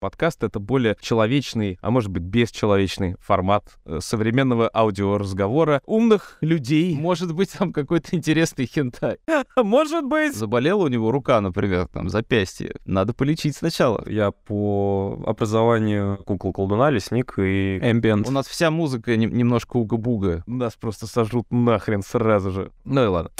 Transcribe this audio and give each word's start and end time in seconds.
Подкаст— 0.00 0.42
это 0.44 0.58
более 0.60 0.94
человечный, 1.00 1.78
а 1.80 1.90
может 1.90 2.10
быть, 2.10 2.22
бесчеловечный 2.22 3.16
формат 3.18 3.78
э, 3.86 4.00
современного 4.02 4.70
аудиоразговора 4.74 5.80
умных 5.86 6.36
людей. 6.42 6.94
Может 6.94 7.34
быть, 7.34 7.52
там 7.52 7.72
какой-то 7.72 8.14
интересный 8.14 8.66
хентай. 8.66 9.16
Может 9.56 10.04
быть. 10.04 10.36
Заболела 10.36 10.84
у 10.84 10.88
него 10.88 11.10
рука, 11.10 11.40
например, 11.40 11.88
там, 11.88 12.10
запястье. 12.10 12.74
Надо 12.84 13.14
полечить 13.14 13.56
сначала. 13.56 14.04
Я 14.06 14.32
по 14.32 15.18
образованию 15.26 16.18
кукол-колдуна, 16.26 16.90
лесник 16.90 17.38
и 17.38 17.78
эмбиент. 17.78 18.28
У 18.28 18.32
нас 18.32 18.46
вся 18.46 18.70
музыка 18.70 19.16
не- 19.16 19.24
немножко 19.24 19.78
уга-буга. 19.78 20.44
Нас 20.46 20.74
просто 20.74 21.06
сожрут 21.06 21.46
нахрен 21.50 22.02
сразу 22.02 22.50
же. 22.50 22.70
Ну 22.84 23.02
и 23.02 23.06
ладно. 23.06 23.30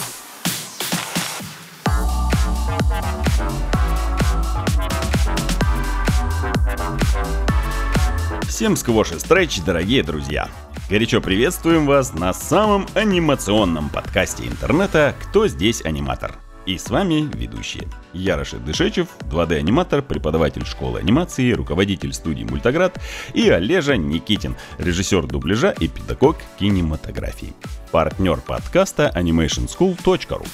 Всем 8.57 8.75
сквоши 8.75 9.21
стретч, 9.21 9.61
дорогие 9.61 10.03
друзья! 10.03 10.49
Горячо 10.89 11.21
приветствуем 11.21 11.85
вас 11.85 12.15
на 12.15 12.33
самом 12.33 12.87
анимационном 12.95 13.91
подкасте 13.91 14.47
интернета 14.47 15.15
«Кто 15.21 15.47
здесь 15.47 15.85
аниматор?». 15.85 16.46
И 16.67 16.79
с 16.79 16.91
вами 16.91 17.31
ведущие. 17.33 17.87
Я 18.13 18.37
Рашид 18.37 18.65
Дышечев, 18.65 19.07
2D-аниматор, 19.31 20.03
преподаватель 20.03 20.67
школы 20.67 20.99
анимации, 20.99 21.53
руководитель 21.53 22.13
студии 22.13 22.43
«Мультаград» 22.43 23.01
и 23.35 23.49
Олежа 23.49 23.97
Никитин, 23.97 24.57
режиссер 24.79 25.29
дубляжа 25.29 25.71
и 25.71 25.87
педагог 25.87 26.39
кинематографии. 26.59 27.53
Партнер 27.93 28.39
подкаста 28.39 29.13
animationschool.ru. 29.15 30.45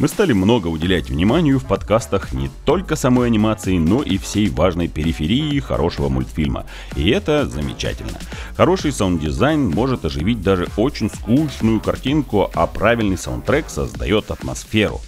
Мы 0.00 0.08
стали 0.08 0.32
много 0.32 0.66
уделять 0.66 1.08
вниманию 1.08 1.60
в 1.60 1.64
подкастах 1.64 2.32
не 2.32 2.50
только 2.64 2.96
самой 2.96 3.28
анимации, 3.28 3.78
но 3.78 4.02
и 4.02 4.18
всей 4.18 4.48
важной 4.48 4.88
периферии 4.88 5.60
хорошего 5.60 6.08
мультфильма. 6.08 6.66
И 6.96 7.08
это 7.08 7.46
замечательно. 7.46 8.18
Хороший 8.56 8.90
саунд-дизайн 8.90 9.70
может 9.70 10.04
оживить 10.04 10.42
даже 10.42 10.66
очень 10.76 11.08
скучную 11.08 11.80
картинку, 11.80 12.50
а 12.52 12.66
правильный 12.66 13.16
саундтрек 13.16 13.70
создает 13.70 14.32
атмосферу 14.32 15.00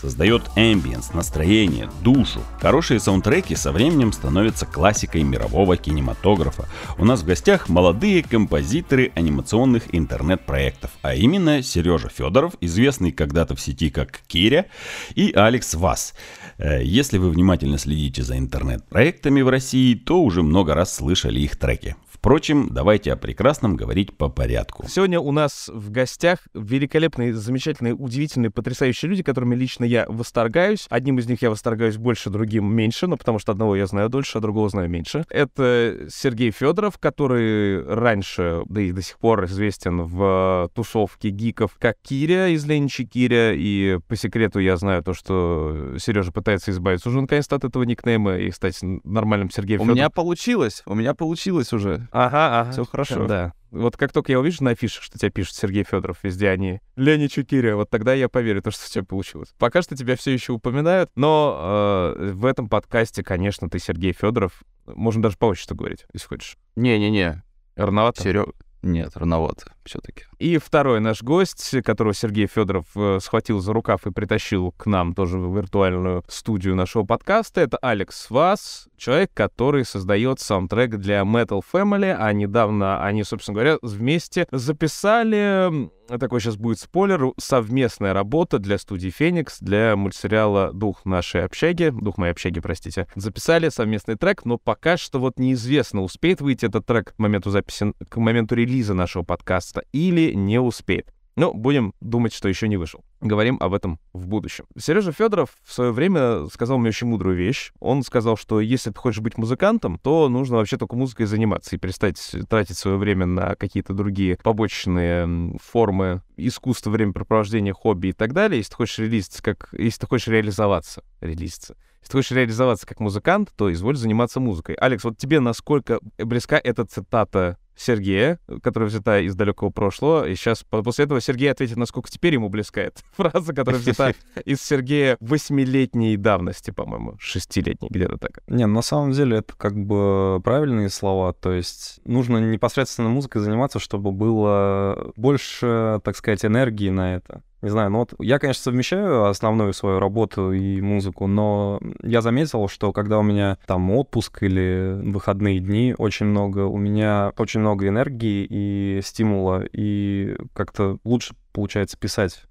создает 0.00 0.42
ambience, 0.56 1.12
настроение, 1.12 1.90
душу. 2.02 2.40
Хорошие 2.60 3.00
саундтреки 3.00 3.54
со 3.54 3.72
временем 3.72 4.12
становятся 4.12 4.66
классикой 4.66 5.22
мирового 5.22 5.76
кинематографа. 5.76 6.68
У 6.98 7.04
нас 7.04 7.22
в 7.22 7.26
гостях 7.26 7.68
молодые 7.68 8.22
композиторы 8.22 9.12
анимационных 9.14 9.94
интернет-проектов, 9.94 10.90
а 11.02 11.14
именно 11.14 11.62
Сережа 11.62 12.08
Федоров, 12.08 12.54
известный 12.60 13.12
когда-то 13.12 13.56
в 13.56 13.60
сети 13.60 13.90
как 13.90 14.20
Киря, 14.26 14.66
и 15.14 15.32
Алекс 15.32 15.74
Вас. 15.74 16.14
Э, 16.58 16.82
Если 16.82 17.18
вы 17.18 17.30
внимательно 17.30 17.78
следите 17.78 18.22
за 18.22 18.38
интернет-проектами 18.38 19.42
в 19.42 19.48
России, 19.48 19.94
то 19.94 20.22
уже 20.22 20.42
много 20.42 20.74
раз 20.74 20.94
слышали 20.94 21.40
их 21.40 21.56
треки. 21.56 21.96
Впрочем, 22.18 22.68
давайте 22.72 23.12
о 23.12 23.16
прекрасном 23.16 23.76
говорить 23.76 24.16
по 24.16 24.28
порядку. 24.28 24.84
Сегодня 24.88 25.20
у 25.20 25.30
нас 25.30 25.70
в 25.72 25.92
гостях 25.92 26.40
великолепные, 26.52 27.32
замечательные, 27.32 27.94
удивительные, 27.94 28.50
потрясающие 28.50 29.08
люди, 29.08 29.22
которыми 29.22 29.54
лично 29.54 29.84
я 29.84 30.04
восторгаюсь. 30.08 30.88
Одним 30.90 31.20
из 31.20 31.28
них 31.28 31.40
я 31.42 31.50
восторгаюсь 31.50 31.96
больше, 31.96 32.28
другим 32.28 32.74
меньше, 32.74 33.06
но 33.06 33.16
потому 33.16 33.38
что 33.38 33.52
одного 33.52 33.76
я 33.76 33.86
знаю 33.86 34.08
дольше, 34.08 34.38
а 34.38 34.40
другого 34.40 34.68
знаю 34.68 34.90
меньше. 34.90 35.24
Это 35.30 36.08
Сергей 36.10 36.50
Федоров, 36.50 36.98
который 36.98 37.84
раньше, 37.84 38.62
да 38.68 38.80
и 38.80 38.90
до 38.90 39.00
сих 39.00 39.16
пор 39.18 39.44
известен 39.44 40.02
в 40.02 40.70
тусовке 40.74 41.30
гиков 41.30 41.76
как 41.78 41.98
Киря 42.02 42.48
из 42.48 42.66
Леничи 42.66 43.04
Киря, 43.04 43.52
и 43.54 44.00
по 44.08 44.16
секрету 44.16 44.58
я 44.58 44.76
знаю 44.76 45.04
то, 45.04 45.14
что 45.14 45.94
Сережа 45.98 46.32
пытается 46.32 46.72
избавиться 46.72 47.10
уже 47.10 47.20
наконец-то 47.20 47.54
от 47.54 47.62
этого 47.62 47.84
никнейма 47.84 48.38
и 48.38 48.50
стать 48.50 48.80
нормальным 48.82 49.50
Сергеем 49.50 49.82
У 49.82 49.84
меня 49.84 50.10
получилось. 50.10 50.82
У 50.84 50.96
меня 50.96 51.14
получилось 51.14 51.72
уже. 51.72 52.07
Ага, 52.10 52.60
ага. 52.60 52.72
Всё 52.72 52.84
хорошо. 52.84 53.26
Да. 53.26 53.52
Вот 53.70 53.96
как 53.96 54.12
только 54.12 54.32
я 54.32 54.40
увижу 54.40 54.64
на 54.64 54.70
афише, 54.70 55.02
что 55.02 55.18
тебя 55.18 55.30
пишет 55.30 55.54
Сергей 55.54 55.84
Федоров, 55.84 56.18
везде 56.22 56.48
они 56.48 56.80
Лени 56.96 57.26
Чукиря, 57.26 57.76
вот 57.76 57.90
тогда 57.90 58.14
я 58.14 58.28
поверю, 58.30 58.62
то, 58.62 58.70
что 58.70 58.86
у 58.86 58.88
тебя 58.88 59.04
получилось. 59.04 59.52
Пока 59.58 59.82
что 59.82 59.94
тебя 59.94 60.16
все 60.16 60.32
еще 60.32 60.52
упоминают, 60.52 61.10
но 61.16 62.14
э, 62.16 62.30
в 62.32 62.46
этом 62.46 62.68
подкасте, 62.68 63.22
конечно, 63.22 63.68
ты 63.68 63.78
Сергей 63.78 64.12
Федоров. 64.12 64.62
Можно 64.86 65.22
даже 65.24 65.36
по 65.36 65.46
отчеству 65.46 65.76
говорить, 65.76 66.06
если 66.14 66.28
хочешь. 66.28 66.56
Не-не-не. 66.76 67.42
Рановато. 67.76 68.22
Серега. 68.22 68.52
Нет, 68.82 69.16
рановато 69.16 69.72
все-таки. 69.88 70.24
И 70.38 70.58
второй 70.58 71.00
наш 71.00 71.22
гость, 71.22 71.82
которого 71.82 72.14
Сергей 72.14 72.46
Федоров 72.46 72.86
э, 72.94 73.18
схватил 73.20 73.60
за 73.60 73.72
рукав 73.72 74.06
и 74.06 74.10
притащил 74.10 74.72
к 74.72 74.86
нам 74.86 75.14
тоже 75.14 75.38
в 75.38 75.56
виртуальную 75.56 76.22
студию 76.28 76.76
нашего 76.76 77.04
подкаста, 77.04 77.60
это 77.60 77.76
Алекс 77.78 78.30
Вас, 78.30 78.88
человек, 78.96 79.30
который 79.34 79.84
создает 79.84 80.40
саундтрек 80.40 80.96
для 80.96 81.20
Metal 81.20 81.62
Family, 81.72 82.14
а 82.16 82.32
недавно 82.32 83.04
они, 83.04 83.24
собственно 83.24 83.54
говоря, 83.54 83.78
вместе 83.82 84.46
записали, 84.50 85.90
такой 86.18 86.40
сейчас 86.40 86.56
будет 86.56 86.78
спойлер, 86.78 87.32
совместная 87.38 88.12
работа 88.12 88.58
для 88.58 88.78
студии 88.78 89.10
Феникс, 89.10 89.60
для 89.60 89.96
мультсериала 89.96 90.72
«Дух 90.72 91.04
нашей 91.04 91.44
общаги», 91.44 91.90
«Дух 91.90 92.18
моей 92.18 92.32
общаги», 92.32 92.60
простите, 92.60 93.06
записали 93.14 93.68
совместный 93.68 94.16
трек, 94.16 94.44
но 94.44 94.58
пока 94.58 94.96
что 94.96 95.18
вот 95.18 95.38
неизвестно, 95.38 96.02
успеет 96.02 96.40
выйти 96.40 96.66
этот 96.66 96.86
трек 96.86 97.14
к 97.14 97.18
моменту 97.18 97.50
записи, 97.50 97.92
к 98.08 98.16
моменту 98.16 98.54
релиза 98.54 98.94
нашего 98.94 99.22
подкаста 99.22 99.77
или 99.92 100.32
не 100.32 100.60
успеет. 100.60 101.12
Ну, 101.38 101.54
будем 101.54 101.94
думать, 102.00 102.34
что 102.34 102.48
еще 102.48 102.66
не 102.66 102.76
вышел. 102.76 103.04
Говорим 103.20 103.58
об 103.60 103.72
этом 103.72 104.00
в 104.12 104.26
будущем. 104.26 104.64
Сережа 104.76 105.12
Федоров 105.12 105.50
в 105.62 105.72
свое 105.72 105.92
время 105.92 106.48
сказал 106.52 106.78
мне 106.78 106.88
очень 106.88 107.06
мудрую 107.06 107.36
вещь. 107.36 107.70
Он 107.78 108.02
сказал, 108.02 108.36
что 108.36 108.60
если 108.60 108.90
ты 108.90 108.98
хочешь 108.98 109.20
быть 109.20 109.38
музыкантом, 109.38 110.00
то 110.00 110.28
нужно 110.28 110.56
вообще 110.56 110.78
только 110.78 110.96
музыкой 110.96 111.26
заниматься 111.26 111.76
и 111.76 111.78
перестать 111.78 112.18
тратить 112.48 112.76
свое 112.76 112.96
время 112.96 113.26
на 113.26 113.54
какие-то 113.54 113.92
другие 113.92 114.36
побочные 114.42 115.56
формы 115.62 116.22
искусства, 116.36 116.90
времяпрепровождения, 116.90 117.72
хобби 117.72 118.08
и 118.08 118.12
так 118.12 118.32
далее. 118.32 118.58
Если 118.58 118.70
ты 118.70 118.76
хочешь 118.76 118.98
релизиться 118.98 119.40
как... 119.40 119.68
Если 119.78 120.00
ты 120.00 120.06
хочешь 120.08 120.26
реализоваться, 120.26 121.04
релизиться. 121.20 121.76
Если 122.00 122.10
ты 122.10 122.18
хочешь 122.18 122.32
реализоваться 122.32 122.84
как 122.84 122.98
музыкант, 122.98 123.52
то 123.56 123.72
изволь 123.72 123.96
заниматься 123.96 124.40
музыкой. 124.40 124.74
Алекс, 124.74 125.04
вот 125.04 125.16
тебе 125.18 125.38
насколько 125.38 126.00
близка 126.18 126.60
эта 126.62 126.84
цитата 126.84 127.58
Сергея, 127.78 128.38
которая 128.62 128.88
взята 128.88 129.20
из 129.20 129.34
далекого 129.34 129.70
прошлого, 129.70 130.28
и 130.28 130.34
сейчас 130.34 130.64
по- 130.64 130.82
после 130.82 131.04
этого 131.04 131.20
Сергей 131.20 131.50
ответит, 131.50 131.76
насколько 131.76 132.10
теперь 132.10 132.34
ему 132.34 132.48
близка 132.48 132.80
эта 132.82 133.00
фраза, 133.16 133.54
которая 133.54 133.80
взята 133.80 134.14
из 134.44 134.60
Сергея 134.60 135.16
восьмилетней 135.20 136.16
давности, 136.16 136.70
по-моему, 136.70 137.14
шестилетней, 137.18 137.88
где-то 137.90 138.18
так. 138.18 138.40
Не, 138.48 138.66
на 138.66 138.82
самом 138.82 139.12
деле 139.12 139.38
это 139.38 139.54
как 139.56 139.78
бы 139.78 140.40
правильные 140.42 140.90
слова, 140.90 141.32
то 141.32 141.52
есть 141.52 142.00
нужно 142.04 142.38
непосредственно 142.38 143.08
музыкой 143.08 143.42
заниматься, 143.42 143.78
чтобы 143.78 144.12
было 144.12 145.12
больше, 145.16 146.00
так 146.04 146.16
сказать, 146.16 146.44
энергии 146.44 146.90
на 146.90 147.14
это. 147.14 147.42
Не 147.60 147.70
знаю, 147.70 147.90
ну 147.90 147.98
вот 147.98 148.14
я, 148.20 148.38
конечно, 148.38 148.62
совмещаю 148.62 149.26
основную 149.26 149.72
свою 149.72 149.98
работу 149.98 150.52
и 150.52 150.80
музыку, 150.80 151.26
но 151.26 151.80
я 152.02 152.20
заметил, 152.20 152.68
что 152.68 152.92
когда 152.92 153.18
у 153.18 153.22
меня 153.22 153.58
там 153.66 153.90
отпуск 153.90 154.44
или 154.44 155.00
выходные 155.02 155.58
дни, 155.58 155.94
очень 155.98 156.26
много, 156.26 156.66
у 156.66 156.76
меня 156.76 157.32
очень 157.36 157.60
много 157.60 157.88
энергии 157.88 158.46
и 158.48 159.00
стимула, 159.02 159.64
и 159.72 160.36
как-то 160.52 160.98
лучше 161.02 161.34
получается 161.52 161.98
писать. 161.98 162.44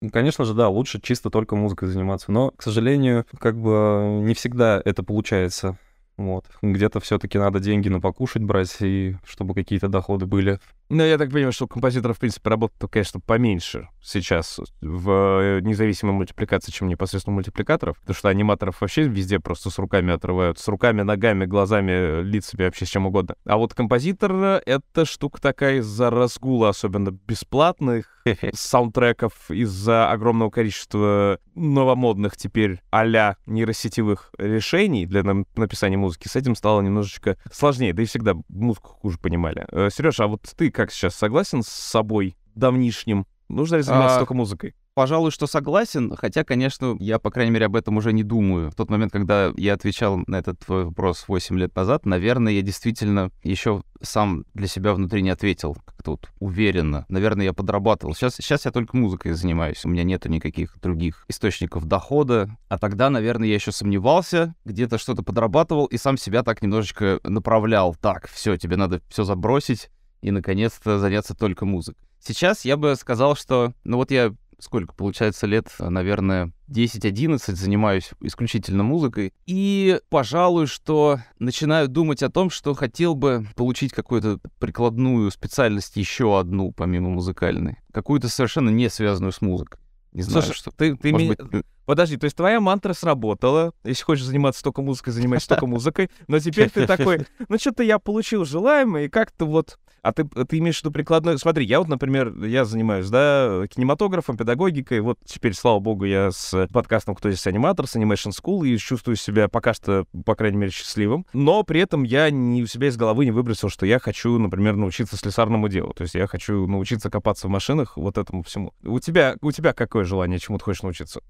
Ну, 0.00 0.08
Конечно 0.08 0.46
же, 0.46 0.54
да, 0.54 0.70
лучше 0.70 0.98
чисто 0.98 1.28
только 1.28 1.56
музыкой 1.56 1.88
заниматься, 1.88 2.32
но, 2.32 2.50
к 2.50 2.62
сожалению, 2.62 3.26
как 3.38 3.58
бы 3.58 4.20
не 4.22 4.32
всегда 4.32 4.80
это 4.82 5.02
получается. 5.02 5.78
Вот. 6.16 6.46
Где-то 6.62 7.00
все-таки 7.00 7.38
надо 7.38 7.58
деньги 7.58 7.88
на 7.88 8.00
покушать 8.00 8.42
брать, 8.42 8.76
и 8.80 9.16
чтобы 9.26 9.54
какие-то 9.54 9.88
доходы 9.88 10.26
были. 10.26 10.60
Ну, 10.90 11.02
я 11.02 11.16
так 11.16 11.30
понимаю, 11.30 11.52
что 11.52 11.64
у 11.64 11.68
композиторов, 11.68 12.18
в 12.18 12.20
принципе, 12.20 12.50
работа, 12.50 12.88
конечно, 12.88 13.18
поменьше 13.18 13.88
сейчас 14.02 14.60
в 14.82 15.10
э, 15.10 15.60
независимой 15.62 16.12
мультипликации, 16.12 16.70
чем 16.72 16.88
непосредственно 16.88 17.34
мультипликаторов, 17.34 17.98
потому 18.00 18.14
что 18.14 18.28
аниматоров 18.28 18.82
вообще 18.82 19.04
везде 19.04 19.40
просто 19.40 19.70
с 19.70 19.78
руками 19.78 20.12
отрывают, 20.12 20.58
с 20.58 20.68
руками, 20.68 21.00
ногами, 21.00 21.46
глазами, 21.46 22.22
лицами, 22.22 22.64
вообще 22.64 22.84
с 22.84 22.90
чем 22.90 23.06
угодно. 23.06 23.34
А 23.46 23.56
вот 23.56 23.72
композитор— 23.72 24.32
это 24.66 25.06
штука 25.06 25.40
такая 25.40 25.78
из-за 25.78 26.10
разгула, 26.10 26.68
особенно 26.68 27.10
бесплатных 27.10 28.22
саундтреков, 28.54 29.50
из-за 29.50 30.10
огромного 30.10 30.50
количества 30.50 31.38
новомодных 31.54 32.36
теперь 32.36 32.80
а-ля 32.90 33.36
нейросетевых 33.46 34.30
решений 34.38 35.06
для 35.06 35.22
написания 35.22 35.96
музыки, 35.96 36.28
с 36.28 36.36
этим 36.36 36.56
стало 36.56 36.82
немножечко 36.82 37.38
сложнее, 37.50 37.94
да 37.94 38.02
и 38.02 38.06
всегда 38.06 38.34
музыку 38.48 38.98
хуже 39.00 39.18
понимали. 39.18 39.66
Сереж, 39.90 40.20
а 40.20 40.26
вот 40.26 40.42
ты 40.56 40.70
как 40.74 40.90
сейчас 40.90 41.14
согласен 41.14 41.62
с 41.62 41.68
собой 41.68 42.36
давнишним? 42.54 43.26
Нужно 43.48 43.76
ли 43.76 43.82
заниматься 43.82 44.16
А, 44.16 44.18
только 44.20 44.34
музыкой? 44.34 44.74
Пожалуй, 44.94 45.32
что 45.32 45.48
согласен, 45.48 46.14
хотя, 46.16 46.44
конечно, 46.44 46.96
я, 47.00 47.18
по 47.18 47.30
крайней 47.30 47.50
мере, 47.50 47.66
об 47.66 47.74
этом 47.74 47.96
уже 47.96 48.12
не 48.12 48.22
думаю. 48.22 48.70
В 48.70 48.76
тот 48.76 48.90
момент, 48.90 49.12
когда 49.12 49.52
я 49.56 49.74
отвечал 49.74 50.22
на 50.28 50.36
этот 50.36 50.60
твой 50.60 50.84
вопрос 50.84 51.24
8 51.26 51.58
лет 51.58 51.74
назад, 51.74 52.06
наверное, 52.06 52.52
я 52.52 52.62
действительно 52.62 53.30
еще 53.42 53.82
сам 54.00 54.44
для 54.54 54.68
себя 54.68 54.94
внутри 54.94 55.22
не 55.22 55.30
ответил 55.30 55.76
как-то 55.84 56.12
вот 56.12 56.30
уверенно. 56.38 57.06
Наверное, 57.08 57.44
я 57.44 57.52
подрабатывал. 57.52 58.14
Сейчас, 58.14 58.36
сейчас 58.36 58.66
я 58.66 58.70
только 58.70 58.96
музыкой 58.96 59.32
занимаюсь, 59.32 59.84
у 59.84 59.88
меня 59.88 60.04
нету 60.04 60.28
никаких 60.28 60.78
других 60.80 61.24
источников 61.28 61.86
дохода. 61.86 62.56
А 62.68 62.78
тогда, 62.78 63.10
наверное, 63.10 63.48
я 63.48 63.54
еще 63.54 63.72
сомневался, 63.72 64.54
где-то 64.64 64.98
что-то 64.98 65.24
подрабатывал 65.24 65.86
и 65.86 65.96
сам 65.96 66.16
себя 66.16 66.44
так 66.44 66.62
немножечко 66.62 67.18
направлял. 67.24 67.96
Так, 68.00 68.28
все, 68.28 68.56
тебе 68.56 68.76
надо 68.76 69.00
все 69.08 69.24
забросить 69.24 69.90
и, 70.24 70.30
наконец-то, 70.30 70.98
заняться 70.98 71.34
только 71.34 71.66
музыкой. 71.66 72.02
Сейчас 72.18 72.64
я 72.64 72.78
бы 72.78 72.96
сказал, 72.96 73.36
что, 73.36 73.74
ну 73.84 73.98
вот 73.98 74.10
я 74.10 74.34
сколько 74.58 74.94
получается 74.94 75.46
лет, 75.46 75.68
наверное, 75.78 76.50
10-11 76.68 77.38
занимаюсь 77.54 78.12
исключительно 78.22 78.82
музыкой. 78.82 79.34
И, 79.44 80.00
пожалуй, 80.08 80.66
что 80.66 81.18
начинаю 81.38 81.88
думать 81.88 82.22
о 82.22 82.30
том, 82.30 82.48
что 82.48 82.72
хотел 82.72 83.14
бы 83.14 83.46
получить 83.54 83.92
какую-то 83.92 84.40
прикладную 84.58 85.30
специальность, 85.30 85.96
еще 85.96 86.38
одну, 86.40 86.72
помимо 86.72 87.10
музыкальной. 87.10 87.76
Какую-то 87.92 88.30
совершенно 88.30 88.70
не 88.70 88.88
связанную 88.88 89.32
с 89.32 89.42
музыкой. 89.42 89.78
Не 90.12 90.22
знаю, 90.22 90.42
Слушай, 90.44 90.56
что... 90.56 90.70
ты, 90.70 90.96
ты 90.96 91.12
Может 91.12 91.28
ми- 91.28 91.48
быть, 91.48 91.66
Подожди, 91.86 92.16
то 92.16 92.24
есть 92.24 92.36
твоя 92.36 92.60
мантра 92.60 92.92
сработала. 92.94 93.72
Если 93.84 94.02
хочешь 94.04 94.24
заниматься 94.24 94.62
только 94.62 94.82
музыкой, 94.82 95.12
занимайся 95.12 95.48
только 95.48 95.66
музыкой. 95.66 96.10
Но 96.28 96.38
теперь 96.38 96.70
ты 96.70 96.86
такой, 96.86 97.26
ну 97.48 97.58
что-то 97.58 97.82
я 97.82 97.98
получил 97.98 98.44
желаемое, 98.44 99.04
и 99.04 99.08
как-то 99.08 99.46
вот... 99.46 99.78
А 100.02 100.12
ты, 100.12 100.24
ты 100.24 100.58
имеешь 100.58 100.76
в 100.76 100.80
виду 100.80 100.90
прикладной... 100.90 101.38
Смотри, 101.38 101.64
я 101.64 101.78
вот, 101.78 101.88
например, 101.88 102.34
я 102.44 102.66
занимаюсь, 102.66 103.08
да, 103.08 103.66
кинематографом, 103.74 104.36
педагогикой. 104.36 105.00
Вот 105.00 105.18
теперь, 105.24 105.54
слава 105.54 105.78
богу, 105.78 106.04
я 106.04 106.30
с 106.30 106.68
подкастом 106.74 107.14
«Кто 107.14 107.30
здесь 107.30 107.46
аниматор», 107.46 107.86
с 107.86 107.96
Animation 107.96 108.30
School, 108.30 108.68
и 108.68 108.76
чувствую 108.76 109.16
себя 109.16 109.48
пока 109.48 109.72
что, 109.72 110.04
по 110.26 110.34
крайней 110.34 110.58
мере, 110.58 110.72
счастливым. 110.72 111.24
Но 111.32 111.62
при 111.62 111.80
этом 111.80 112.02
я 112.02 112.28
не 112.28 112.62
у 112.62 112.66
себя 112.66 112.88
из 112.88 112.98
головы 112.98 113.24
не 113.24 113.30
выбросил, 113.30 113.70
что 113.70 113.86
я 113.86 113.98
хочу, 113.98 114.38
например, 114.38 114.76
научиться 114.76 115.16
слесарному 115.16 115.70
делу. 115.70 115.94
То 115.94 116.02
есть 116.02 116.14
я 116.14 116.26
хочу 116.26 116.66
научиться 116.66 117.08
копаться 117.08 117.48
в 117.48 117.50
машинах, 117.50 117.96
вот 117.96 118.18
этому 118.18 118.42
всему. 118.42 118.74
У 118.82 119.00
тебя, 119.00 119.36
у 119.40 119.52
тебя 119.52 119.72
какое 119.72 120.04
желание, 120.04 120.38
чему 120.38 120.58
ты 120.58 120.64
хочешь 120.64 120.82
научиться? 120.82 121.22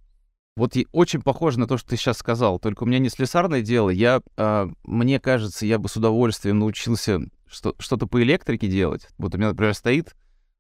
Вот 0.56 0.76
и 0.76 0.86
очень 0.92 1.20
похоже 1.20 1.58
на 1.58 1.66
то, 1.66 1.76
что 1.76 1.90
ты 1.90 1.96
сейчас 1.96 2.18
сказал. 2.18 2.60
Только 2.60 2.84
у 2.84 2.86
меня 2.86 3.00
не 3.00 3.08
слесарное 3.08 3.60
дело. 3.60 3.90
Я, 3.90 4.20
а, 4.36 4.68
мне 4.84 5.18
кажется, 5.18 5.66
я 5.66 5.78
бы 5.78 5.88
с 5.88 5.96
удовольствием 5.96 6.60
научился 6.60 7.20
что, 7.46 7.74
что-то 7.78 8.06
по 8.06 8.22
электрике 8.22 8.68
делать. 8.68 9.08
Вот 9.18 9.34
у 9.34 9.38
меня, 9.38 9.48
например, 9.48 9.74
стоит 9.74 10.14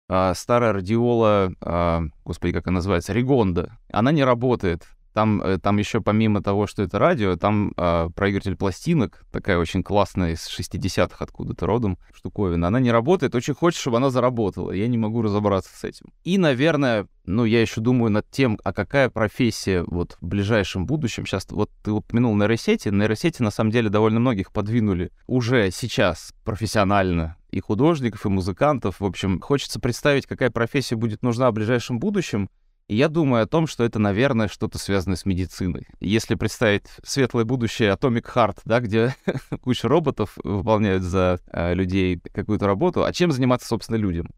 а, 0.08 0.34
старая 0.34 0.72
радиола, 0.72 1.52
а, 1.60 2.02
господи, 2.24 2.52
как 2.52 2.66
она 2.66 2.76
называется, 2.76 3.12
Ригонда. 3.12 3.78
Она 3.92 4.10
не 4.10 4.24
работает. 4.24 4.86
Там, 5.14 5.40
э, 5.40 5.58
там 5.58 5.78
еще 5.78 6.00
помимо 6.00 6.42
того, 6.42 6.66
что 6.66 6.82
это 6.82 6.98
радио, 6.98 7.36
там 7.36 7.72
а, 7.76 8.10
проигрыватель 8.10 8.56
пластинок, 8.56 9.24
такая 9.30 9.58
очень 9.58 9.84
классная 9.84 10.32
из 10.32 10.48
60-х 10.48 11.16
откуда-то 11.24 11.66
родом 11.66 11.98
штуковина. 12.12 12.66
Она 12.66 12.80
не 12.80 12.90
работает, 12.90 13.36
очень 13.36 13.54
хочется, 13.54 13.82
чтобы 13.82 13.98
она 13.98 14.10
заработала. 14.10 14.72
Я 14.72 14.88
не 14.88 14.98
могу 14.98 15.22
разобраться 15.22 15.70
с 15.72 15.84
этим. 15.84 16.06
И, 16.24 16.36
наверное, 16.36 17.06
ну, 17.26 17.44
я 17.44 17.60
еще 17.60 17.80
думаю 17.80 18.10
над 18.10 18.28
тем, 18.28 18.58
а 18.64 18.72
какая 18.72 19.08
профессия 19.08 19.84
вот 19.86 20.18
в 20.20 20.26
ближайшем 20.26 20.84
будущем. 20.84 21.26
Сейчас 21.26 21.46
вот 21.48 21.70
ты 21.84 21.92
упомянул 21.92 22.34
нейросети. 22.36 22.88
Нейросети, 22.88 23.40
на 23.40 23.52
самом 23.52 23.70
деле, 23.70 23.90
довольно 23.90 24.18
многих 24.18 24.52
подвинули 24.52 25.12
уже 25.28 25.70
сейчас 25.70 26.34
профессионально 26.44 27.36
и 27.52 27.60
художников, 27.60 28.26
и 28.26 28.28
музыкантов. 28.28 28.98
В 28.98 29.04
общем, 29.04 29.40
хочется 29.40 29.78
представить, 29.78 30.26
какая 30.26 30.50
профессия 30.50 30.96
будет 30.96 31.22
нужна 31.22 31.50
в 31.50 31.54
ближайшем 31.54 32.00
будущем. 32.00 32.50
И 32.86 32.96
я 32.96 33.08
думаю 33.08 33.44
о 33.44 33.46
том, 33.46 33.66
что 33.66 33.82
это, 33.84 33.98
наверное, 33.98 34.48
что-то 34.48 34.78
связанное 34.78 35.16
с 35.16 35.24
медициной. 35.24 35.86
Если 36.00 36.34
представить 36.34 36.86
светлое 37.02 37.44
будущее 37.44 37.92
Atomic 37.92 38.26
Heart, 38.34 38.58
да, 38.66 38.80
где 38.80 39.14
куча 39.62 39.88
роботов 39.88 40.36
выполняют 40.44 41.02
за 41.02 41.40
э, 41.50 41.72
людей 41.72 42.20
какую-то 42.32 42.66
работу, 42.66 43.04
а 43.04 43.12
чем 43.12 43.32
заниматься, 43.32 43.68
собственно, 43.68 43.96
людям? 43.96 44.28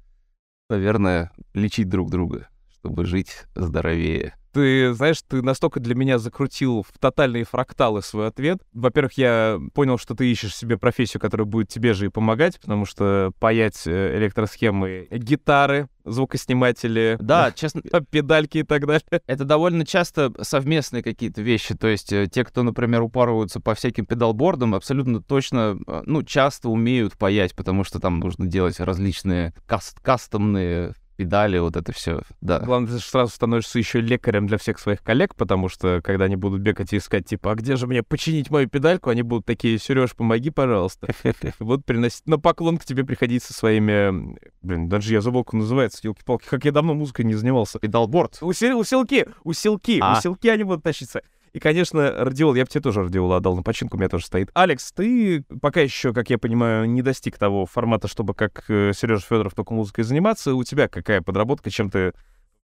Наверное, 0.68 1.32
лечить 1.54 1.88
друг 1.88 2.10
друга, 2.10 2.48
чтобы 2.70 3.04
жить 3.04 3.44
здоровее. 3.56 4.34
Ты, 4.56 4.94
знаешь, 4.94 5.18
ты 5.28 5.42
настолько 5.42 5.80
для 5.80 5.94
меня 5.94 6.16
закрутил 6.18 6.82
в 6.82 6.98
тотальные 6.98 7.44
фракталы 7.44 8.00
свой 8.00 8.28
ответ. 8.28 8.58
Во-первых, 8.72 9.12
я 9.18 9.60
понял, 9.74 9.98
что 9.98 10.14
ты 10.14 10.30
ищешь 10.32 10.56
себе 10.56 10.78
профессию, 10.78 11.20
которая 11.20 11.44
будет 11.44 11.68
тебе 11.68 11.92
же 11.92 12.06
и 12.06 12.08
помогать, 12.08 12.58
потому 12.58 12.86
что 12.86 13.32
паять 13.38 13.86
э, 13.86 14.16
электросхемы, 14.16 15.08
гитары, 15.10 15.88
звукосниматели, 16.06 17.18
Да, 17.20 17.52
честно, 17.52 17.82
педальки 18.10 18.58
и 18.58 18.62
так 18.62 18.86
далее. 18.86 19.02
это 19.26 19.44
довольно 19.44 19.84
часто 19.84 20.32
совместные 20.40 21.02
какие-то 21.02 21.42
вещи. 21.42 21.74
То 21.76 21.88
есть 21.88 22.10
э, 22.12 22.26
те, 22.26 22.42
кто, 22.42 22.62
например, 22.62 23.02
упарываются 23.02 23.60
по 23.60 23.74
всяким 23.74 24.06
педалбордам, 24.06 24.74
абсолютно 24.74 25.20
точно, 25.22 25.78
э, 25.86 26.02
ну, 26.06 26.22
часто 26.22 26.70
умеют 26.70 27.18
паять, 27.18 27.54
потому 27.54 27.84
что 27.84 28.00
там 28.00 28.20
нужно 28.20 28.46
делать 28.46 28.80
различные 28.80 29.52
каст- 29.68 30.00
кастомные 30.02 30.94
педали, 31.16 31.58
вот 31.58 31.76
это 31.76 31.92
все, 31.92 32.20
да. 32.40 32.60
Главное, 32.60 32.92
ты 32.92 32.98
сразу 32.98 33.32
становишься 33.32 33.78
еще 33.78 34.00
лекарем 34.00 34.46
для 34.46 34.58
всех 34.58 34.78
своих 34.78 35.02
коллег, 35.02 35.34
потому 35.34 35.68
что 35.68 36.00
когда 36.02 36.26
они 36.26 36.36
будут 36.36 36.60
бегать 36.60 36.92
и 36.92 36.98
искать, 36.98 37.26
типа, 37.26 37.52
а 37.52 37.54
где 37.54 37.76
же 37.76 37.86
мне 37.86 38.02
починить 38.02 38.50
мою 38.50 38.68
педальку, 38.68 39.10
они 39.10 39.22
будут 39.22 39.46
такие, 39.46 39.78
Сереж, 39.78 40.14
помоги, 40.14 40.50
пожалуйста. 40.50 41.08
Вот 41.58 41.84
приносить 41.84 42.26
на 42.26 42.38
поклон 42.38 42.78
к 42.78 42.84
тебе 42.84 43.04
приходить 43.04 43.42
со 43.42 43.52
своими... 43.52 44.36
Блин, 44.62 44.88
даже 44.88 45.12
я 45.12 45.20
забыл, 45.20 45.44
как 45.44 45.54
называется, 45.54 46.00
елки-палки, 46.02 46.46
как 46.48 46.64
я 46.64 46.72
давно 46.72 46.94
музыкой 46.94 47.24
не 47.24 47.34
занимался. 47.34 47.78
Педалборд. 47.78 48.38
Усил- 48.42 48.78
Усилки, 48.78 49.26
усилки, 49.44 49.98
А. 50.02 50.18
усилки 50.18 50.48
они 50.48 50.64
будут 50.64 50.82
тащиться. 50.82 51.22
И, 51.56 51.58
конечно, 51.58 52.12
радиол, 52.22 52.54
я 52.54 52.64
бы 52.64 52.68
тебе 52.68 52.82
тоже 52.82 53.02
радиол 53.02 53.32
отдал 53.32 53.56
на 53.56 53.62
починку, 53.62 53.96
у 53.96 53.98
меня 53.98 54.10
тоже 54.10 54.26
стоит. 54.26 54.50
Алекс, 54.52 54.92
ты 54.92 55.42
пока 55.62 55.80
еще, 55.80 56.12
как 56.12 56.28
я 56.28 56.36
понимаю, 56.36 56.86
не 56.86 57.00
достиг 57.00 57.38
того 57.38 57.64
формата, 57.64 58.08
чтобы 58.08 58.34
как 58.34 58.64
Сережа 58.66 59.22
Федоров 59.22 59.54
только 59.54 59.72
музыкой 59.72 60.04
заниматься. 60.04 60.54
У 60.54 60.62
тебя 60.64 60.86
какая 60.86 61.22
подработка, 61.22 61.70
чем 61.70 61.88
ты 61.90 62.12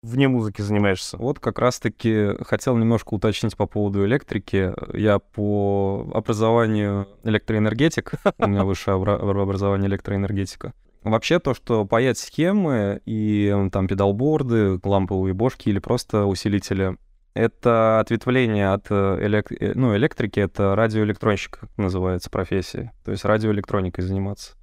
вне 0.03 0.29
музыки 0.29 0.61
занимаешься? 0.61 1.17
Вот 1.17 1.39
как 1.39 1.59
раз-таки 1.59 2.33
хотел 2.44 2.77
немножко 2.77 3.15
уточнить 3.15 3.56
по 3.56 3.65
поводу 3.65 4.05
электрики. 4.05 4.75
Я 4.95 5.21
по 5.21 6.06
образованию 6.12 7.09
электроэнергетик, 7.25 8.12
у 8.37 8.47
меня 8.47 8.65
высшее 8.65 8.99
обра- 8.99 9.17
образование 9.17 9.88
электроэнергетика. 9.88 10.75
Вообще 11.03 11.38
то, 11.38 11.55
что 11.55 11.87
паять 11.87 12.19
схемы 12.19 13.00
и 13.06 13.47
м, 13.47 13.71
там 13.71 13.88
педалборды, 13.88 14.79
ламповые 14.85 15.33
бошки 15.33 15.71
или 15.71 15.79
просто 15.79 16.27
усилители, 16.27 16.99
это 17.34 18.00
ответвление 18.00 18.73
от 18.73 18.87
э, 18.90 19.19
элек- 19.26 19.56
э, 19.58 19.73
ну, 19.75 19.96
электрики, 19.96 20.40
это 20.40 20.75
радиоэлектронщик 20.75 21.61
называется 21.76 22.31
профессия, 22.31 22.93
то 23.05 23.11
есть 23.11 23.25
радиоэлектроникой 23.25 24.05
заниматься. 24.05 24.55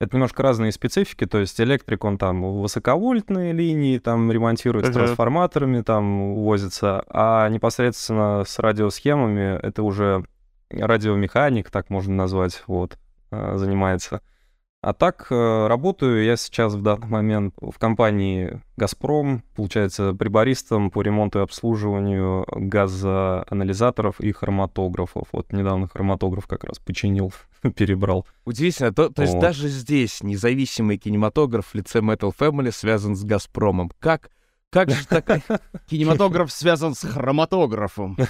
Это 0.00 0.16
немножко 0.16 0.42
разные 0.42 0.72
специфики, 0.72 1.26
то 1.26 1.38
есть 1.38 1.60
электрик, 1.60 2.04
он 2.04 2.18
там 2.18 2.42
высоковольтные 2.60 3.52
линии 3.52 3.98
там 3.98 4.32
ремонтирует 4.32 4.86
с 4.86 4.88
Ага. 4.88 4.98
трансформаторами, 5.00 5.82
там 5.82 6.34
возится, 6.34 7.04
а 7.08 7.48
непосредственно 7.48 8.42
с 8.44 8.58
радиосхемами 8.58 9.58
это 9.60 9.82
уже 9.84 10.24
радиомеханик, 10.70 11.70
так 11.70 11.90
можно 11.90 12.14
назвать, 12.14 12.62
вот, 12.66 12.98
э, 13.30 13.56
занимается. 13.56 14.20
А 14.82 14.94
так, 14.94 15.28
э, 15.30 15.66
работаю 15.68 16.24
я 16.24 16.36
сейчас 16.36 16.74
в 16.74 16.82
данный 16.82 17.06
момент 17.06 17.54
в 17.60 17.78
компании 17.78 18.60
«Газпром», 18.76 19.44
получается, 19.54 20.12
прибористом 20.12 20.90
по 20.90 21.02
ремонту 21.02 21.38
и 21.38 21.42
обслуживанию 21.42 22.44
газоанализаторов 22.50 24.18
и 24.18 24.32
хроматографов. 24.32 25.28
Вот 25.30 25.52
недавно 25.52 25.86
хроматограф 25.86 26.48
как 26.48 26.64
раз 26.64 26.80
починил, 26.80 27.32
перебрал. 27.76 28.26
Удивительно, 28.44 28.92
то, 28.92 29.08
то 29.08 29.22
есть 29.22 29.34
Вот. 29.34 29.40
даже 29.40 29.68
здесь 29.68 30.20
независимый 30.20 30.98
кинематограф 30.98 31.66
в 31.66 31.74
лице 31.76 32.00
Metal 32.00 32.34
Family 32.36 32.72
связан 32.72 33.14
с 33.14 33.22
Газпромом. 33.22 33.92
Как, 34.00 34.30
как 34.70 34.90
же 34.90 35.06
так... 35.06 35.24
Кинематограф 35.88 36.50
связан 36.50 36.96
с 36.96 37.06
хроматографом. 37.06 38.18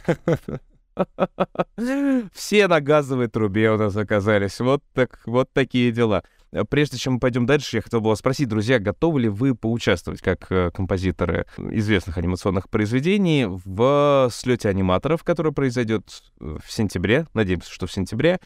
Все 2.34 2.68
на 2.68 2.82
газовой 2.82 3.28
трубе 3.28 3.70
у 3.70 3.78
нас 3.78 3.96
оказались. 3.96 4.60
Вот, 4.60 4.82
так, 4.92 5.22
вот 5.24 5.48
такие 5.54 5.90
дела. 5.92 6.22
Э, 6.52 6.64
Прежде 6.64 6.98
чем 6.98 7.14
мы 7.14 7.20
пойдем 7.20 7.46
дальше, 7.46 7.76
я 7.76 7.82
хотел 7.82 8.00
бы 8.00 8.10
вас 8.10 8.18
спросить, 8.18 8.48
друзья, 8.48 8.78
готовы 8.78 9.22
ли 9.22 9.28
вы 9.28 9.54
поучаствовать 9.54 10.20
как 10.20 10.50
э, 10.50 10.70
композиторы 10.70 11.46
известных 11.58 12.18
анимационных 12.18 12.68
произведений 12.68 13.46
в 13.46 14.28
слете 14.32 14.68
аниматоров, 14.68 15.24
который 15.24 15.52
произойдет 15.52 16.04
э, 16.40 16.58
в 16.64 16.72
сентябре? 16.72 17.26
Надеемся, 17.34 17.70
что 17.70 17.86
в 17.86 17.92
сентябре. 17.92 18.38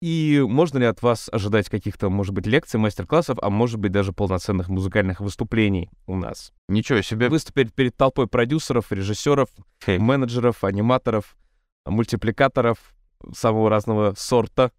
И 0.00 0.44
можно 0.46 0.78
ли 0.78 0.84
от 0.84 1.00
вас 1.00 1.30
ожидать 1.32 1.70
каких-то, 1.70 2.10
может 2.10 2.34
быть, 2.34 2.46
лекций, 2.46 2.78
мастер-классов, 2.78 3.38
а 3.40 3.48
может 3.48 3.80
быть, 3.80 3.90
даже 3.90 4.12
полноценных 4.12 4.68
музыкальных 4.68 5.20
выступлений 5.20 5.88
у 6.06 6.16
нас? 6.16 6.52
Ничего 6.68 7.00
себе. 7.00 7.30
Выступить 7.30 7.72
перед 7.72 7.96
толпой 7.96 8.26
продюсеров, 8.26 8.92
режиссеров, 8.92 9.48
менеджеров, 9.86 10.62
аниматоров, 10.62 11.36
мультипликаторов 11.86 12.78
самого 13.34 13.70
разного 13.70 14.14
сорта. 14.16 14.72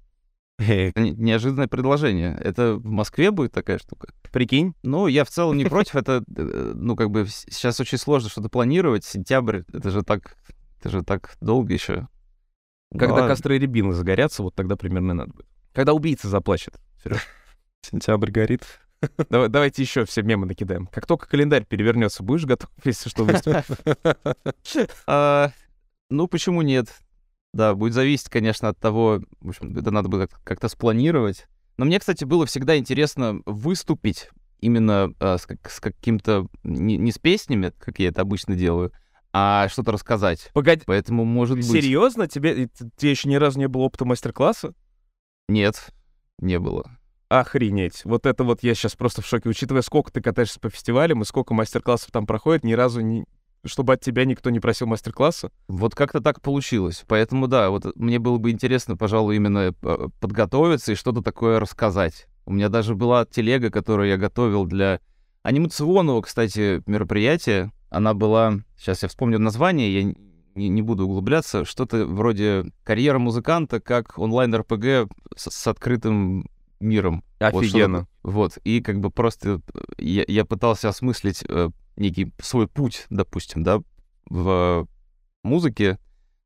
Не- 0.58 0.94
неожиданное 0.96 1.68
предложение. 1.68 2.38
Это 2.40 2.76
в 2.76 2.86
Москве 2.86 3.32
будет 3.32 3.52
такая 3.52 3.78
штука? 3.78 4.14
Прикинь? 4.32 4.74
Ну, 4.84 5.08
я 5.08 5.26
в 5.26 5.30
целом 5.30 5.58
не 5.58 5.66
против. 5.66 5.96
Это, 5.96 6.24
э, 6.36 6.72
ну, 6.76 6.96
как 6.96 7.10
бы 7.12 7.26
сейчас 7.28 7.80
очень 7.80 7.98
сложно 7.98 8.30
что-то 8.30 8.50
планировать. 8.50 9.04
Сентябрь, 9.04 9.62
это 9.74 9.90
же 9.92 10.02
так, 10.04 10.38
это 10.80 10.90
же 10.90 11.04
так 11.04 11.36
долго 11.42 11.74
еще. 11.74 12.08
Когда 12.98 13.28
костры 13.28 13.58
рябины 13.60 13.92
загорятся, 13.94 14.44
вот 14.44 14.56
тогда 14.56 14.76
примерно 14.78 15.14
надо 15.14 15.34
будет. 15.34 15.48
Когда 15.74 15.94
убийца 15.94 16.30
заплачет. 16.30 16.76
Сентябрь 17.82 18.32
горит. 18.32 18.64
Давай- 19.30 19.50
Давайте 19.50 19.82
еще 19.82 20.06
все 20.06 20.22
мемы 20.22 20.46
накидаем. 20.46 20.88
Как 20.88 21.06
только 21.06 21.28
календарь 21.28 21.66
перевернется, 21.66 22.24
будешь 22.24 22.46
готов, 22.46 22.70
если 22.86 23.10
что, 23.10 23.26
выступить? 23.26 23.66
А, 25.06 25.52
ну, 26.10 26.28
почему 26.28 26.62
нет? 26.62 26.88
Да, 27.56 27.74
будет 27.74 27.94
зависеть, 27.94 28.28
конечно, 28.28 28.68
от 28.68 28.78
того, 28.78 29.22
в 29.40 29.48
общем, 29.48 29.78
это 29.78 29.90
надо 29.90 30.10
будет 30.10 30.34
как-то 30.44 30.68
спланировать. 30.68 31.48
Но 31.78 31.86
мне, 31.86 32.00
кстати, 32.00 32.26
было 32.26 32.46
всегда 32.46 32.78
интересно 32.78 33.42
выступить 33.46 34.28
именно 34.60 35.14
а, 35.22 35.38
с, 35.38 35.46
как- 35.46 35.70
с 35.70 35.80
каким-то, 35.80 36.48
не, 36.64 36.98
не 36.98 37.14
с 37.14 37.18
песнями, 37.18 37.72
как 37.80 38.00
я 38.00 38.10
это 38.10 38.24
обычно 38.24 38.56
делаю, 38.56 38.92
а 39.32 39.70
что-то 39.70 39.94
рассказать. 39.94 40.52
Погоди, 40.54 40.84
Поэтому, 40.86 41.24
может 41.24 41.56
быть... 41.56 41.72
серьезно? 41.72 42.28
Тебе, 42.28 42.68
тебе 42.98 43.12
еще 43.12 43.30
ни 43.30 43.36
разу 43.36 43.58
не 43.58 43.70
было 43.70 43.84
опыта 43.84 44.04
мастер-класса? 44.04 44.74
Нет, 45.48 45.94
не 46.40 46.60
было. 46.60 46.92
Охренеть. 47.30 48.04
Вот 48.04 48.26
это 48.26 48.44
вот 48.44 48.64
я 48.64 48.76
сейчас 48.76 48.98
просто 48.98 49.22
в 49.22 49.26
шоке. 49.26 49.48
Учитывая, 49.48 49.82
сколько 49.82 50.12
ты 50.12 50.20
катаешься 50.20 50.60
по 50.60 50.70
фестивалям 50.70 51.22
и 51.22 51.26
сколько 51.26 51.54
мастер-классов 51.54 52.12
там 52.12 52.28
проходит, 52.28 52.66
ни 52.66 52.74
разу 52.74 53.00
не... 53.00 53.24
Чтобы 53.66 53.94
от 53.94 54.02
тебя 54.02 54.26
никто 54.26 54.50
не 54.50 54.60
просил 54.60 54.88
мастер-класса? 54.88 55.52
Вот 55.68 55.96
как-то 55.96 56.22
так 56.22 56.42
получилось. 56.42 57.04
Поэтому, 57.08 57.48
да, 57.48 57.70
вот 57.70 57.96
мне 57.96 58.20
было 58.20 58.38
бы 58.38 58.52
интересно, 58.52 58.96
пожалуй, 58.96 59.38
именно 59.38 59.74
э, 59.82 60.08
подготовиться 60.20 60.92
и 60.92 60.96
что-то 60.96 61.22
такое 61.22 61.60
рассказать. 61.60 62.28
У 62.46 62.54
меня 62.54 62.70
даже 62.70 62.94
была 62.96 63.26
телега, 63.26 63.72
которую 63.72 64.08
я 64.08 64.18
готовил 64.18 64.66
для 64.66 65.00
анимационного, 65.42 66.22
кстати, 66.22 66.84
мероприятия. 66.86 67.72
Она 67.90 68.14
была, 68.14 68.60
сейчас 68.78 69.04
я 69.04 69.10
вспомню 69.10 69.40
название, 69.40 69.94
я 69.94 70.14
не, 70.56 70.70
не 70.70 70.82
буду 70.82 71.06
углубляться, 71.06 71.66
что-то 71.66 72.06
вроде 72.06 72.66
«Карьера 72.84 73.20
музыканта 73.20 73.80
как 73.80 74.18
онлайн-РПГ 74.18 75.12
с, 75.36 75.52
с 75.52 75.68
открытым 75.68 76.50
миром». 76.80 77.24
Вот 77.40 77.64
Офигенно. 77.64 78.08
Вот, 78.24 78.58
и 78.64 78.82
как 78.82 79.00
бы 79.00 79.12
просто 79.12 79.62
я, 79.98 80.24
я 80.28 80.46
пытался 80.46 80.90
осмыслить 80.90 81.44
э, 81.48 81.70
некий 81.98 82.34
свой 82.40 82.68
путь, 82.68 83.06
допустим, 83.10 83.64
да, 83.64 83.82
в 84.30 84.88
музыке 85.44 86.00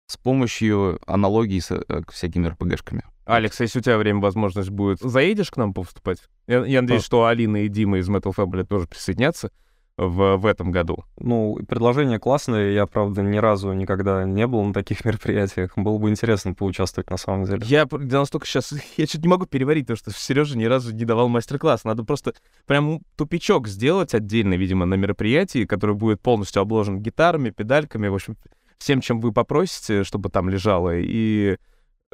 с 0.08 0.18
помощью 0.18 1.00
аналогий 1.06 1.62
с 1.62 1.72
э, 1.72 2.01
всякими 2.12 2.48
РПГшками. 2.48 3.03
Алекс, 3.25 3.60
если 3.60 3.79
у 3.79 3.82
тебя 3.82 3.98
время, 3.98 4.20
возможность 4.20 4.72
будет, 4.72 5.00
заедешь 5.00 5.51
к 5.51 5.58
нам 5.58 5.74
повыступать? 5.74 6.20
Я, 6.48 6.65
я 6.65 6.82
надеюсь, 6.82 7.03
что 7.03 7.25
Алина 7.25 7.63
и 7.63 7.68
Дима 7.68 8.00
из 8.00 8.10
Metal 8.10 8.34
Family 8.36 8.65
тоже 8.65 8.88
присоединятся 8.88 9.51
в, 10.00 10.38
в 10.38 10.46
этом 10.46 10.72
году. 10.72 11.03
Ну, 11.20 11.60
предложение 11.68 12.20
классное. 12.20 12.72
Я, 12.72 12.86
правда, 12.86 13.22
ни 13.22 13.38
разу 13.38 13.74
никогда 13.74 14.24
не 14.24 14.48
был 14.48 14.63
на 14.63 14.74
таких 14.74 15.03
мероприятиях. 15.06 15.74
Было 15.75 15.98
бы 15.98 16.10
интересно 16.10 16.53
поучаствовать 16.53 17.10
на 17.10 17.18
самом 17.18 17.46
деле. 17.46 17.62
Я 17.65 17.88
настолько 17.91 18.48
сейчас... 18.48 18.74
Я 18.98 19.08
чуть 19.08 19.22
не 19.22 19.27
могу 19.27 19.46
переварить 19.46 19.88
то, 19.88 19.96
что 19.96 20.12
Сережа 20.12 20.58
ни 20.58 20.65
разу 20.65 20.94
не 20.94 21.06
давал 21.06 21.27
мастер-класс. 21.27 21.84
Надо 21.84 22.03
просто 22.03 22.34
прям 22.65 23.01
тупичок 23.18 23.68
сделать 23.68 24.13
отдельно, 24.13 24.53
видимо, 24.53 24.86
на 24.86 24.96
мероприятии, 24.96 25.65
который 25.65 25.96
будет 25.96 26.22
полностью 26.22 26.62
обложен 26.62 27.01
гитарами, 27.01 27.50
педальками, 27.50 28.08
в 28.08 28.15
общем, 28.15 28.38
всем, 28.77 29.01
чем 29.01 29.20
вы 29.20 29.34
попросите, 29.34 30.03
чтобы 30.03 30.29
там 30.29 30.50
лежало, 30.50 30.98
и, 30.98 31.58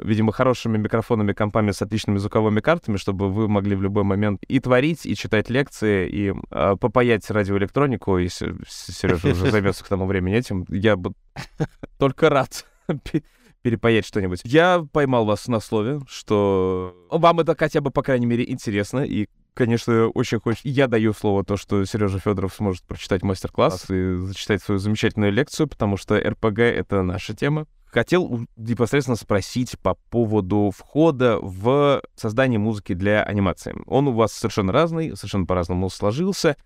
видимо, 0.00 0.32
хорошими 0.32 0.78
микрофонами, 0.78 1.32
компами 1.32 1.70
с 1.70 1.80
отличными 1.82 2.18
звуковыми 2.18 2.60
картами, 2.60 2.96
чтобы 2.96 3.30
вы 3.30 3.48
могли 3.48 3.76
в 3.76 3.82
любой 3.82 4.04
момент 4.04 4.42
и 4.46 4.60
творить, 4.60 5.06
и 5.06 5.14
читать 5.14 5.48
лекции, 5.50 6.08
и 6.08 6.34
а, 6.50 6.76
попаять 6.76 7.28
радиоэлектронику, 7.30 8.18
если 8.18 8.54
Сережа 8.68 9.28
уже 9.28 9.50
займется 9.50 9.84
к 9.84 9.88
тому 9.88 10.06
времени 10.06 10.36
этим. 10.36 10.64
Я 10.68 10.96
бы 10.96 11.12
только 11.98 12.28
рад 12.28 12.66
пе- 13.04 13.22
перепаять 13.62 14.06
что-нибудь. 14.06 14.40
Я 14.44 14.86
поймал 14.92 15.24
вас 15.24 15.48
на 15.48 15.60
слове, 15.60 16.00
что 16.08 16.94
вам 17.10 17.40
это 17.40 17.56
хотя 17.56 17.80
бы, 17.80 17.90
по 17.90 18.02
крайней 18.02 18.26
мере, 18.26 18.48
интересно, 18.48 19.00
и 19.00 19.28
Конечно, 19.56 20.08
очень 20.08 20.38
хочется. 20.38 20.68
Я 20.68 20.86
даю 20.86 21.14
слово 21.14 21.42
то, 21.42 21.56
что 21.56 21.82
Сережа 21.86 22.18
Федоров 22.18 22.52
сможет 22.52 22.82
прочитать 22.82 23.22
мастер-класс 23.22 23.86
и 23.88 24.16
зачитать 24.16 24.62
свою 24.62 24.78
замечательную 24.78 25.32
лекцию, 25.32 25.66
потому 25.66 25.96
что 25.96 26.14
РПГ— 26.14 26.58
это 26.60 27.00
наша 27.00 27.34
тема. 27.34 27.66
Хотел 27.96 28.46
непосредственно 28.56 29.16
спросить 29.16 29.78
по 29.78 29.94
поводу 30.10 30.70
входа 30.76 31.38
в 31.40 32.02
создание 32.14 32.58
музыки 32.58 32.92
для 32.92 33.22
анимации. 33.22 33.74
Он 33.86 34.08
у 34.08 34.12
вас 34.12 34.34
совершенно 34.34 34.70
разный, 34.70 35.16
совершенно 35.16 35.46
по-разному 35.46 35.88
сложился. 35.88 36.58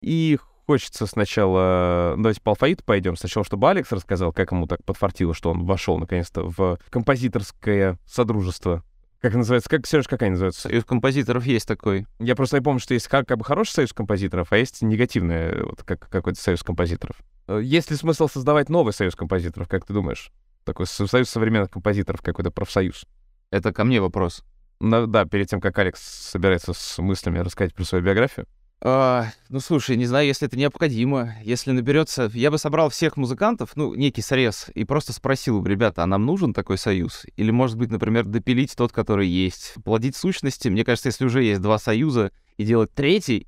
И 0.00 0.38
хочется 0.68 1.06
сначала... 1.06 2.14
Давайте 2.16 2.40
по 2.40 2.52
алфавиту 2.52 2.84
пойдем. 2.84 3.16
Сначала, 3.16 3.44
чтобы 3.44 3.68
Алекс 3.68 3.90
рассказал, 3.90 4.32
как 4.32 4.52
ему 4.52 4.68
так 4.68 4.84
подфартило, 4.84 5.34
что 5.34 5.50
он 5.50 5.64
вошел 5.64 5.98
наконец-то 5.98 6.48
в 6.48 6.78
композиторское 6.88 7.98
содружество. 8.06 8.84
Как 9.20 9.34
называется? 9.34 9.68
Как, 9.68 9.88
Сереж, 9.88 10.06
какая 10.06 10.30
называется? 10.30 10.68
Союз 10.68 10.84
композиторов 10.84 11.46
есть 11.46 11.66
такой. 11.66 12.06
Я 12.20 12.36
просто 12.36 12.58
не 12.58 12.62
помню, 12.62 12.78
что 12.78 12.94
есть 12.94 13.08
как, 13.08 13.26
как 13.26 13.38
бы 13.38 13.44
хороший 13.44 13.72
союз 13.72 13.92
композиторов, 13.92 14.52
а 14.52 14.56
есть 14.56 14.82
негативный 14.82 15.64
вот, 15.64 15.82
как, 15.82 16.08
какой-то 16.08 16.40
союз 16.40 16.62
композиторов. 16.62 17.16
Э, 17.48 17.60
Есть 17.60 17.90
ли 17.90 17.96
смысл 17.96 18.28
создавать 18.28 18.68
новый 18.68 18.92
союз 18.92 19.16
композиторов, 19.16 19.66
как 19.66 19.84
ты 19.84 19.92
думаешь? 19.92 20.30
Такой 20.66 20.86
со- 20.86 21.06
союз 21.06 21.30
современных 21.30 21.70
композиторов, 21.70 22.22
какой-то 22.22 22.50
профсоюз. 22.50 23.06
Это 23.50 23.72
ко 23.72 23.84
мне 23.84 24.00
вопрос. 24.00 24.42
Ну, 24.80 25.06
да, 25.06 25.24
перед 25.24 25.48
тем, 25.48 25.60
как 25.60 25.78
Алекс 25.78 26.02
собирается 26.02 26.74
с 26.74 26.98
мыслями 26.98 27.38
рассказать 27.38 27.72
про 27.72 27.84
свою 27.84 28.04
биографию. 28.04 28.46
А, 28.82 29.28
ну, 29.48 29.60
слушай, 29.60 29.96
не 29.96 30.06
знаю, 30.06 30.26
если 30.26 30.48
это 30.48 30.58
необходимо. 30.58 31.34
Если 31.44 31.70
наберется... 31.70 32.30
Я 32.34 32.50
бы 32.50 32.58
собрал 32.58 32.90
всех 32.90 33.16
музыкантов, 33.16 33.76
ну, 33.76 33.94
некий 33.94 34.22
срез, 34.22 34.68
и 34.74 34.84
просто 34.84 35.12
спросил 35.12 35.62
бы, 35.62 35.70
ребята, 35.70 36.02
а 36.02 36.06
нам 36.06 36.26
нужен 36.26 36.52
такой 36.52 36.78
союз? 36.78 37.24
Или, 37.36 37.52
может 37.52 37.78
быть, 37.78 37.90
например, 37.90 38.24
допилить 38.24 38.74
тот, 38.76 38.92
который 38.92 39.28
есть? 39.28 39.74
Плодить 39.84 40.16
сущности? 40.16 40.68
Мне 40.68 40.84
кажется, 40.84 41.08
если 41.08 41.24
уже 41.24 41.44
есть 41.44 41.62
два 41.62 41.78
союза, 41.78 42.32
и 42.56 42.64
делать 42.64 42.92
третий, 42.92 43.46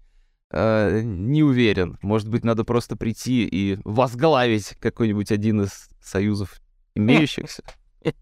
э, 0.51 1.01
не 1.03 1.43
уверен. 1.43 1.99
Может 2.01 2.29
быть, 2.29 2.45
надо 2.45 2.63
просто 2.63 2.97
прийти 2.97 3.45
и 3.45 3.79
возглавить 3.85 4.77
какой-нибудь 4.81 5.33
один 5.33 5.63
из 5.63 5.91
союзов 6.01 6.61
имеющихся. 6.99 7.63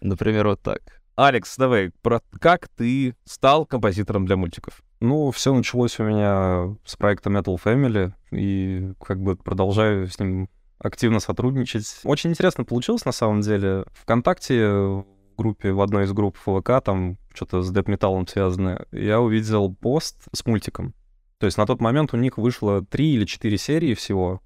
Например, 0.00 0.48
вот 0.48 0.62
так. 0.62 0.80
Алекс, 1.16 1.56
давай, 1.56 1.90
про 2.02 2.20
как 2.40 2.68
ты 2.68 3.16
стал 3.24 3.66
композитором 3.66 4.24
для 4.24 4.36
мультиков? 4.36 4.82
Ну, 5.00 5.30
все 5.30 5.52
началось 5.54 5.98
у 5.98 6.04
меня 6.04 6.76
с 6.84 6.96
проекта 6.96 7.30
Metal 7.30 7.56
Family, 7.62 8.12
и 8.30 8.92
как 9.00 9.20
бы 9.20 9.36
продолжаю 9.36 10.08
с 10.08 10.18
ним 10.18 10.48
активно 10.78 11.20
сотрудничать. 11.20 12.00
Очень 12.04 12.30
интересно 12.30 12.64
получилось 12.64 13.04
на 13.04 13.12
самом 13.12 13.40
деле. 13.40 13.84
Вконтакте 13.94 14.66
в 14.68 15.06
группе, 15.36 15.72
в 15.72 15.80
одной 15.80 16.04
из 16.04 16.12
групп 16.12 16.36
ФВК, 16.36 16.84
там 16.84 17.16
что-то 17.34 17.62
с 17.62 17.70
дэп-металлом 17.70 18.26
связанное, 18.26 18.86
я 18.92 19.20
увидел 19.20 19.74
пост 19.74 20.22
с 20.32 20.44
мультиком. 20.46 20.94
То 21.38 21.46
есть 21.46 21.56
на 21.56 21.66
тот 21.66 21.80
момент 21.80 22.12
у 22.14 22.16
них 22.16 22.38
вышло 22.38 22.84
три 22.84 23.14
или 23.14 23.24
четыре 23.24 23.58
серии 23.58 23.94
всего. 23.94 24.40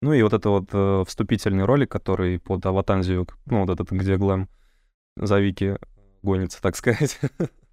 Ну 0.00 0.12
и 0.12 0.22
вот 0.22 0.32
это 0.32 0.50
вот 0.50 0.68
э, 0.72 1.04
вступительный 1.06 1.64
ролик, 1.64 1.90
который 1.90 2.38
под 2.38 2.64
Аватанзию, 2.64 3.26
ну 3.46 3.64
вот 3.64 3.70
этот, 3.70 3.90
где 3.90 4.16
Глэм 4.16 4.48
за 5.16 5.40
Вики 5.40 5.76
гонится, 6.22 6.62
так 6.62 6.76
сказать. 6.76 7.18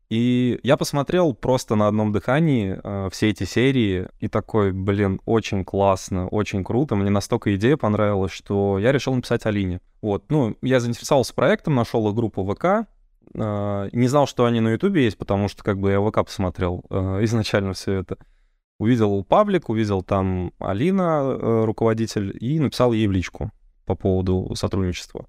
И 0.09 0.59
я 0.61 0.77
посмотрел 0.77 1.33
просто 1.33 1.75
на 1.75 1.87
одном 1.87 2.11
дыхании 2.11 2.79
э, 2.83 3.09
все 3.11 3.29
эти 3.29 3.43
серии 3.43 4.07
и 4.19 4.27
такой, 4.27 4.71
блин, 4.71 5.19
очень 5.25 5.65
классно, 5.65 6.27
очень 6.27 6.63
круто. 6.63 6.95
Мне 6.95 7.09
настолько 7.09 7.55
идея 7.55 7.75
понравилась, 7.75 8.31
что 8.31 8.77
я 8.77 8.91
решил 8.91 9.15
написать 9.15 9.45
Алине. 9.47 9.81
Вот, 10.01 10.25
ну, 10.29 10.55
я 10.61 10.79
заинтересовался 10.79 11.33
проектом, 11.33 11.73
нашел 11.73 12.07
их 12.07 12.15
группу 12.15 12.45
ВК, 12.45 12.87
э, 13.33 13.89
не 13.93 14.07
знал, 14.07 14.27
что 14.27 14.45
они 14.45 14.59
на 14.59 14.69
Ютубе 14.69 15.05
есть, 15.05 15.17
потому 15.17 15.47
что 15.47 15.63
как 15.63 15.79
бы 15.79 15.91
я 15.91 15.99
ВК 15.99 16.23
посмотрел 16.23 16.83
э, 16.89 17.23
изначально 17.23 17.73
все 17.73 17.93
это. 17.93 18.17
Увидел 18.77 19.23
паблик, 19.23 19.69
увидел 19.69 20.03
там 20.03 20.51
Алина, 20.59 21.21
э, 21.23 21.65
руководитель, 21.65 22.35
и 22.39 22.59
написал 22.59 22.91
ей 22.91 23.07
в 23.07 23.11
личку 23.11 23.51
по 23.85 23.95
поводу 23.95 24.53
сотрудничества. 24.55 25.27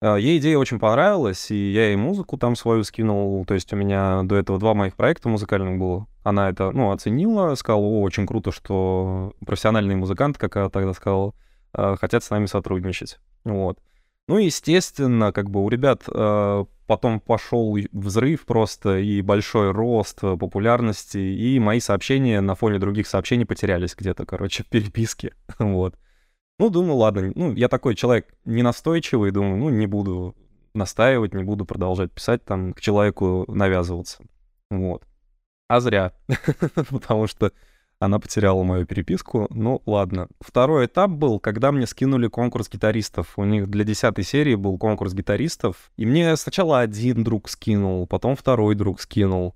Э, 0.00 0.16
Ей 0.18 0.38
идея 0.38 0.58
очень 0.58 0.78
понравилась, 0.78 1.50
и 1.50 1.72
я 1.72 1.88
ей 1.88 1.96
музыку 1.96 2.38
там 2.38 2.56
свою 2.56 2.82
скинул. 2.84 3.44
То 3.44 3.54
есть 3.54 3.72
у 3.72 3.76
меня 3.76 4.22
до 4.24 4.36
этого 4.36 4.58
два 4.58 4.74
моих 4.74 4.96
проекта 4.96 5.28
музыкальных 5.28 5.78
было. 5.78 6.06
Она 6.24 6.48
это, 6.48 6.70
ну, 6.70 6.90
оценила, 6.92 7.54
сказала, 7.56 7.82
о, 7.82 8.00
очень 8.02 8.26
круто, 8.26 8.52
что 8.52 9.34
профессиональные 9.44 9.96
музыканты, 9.96 10.38
как 10.38 10.56
она 10.56 10.70
тогда 10.70 10.94
сказала, 10.94 11.34
э, 11.76 11.96
хотят 12.00 12.24
с 12.24 12.30
нами 12.30 12.46
сотрудничать. 12.46 13.18
Вот. 13.44 13.78
Ну, 14.28 14.38
естественно, 14.38 15.32
как 15.32 15.50
бы 15.50 15.62
у 15.64 15.68
ребят 15.68 16.04
потом 16.92 17.20
пошел 17.20 17.74
взрыв 17.90 18.44
просто 18.44 18.98
и 18.98 19.22
большой 19.22 19.70
рост 19.70 20.18
э, 20.22 20.36
популярности, 20.36 21.16
и 21.16 21.58
мои 21.58 21.80
сообщения 21.80 22.42
на 22.42 22.54
фоне 22.54 22.78
других 22.78 23.06
сообщений 23.06 23.46
потерялись 23.46 23.94
где-то, 23.96 24.26
короче, 24.26 24.62
в 24.62 24.66
переписке. 24.66 25.34
Вот. 25.58 25.98
Ну, 26.58 26.68
думаю, 26.68 26.96
ладно, 26.96 27.32
ну, 27.34 27.54
я 27.54 27.68
такой 27.68 27.94
человек 27.94 28.26
ненастойчивый, 28.44 29.30
думаю, 29.30 29.56
ну, 29.56 29.70
не 29.70 29.86
буду 29.86 30.36
настаивать, 30.74 31.32
не 31.32 31.44
буду 31.44 31.64
продолжать 31.64 32.12
писать, 32.12 32.44
там, 32.44 32.74
к 32.74 32.80
человеку 32.82 33.46
навязываться. 33.48 34.22
Вот. 34.70 35.02
А 35.68 35.80
зря, 35.80 36.12
потому 36.90 37.26
что 37.26 37.52
она 38.04 38.18
потеряла 38.18 38.64
мою 38.64 38.84
переписку. 38.84 39.46
Ну, 39.50 39.80
ладно. 39.86 40.26
Второй 40.40 40.86
этап 40.86 41.10
был, 41.10 41.38
когда 41.38 41.70
мне 41.70 41.86
скинули 41.86 42.26
конкурс 42.26 42.68
гитаристов. 42.68 43.34
У 43.36 43.44
них 43.44 43.68
для 43.68 43.84
десятой 43.84 44.24
серии 44.24 44.56
был 44.56 44.76
конкурс 44.76 45.14
гитаристов. 45.14 45.92
И 45.96 46.04
мне 46.04 46.36
сначала 46.36 46.80
один 46.80 47.22
друг 47.22 47.48
скинул, 47.48 48.08
потом 48.08 48.34
второй 48.34 48.74
друг 48.74 49.00
скинул. 49.00 49.54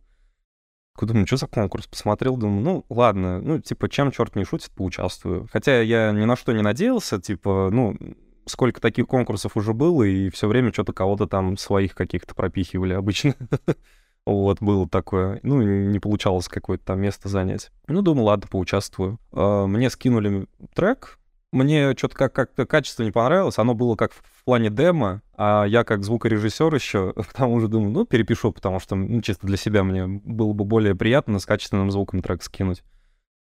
Думаю, 1.00 1.26
что 1.26 1.38
за 1.38 1.46
конкурс? 1.48 1.88
Посмотрел, 1.88 2.36
думаю, 2.36 2.62
ну, 2.62 2.84
ладно, 2.88 3.40
ну, 3.40 3.60
типа, 3.60 3.88
чем 3.88 4.12
черт 4.12 4.36
не 4.36 4.44
шутит, 4.44 4.70
поучаствую. 4.70 5.48
Хотя 5.52 5.80
я 5.82 6.12
ни 6.12 6.24
на 6.24 6.36
что 6.36 6.52
не 6.52 6.62
надеялся, 6.62 7.20
типа, 7.20 7.68
ну, 7.72 7.96
сколько 8.46 8.80
таких 8.80 9.08
конкурсов 9.08 9.56
уже 9.56 9.74
было, 9.74 10.04
и 10.04 10.30
все 10.30 10.46
время 10.46 10.72
что-то 10.72 10.92
кого-то 10.92 11.26
там 11.26 11.56
своих 11.56 11.96
каких-то 11.96 12.34
пропихивали 12.36 12.94
обычно. 12.94 13.34
Вот, 14.26 14.60
было 14.60 14.88
такое. 14.88 15.38
Ну, 15.44 15.62
не 15.62 16.00
получалось 16.00 16.48
какое-то 16.48 16.84
там 16.84 17.00
место 17.00 17.28
занять. 17.28 17.70
Ну, 17.86 18.02
думаю, 18.02 18.24
ладно, 18.24 18.48
поучаствую. 18.50 19.18
А, 19.32 19.66
мне 19.66 19.88
скинули 19.88 20.48
трек. 20.74 21.18
Мне 21.52 21.94
что-то 21.96 22.16
как- 22.16 22.32
как-то 22.32 22.66
качество 22.66 23.04
не 23.04 23.12
понравилось. 23.12 23.56
Оно 23.58 23.74
было 23.74 23.94
как 23.94 24.12
в 24.12 24.44
плане 24.44 24.68
демо, 24.68 25.22
а 25.36 25.64
я 25.64 25.84
как 25.84 26.02
звукорежиссер 26.02 26.74
еще, 26.74 27.12
к 27.16 27.32
тому 27.32 27.60
же 27.60 27.68
думаю, 27.68 27.92
ну, 27.92 28.04
перепишу, 28.04 28.50
потому 28.52 28.80
что, 28.80 28.96
ну, 28.96 29.22
чисто 29.22 29.46
для 29.46 29.56
себя 29.56 29.84
мне 29.84 30.06
было 30.06 30.52
бы 30.52 30.64
более 30.64 30.96
приятно 30.96 31.38
с 31.38 31.46
качественным 31.46 31.92
звуком 31.92 32.20
трек 32.20 32.42
скинуть. 32.42 32.82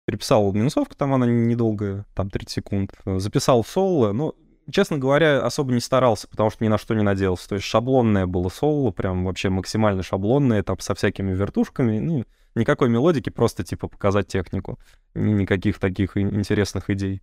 Переписал 0.07 0.53
минусовку, 0.53 0.95
там 0.95 1.15
она 1.15 1.25
недолгая, 1.27 2.05
там 2.15 2.29
30 2.29 2.51
секунд. 2.51 2.93
Записал 3.07 3.65
соло, 3.65 4.13
ну, 4.13 4.35
честно 4.71 4.99
говоря, 4.99 5.41
особо 5.43 5.73
не 5.73 5.81
старался, 5.81 6.29
потому 6.29 6.51
что 6.51 6.65
ни 6.65 6.69
на 6.69 6.79
что 6.79 6.95
не 6.95 7.03
надеялся. 7.03 7.49
То 7.49 7.55
есть 7.57 7.67
шаблонное 7.67 8.27
было 8.27 8.49
соло, 8.49 8.91
прям 8.91 9.25
вообще 9.25 9.49
максимально 9.49 10.03
шаблонное, 10.03 10.63
там 10.63 10.79
со 10.81 10.95
всякими 10.95 11.33
вертушками, 11.35 11.99
ну, 11.99 12.25
никакой 12.55 12.89
мелодики, 12.89 13.31
просто 13.31 13.65
типа 13.65 13.89
показать 13.89 14.29
технику. 14.29 14.79
Никаких 15.15 15.79
таких 15.79 16.17
интересных 16.17 16.91
идей. 16.91 17.23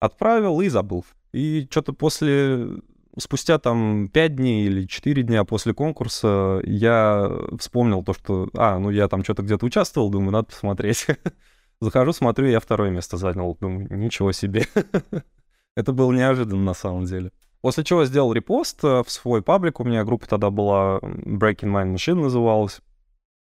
Отправил 0.00 0.60
и 0.60 0.68
забыл. 0.68 1.04
И 1.32 1.66
что-то 1.70 1.92
после 1.92 2.80
спустя 3.18 3.58
там 3.58 4.08
5 4.08 4.36
дней 4.36 4.66
или 4.66 4.86
4 4.86 5.22
дня 5.22 5.44
после 5.44 5.74
конкурса 5.74 6.60
я 6.64 7.30
вспомнил 7.58 8.02
то, 8.02 8.14
что, 8.14 8.48
а, 8.54 8.78
ну 8.78 8.90
я 8.90 9.08
там 9.08 9.24
что-то 9.24 9.42
где-то 9.42 9.66
участвовал, 9.66 10.10
думаю, 10.10 10.32
надо 10.32 10.46
посмотреть. 10.46 11.06
Захожу, 11.80 12.12
смотрю, 12.12 12.46
я 12.46 12.60
второе 12.60 12.90
место 12.90 13.16
занял. 13.16 13.56
Думаю, 13.60 13.86
ничего 13.90 14.32
себе. 14.32 14.66
Это 15.78 15.92
было 15.92 16.10
неожиданно 16.10 16.60
на 16.60 16.74
самом 16.74 17.04
деле. 17.04 17.30
После 17.60 17.84
чего 17.84 18.04
сделал 18.04 18.32
репост 18.32 18.82
э, 18.82 19.04
в 19.06 19.10
свой 19.12 19.42
паблик. 19.42 19.78
У 19.78 19.84
меня 19.84 20.02
группа 20.02 20.26
тогда 20.26 20.50
была 20.50 20.98
Breaking 20.98 21.70
Mind 21.70 21.94
Machine 21.94 22.20
называлась. 22.20 22.80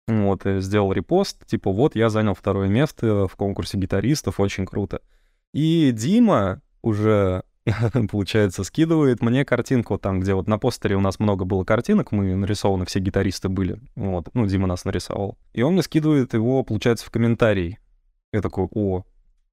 Вот, 0.08 0.46
и 0.46 0.62
сделал 0.62 0.94
репост, 0.94 1.46
типа, 1.46 1.74
вот, 1.74 1.94
я 1.94 2.10
занял 2.10 2.34
второе 2.34 2.70
место 2.70 3.28
в 3.28 3.36
конкурсе 3.36 3.78
гитаристов, 3.78 4.40
очень 4.40 4.66
круто. 4.66 5.02
И 5.54 5.92
Дима 5.94 6.62
уже, 6.82 7.44
получается, 8.10 8.64
скидывает 8.64 9.22
мне 9.22 9.44
картинку 9.44 9.98
там, 9.98 10.22
где 10.22 10.34
вот 10.34 10.48
на 10.48 10.58
постере 10.58 10.96
у 10.96 11.02
нас 11.02 11.20
много 11.20 11.44
было 11.44 11.66
картинок, 11.66 12.14
мы 12.14 12.34
нарисованы, 12.36 12.86
все 12.86 13.00
гитаристы 13.00 13.50
были, 13.50 13.78
вот, 13.96 14.30
ну, 14.34 14.46
Дима 14.48 14.68
нас 14.68 14.86
нарисовал. 14.86 15.38
И 15.52 15.64
он 15.64 15.74
мне 15.74 15.84
скидывает 15.84 16.34
его, 16.34 16.64
получается, 16.64 17.06
в 17.06 17.12
комментарий. 17.12 17.78
Я 18.32 18.42
такой, 18.42 18.70
о, 18.72 19.04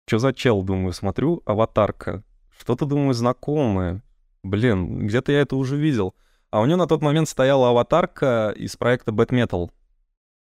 что 0.07 0.19
за 0.21 0.33
чел, 0.33 0.63
думаю, 0.63 0.93
смотрю, 0.93 1.43
аватарка, 1.45 2.23
что-то, 2.59 2.87
думаю, 2.87 3.15
знакомое. 3.15 4.03
Блин, 4.43 5.07
где-то 5.07 5.33
я 5.33 5.41
это 5.41 5.57
уже 5.57 5.77
видел. 5.77 6.15
А 6.51 6.61
у 6.61 6.67
него 6.67 6.79
на 6.79 6.87
тот 6.87 7.03
момент 7.03 7.29
стояла 7.29 7.71
аватарка 7.71 8.53
из 8.57 8.77
проекта 8.77 9.13
Bad 9.13 9.29
Metal. 9.29 9.71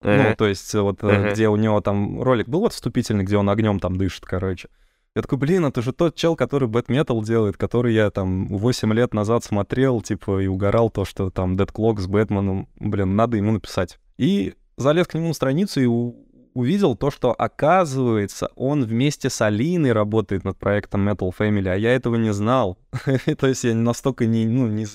Uh-huh. 0.02 0.28
Ну, 0.30 0.37
то 0.37 0.47
есть 0.47 0.75
вот 0.75 1.00
uh-huh. 1.00 1.33
где 1.33 1.49
у 1.49 1.56
него 1.56 1.80
там 1.80 2.23
ролик 2.23 2.49
был 2.49 2.61
вот 2.61 2.75
вступительный, 2.75 3.25
где 3.25 3.38
он 3.38 3.49
огнем 3.49 3.80
там 3.80 3.97
дышит, 3.97 4.25
короче. 4.26 4.68
Я 5.16 5.23
такой, 5.23 5.38
блин, 5.38 5.64
это 5.64 5.80
же 5.80 5.92
тот 5.92 6.16
чел, 6.16 6.35
который 6.35 6.68
Bad 6.68 6.87
Metal 6.87 7.25
делает, 7.25 7.56
который 7.56 7.94
я 7.94 8.11
там 8.11 8.49
8 8.49 8.92
лет 8.92 9.14
назад 9.14 9.44
смотрел, 9.44 10.02
типа, 10.02 10.40
и 10.40 10.49
угорал 10.49 10.90
то, 10.90 11.04
что 11.04 11.30
там 11.30 11.54
Dead 11.54 11.73
Clock 11.73 12.00
с 12.00 12.06
Бэтменом, 12.09 12.68
блин, 12.76 13.14
надо 13.14 13.37
ему 13.37 13.52
написать. 13.52 13.99
И 14.18 14.54
залез 14.76 15.06
к 15.06 15.14
нему 15.14 15.28
на 15.28 15.35
страницу 15.35 15.80
и 15.80 15.87
увидел 16.54 16.96
то, 16.96 17.11
что, 17.11 17.32
оказывается, 17.32 18.50
он 18.56 18.84
вместе 18.84 19.28
с 19.28 19.40
Алиной 19.42 19.92
работает 19.92 20.44
над 20.44 20.56
проектом 20.56 21.08
Metal 21.08 21.32
Family, 21.37 21.68
а 21.68 21.76
я 21.76 21.94
этого 21.94 22.16
не 22.16 22.32
знал. 22.32 22.78
то 23.38 23.46
есть 23.46 23.64
я 23.64 23.75
настолько 23.75 24.26
не, 24.26 24.46
ну, 24.46 24.68
не, 24.68 24.87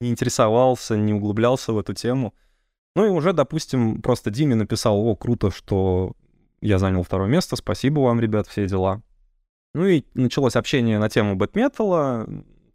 не 0.00 0.10
интересовался, 0.10 0.96
не 0.96 1.12
углублялся 1.12 1.72
в 1.72 1.78
эту 1.78 1.94
тему. 1.94 2.34
Ну 2.96 3.06
и 3.06 3.10
уже, 3.10 3.32
допустим, 3.34 4.00
просто 4.00 4.30
Диме 4.30 4.54
написал, 4.54 4.98
о, 4.98 5.14
круто, 5.14 5.50
что 5.50 6.14
я 6.62 6.78
занял 6.78 7.02
второе 7.02 7.28
место, 7.28 7.56
спасибо 7.56 8.00
вам, 8.00 8.18
ребят, 8.20 8.48
все 8.48 8.66
дела. 8.66 9.02
Ну 9.74 9.86
и 9.86 10.04
началось 10.14 10.56
общение 10.56 10.98
на 10.98 11.10
тему 11.10 11.36
бэтметалла, 11.36 12.26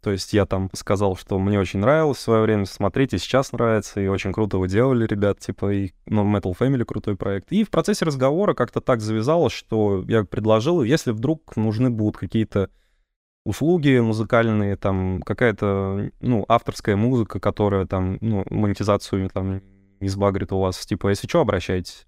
то 0.02 0.10
есть 0.10 0.32
я 0.32 0.46
там 0.46 0.68
сказал, 0.72 1.16
что 1.16 1.38
мне 1.38 1.60
очень 1.60 1.78
нравилось 1.78 2.18
в 2.18 2.22
свое 2.22 2.42
время 2.42 2.66
смотреть, 2.66 3.14
и 3.14 3.18
сейчас 3.18 3.52
нравится, 3.52 4.00
и 4.00 4.08
очень 4.08 4.32
круто 4.32 4.58
вы 4.58 4.66
делали, 4.66 5.06
ребят, 5.06 5.38
типа, 5.38 5.72
и 5.72 5.92
ну, 6.06 6.24
Metal 6.24 6.52
Family 6.58 6.84
крутой 6.84 7.16
проект. 7.16 7.52
И 7.52 7.62
в 7.62 7.70
процессе 7.70 8.04
разговора 8.04 8.54
как-то 8.54 8.80
так 8.80 9.00
завязалось, 9.00 9.52
что 9.52 10.04
я 10.08 10.24
предложил, 10.24 10.82
если 10.82 11.12
вдруг 11.12 11.56
нужны 11.56 11.88
будут 11.88 12.16
какие-то 12.16 12.68
услуги 13.44 14.00
музыкальные, 14.00 14.76
там 14.76 15.22
какая-то, 15.22 16.10
ну, 16.20 16.44
авторская 16.48 16.96
музыка, 16.96 17.38
которая 17.38 17.86
там, 17.86 18.18
ну, 18.20 18.44
монетизацию 18.50 19.30
там 19.30 19.62
не 20.00 20.08
сбагрит 20.08 20.52
у 20.52 20.58
вас, 20.58 20.84
типа, 20.84 21.10
если 21.10 21.28
что, 21.28 21.40
обращайтесь. 21.40 22.06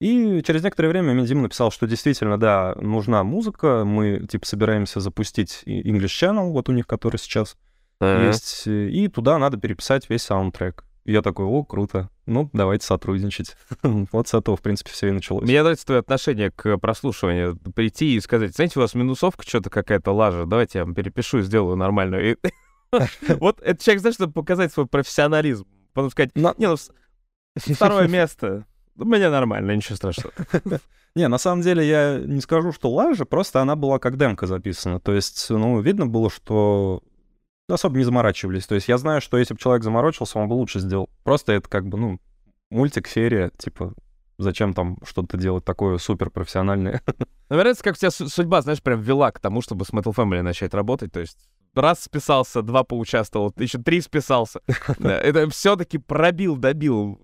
И 0.00 0.42
через 0.46 0.62
некоторое 0.62 0.90
время 0.90 1.24
Дима 1.24 1.42
написал, 1.42 1.70
что 1.70 1.86
действительно, 1.86 2.38
да, 2.38 2.74
нужна 2.80 3.24
музыка, 3.24 3.84
мы, 3.86 4.26
типа, 4.26 4.44
собираемся 4.46 5.00
запустить 5.00 5.62
English 5.66 6.22
Channel, 6.22 6.50
вот 6.50 6.68
у 6.68 6.72
них, 6.72 6.86
который 6.86 7.16
сейчас 7.16 7.56
uh-huh. 8.02 8.26
есть, 8.26 8.66
и 8.66 9.08
туда 9.08 9.38
надо 9.38 9.56
переписать 9.56 10.10
весь 10.10 10.22
саундтрек. 10.22 10.84
И 11.06 11.12
я 11.12 11.22
такой, 11.22 11.46
о, 11.46 11.64
круто, 11.64 12.10
ну, 12.26 12.50
давайте 12.52 12.84
сотрудничать. 12.84 13.56
вот 13.82 14.28
с 14.28 14.34
этого, 14.34 14.56
в 14.56 14.60
принципе, 14.60 14.90
все 14.90 15.08
и 15.08 15.12
началось. 15.12 15.44
Мне 15.44 15.62
нравится 15.62 15.86
твое 15.86 16.00
отношение 16.00 16.50
к 16.50 16.76
прослушиванию. 16.78 17.56
Прийти 17.74 18.16
и 18.16 18.20
сказать, 18.20 18.54
знаете, 18.54 18.78
у 18.78 18.82
вас 18.82 18.94
минусовка 18.94 19.44
что-то 19.46 19.70
какая-то 19.70 20.10
лажа, 20.10 20.44
давайте 20.46 20.80
я 20.80 20.84
вам 20.84 20.94
перепишу 20.94 21.38
и 21.38 21.42
сделаю 21.42 21.76
нормальную. 21.76 22.38
вот 23.38 23.62
это 23.62 23.82
человек, 23.82 24.00
знаешь, 24.00 24.16
чтобы 24.16 24.32
показать 24.32 24.72
свой 24.72 24.86
профессионализм. 24.86 25.66
Потом 25.94 26.10
сказать, 26.10 26.34
не, 26.34 26.42
ну, 26.58 26.76
второе 27.56 28.08
место. 28.08 28.66
Меня 28.96 29.30
нормально, 29.30 29.72
ничего 29.72 29.96
страшного. 29.96 30.32
Не, 31.14 31.28
на 31.28 31.38
самом 31.38 31.62
деле 31.62 31.86
я 31.88 32.18
не 32.18 32.42
скажу, 32.42 32.72
что 32.72 32.90
лажа, 32.90 33.24
просто 33.24 33.62
она 33.62 33.74
была 33.74 33.98
как 33.98 34.18
демка 34.18 34.46
записана. 34.46 35.00
То 35.00 35.14
есть, 35.14 35.48
ну, 35.48 35.80
видно 35.80 36.06
было, 36.06 36.28
что 36.28 37.02
особо 37.68 37.96
не 37.96 38.04
заморачивались. 38.04 38.66
То 38.66 38.74
есть 38.74 38.86
я 38.88 38.98
знаю, 38.98 39.22
что 39.22 39.38
если 39.38 39.54
бы 39.54 39.60
человек 39.60 39.82
заморочился, 39.82 40.38
он 40.38 40.48
бы 40.48 40.52
лучше 40.52 40.78
сделал. 40.78 41.08
Просто 41.24 41.52
это 41.52 41.70
как 41.70 41.88
бы, 41.88 41.96
ну, 41.96 42.20
мультик, 42.70 43.08
серия, 43.08 43.50
типа, 43.56 43.94
зачем 44.36 44.74
там 44.74 44.98
что-то 45.04 45.38
делать 45.38 45.64
такое 45.64 45.96
супер 45.96 46.28
профессиональное. 46.28 47.00
Наверное, 47.48 47.72
это 47.72 47.82
как 47.82 47.96
тебя 47.96 48.10
судьба, 48.10 48.60
знаешь, 48.60 48.82
прям 48.82 49.00
вела 49.00 49.30
к 49.30 49.40
тому, 49.40 49.62
чтобы 49.62 49.86
с 49.86 49.90
Metal 49.90 50.14
Family 50.14 50.42
начать 50.42 50.74
работать. 50.74 51.12
То 51.12 51.20
есть 51.20 51.38
раз 51.74 52.02
списался, 52.02 52.62
два 52.62 52.84
поучаствовал, 52.84 53.54
еще 53.56 53.78
три 53.78 54.00
списался. 54.00 54.60
Это 54.98 55.48
все-таки 55.50 55.98
пробил, 55.98 56.56
добил 56.56 57.20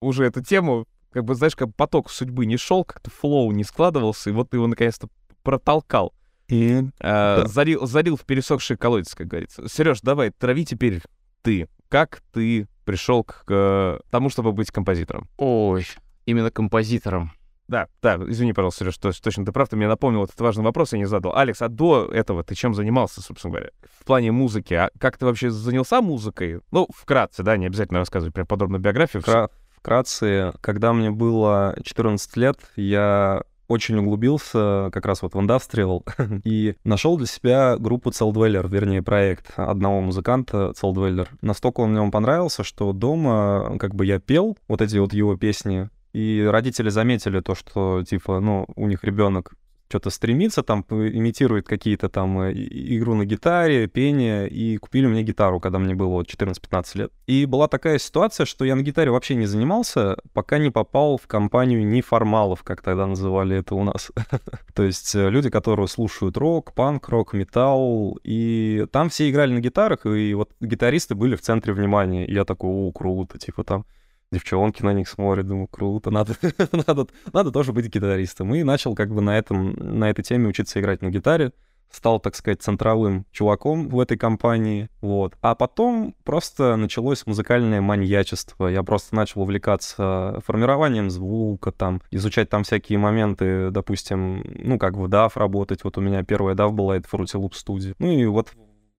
уже 0.00 0.24
эту 0.24 0.42
тему 0.42 0.86
как 1.16 1.24
бы, 1.24 1.34
знаешь, 1.34 1.56
как 1.56 1.74
поток 1.74 2.10
судьбы 2.10 2.44
не 2.44 2.58
шел, 2.58 2.84
как-то 2.84 3.08
флоу 3.08 3.50
не 3.50 3.64
складывался, 3.64 4.28
и 4.28 4.34
вот 4.34 4.50
ты 4.50 4.58
его 4.58 4.66
наконец-то 4.66 5.08
протолкал. 5.42 6.12
И 6.46 6.74
э, 6.74 6.82
да. 7.00 7.46
залил, 7.46 7.86
залил 7.86 8.18
в 8.18 8.26
пересохший 8.26 8.76
колодец, 8.76 9.14
как 9.14 9.26
говорится. 9.26 9.66
Сереж, 9.66 10.02
давай, 10.02 10.30
трави 10.30 10.66
теперь 10.66 11.00
ты. 11.40 11.70
Как 11.88 12.20
ты 12.34 12.68
пришел 12.84 13.24
к, 13.24 13.44
к 13.46 14.02
тому, 14.10 14.28
чтобы 14.28 14.52
быть 14.52 14.70
композитором? 14.70 15.26
Ой, 15.38 15.86
именно 16.26 16.50
композитором. 16.50 17.32
Да, 17.66 17.88
да, 18.02 18.16
извини, 18.16 18.52
пожалуйста, 18.52 18.80
Сереж, 18.80 18.98
точно, 18.98 19.24
точно 19.24 19.46
ты 19.46 19.52
прав, 19.52 19.70
ты 19.70 19.76
мне 19.76 19.88
напомнил 19.88 20.22
этот 20.22 20.38
важный 20.38 20.64
вопрос, 20.64 20.92
я 20.92 20.98
не 20.98 21.06
задал. 21.06 21.34
Алекс, 21.34 21.62
а 21.62 21.68
до 21.68 22.10
этого 22.12 22.44
ты 22.44 22.54
чем 22.54 22.74
занимался, 22.74 23.22
собственно 23.22 23.54
говоря? 23.54 23.70
В 23.98 24.04
плане 24.04 24.32
музыки, 24.32 24.74
а 24.74 24.90
как 25.00 25.16
ты 25.16 25.24
вообще 25.24 25.48
занялся 25.48 26.02
музыкой? 26.02 26.60
Ну, 26.72 26.86
вкратце, 26.94 27.42
да, 27.42 27.56
не 27.56 27.64
обязательно 27.64 28.00
рассказывать 28.00 28.34
прям 28.34 28.46
подробную 28.46 28.82
биографию. 28.82 29.22
Вкра 29.22 29.50
вкратце, 29.86 30.52
когда 30.62 30.92
мне 30.92 31.12
было 31.12 31.76
14 31.80 32.36
лет, 32.36 32.58
я 32.74 33.44
очень 33.68 33.96
углубился 33.96 34.90
как 34.92 35.06
раз 35.06 35.22
вот 35.22 35.34
в 35.34 35.40
индастриал 35.40 36.04
и 36.44 36.74
нашел 36.82 37.16
для 37.16 37.28
себя 37.28 37.76
группу 37.78 38.10
Celldweller, 38.10 38.68
вернее, 38.68 39.02
проект 39.02 39.52
одного 39.56 40.00
музыканта 40.00 40.72
Celldweller. 40.80 41.28
Настолько 41.40 41.80
он 41.80 41.92
мне 41.92 42.10
понравился, 42.10 42.64
что 42.64 42.92
дома 42.92 43.76
как 43.78 43.94
бы 43.94 44.04
я 44.04 44.18
пел 44.18 44.58
вот 44.66 44.82
эти 44.82 44.96
вот 44.98 45.12
его 45.12 45.36
песни, 45.36 45.88
и 46.12 46.44
родители 46.50 46.88
заметили 46.88 47.38
то, 47.38 47.54
что, 47.54 48.02
типа, 48.02 48.40
ну, 48.40 48.66
у 48.74 48.88
них 48.88 49.04
ребенок 49.04 49.54
что-то 49.88 50.10
стремится, 50.10 50.62
там 50.62 50.84
имитирует 50.88 51.66
какие-то 51.66 52.08
там 52.08 52.40
э, 52.40 52.52
игру 52.54 53.14
на 53.14 53.24
гитаре, 53.24 53.86
пение, 53.86 54.48
и 54.48 54.76
купили 54.78 55.06
мне 55.06 55.22
гитару, 55.22 55.60
когда 55.60 55.78
мне 55.78 55.94
было 55.94 56.08
вот 56.08 56.28
14-15 56.28 56.98
лет. 56.98 57.12
И 57.26 57.46
была 57.46 57.68
такая 57.68 57.98
ситуация, 57.98 58.46
что 58.46 58.64
я 58.64 58.74
на 58.74 58.82
гитаре 58.82 59.10
вообще 59.10 59.36
не 59.36 59.46
занимался, 59.46 60.16
пока 60.32 60.58
не 60.58 60.70
попал 60.70 61.18
в 61.18 61.26
компанию 61.26 61.86
неформалов, 61.86 62.62
как 62.64 62.82
тогда 62.82 63.06
называли 63.06 63.56
это 63.56 63.74
у 63.74 63.84
нас. 63.84 64.10
То 64.74 64.82
есть 64.82 65.14
э, 65.14 65.30
люди, 65.30 65.50
которые 65.50 65.88
слушают 65.88 66.36
рок, 66.36 66.74
панк, 66.74 67.08
рок, 67.08 67.32
металл, 67.32 68.18
и 68.24 68.86
там 68.90 69.08
все 69.08 69.30
играли 69.30 69.52
на 69.52 69.60
гитарах, 69.60 70.06
и 70.06 70.34
вот 70.34 70.50
гитаристы 70.60 71.14
были 71.14 71.36
в 71.36 71.42
центре 71.42 71.72
внимания. 71.72 72.26
И 72.26 72.34
я 72.34 72.44
такой, 72.44 72.70
о, 72.70 72.90
круто, 72.92 73.38
типа 73.38 73.62
там 73.62 73.84
девчонки 74.32 74.82
на 74.82 74.92
них 74.92 75.08
смотрят, 75.08 75.46
думаю, 75.46 75.68
круто, 75.68 76.10
надо, 76.10 76.34
надо, 76.86 77.06
надо 77.32 77.50
тоже 77.50 77.72
быть 77.72 77.86
гитаристом. 77.86 78.54
И 78.54 78.62
начал 78.62 78.94
как 78.94 79.12
бы 79.12 79.20
на, 79.20 79.36
этом, 79.38 79.72
на 79.72 80.10
этой 80.10 80.22
теме 80.22 80.48
учиться 80.48 80.80
играть 80.80 81.02
на 81.02 81.10
гитаре. 81.10 81.52
Стал, 81.88 82.18
так 82.18 82.34
сказать, 82.34 82.60
центровым 82.60 83.26
чуваком 83.30 83.88
в 83.88 84.00
этой 84.00 84.18
компании, 84.18 84.90
вот. 85.00 85.34
А 85.40 85.54
потом 85.54 86.16
просто 86.24 86.74
началось 86.74 87.24
музыкальное 87.26 87.80
маньячество. 87.80 88.66
Я 88.66 88.82
просто 88.82 89.14
начал 89.14 89.42
увлекаться 89.42 90.40
формированием 90.44 91.10
звука, 91.10 91.70
там, 91.70 92.02
изучать 92.10 92.50
там 92.50 92.64
всякие 92.64 92.98
моменты, 92.98 93.70
допустим, 93.70 94.42
ну, 94.44 94.78
как 94.78 94.96
в 94.96 95.04
DAW 95.06 95.30
работать. 95.36 95.84
Вот 95.84 95.96
у 95.96 96.00
меня 96.00 96.24
первая 96.24 96.56
DAW 96.56 96.72
была, 96.72 96.96
это 96.96 97.08
Fruity 97.08 97.40
Loop 97.40 97.52
Studio. 97.52 97.94
Ну 98.00 98.10
и 98.10 98.26
вот 98.26 98.50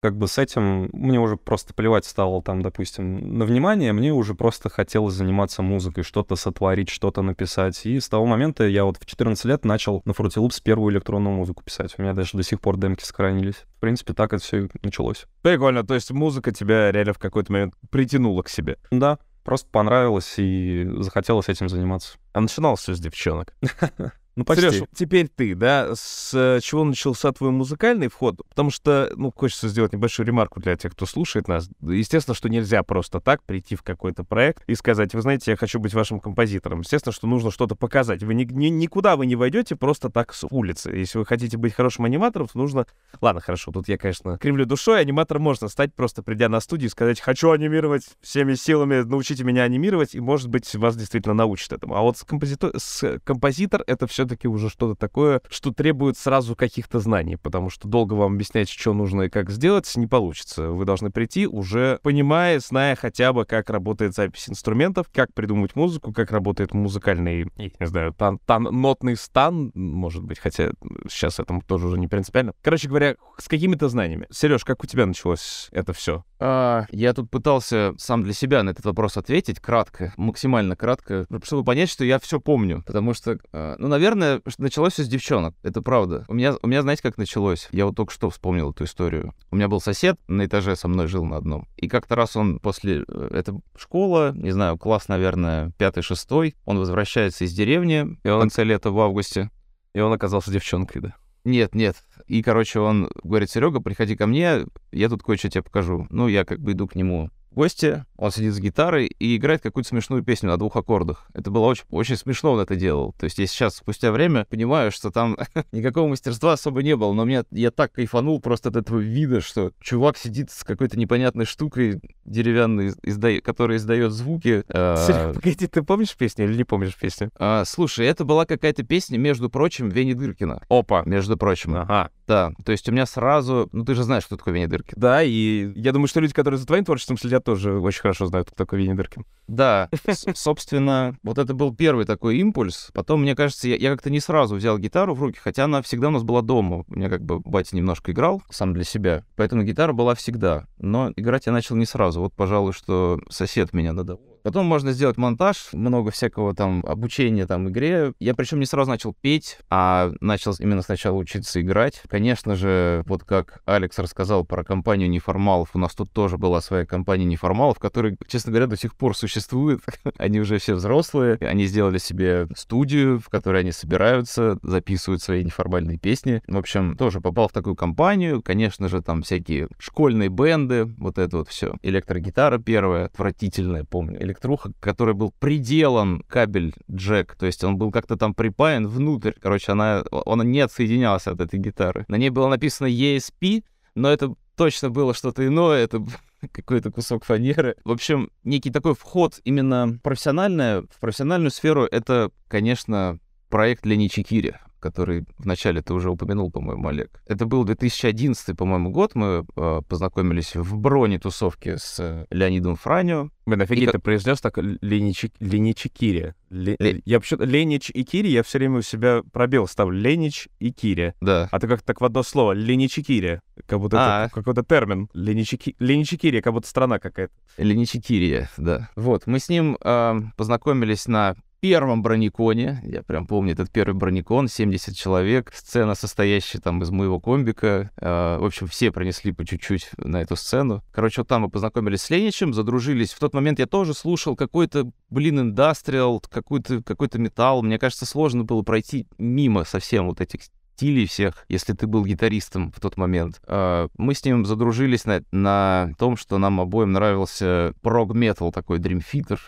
как 0.06 0.16
бы 0.16 0.28
с 0.28 0.38
этим 0.38 0.88
мне 0.92 1.18
уже 1.18 1.36
просто 1.36 1.74
плевать 1.74 2.04
стало 2.04 2.40
там, 2.40 2.62
допустим, 2.62 3.38
на 3.38 3.44
внимание, 3.44 3.92
мне 3.92 4.12
уже 4.12 4.36
просто 4.36 4.68
хотелось 4.68 5.14
заниматься 5.14 5.62
музыкой, 5.62 6.04
что-то 6.04 6.36
сотворить, 6.36 6.90
что-то 6.90 7.22
написать. 7.22 7.84
И 7.86 7.98
с 7.98 8.08
того 8.08 8.24
момента 8.24 8.68
я 8.68 8.84
вот 8.84 8.98
в 8.98 9.04
14 9.04 9.44
лет 9.46 9.64
начал 9.64 10.02
на 10.04 10.12
Fruity 10.12 10.36
Loops 10.36 10.62
первую 10.62 10.94
электронную 10.94 11.34
музыку 11.34 11.64
писать. 11.64 11.96
У 11.98 12.02
меня 12.02 12.12
даже 12.12 12.36
до 12.36 12.44
сих 12.44 12.60
пор 12.60 12.76
демки 12.76 13.02
сохранились. 13.02 13.64
В 13.78 13.80
принципе, 13.80 14.12
так 14.12 14.32
это 14.32 14.44
все 14.44 14.68
началось. 14.84 15.26
Прикольно, 15.42 15.84
то 15.84 15.94
есть 15.94 16.12
музыка 16.12 16.52
тебя 16.52 16.92
реально 16.92 17.12
в 17.12 17.18
какой-то 17.18 17.50
момент 17.52 17.74
притянула 17.90 18.42
к 18.42 18.48
себе. 18.48 18.76
Да, 18.92 19.18
просто 19.42 19.68
понравилось 19.68 20.34
и 20.36 20.88
захотелось 21.00 21.48
этим 21.48 21.68
заниматься. 21.68 22.16
А 22.32 22.40
начиналось 22.40 22.78
все 22.78 22.94
с 22.94 23.00
девчонок. 23.00 23.56
Ну, 24.36 24.44
почти. 24.44 24.70
Сереж, 24.70 24.88
теперь 24.94 25.28
ты, 25.28 25.54
да, 25.54 25.92
с 25.94 26.32
э, 26.34 26.60
чего 26.62 26.84
начался 26.84 27.32
твой 27.32 27.52
музыкальный 27.52 28.08
вход? 28.08 28.42
Потому 28.50 28.70
что, 28.70 29.10
ну, 29.16 29.32
хочется 29.34 29.66
сделать 29.68 29.94
небольшую 29.94 30.26
ремарку 30.26 30.60
для 30.60 30.76
тех, 30.76 30.92
кто 30.92 31.06
слушает 31.06 31.48
нас. 31.48 31.70
Естественно, 31.80 32.34
что 32.34 32.50
нельзя 32.50 32.82
просто 32.82 33.20
так 33.20 33.42
прийти 33.44 33.76
в 33.76 33.82
какой-то 33.82 34.24
проект 34.24 34.62
и 34.66 34.74
сказать, 34.74 35.14
вы 35.14 35.22
знаете, 35.22 35.52
я 35.52 35.56
хочу 35.56 35.80
быть 35.80 35.94
вашим 35.94 36.20
композитором. 36.20 36.80
Естественно, 36.80 37.14
что 37.14 37.26
нужно 37.26 37.50
что-то 37.50 37.76
показать. 37.76 38.22
Вы 38.22 38.34
ни, 38.34 38.44
ни, 38.44 38.66
никуда 38.66 39.16
вы 39.16 39.24
не 39.24 39.36
войдете 39.36 39.74
просто 39.74 40.10
так 40.10 40.34
с 40.34 40.46
улицы. 40.50 40.90
Если 40.90 41.16
вы 41.16 41.24
хотите 41.24 41.56
быть 41.56 41.72
хорошим 41.72 42.04
аниматором, 42.04 42.46
то 42.46 42.58
нужно... 42.58 42.86
Ладно, 43.22 43.40
хорошо, 43.40 43.72
тут 43.72 43.88
я, 43.88 43.96
конечно, 43.96 44.36
кривлю 44.36 44.66
душой. 44.66 45.00
Аниматором 45.00 45.42
можно 45.42 45.68
стать, 45.68 45.94
просто 45.94 46.22
придя 46.22 46.50
на 46.50 46.60
студию 46.60 46.88
и 46.88 46.90
сказать, 46.90 47.20
хочу 47.20 47.52
анимировать 47.52 48.02
всеми 48.20 48.52
силами, 48.52 49.00
научите 49.00 49.44
меня 49.44 49.62
анимировать, 49.62 50.14
и, 50.14 50.20
может 50.20 50.50
быть, 50.50 50.74
вас 50.74 50.94
действительно 50.94 51.32
научат 51.34 51.72
этому. 51.72 51.94
А 51.94 52.02
вот 52.02 52.18
с, 52.18 52.24
композитор, 52.24 52.72
с 52.76 53.18
композитор 53.24 53.82
это 53.86 54.06
все 54.06 54.25
все-таки 54.26 54.48
уже 54.48 54.68
что-то 54.68 54.98
такое, 54.98 55.40
что 55.48 55.72
требует 55.72 56.18
сразу 56.18 56.56
каких-то 56.56 56.98
знаний, 56.98 57.36
потому 57.36 57.70
что 57.70 57.86
долго 57.86 58.14
вам 58.14 58.34
объяснять, 58.34 58.68
что 58.68 58.92
нужно 58.92 59.22
и 59.22 59.28
как 59.28 59.50
сделать, 59.50 59.90
не 59.96 60.06
получится. 60.06 60.70
Вы 60.70 60.84
должны 60.84 61.10
прийти 61.10 61.46
уже 61.46 62.00
понимая, 62.02 62.58
зная 62.58 62.96
хотя 62.96 63.32
бы, 63.32 63.44
как 63.44 63.70
работает 63.70 64.14
запись 64.14 64.48
инструментов, 64.48 65.06
как 65.12 65.32
придумать 65.32 65.76
музыку, 65.76 66.12
как 66.12 66.32
работает 66.32 66.74
музыкальный, 66.74 67.46
не 67.56 67.86
знаю, 67.86 68.12
тан, 68.14 68.38
тан, 68.44 68.64
нотный 68.64 69.16
стан, 69.16 69.70
может 69.74 70.24
быть, 70.24 70.38
хотя 70.38 70.70
сейчас 71.08 71.38
это 71.38 71.60
тоже 71.66 71.86
уже 71.86 71.98
не 71.98 72.08
принципиально. 72.08 72.52
Короче 72.62 72.88
говоря, 72.88 73.14
с 73.38 73.46
какими-то 73.46 73.88
знаниями. 73.88 74.26
Сереж, 74.30 74.64
как 74.64 74.82
у 74.82 74.86
тебя 74.86 75.06
началось 75.06 75.68
это 75.70 75.92
все? 75.92 76.24
А, 76.38 76.86
я 76.90 77.14
тут 77.14 77.30
пытался 77.30 77.94
сам 77.98 78.22
для 78.22 78.32
себя 78.32 78.62
на 78.62 78.70
этот 78.70 78.84
вопрос 78.84 79.16
ответить 79.16 79.60
кратко, 79.60 80.12
максимально 80.16 80.76
кратко, 80.76 81.26
чтобы 81.42 81.64
понять, 81.64 81.88
что 81.88 82.04
я 82.04 82.18
все 82.18 82.40
помню, 82.40 82.82
потому 82.86 83.14
что, 83.14 83.38
а, 83.52 83.76
ну, 83.78 83.88
наверное, 83.88 84.16
наверное, 84.16 84.42
началось 84.58 84.94
все 84.94 85.04
с 85.04 85.08
девчонок. 85.08 85.54
Это 85.62 85.82
правда. 85.82 86.24
У 86.28 86.34
меня, 86.34 86.54
у 86.62 86.66
меня, 86.66 86.82
знаете, 86.82 87.02
как 87.02 87.18
началось? 87.18 87.68
Я 87.72 87.86
вот 87.86 87.96
только 87.96 88.12
что 88.12 88.30
вспомнил 88.30 88.70
эту 88.70 88.84
историю. 88.84 89.34
У 89.50 89.56
меня 89.56 89.68
был 89.68 89.80
сосед, 89.80 90.18
на 90.28 90.44
этаже 90.46 90.76
со 90.76 90.88
мной 90.88 91.06
жил 91.06 91.24
на 91.24 91.36
одном. 91.36 91.68
И 91.76 91.88
как-то 91.88 92.14
раз 92.14 92.36
он 92.36 92.58
после... 92.58 93.04
Э, 93.08 93.28
это 93.32 93.58
школа, 93.76 94.32
не 94.34 94.50
знаю, 94.50 94.78
класс, 94.78 95.08
наверное, 95.08 95.72
пятый-шестой. 95.78 96.54
Он 96.64 96.78
возвращается 96.78 97.44
из 97.44 97.52
деревни 97.52 98.18
и 98.22 98.28
он... 98.28 98.38
в 98.38 98.40
конце 98.40 98.64
лета, 98.64 98.90
в 98.90 99.00
августе. 99.00 99.50
И 99.94 100.00
он 100.00 100.12
оказался 100.12 100.50
девчонкой, 100.50 101.02
да? 101.02 101.14
Нет, 101.46 101.76
нет. 101.76 101.96
И, 102.26 102.42
короче, 102.42 102.80
он 102.80 103.08
говорит, 103.22 103.48
Серега, 103.50 103.80
приходи 103.80 104.16
ко 104.16 104.26
мне, 104.26 104.66
я 104.90 105.08
тут 105.08 105.22
кое-что 105.22 105.48
тебе 105.48 105.62
покажу. 105.62 106.08
Ну, 106.10 106.26
я 106.26 106.44
как 106.44 106.58
бы 106.58 106.72
иду 106.72 106.88
к 106.88 106.96
нему 106.96 107.30
гости, 107.56 108.04
он 108.16 108.30
сидит 108.30 108.54
с 108.54 108.60
гитарой 108.60 109.06
и 109.06 109.36
играет 109.36 109.62
какую-то 109.62 109.88
смешную 109.88 110.22
песню 110.22 110.50
на 110.50 110.58
двух 110.58 110.76
аккордах. 110.76 111.26
Это 111.34 111.50
было 111.50 111.64
очень, 111.64 111.84
очень 111.90 112.16
смешно, 112.16 112.52
он 112.52 112.60
это 112.60 112.76
делал. 112.76 113.14
То 113.18 113.24
есть 113.24 113.38
я 113.38 113.46
сейчас, 113.46 113.76
спустя 113.76 114.12
время, 114.12 114.44
понимаю, 114.48 114.92
что 114.92 115.10
там 115.10 115.36
никакого 115.72 116.06
мастерства 116.06 116.52
особо 116.52 116.82
не 116.82 116.94
было, 116.94 117.12
но 117.12 117.24
мне, 117.24 117.44
я 117.50 117.70
так 117.70 117.92
кайфанул 117.92 118.40
просто 118.40 118.68
от 118.68 118.76
этого 118.76 118.98
вида, 118.98 119.40
что 119.40 119.72
чувак 119.80 120.18
сидит 120.18 120.50
с 120.50 120.62
какой-то 120.64 120.98
непонятной 120.98 121.46
штукой 121.46 122.00
деревянной, 122.24 122.92
изда... 123.02 123.40
которая 123.40 123.78
издает 123.78 124.12
звуки. 124.12 124.62
А... 124.68 125.32
Погоди, 125.32 125.66
ты 125.66 125.82
помнишь 125.82 126.14
песню 126.14 126.44
или 126.44 126.56
не 126.56 126.64
помнишь 126.64 126.96
песню? 126.96 127.30
А, 127.38 127.64
слушай, 127.64 128.06
это 128.06 128.24
была 128.24 128.44
какая-то 128.44 128.82
песня, 128.82 129.16
между 129.16 129.48
прочим, 129.48 129.88
Вени 129.88 130.12
Дыркина. 130.12 130.62
Опа! 130.68 131.02
Между 131.06 131.36
прочим. 131.38 131.74
Ага. 131.74 132.10
Да, 132.26 132.52
то 132.64 132.72
есть 132.72 132.88
у 132.88 132.92
меня 132.92 133.06
сразу... 133.06 133.68
Ну, 133.72 133.84
ты 133.84 133.94
же 133.94 134.02
знаешь, 134.02 134.26
кто 134.26 134.36
такой 134.36 134.54
Вени 134.54 134.66
Дыркин. 134.66 134.94
Да, 134.96 135.22
и 135.22 135.72
я 135.76 135.92
думаю, 135.92 136.08
что 136.08 136.20
люди, 136.20 136.34
которые 136.34 136.58
за 136.58 136.66
твоим 136.66 136.84
творчеством 136.84 137.18
следят, 137.18 137.44
тоже 137.44 137.78
очень 137.78 138.00
хорошо 138.00 138.26
знают, 138.26 138.48
кто 138.48 138.56
такой 138.56 138.80
Винни 138.80 138.94
Дыркин. 138.94 139.24
Да, 139.46 139.88
собственно, 140.34 141.16
вот 141.22 141.38
это 141.38 141.54
был 141.54 141.74
первый 141.74 142.04
такой 142.04 142.38
импульс. 142.38 142.90
Потом, 142.92 143.22
мне 143.22 143.36
кажется, 143.36 143.68
я, 143.68 143.76
я 143.76 143.90
как-то 143.92 144.10
не 144.10 144.20
сразу 144.20 144.56
взял 144.56 144.76
гитару 144.78 145.14
в 145.14 145.22
руки, 145.22 145.38
хотя 145.42 145.64
она 145.64 145.82
всегда 145.82 146.08
у 146.08 146.10
нас 146.10 146.24
была 146.24 146.42
дома. 146.42 146.84
У 146.88 146.94
меня 146.94 147.08
как 147.08 147.22
бы 147.22 147.38
батя 147.40 147.76
немножко 147.76 148.10
играл 148.10 148.42
сам 148.50 148.74
для 148.74 148.84
себя, 148.84 149.24
поэтому 149.36 149.62
гитара 149.62 149.92
была 149.92 150.14
всегда. 150.14 150.66
Но 150.78 151.12
играть 151.14 151.46
я 151.46 151.52
начал 151.52 151.76
не 151.76 151.86
сразу. 151.86 152.20
Вот, 152.20 152.34
пожалуй, 152.34 152.72
что 152.72 153.20
сосед 153.28 153.72
меня 153.72 153.92
надо 153.92 154.18
Потом 154.46 154.66
можно 154.66 154.92
сделать 154.92 155.16
монтаж, 155.16 155.70
много 155.72 156.12
всякого 156.12 156.54
там 156.54 156.84
обучения 156.86 157.48
там 157.48 157.68
игре. 157.68 158.12
Я 158.20 158.32
причем 158.32 158.60
не 158.60 158.66
сразу 158.66 158.88
начал 158.88 159.12
петь, 159.12 159.58
а 159.70 160.12
начал 160.20 160.52
именно 160.60 160.82
сначала 160.82 161.16
учиться 161.16 161.60
играть. 161.60 162.00
Конечно 162.08 162.54
же, 162.54 163.02
вот 163.06 163.24
как 163.24 163.60
Алекс 163.64 163.98
рассказал 163.98 164.44
про 164.44 164.62
компанию 164.62 165.10
неформалов, 165.10 165.70
у 165.74 165.80
нас 165.80 165.96
тут 165.96 166.12
тоже 166.12 166.38
была 166.38 166.60
своя 166.60 166.86
компания 166.86 167.24
неформалов, 167.24 167.80
которая, 167.80 168.16
честно 168.28 168.52
говоря, 168.52 168.68
до 168.68 168.76
сих 168.76 168.94
пор 168.94 169.16
существует. 169.16 169.80
они 170.16 170.38
уже 170.38 170.58
все 170.58 170.74
взрослые, 170.74 171.38
они 171.40 171.66
сделали 171.66 171.98
себе 171.98 172.46
студию, 172.54 173.18
в 173.18 173.28
которой 173.28 173.62
они 173.62 173.72
собираются, 173.72 174.60
записывают 174.62 175.22
свои 175.22 175.42
неформальные 175.42 175.98
песни. 175.98 176.40
В 176.46 176.56
общем, 176.56 176.96
тоже 176.96 177.20
попал 177.20 177.48
в 177.48 177.52
такую 177.52 177.74
компанию. 177.74 178.42
Конечно 178.42 178.86
же, 178.86 179.02
там 179.02 179.22
всякие 179.22 179.66
школьные 179.76 180.28
бенды, 180.28 180.84
вот 180.84 181.18
это 181.18 181.38
вот 181.38 181.48
все. 181.48 181.74
Электрогитара 181.82 182.58
первая, 182.58 183.06
отвратительная, 183.06 183.82
помню 183.82 184.20
электруха, 184.36 184.72
который 184.80 185.14
был 185.14 185.32
приделан 185.38 186.22
кабель 186.28 186.74
джек, 186.90 187.34
то 187.36 187.46
есть 187.46 187.64
он 187.64 187.76
был 187.76 187.90
как-то 187.90 188.16
там 188.16 188.34
припаян 188.34 188.86
внутрь. 188.86 189.32
Короче, 189.40 189.72
она, 189.72 190.04
он 190.10 190.50
не 190.50 190.60
отсоединялся 190.60 191.32
от 191.32 191.40
этой 191.40 191.58
гитары. 191.58 192.04
На 192.08 192.16
ней 192.16 192.30
было 192.30 192.48
написано 192.48 192.86
ESP, 192.86 193.64
но 193.94 194.10
это 194.10 194.34
точно 194.56 194.90
было 194.90 195.14
что-то 195.14 195.46
иное, 195.46 195.84
это 195.84 196.04
какой-то 196.52 196.90
кусок 196.90 197.24
фанеры. 197.24 197.76
В 197.84 197.90
общем, 197.90 198.30
некий 198.44 198.70
такой 198.70 198.94
вход 198.94 199.40
именно 199.44 199.98
профессиональная, 200.02 200.82
в 200.82 201.00
профессиональную 201.00 201.50
сферу, 201.50 201.84
это, 201.84 202.30
конечно, 202.48 203.18
проект 203.48 203.86
Лени 203.86 204.08
Чикири 204.08 204.54
который 204.90 205.24
вначале 205.38 205.82
ты 205.82 205.94
уже 205.94 206.10
упомянул, 206.10 206.50
по-моему, 206.50 206.88
Олег. 206.88 207.20
Это 207.26 207.46
был 207.46 207.64
2011, 207.64 208.56
по-моему, 208.56 208.90
год. 208.90 209.14
Мы 209.14 209.44
э, 209.56 209.80
познакомились 209.88 210.54
в 210.54 210.76
броне 210.76 211.18
тусовке 211.18 211.76
с 211.78 211.96
э, 211.98 212.26
Леонидом 212.30 212.76
Франио. 212.76 213.30
Блин, 213.46 213.62
офигеть, 213.62 213.88
и... 213.88 213.92
ты 213.92 213.98
произнес 213.98 214.40
так 214.40 214.58
Ленич... 214.58 215.26
Ленич 215.40 215.86
и 215.86 215.88
Кири. 215.88 216.34
Ле... 216.50 216.76
Ле... 216.78 217.02
Я 217.04 217.16
вообще 217.18 217.36
Ленич 217.36 217.90
и 217.90 218.04
Кири, 218.04 218.30
я 218.30 218.42
все 218.42 218.58
время 218.58 218.78
у 218.78 218.82
себя 218.82 219.22
пробел 219.32 219.66
ставлю. 219.66 219.98
Ленич 219.98 220.48
и 220.58 220.72
Кири. 220.72 221.14
Да. 221.20 221.48
А 221.50 221.60
ты 221.60 221.68
как 221.68 221.82
так 221.82 222.00
в 222.00 222.04
одно 222.04 222.22
слово. 222.22 222.52
Ленич 222.52 222.98
и 222.98 223.02
Кири. 223.02 223.40
Как 223.66 223.78
будто 223.78 223.98
а 223.98 224.24
-а. 224.24 224.26
это 224.26 224.34
какой-то 224.34 224.62
термин. 224.62 225.08
Ленич 225.14 225.52
и, 225.52 225.56
Ки... 225.56 225.76
Ленич 225.78 226.12
и 226.12 226.16
Кири, 226.16 226.40
как 226.40 226.52
будто 226.52 226.68
страна 226.68 226.98
какая-то. 226.98 227.32
Ленич 227.56 227.94
и 227.94 228.00
Кири, 228.00 228.46
да. 228.56 228.90
Вот, 228.96 229.26
мы 229.26 229.38
с 229.38 229.48
ним 229.48 229.76
э, 229.80 230.20
познакомились 230.36 231.06
на 231.06 231.36
первом 231.60 232.02
брониконе, 232.02 232.80
я 232.84 233.02
прям 233.02 233.26
помню 233.26 233.52
этот 233.52 233.70
первый 233.70 233.94
броникон, 233.94 234.48
70 234.48 234.96
человек, 234.96 235.52
сцена, 235.54 235.94
состоящая 235.94 236.60
там 236.60 236.82
из 236.82 236.90
моего 236.90 237.20
комбика. 237.20 237.90
Э, 237.96 238.38
в 238.38 238.44
общем, 238.44 238.66
все 238.66 238.90
принесли 238.90 239.32
по 239.32 239.44
чуть-чуть 239.44 239.90
на 239.98 240.20
эту 240.22 240.36
сцену. 240.36 240.82
Короче, 240.92 241.22
вот 241.22 241.28
там 241.28 241.42
мы 241.42 241.50
познакомились 241.50 242.02
с 242.02 242.10
Леничем, 242.10 242.54
задружились. 242.54 243.12
В 243.12 243.18
тот 243.18 243.34
момент 243.34 243.58
я 243.58 243.66
тоже 243.66 243.94
слушал 243.94 244.36
какой-то, 244.36 244.90
блин, 245.10 245.40
индастриал, 245.40 246.22
какой-то 246.28 246.82
какой 246.82 247.08
металл. 247.14 247.62
Мне 247.62 247.78
кажется, 247.78 248.06
сложно 248.06 248.44
было 248.44 248.62
пройти 248.62 249.06
мимо 249.18 249.64
совсем 249.64 250.08
вот 250.08 250.20
этих 250.20 250.42
стилей 250.76 251.06
всех, 251.06 251.46
если 251.48 251.72
ты 251.72 251.86
был 251.86 252.04
гитаристом 252.04 252.70
в 252.70 252.80
тот 252.80 252.98
момент. 252.98 253.40
А, 253.46 253.88
мы 253.96 254.14
с 254.14 254.24
ним 254.24 254.44
задружились 254.44 255.06
на, 255.06 255.22
на 255.32 255.92
том, 255.98 256.16
что 256.16 256.36
нам 256.36 256.60
обоим 256.60 256.92
нравился 256.92 257.72
прог-метал, 257.80 258.52
такой 258.52 258.78
Dream 258.78 259.02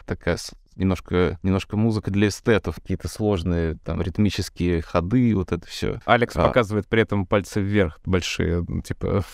такая 0.06 0.38
немножко, 0.78 1.38
немножко 1.42 1.76
музыка 1.76 2.10
для 2.10 2.28
эстетов, 2.28 2.76
какие-то 2.76 3.08
сложные 3.08 3.76
там 3.84 4.00
ритмические 4.00 4.82
ходы, 4.82 5.34
вот 5.34 5.52
это 5.52 5.66
все. 5.66 6.00
Алекс 6.04 6.36
а. 6.36 6.46
показывает 6.46 6.86
при 6.88 7.02
этом 7.02 7.26
пальцы 7.26 7.60
вверх 7.60 8.00
большие, 8.04 8.64
ну, 8.66 8.80
типа 8.80 9.24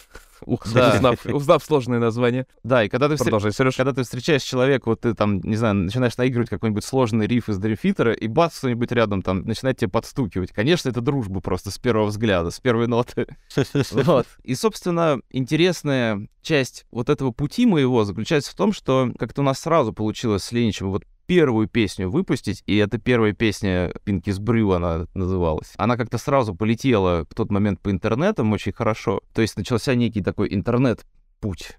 да. 0.74 0.94
узнав, 0.94 1.26
узнав 1.26 1.64
сложные 1.64 2.00
названия. 2.00 2.46
Да, 2.62 2.84
и 2.84 2.88
когда 2.88 3.08
ты, 3.08 3.16
встр... 3.16 3.70
когда 3.76 3.92
ты 3.92 4.02
встречаешь 4.02 4.42
человека, 4.42 4.88
вот 4.88 5.02
ты 5.02 5.14
там, 5.14 5.40
не 5.40 5.56
знаю, 5.56 5.74
начинаешь 5.74 6.16
наигрывать 6.16 6.50
какой-нибудь 6.50 6.84
сложный 6.84 7.26
риф 7.26 7.48
из 7.48 7.58
дрифитера, 7.58 8.12
и 8.12 8.26
бац, 8.26 8.58
кто-нибудь 8.58 8.92
рядом 8.92 9.22
там 9.22 9.42
начинает 9.42 9.78
тебе 9.78 9.90
подстукивать. 9.90 10.52
Конечно, 10.52 10.88
это 10.88 11.00
дружба 11.00 11.40
просто 11.40 11.70
с 11.70 11.78
первого 11.78 12.06
взгляда, 12.06 12.50
с 12.50 12.60
первой 12.60 12.86
ноты. 12.86 13.26
Вот. 14.04 14.26
И, 14.42 14.54
собственно, 14.54 15.20
интересная 15.30 16.28
часть 16.42 16.84
вот 16.90 17.08
этого 17.08 17.30
пути 17.30 17.66
моего 17.66 18.04
заключается 18.04 18.52
в 18.52 18.54
том, 18.54 18.72
что 18.72 19.12
как-то 19.18 19.40
у 19.40 19.44
нас 19.44 19.60
сразу 19.60 19.92
получилось 19.92 20.44
с 20.44 20.52
Леничем 20.52 20.90
вот 20.90 21.04
первую 21.26 21.68
песню 21.68 22.10
выпустить, 22.10 22.62
и 22.66 22.76
эта 22.76 22.98
первая 22.98 23.32
песня 23.32 23.92
Пинкис 24.04 24.38
Брю, 24.38 24.72
она 24.72 25.06
называлась. 25.14 25.72
Она 25.76 25.96
как-то 25.96 26.18
сразу 26.18 26.54
полетела 26.54 27.26
в 27.28 27.34
тот 27.34 27.50
момент 27.50 27.80
по 27.80 27.90
интернетам 27.90 28.52
очень 28.52 28.72
хорошо. 28.72 29.20
То 29.32 29.42
есть 29.42 29.56
начался 29.56 29.94
некий 29.94 30.22
такой 30.22 30.52
интернет-путь 30.54 31.78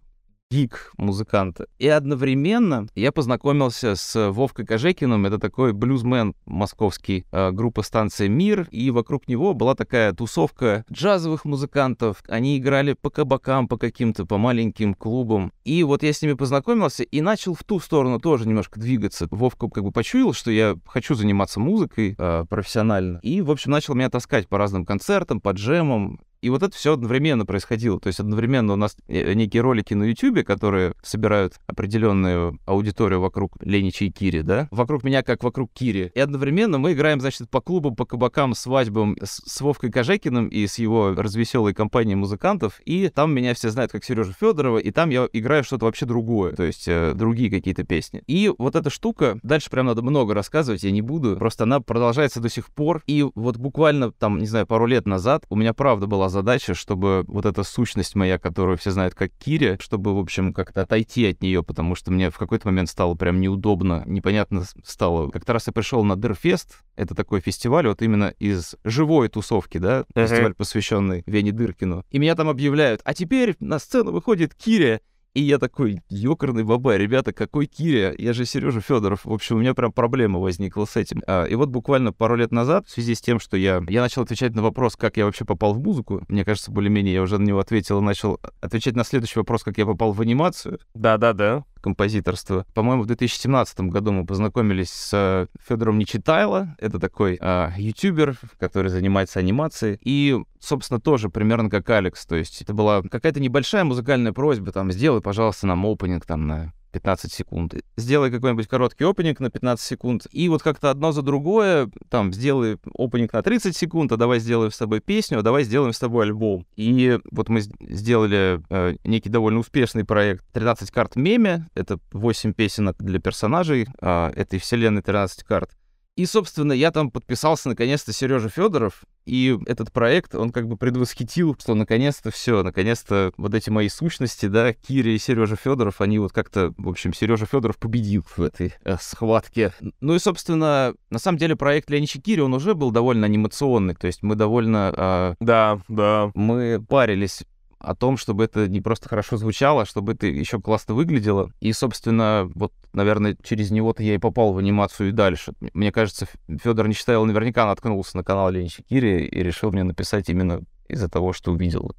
гик 0.52 0.92
музыканта. 0.98 1.68
И 1.80 1.88
одновременно 1.88 2.88
я 2.96 3.12
познакомился 3.12 3.96
с 3.96 4.32
Вовкой 4.32 4.66
Кожекиным, 4.66 5.26
это 5.26 5.40
такой 5.40 5.74
блюзмен 5.74 6.36
московский, 6.46 7.26
э, 7.32 7.52
группа 7.52 7.82
станция 7.82 8.28
«Мир», 8.28 8.68
и 8.72 8.92
вокруг 8.92 9.28
него 9.28 9.54
была 9.54 9.76
такая 9.76 10.14
тусовка 10.14 10.86
джазовых 10.92 11.46
музыкантов. 11.46 12.24
Они 12.28 12.58
играли 12.58 12.94
по 12.94 13.10
кабакам, 13.10 13.68
по 13.68 13.78
каким-то, 13.78 14.26
по 14.26 14.38
маленьким 14.38 14.94
клубам. 14.94 15.52
И 15.64 15.84
вот 15.84 16.04
я 16.04 16.14
с 16.14 16.22
ними 16.22 16.34
познакомился 16.34 17.04
и 17.04 17.22
начал 17.22 17.56
в 17.56 17.64
ту 17.64 17.80
сторону 17.80 18.20
тоже 18.20 18.48
немножко 18.48 18.80
двигаться. 18.80 19.28
Вовка 19.32 19.68
как 19.68 19.84
бы 19.84 19.92
почуял, 19.92 20.34
что 20.34 20.52
я 20.52 20.76
хочу 20.86 21.16
заниматься 21.16 21.60
музыкой 21.60 22.16
э, 22.18 22.46
профессионально. 22.48 23.20
И, 23.24 23.42
в 23.42 23.50
общем, 23.50 23.72
начал 23.72 23.96
меня 23.96 24.10
таскать 24.10 24.48
по 24.48 24.58
разным 24.58 24.86
концертам, 24.86 25.42
по 25.42 25.52
джемам. 25.52 26.20
И 26.46 26.50
вот 26.52 26.62
это 26.62 26.78
все 26.78 26.94
одновременно 26.94 27.44
происходило. 27.44 28.00
То 28.00 28.06
есть 28.06 28.20
одновременно 28.20 28.74
у 28.74 28.76
нас 28.76 28.96
э, 29.08 29.34
некие 29.34 29.64
ролики 29.64 29.96
на 29.96 30.04
YouTube, 30.04 30.46
которые 30.46 30.94
собирают 31.02 31.56
определенную 31.66 32.60
аудиторию 32.68 33.20
вокруг 33.20 33.58
Ленича 33.62 34.06
и 34.06 34.12
Кири, 34.12 34.44
да? 34.44 34.68
Вокруг 34.70 35.04
меня, 35.04 35.24
как 35.24 35.44
вокруг 35.44 35.72
Кири. 35.74 36.12
И 36.14 36.20
одновременно 36.20 36.78
мы 36.78 36.94
играем, 36.94 37.20
значит, 37.20 37.50
по 37.50 37.62
клубам, 37.62 37.96
по 37.96 38.06
кабакам, 38.06 38.54
свадьбам 38.54 39.18
с, 39.24 39.42
с 39.44 39.60
Вовкой 39.60 39.92
Кожекиным 39.92 40.48
и 40.50 40.68
с 40.68 40.78
его 40.78 41.16
развеселой 41.16 41.74
компанией 41.74 42.16
музыкантов. 42.16 42.80
И 42.86 43.10
там 43.10 43.34
меня 43.34 43.56
все 43.56 43.72
знают 43.72 43.92
как 43.92 44.06
Сережа 44.06 44.34
Федорова, 44.40 44.78
и 44.78 44.92
там 44.92 45.10
я 45.10 45.28
играю 45.34 45.64
что-то 45.64 45.86
вообще 45.86 46.06
другое. 46.06 46.54
То 46.54 46.62
есть 46.62 46.88
э, 46.88 47.14
другие 47.16 47.50
какие-то 47.50 47.86
песни. 47.86 48.22
И 48.28 48.54
вот 48.56 48.76
эта 48.76 48.92
штука, 48.92 49.40
дальше 49.42 49.72
прям 49.72 49.88
надо 49.88 50.04
много 50.04 50.36
рассказывать, 50.36 50.84
я 50.84 50.92
не 50.92 51.02
буду. 51.02 51.38
Просто 51.38 51.64
она 51.64 51.80
продолжается 51.80 52.40
до 52.40 52.50
сих 52.50 52.68
пор. 52.68 53.02
И 53.08 53.26
вот 53.34 53.58
буквально 53.58 54.12
там, 54.12 54.38
не 54.38 54.46
знаю, 54.46 54.68
пару 54.68 54.86
лет 54.86 55.08
назад 55.08 55.44
у 55.50 55.56
меня 55.56 55.74
правда 55.74 56.06
была 56.06 56.35
задача, 56.36 56.74
чтобы 56.74 57.24
вот 57.28 57.46
эта 57.46 57.64
сущность 57.64 58.16
моя, 58.16 58.38
которую 58.38 58.78
все 58.78 58.92
знают 58.92 59.16
как 59.16 59.32
Кири, 59.32 59.78
чтобы, 59.80 60.16
в 60.16 60.20
общем, 60.20 60.54
как-то 60.54 60.82
отойти 60.82 61.26
от 61.28 61.42
нее, 61.42 61.64
потому 61.64 61.96
что 61.96 62.12
мне 62.12 62.30
в 62.30 62.38
какой-то 62.38 62.68
момент 62.68 62.90
стало 62.90 63.16
прям 63.16 63.40
неудобно, 63.40 64.04
непонятно 64.06 64.64
стало. 64.84 65.32
Как-то 65.32 65.54
раз 65.54 65.68
я 65.68 65.74
пришел 65.74 66.04
на 66.04 66.16
Дырфест, 66.16 66.84
это 66.96 67.16
такой 67.16 67.40
фестиваль 67.40 67.88
вот 67.88 68.02
именно 68.02 68.34
из 68.40 68.76
живой 68.84 69.30
тусовки, 69.30 69.78
да, 69.78 70.02
uh-huh. 70.02 70.28
фестиваль, 70.28 70.54
посвященный 70.54 71.24
Вене 71.26 71.52
Дыркину. 71.52 72.04
И 72.12 72.20
меня 72.20 72.36
там 72.36 72.50
объявляют, 72.50 73.02
а 73.04 73.14
теперь 73.14 73.56
на 73.60 73.80
сцену 73.80 74.12
выходит 74.12 74.54
Киря, 74.54 75.02
и 75.36 75.42
я 75.42 75.60
такой, 75.60 76.02
ёкарный 76.10 76.64
баба, 76.64 76.96
ребята, 76.96 77.34
какой 77.34 77.66
Киря? 77.66 78.16
Я 78.18 78.32
же 78.32 78.46
Сережа 78.46 78.80
Федоров. 78.80 79.26
В 79.26 79.34
общем, 79.34 79.58
у 79.58 79.60
меня 79.60 79.74
прям 79.74 79.92
проблема 79.92 80.40
возникла 80.40 80.86
с 80.86 80.96
этим. 80.96 81.22
А, 81.28 81.44
и 81.44 81.56
вот 81.56 81.68
буквально 81.68 82.14
пару 82.14 82.38
лет 82.38 82.54
назад, 82.54 82.88
в 82.88 82.92
связи 82.92 83.16
с 83.16 83.22
тем, 83.22 83.42
что 83.42 83.58
я, 83.58 83.84
я 83.90 84.02
начал 84.02 84.22
отвечать 84.22 84.56
на 84.56 84.62
вопрос, 84.62 84.96
как 84.96 85.18
я 85.18 85.26
вообще 85.26 85.44
попал 85.44 85.74
в 85.74 85.84
музыку, 85.84 86.24
мне 86.30 86.46
кажется, 86.46 86.72
более-менее 86.72 87.16
я 87.16 87.22
уже 87.22 87.38
на 87.38 87.44
него 87.44 87.60
ответил 87.60 88.00
и 88.00 88.02
начал 88.02 88.40
отвечать 88.62 88.96
на 88.96 89.04
следующий 89.04 89.38
вопрос, 89.38 89.64
как 89.64 89.78
я 89.78 89.86
попал 89.86 90.14
в 90.14 90.22
анимацию. 90.22 90.80
Да-да-да 90.94 91.66
композиторства. 91.86 92.66
По-моему, 92.74 93.04
в 93.04 93.06
2017 93.06 93.80
году 93.82 94.12
мы 94.12 94.26
познакомились 94.26 94.90
с 94.90 95.48
Федором 95.68 96.00
Нечитайло. 96.00 96.76
Это 96.80 97.00
такой 97.00 97.38
э, 97.40 97.70
ютубер, 97.78 98.40
который 98.60 98.90
занимается 98.90 99.38
анимацией. 99.38 100.00
И, 100.02 100.36
собственно, 100.60 101.00
тоже 101.00 101.30
примерно 101.30 101.70
как 101.70 101.88
Алекс. 101.92 102.26
То 102.26 102.36
есть 102.36 102.64
это 102.64 102.74
была 102.74 103.04
какая-то 103.04 103.40
небольшая 103.40 103.84
музыкальная 103.84 104.34
просьба, 104.34 104.72
там, 104.72 104.92
сделай, 104.92 105.22
пожалуйста, 105.22 105.68
нам 105.68 105.86
опенинг 105.86 106.26
там 106.26 106.48
на 106.48 106.74
15 106.96 107.34
секунд. 107.34 107.76
Сделай 107.98 108.32
какой-нибудь 108.32 108.68
короткий 108.68 109.04
опенинг 109.04 109.42
на 109.42 109.50
15 109.50 109.86
секунд, 109.86 110.28
и 110.32 110.48
вот 110.48 110.64
как-то 110.64 110.90
одно 110.90 111.12
за 111.12 111.24
другое, 111.24 111.92
там, 112.10 112.32
сделай 112.32 112.78
опенинг 112.98 113.34
на 113.34 113.44
30 113.44 113.76
секунд, 113.76 114.14
а 114.14 114.18
давай 114.18 114.40
сделаем 114.40 114.72
с 114.72 114.78
тобой 114.78 115.02
песню, 115.02 115.40
а 115.40 115.42
давай 115.42 115.66
сделаем 115.66 115.92
с 115.92 116.00
тобой 116.00 116.24
альбом. 116.24 116.66
И 116.78 117.20
вот 117.32 117.50
мы 117.50 117.60
сделали 117.62 118.62
э, 118.70 118.96
некий 119.04 119.28
довольно 119.30 119.60
успешный 119.60 120.06
проект 120.06 120.46
13 120.54 120.90
карт 120.90 121.18
меме, 121.18 121.68
это 121.76 122.00
8 122.14 122.54
песенок 122.54 122.96
для 123.00 123.20
персонажей 123.20 123.88
э, 124.00 124.32
этой 124.34 124.60
вселенной 124.60 125.02
13 125.02 125.44
карт. 125.44 125.72
И, 126.16 126.26
собственно, 126.26 126.72
я 126.72 126.92
там 126.92 127.12
подписался 127.12 127.68
наконец-то 127.68 128.14
Сережа 128.14 128.48
Федоров, 128.48 129.04
и 129.26 129.58
этот 129.66 129.92
проект, 129.92 130.34
он 130.34 130.52
как 130.52 130.68
бы 130.68 130.78
предвосхитил, 130.78 131.58
что 131.60 131.74
наконец-то 131.74 132.32
все, 132.32 132.64
наконец-то 132.64 133.34
вот 133.36 133.54
эти 133.54 133.70
мои 133.70 133.90
сущности, 133.90 134.46
да, 134.46 134.72
Киря 134.72 135.12
и 135.12 135.18
Сережа 135.18 135.58
Федоров, 135.58 136.00
они 136.00 136.20
вот 136.20 136.32
как-то, 136.32 136.74
в 136.78 136.88
общем, 136.88 137.14
Сережа 137.14 137.46
Федоров 137.46 137.78
победил 137.78 138.24
в 138.38 138.42
этой 138.42 138.74
э, 138.86 138.96
схватке. 139.02 139.74
Ну 140.00 140.16
и, 140.16 140.20
собственно, 140.20 140.94
на 141.10 141.20
самом 141.20 141.38
деле 141.38 141.58
проект 141.58 141.90
Ленича 141.90 142.22
Кири, 142.22 142.42
он 142.42 142.54
уже 142.54 142.76
был 142.76 142.92
довольно 142.92 143.26
анимационный, 143.26 143.96
то 143.96 144.08
есть 144.08 144.24
мы 144.24 144.36
довольно... 144.36 144.94
Э, 144.96 145.36
да, 145.42 145.82
да. 145.90 146.32
Мы 146.34 146.82
парились 146.88 147.44
о 147.86 147.96
том, 147.96 148.18
чтобы 148.18 148.44
это 148.44 148.68
не 148.68 148.82
просто 148.82 149.08
хорошо 149.08 149.38
звучало, 149.38 149.84
а 149.84 149.86
чтобы 149.86 150.14
это 150.14 150.28
еще 150.28 150.60
классно 150.60 150.96
выглядело. 150.96 151.52
И, 151.60 151.72
собственно, 151.72 152.50
вот, 152.56 152.74
наверное, 152.94 153.38
через 153.44 153.72
него-то 153.72 154.02
я 154.04 154.16
и 154.16 154.20
попал 154.20 154.54
в 154.54 154.58
анимацию 154.58 155.10
и 155.10 155.12
дальше. 155.12 155.54
Мне 155.74 155.92
кажется, 155.92 156.28
Федор 156.48 156.88
Нечитайло 156.88 157.26
наверняка 157.26 157.66
наткнулся 157.66 158.18
на 158.18 158.24
канал 158.24 158.50
Ленича 158.50 158.84
Кири 158.84 159.26
и 159.26 159.44
решил 159.44 159.72
мне 159.72 159.84
написать 159.84 160.30
именно 160.30 160.62
из-за 160.88 161.10
того, 161.10 161.34
что 161.34 161.52
увидел 161.52 161.92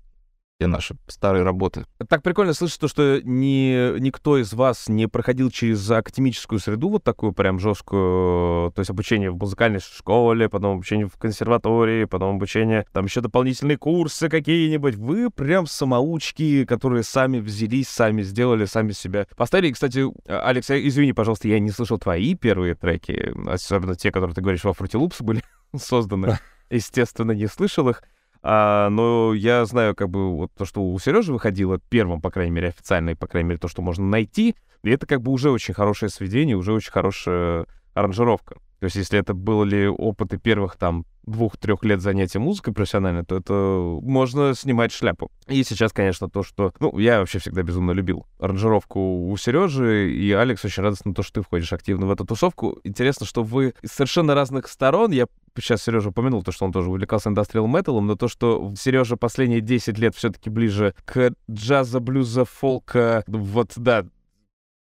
те 0.58 0.66
наши 0.66 0.96
старые 1.06 1.44
работы. 1.44 1.84
Так 2.08 2.22
прикольно 2.22 2.54
слышать 2.54 2.80
то, 2.80 2.88
что 2.88 3.20
ни, 3.22 3.98
никто 3.98 4.38
из 4.38 4.52
вас 4.54 4.88
не 4.88 5.06
проходил 5.06 5.50
через 5.50 5.90
академическую 5.90 6.58
среду 6.58 6.88
вот 6.88 7.04
такую 7.04 7.32
прям 7.32 7.58
жесткую, 7.58 8.72
то 8.72 8.80
есть 8.80 8.90
обучение 8.90 9.30
в 9.30 9.36
музыкальной 9.36 9.80
школе, 9.80 10.48
потом 10.48 10.76
обучение 10.76 11.08
в 11.08 11.16
консерватории, 11.16 12.04
потом 12.04 12.36
обучение, 12.36 12.86
там 12.92 13.04
еще 13.04 13.20
дополнительные 13.20 13.76
курсы 13.76 14.28
какие-нибудь. 14.28 14.94
Вы 14.94 15.30
прям 15.30 15.66
самоучки, 15.66 16.64
которые 16.64 17.02
сами 17.02 17.38
взялись, 17.38 17.88
сами 17.88 18.22
сделали, 18.22 18.64
сами 18.64 18.92
себя 18.92 19.26
поставили. 19.36 19.72
Кстати, 19.72 20.04
Алекс, 20.26 20.70
извини, 20.70 21.12
пожалуйста, 21.12 21.48
я 21.48 21.60
не 21.60 21.70
слышал 21.70 21.98
твои 21.98 22.34
первые 22.34 22.74
треки, 22.74 23.34
особенно 23.46 23.94
те, 23.94 24.10
которые 24.10 24.34
ты 24.34 24.40
говоришь 24.40 24.64
во 24.64 24.70
Loops 24.70 25.22
были 25.22 25.42
созданы. 25.76 26.38
Естественно, 26.70 27.32
не 27.32 27.46
слышал 27.46 27.88
их. 27.88 28.02
А, 28.48 28.90
но 28.90 29.34
я 29.34 29.64
знаю, 29.64 29.96
как 29.96 30.08
бы, 30.08 30.36
вот 30.36 30.52
то, 30.56 30.64
что 30.64 30.80
у 30.80 30.96
Сережи 31.00 31.32
выходило 31.32 31.80
первым, 31.88 32.20
по 32.20 32.30
крайней 32.30 32.52
мере, 32.52 32.68
официально, 32.68 33.10
и, 33.10 33.14
по 33.14 33.26
крайней 33.26 33.48
мере, 33.48 33.58
то, 33.58 33.66
что 33.66 33.82
можно 33.82 34.06
найти, 34.06 34.54
и 34.84 34.90
это 34.90 35.04
как 35.04 35.20
бы 35.20 35.32
уже 35.32 35.50
очень 35.50 35.74
хорошее 35.74 36.10
сведение, 36.10 36.56
уже 36.56 36.72
очень 36.72 36.92
хорошая 36.92 37.66
аранжировка. 37.92 38.58
То 38.86 38.88
есть, 38.88 38.96
если 38.98 39.18
это 39.18 39.34
были 39.34 39.86
опыты 39.86 40.38
первых 40.38 40.76
там 40.76 41.06
двух-трех 41.26 41.82
лет 41.82 42.00
занятия 42.00 42.38
музыкой 42.38 42.72
профессионально, 42.72 43.24
то 43.24 43.36
это 43.36 43.52
можно 43.52 44.54
снимать 44.54 44.92
шляпу. 44.92 45.32
И 45.48 45.64
сейчас, 45.64 45.92
конечно, 45.92 46.30
то, 46.30 46.44
что... 46.44 46.72
Ну, 46.78 46.96
я 47.00 47.18
вообще 47.18 47.40
всегда 47.40 47.64
безумно 47.64 47.90
любил 47.90 48.26
аранжировку 48.38 49.28
у 49.28 49.36
Сережи, 49.36 50.12
и 50.12 50.30
Алекс 50.30 50.64
очень 50.64 50.84
радостно 50.84 51.14
то, 51.14 51.24
что 51.24 51.40
ты 51.40 51.42
входишь 51.42 51.72
активно 51.72 52.06
в 52.06 52.12
эту 52.12 52.24
тусовку. 52.24 52.78
Интересно, 52.84 53.26
что 53.26 53.42
вы 53.42 53.74
из 53.82 53.90
совершенно 53.90 54.36
разных 54.36 54.68
сторон, 54.68 55.10
я 55.10 55.26
сейчас 55.56 55.82
Сережа 55.82 56.10
упомянул, 56.10 56.44
то, 56.44 56.52
что 56.52 56.64
он 56.64 56.70
тоже 56.70 56.88
увлекался 56.88 57.28
индастриал 57.30 57.66
металом, 57.66 58.06
но 58.06 58.14
то, 58.14 58.28
что 58.28 58.72
Сережа 58.78 59.16
последние 59.16 59.60
10 59.60 59.98
лет 59.98 60.14
все-таки 60.14 60.48
ближе 60.48 60.94
к 61.04 61.32
джаза, 61.50 61.98
блюза, 61.98 62.44
фолка, 62.44 63.24
вот, 63.26 63.72
да, 63.74 64.06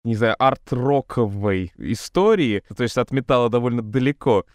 не 0.06 0.16
знаю, 0.16 0.36
арт-роковой 0.40 1.74
истории, 1.78 2.64
то 2.76 2.84
есть 2.84 2.98
от 2.98 3.12
металла 3.12 3.50
довольно 3.50 3.82
далеко. 3.82 4.46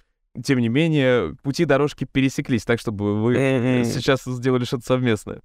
Тем 0.45 0.61
не 0.61 0.69
менее, 0.69 1.35
пути 1.43 1.65
дорожки 1.65 2.05
пересеклись 2.05 2.65
так, 2.65 2.79
чтобы 2.79 3.21
вы 3.21 3.35
сейчас 3.85 4.23
сделали 4.25 4.65
что-то 4.65 4.85
совместное. 4.87 5.41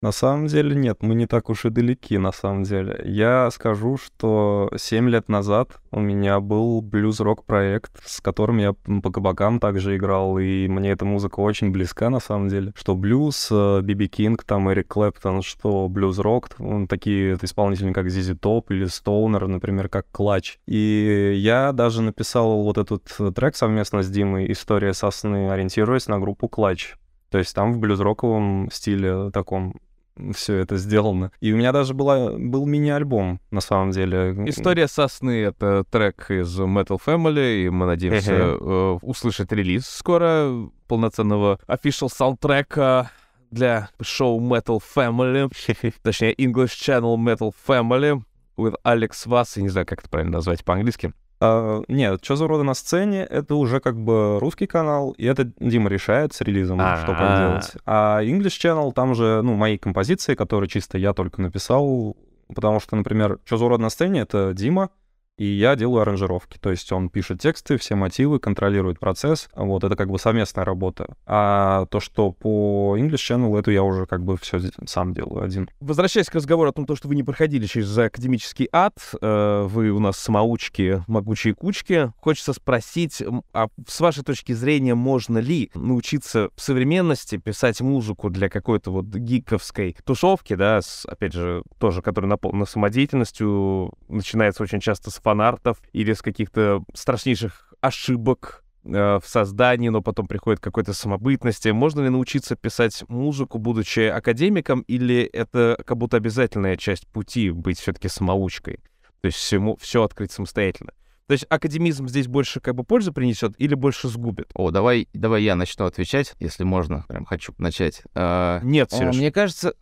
На 0.00 0.12
самом 0.12 0.46
деле 0.46 0.76
нет, 0.76 0.98
мы 1.02 1.16
не 1.16 1.26
так 1.26 1.50
уж 1.50 1.64
и 1.64 1.70
далеки, 1.70 2.18
на 2.18 2.30
самом 2.30 2.62
деле. 2.62 3.02
Я 3.04 3.50
скажу, 3.50 3.96
что 3.96 4.70
7 4.76 5.08
лет 5.10 5.28
назад 5.28 5.80
у 5.90 5.98
меня 5.98 6.38
был 6.38 6.80
блюз-рок 6.82 7.44
проект, 7.44 7.90
с 8.06 8.20
которым 8.20 8.58
я 8.58 8.74
по 8.74 9.10
кабакам 9.10 9.58
также 9.58 9.96
играл, 9.96 10.38
и 10.38 10.68
мне 10.68 10.92
эта 10.92 11.04
музыка 11.04 11.40
очень 11.40 11.72
близка, 11.72 12.10
на 12.10 12.20
самом 12.20 12.46
деле. 12.46 12.72
Что 12.76 12.94
блюз, 12.94 13.48
э, 13.50 13.80
Биби 13.82 14.06
Кинг, 14.06 14.44
там 14.44 14.70
Эрик 14.70 14.86
Клэптон, 14.86 15.42
что 15.42 15.88
блюз-рок, 15.88 16.50
такие 16.88 17.36
исполнители, 17.42 17.92
как 17.92 18.08
Зизи 18.08 18.36
Топ 18.36 18.70
или 18.70 18.84
Стоунер, 18.84 19.48
например, 19.48 19.88
как 19.88 20.06
Клатч. 20.12 20.58
И 20.68 21.32
я 21.38 21.72
даже 21.72 22.02
написал 22.02 22.62
вот 22.62 22.78
этот 22.78 23.02
трек 23.34 23.56
совместно 23.56 24.04
с 24.04 24.08
Димой 24.08 24.52
«История 24.52 24.94
сосны», 24.94 25.50
ориентируясь 25.50 26.06
на 26.06 26.20
группу 26.20 26.46
Клатч. 26.46 26.94
То 27.30 27.38
есть 27.38 27.52
там 27.52 27.72
в 27.72 27.78
блюз-роковом 27.78 28.70
стиле 28.70 29.30
таком 29.32 29.74
все 30.34 30.56
это 30.56 30.76
сделано. 30.76 31.32
И 31.40 31.52
у 31.52 31.56
меня 31.56 31.72
даже 31.72 31.94
была, 31.94 32.32
был 32.32 32.66
мини-альбом, 32.66 33.40
на 33.50 33.60
самом 33.60 33.90
деле. 33.90 34.34
История 34.46 34.88
сосны— 34.88 35.42
это 35.44 35.84
трек 35.90 36.30
из 36.30 36.58
Metal 36.58 36.98
Family, 37.04 37.64
и 37.64 37.70
мы 37.70 37.86
надеемся 37.86 38.32
э, 38.32 38.98
услышать 39.02 39.52
релиз 39.52 39.86
скоро 39.86 40.68
полноценного 40.86 41.58
official 41.66 42.08
саундтрека 42.12 43.10
для 43.50 43.90
шоу 44.00 44.40
Metal 44.40 44.80
Family, 44.94 45.50
точнее, 46.02 46.34
English 46.34 46.74
Channel 46.74 47.16
Metal 47.16 47.52
Family 47.66 48.22
with 48.56 48.74
Alex 48.84 49.26
Vass, 49.26 49.52
я 49.56 49.62
не 49.62 49.68
знаю, 49.68 49.86
как 49.86 50.00
это 50.00 50.10
правильно 50.10 50.38
назвать 50.38 50.64
по-английски. 50.64 51.12
Uh, 51.40 51.84
нет, 51.86 52.18
что 52.24 52.34
за 52.34 52.48
рода 52.48 52.64
на 52.64 52.74
сцене, 52.74 53.22
это 53.22 53.54
уже 53.54 53.78
как 53.78 53.96
бы 53.96 54.40
русский 54.40 54.66
канал, 54.66 55.12
и 55.12 55.24
это 55.24 55.48
Дима 55.60 55.88
решает 55.88 56.32
с 56.34 56.40
релизом, 56.40 56.80
А-а-а. 56.80 56.96
что 56.96 57.14
как 57.14 57.38
делать. 57.38 57.72
А 57.86 58.22
English 58.24 58.58
Channel, 58.60 58.92
там 58.92 59.14
же, 59.14 59.40
ну, 59.42 59.54
мои 59.54 59.78
композиции, 59.78 60.34
которые 60.34 60.68
чисто 60.68 60.98
я 60.98 61.12
только 61.12 61.40
написал, 61.40 62.16
потому 62.52 62.80
что, 62.80 62.96
например, 62.96 63.38
что 63.44 63.56
за 63.56 63.68
рода 63.68 63.82
на 63.82 63.90
сцене, 63.90 64.22
это 64.22 64.52
Дима, 64.52 64.90
и 65.38 65.44
я 65.44 65.76
делаю 65.76 66.02
аранжировки. 66.02 66.58
То 66.58 66.70
есть 66.70 66.90
он 66.92 67.08
пишет 67.08 67.40
тексты, 67.40 67.78
все 67.78 67.94
мотивы, 67.94 68.40
контролирует 68.40 68.98
процесс. 68.98 69.48
Вот, 69.54 69.84
это 69.84 69.94
как 69.96 70.10
бы 70.10 70.18
совместная 70.18 70.64
работа. 70.64 71.14
А 71.26 71.86
то, 71.86 72.00
что 72.00 72.32
по 72.32 72.96
English 72.98 73.30
Channel, 73.30 73.58
это 73.58 73.70
я 73.70 73.84
уже 73.84 74.06
как 74.06 74.24
бы 74.24 74.36
все 74.36 74.60
сам 74.86 75.14
делаю 75.14 75.44
один. 75.44 75.70
Возвращаясь 75.80 76.28
к 76.28 76.34
разговору 76.34 76.70
о 76.70 76.72
том, 76.72 76.84
что 76.96 77.06
вы 77.08 77.14
не 77.14 77.22
проходили 77.22 77.66
через 77.66 77.96
академический 77.96 78.68
ад, 78.72 78.94
э, 79.20 79.66
вы 79.68 79.90
у 79.90 80.00
нас 80.00 80.18
самоучки, 80.18 81.04
могучие 81.06 81.54
кучки, 81.54 82.12
хочется 82.20 82.52
спросить, 82.52 83.22
а 83.52 83.68
с 83.86 84.00
вашей 84.00 84.24
точки 84.24 84.52
зрения, 84.52 84.96
можно 84.96 85.38
ли 85.38 85.70
научиться 85.74 86.50
в 86.56 86.60
современности 86.60 87.36
писать 87.36 87.80
музыку 87.80 88.28
для 88.28 88.48
какой-то 88.48 88.90
вот 88.90 89.04
гиковской 89.06 89.96
тусовки, 90.04 90.54
да, 90.54 90.82
с, 90.82 91.06
опять 91.06 91.32
же, 91.32 91.62
тоже, 91.78 92.02
которая 92.02 92.28
наполнена 92.28 92.66
самодеятельностью, 92.66 93.92
начинается 94.08 94.64
очень 94.64 94.80
часто 94.80 95.10
с 95.12 95.20
фанартов 95.28 95.82
или 95.92 96.14
с 96.14 96.22
каких-то 96.22 96.82
страшнейших 96.94 97.74
ошибок 97.82 98.64
э, 98.82 99.18
в 99.22 99.28
создании, 99.28 99.90
но 99.90 100.00
потом 100.00 100.26
приходит 100.26 100.58
какой-то 100.58 100.94
самобытности. 100.94 101.68
Можно 101.68 102.00
ли 102.00 102.08
научиться 102.08 102.56
писать 102.56 103.04
музыку, 103.08 103.58
будучи 103.58 104.00
академиком, 104.00 104.80
или 104.88 105.22
это 105.24 105.78
как 105.84 105.98
будто 105.98 106.16
обязательная 106.16 106.78
часть 106.78 107.06
пути 107.08 107.50
быть 107.50 107.78
все-таки 107.78 108.08
самоучкой? 108.08 108.78
То 109.20 109.26
есть 109.26 109.36
всему, 109.36 109.76
все 109.76 110.02
открыть 110.02 110.32
самостоятельно. 110.32 110.92
То 111.26 111.32
есть 111.32 111.44
академизм 111.50 112.08
здесь 112.08 112.26
больше 112.26 112.60
как 112.60 112.74
бы 112.74 112.84
пользу 112.84 113.12
принесет 113.12 113.52
или 113.58 113.74
больше 113.74 114.08
сгубит? 114.08 114.50
О, 114.54 114.70
давай, 114.70 115.08
давай 115.12 115.42
я 115.42 115.56
начну 115.56 115.84
отвечать, 115.84 116.32
если 116.40 116.64
можно. 116.64 117.04
Прям 117.06 117.26
хочу 117.26 117.52
начать. 117.58 118.02
А, 118.14 118.60
Нет, 118.62 118.92
Сереж. 118.92 119.14
Мне 119.14 119.30
кажется, 119.30 119.74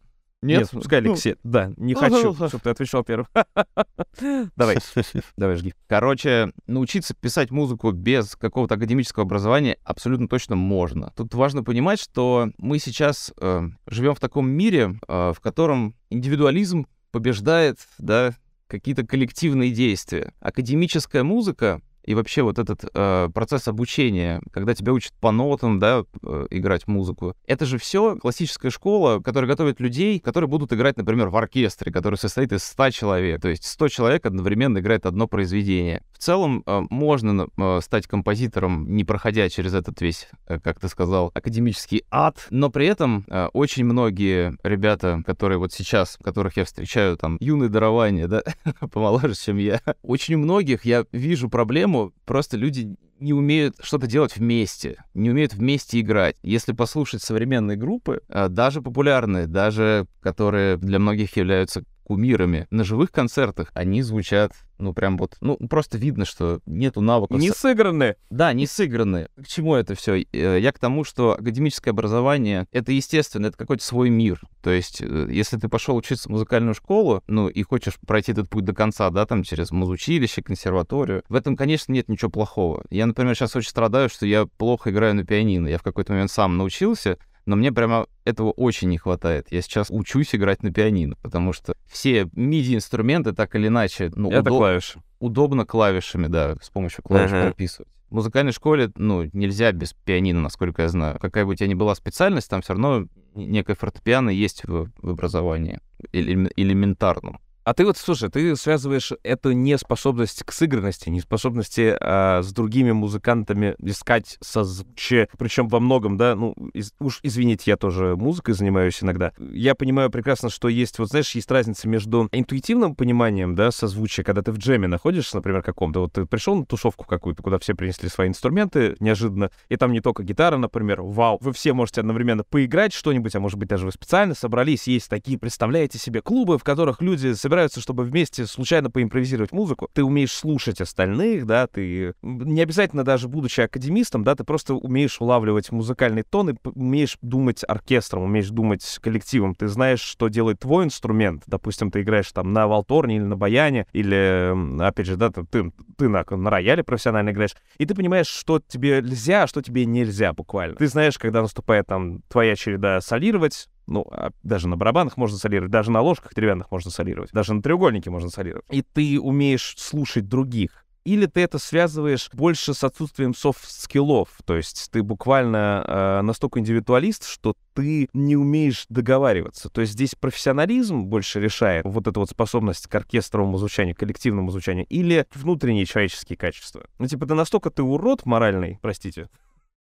нет? 0.46 0.60
Нет, 0.60 0.70
пускай 0.70 1.00
Алексей. 1.00 1.36
Ну, 1.42 1.50
да, 1.50 1.72
не 1.76 1.94
хочу, 1.94 2.34
чтобы 2.34 2.58
ты 2.62 2.70
отвечал 2.70 3.04
первым. 3.04 3.26
Давай, 4.56 4.78
давай, 5.36 5.56
жги. 5.56 5.74
Короче, 5.88 6.52
научиться 6.66 7.14
писать 7.14 7.50
музыку 7.50 7.90
без 7.90 8.34
какого-то 8.36 8.76
академического 8.76 9.24
образования 9.24 9.78
абсолютно 9.84 10.28
точно 10.28 10.56
можно. 10.56 11.12
Тут 11.16 11.34
важно 11.34 11.62
понимать, 11.62 12.00
что 12.00 12.50
мы 12.58 12.78
сейчас 12.78 13.32
э, 13.38 13.62
живем 13.86 14.14
в 14.14 14.20
таком 14.20 14.48
мире, 14.48 14.98
э, 15.06 15.32
в 15.34 15.40
котором 15.40 15.94
индивидуализм 16.08 16.86
побеждает, 17.10 17.78
да, 17.98 18.32
какие-то 18.68 19.06
коллективные 19.06 19.70
действия. 19.70 20.32
Академическая 20.40 21.22
музыка 21.22 21.80
и 22.06 22.14
вообще 22.14 22.42
вот 22.42 22.58
этот 22.58 22.84
э, 22.94 23.28
процесс 23.34 23.68
обучения, 23.68 24.40
когда 24.52 24.74
тебя 24.74 24.92
учат 24.92 25.12
по 25.20 25.32
нотам, 25.32 25.78
да, 25.78 26.04
э, 26.22 26.46
играть 26.50 26.86
музыку, 26.86 27.34
это 27.46 27.66
же 27.66 27.78
все 27.78 28.16
классическая 28.16 28.70
школа, 28.70 29.20
которая 29.20 29.50
готовит 29.50 29.80
людей, 29.80 30.20
которые 30.20 30.48
будут 30.48 30.72
играть, 30.72 30.96
например, 30.96 31.28
в 31.28 31.36
оркестре, 31.36 31.92
который 31.92 32.14
состоит 32.14 32.52
из 32.52 32.62
100 32.62 32.90
человек. 32.90 33.42
То 33.42 33.48
есть 33.48 33.64
100 33.64 33.88
человек 33.88 34.24
одновременно 34.24 34.78
играет 34.78 35.04
одно 35.04 35.26
произведение. 35.26 36.02
В 36.16 36.18
целом 36.18 36.62
э, 36.64 36.82
можно 36.88 37.46
э, 37.58 37.80
стать 37.82 38.06
композитором, 38.06 38.86
не 38.88 39.04
проходя 39.04 39.50
через 39.50 39.74
этот 39.74 40.00
весь, 40.00 40.28
э, 40.46 40.58
как 40.58 40.80
ты 40.80 40.88
сказал, 40.88 41.30
академический 41.34 42.04
ад, 42.10 42.46
но 42.48 42.70
при 42.70 42.86
этом 42.86 43.26
очень 43.52 43.84
многие 43.84 44.56
ребята, 44.62 45.22
которые 45.26 45.58
вот 45.58 45.72
сейчас, 45.72 46.16
которых 46.22 46.56
я 46.56 46.64
встречаю, 46.64 47.18
там, 47.18 47.36
юные 47.40 47.68
дарования, 47.68 48.28
да, 48.28 48.42
помоложе, 48.92 49.34
чем 49.34 49.58
я, 49.58 49.80
очень 50.02 50.38
многих 50.38 50.86
я 50.86 51.04
вижу 51.12 51.50
проблему 51.50 52.12
просто 52.24 52.56
люди 52.56 52.96
не 53.18 53.34
умеют 53.34 53.76
что-то 53.80 54.06
делать 54.06 54.36
вместе, 54.36 55.04
не 55.12 55.30
умеют 55.30 55.54
вместе 55.54 56.00
играть. 56.00 56.36
Если 56.42 56.72
послушать 56.72 57.22
современные 57.22 57.76
группы, 57.76 58.20
даже 58.28 58.82
популярные, 58.82 59.46
даже 59.46 60.06
которые 60.20 60.76
для 60.76 60.98
многих 60.98 61.36
являются 61.36 61.84
кумирами, 62.06 62.66
на 62.70 62.84
живых 62.84 63.10
концертах 63.10 63.70
они 63.74 64.02
звучат 64.02 64.52
ну, 64.78 64.92
прям 64.92 65.16
вот, 65.16 65.36
ну, 65.40 65.56
просто 65.56 65.98
видно, 65.98 66.24
что 66.24 66.60
нету 66.66 67.00
навыков. 67.00 67.38
Не 67.38 67.50
сыграны. 67.50 68.16
Да, 68.30 68.52
не 68.52 68.66
сыграны. 68.66 69.28
К 69.36 69.46
чему 69.46 69.74
это 69.74 69.94
все? 69.94 70.22
Э, 70.32 70.58
я 70.60 70.72
к 70.72 70.78
тому, 70.78 71.04
что 71.04 71.32
академическое 71.32 71.92
образование— 71.92 72.66
это 72.72 72.92
естественно, 72.92 73.46
это 73.46 73.56
какой-то 73.56 73.84
свой 73.84 74.10
мир. 74.10 74.40
То 74.62 74.70
есть, 74.70 75.00
э, 75.00 75.28
если 75.30 75.56
ты 75.56 75.68
пошел 75.68 75.96
учиться 75.96 76.28
в 76.28 76.32
музыкальную 76.32 76.74
школу, 76.74 77.22
ну, 77.26 77.48
и 77.48 77.62
хочешь 77.62 77.98
пройти 78.06 78.32
этот 78.32 78.48
путь 78.48 78.64
до 78.64 78.74
конца, 78.74 79.08
да, 79.10 79.26
там, 79.26 79.42
через 79.42 79.70
музучилище, 79.70 80.42
консерваторию, 80.42 81.22
в 81.28 81.34
этом, 81.34 81.56
конечно, 81.56 81.92
нет 81.92 82.08
ничего 82.08 82.30
плохого. 82.30 82.84
Я, 82.90 83.06
например, 83.06 83.34
сейчас 83.34 83.56
очень 83.56 83.70
страдаю, 83.70 84.08
что 84.08 84.26
я 84.26 84.46
плохо 84.46 84.90
играю 84.90 85.14
на 85.14 85.24
пианино. 85.24 85.68
Я 85.68 85.78
в 85.78 85.82
какой-то 85.82 86.12
момент 86.12 86.30
сам 86.30 86.56
научился, 86.56 87.18
но 87.46 87.56
мне 87.56 87.72
прямо 87.72 88.06
этого 88.24 88.50
очень 88.50 88.88
не 88.88 88.98
хватает. 88.98 89.46
Я 89.50 89.62
сейчас 89.62 89.86
учусь 89.90 90.34
играть 90.34 90.62
на 90.62 90.72
пианино, 90.72 91.16
потому 91.22 91.52
что 91.52 91.74
все 91.86 92.22
MIDI-инструменты 92.24 93.32
так 93.32 93.54
или 93.54 93.68
иначе... 93.68 94.10
Ну, 94.14 94.30
Это 94.30 94.40
удоб... 94.40 94.58
клавиши. 94.58 95.00
Удобно 95.20 95.64
клавишами, 95.64 96.26
да, 96.26 96.56
с 96.60 96.68
помощью 96.68 97.02
клавиш 97.02 97.30
ага. 97.30 97.44
прописывать. 97.44 97.88
В 98.10 98.14
музыкальной 98.14 98.52
школе, 98.52 98.90
ну, 98.96 99.28
нельзя 99.32 99.72
без 99.72 99.92
пианино, 99.92 100.40
насколько 100.40 100.82
я 100.82 100.88
знаю. 100.88 101.18
Какая 101.18 101.44
бы 101.44 101.52
у 101.52 101.54
тебя 101.54 101.68
ни 101.68 101.74
была 101.74 101.94
специальность, 101.94 102.50
там 102.50 102.62
все 102.62 102.74
равно 102.74 103.06
некое 103.34 103.74
фортепиано 103.74 104.30
есть 104.30 104.64
в, 104.64 104.90
в 105.00 105.08
образовании, 105.08 105.80
элементарном. 106.12 107.40
А 107.66 107.74
ты 107.74 107.84
вот, 107.84 107.98
слушай, 107.98 108.30
ты 108.30 108.54
связываешь 108.54 109.12
эту 109.24 109.50
неспособность 109.50 110.44
к 110.44 110.52
сыгранности, 110.52 111.08
неспособности 111.08 111.96
а, 112.00 112.40
с 112.40 112.52
другими 112.52 112.92
музыкантами 112.92 113.74
искать 113.80 114.38
созвучие, 114.40 115.28
причем 115.36 115.66
во 115.66 115.80
многом, 115.80 116.16
да, 116.16 116.36
ну, 116.36 116.54
из, 116.74 116.92
уж 117.00 117.18
извините, 117.24 117.72
я 117.72 117.76
тоже 117.76 118.14
музыкой 118.14 118.54
занимаюсь 118.54 119.02
иногда. 119.02 119.32
Я 119.40 119.74
понимаю 119.74 120.10
прекрасно, 120.10 120.48
что 120.48 120.68
есть, 120.68 121.00
вот 121.00 121.08
знаешь, 121.08 121.34
есть 121.34 121.50
разница 121.50 121.88
между 121.88 122.28
интуитивным 122.30 122.94
пониманием, 122.94 123.56
да, 123.56 123.72
созвучия, 123.72 124.22
когда 124.22 124.42
ты 124.42 124.52
в 124.52 124.58
джеме 124.58 124.86
находишься, 124.86 125.34
например, 125.34 125.62
каком-то, 125.62 126.02
вот 126.02 126.12
ты 126.12 126.24
пришел 126.24 126.54
на 126.54 126.66
тусовку 126.66 127.04
какую-то, 127.04 127.42
куда 127.42 127.58
все 127.58 127.74
принесли 127.74 128.08
свои 128.08 128.28
инструменты 128.28 128.94
неожиданно, 129.00 129.50
и 129.68 129.76
там 129.76 129.90
не 129.90 130.00
только 130.00 130.22
гитара, 130.22 130.56
например, 130.56 131.02
вау, 131.02 131.38
вы 131.40 131.52
все 131.52 131.72
можете 131.72 132.02
одновременно 132.02 132.44
поиграть 132.44 132.92
что-нибудь, 132.92 133.34
а 133.34 133.40
может 133.40 133.58
быть 133.58 133.68
даже 133.68 133.86
вы 133.86 133.90
специально 133.90 134.36
собрались, 134.36 134.86
есть 134.86 135.10
такие, 135.10 135.36
представляете 135.36 135.98
себе, 135.98 136.22
клубы, 136.22 136.58
в 136.58 136.62
которых 136.62 137.02
люди 137.02 137.32
собираются 137.32 137.55
собираются, 137.56 137.80
чтобы 137.80 138.04
вместе 138.04 138.46
случайно 138.46 138.90
поимпровизировать 138.90 139.52
музыку. 139.52 139.88
Ты 139.94 140.04
умеешь 140.04 140.32
слушать 140.32 140.80
остальных, 140.82 141.46
да, 141.46 141.66
ты 141.66 142.12
не 142.22 142.60
обязательно 142.60 143.02
даже 143.02 143.28
будучи 143.28 143.62
академистом, 143.62 144.24
да, 144.24 144.34
ты 144.34 144.44
просто 144.44 144.74
умеешь 144.74 145.20
улавливать 145.20 145.72
музыкальный 145.72 146.22
тон 146.22 146.50
и 146.50 146.54
умеешь 146.74 147.16
думать 147.22 147.64
оркестром, 147.66 148.24
умеешь 148.24 148.50
думать 148.50 148.98
коллективом. 149.00 149.54
Ты 149.54 149.68
знаешь, 149.68 150.00
что 150.00 150.28
делает 150.28 150.60
твой 150.60 150.84
инструмент. 150.84 151.44
Допустим, 151.46 151.90
ты 151.90 152.02
играешь 152.02 152.30
там 152.30 152.52
на 152.52 152.66
валторне 152.66 153.16
или 153.16 153.24
на 153.24 153.36
баяне, 153.36 153.86
или, 153.92 154.82
опять 154.82 155.06
же, 155.06 155.16
да, 155.16 155.30
ты, 155.30 155.44
ты, 155.44 155.72
ты 155.96 156.08
на, 156.08 156.24
на 156.28 156.50
рояле 156.50 156.84
профессионально 156.84 157.30
играешь, 157.30 157.56
и 157.78 157.86
ты 157.86 157.94
понимаешь, 157.94 158.26
что 158.26 158.60
тебе 158.60 159.00
нельзя, 159.00 159.44
а 159.44 159.46
что 159.46 159.62
тебе 159.62 159.86
нельзя 159.86 160.34
буквально. 160.34 160.76
Ты 160.76 160.88
знаешь, 160.88 161.18
когда 161.18 161.40
наступает 161.40 161.86
там 161.86 162.20
твоя 162.28 162.54
череда 162.54 163.00
солировать, 163.00 163.68
ну, 163.86 164.06
а 164.10 164.30
даже 164.42 164.68
на 164.68 164.76
барабанах 164.76 165.16
можно 165.16 165.38
солировать, 165.38 165.70
даже 165.70 165.90
на 165.90 166.00
ложках 166.00 166.34
деревянных 166.34 166.70
можно 166.70 166.90
солировать, 166.90 167.30
даже 167.32 167.54
на 167.54 167.62
треугольнике 167.62 168.10
можно 168.10 168.30
солировать. 168.30 168.66
И 168.70 168.82
ты 168.82 169.20
умеешь 169.20 169.74
слушать 169.78 170.28
других. 170.28 170.84
или 171.06 171.26
ты 171.26 171.40
это 171.42 171.58
связываешь 171.58 172.28
больше 172.32 172.74
с 172.74 172.82
отсутствием 172.82 173.32
soft 173.32 173.64
skill 173.64 174.04
ов, 174.04 174.28
то 174.44 174.56
есть 174.56 174.88
ты 174.90 175.04
буквально 175.04 175.84
э, 175.86 176.22
настолько 176.22 176.58
индивидуалист, 176.58 177.24
что 177.24 177.54
ты 177.74 178.08
не 178.12 178.36
умеешь 178.36 178.86
договариваться. 178.88 179.68
То 179.70 179.82
есть 179.82 179.92
здесь 179.92 180.16
профессионализм 180.16 181.04
больше 181.04 181.40
решает 181.40 181.84
вот 181.86 182.08
эту 182.08 182.20
вот 182.20 182.30
способность 182.30 182.88
к 182.88 182.94
оркестровому 182.94 183.56
звучанию, 183.56 183.94
коллективному 183.94 184.50
звучанию, 184.50 184.84
или 184.88 185.26
внутренние 185.32 185.86
человеческие 185.86 186.36
качества. 186.36 186.86
Ну, 186.98 187.06
типа, 187.06 187.24
ты 187.26 187.34
настолько 187.34 187.70
ты 187.70 187.84
урод 187.84 188.26
моральный, 188.26 188.80
простите, 188.82 189.28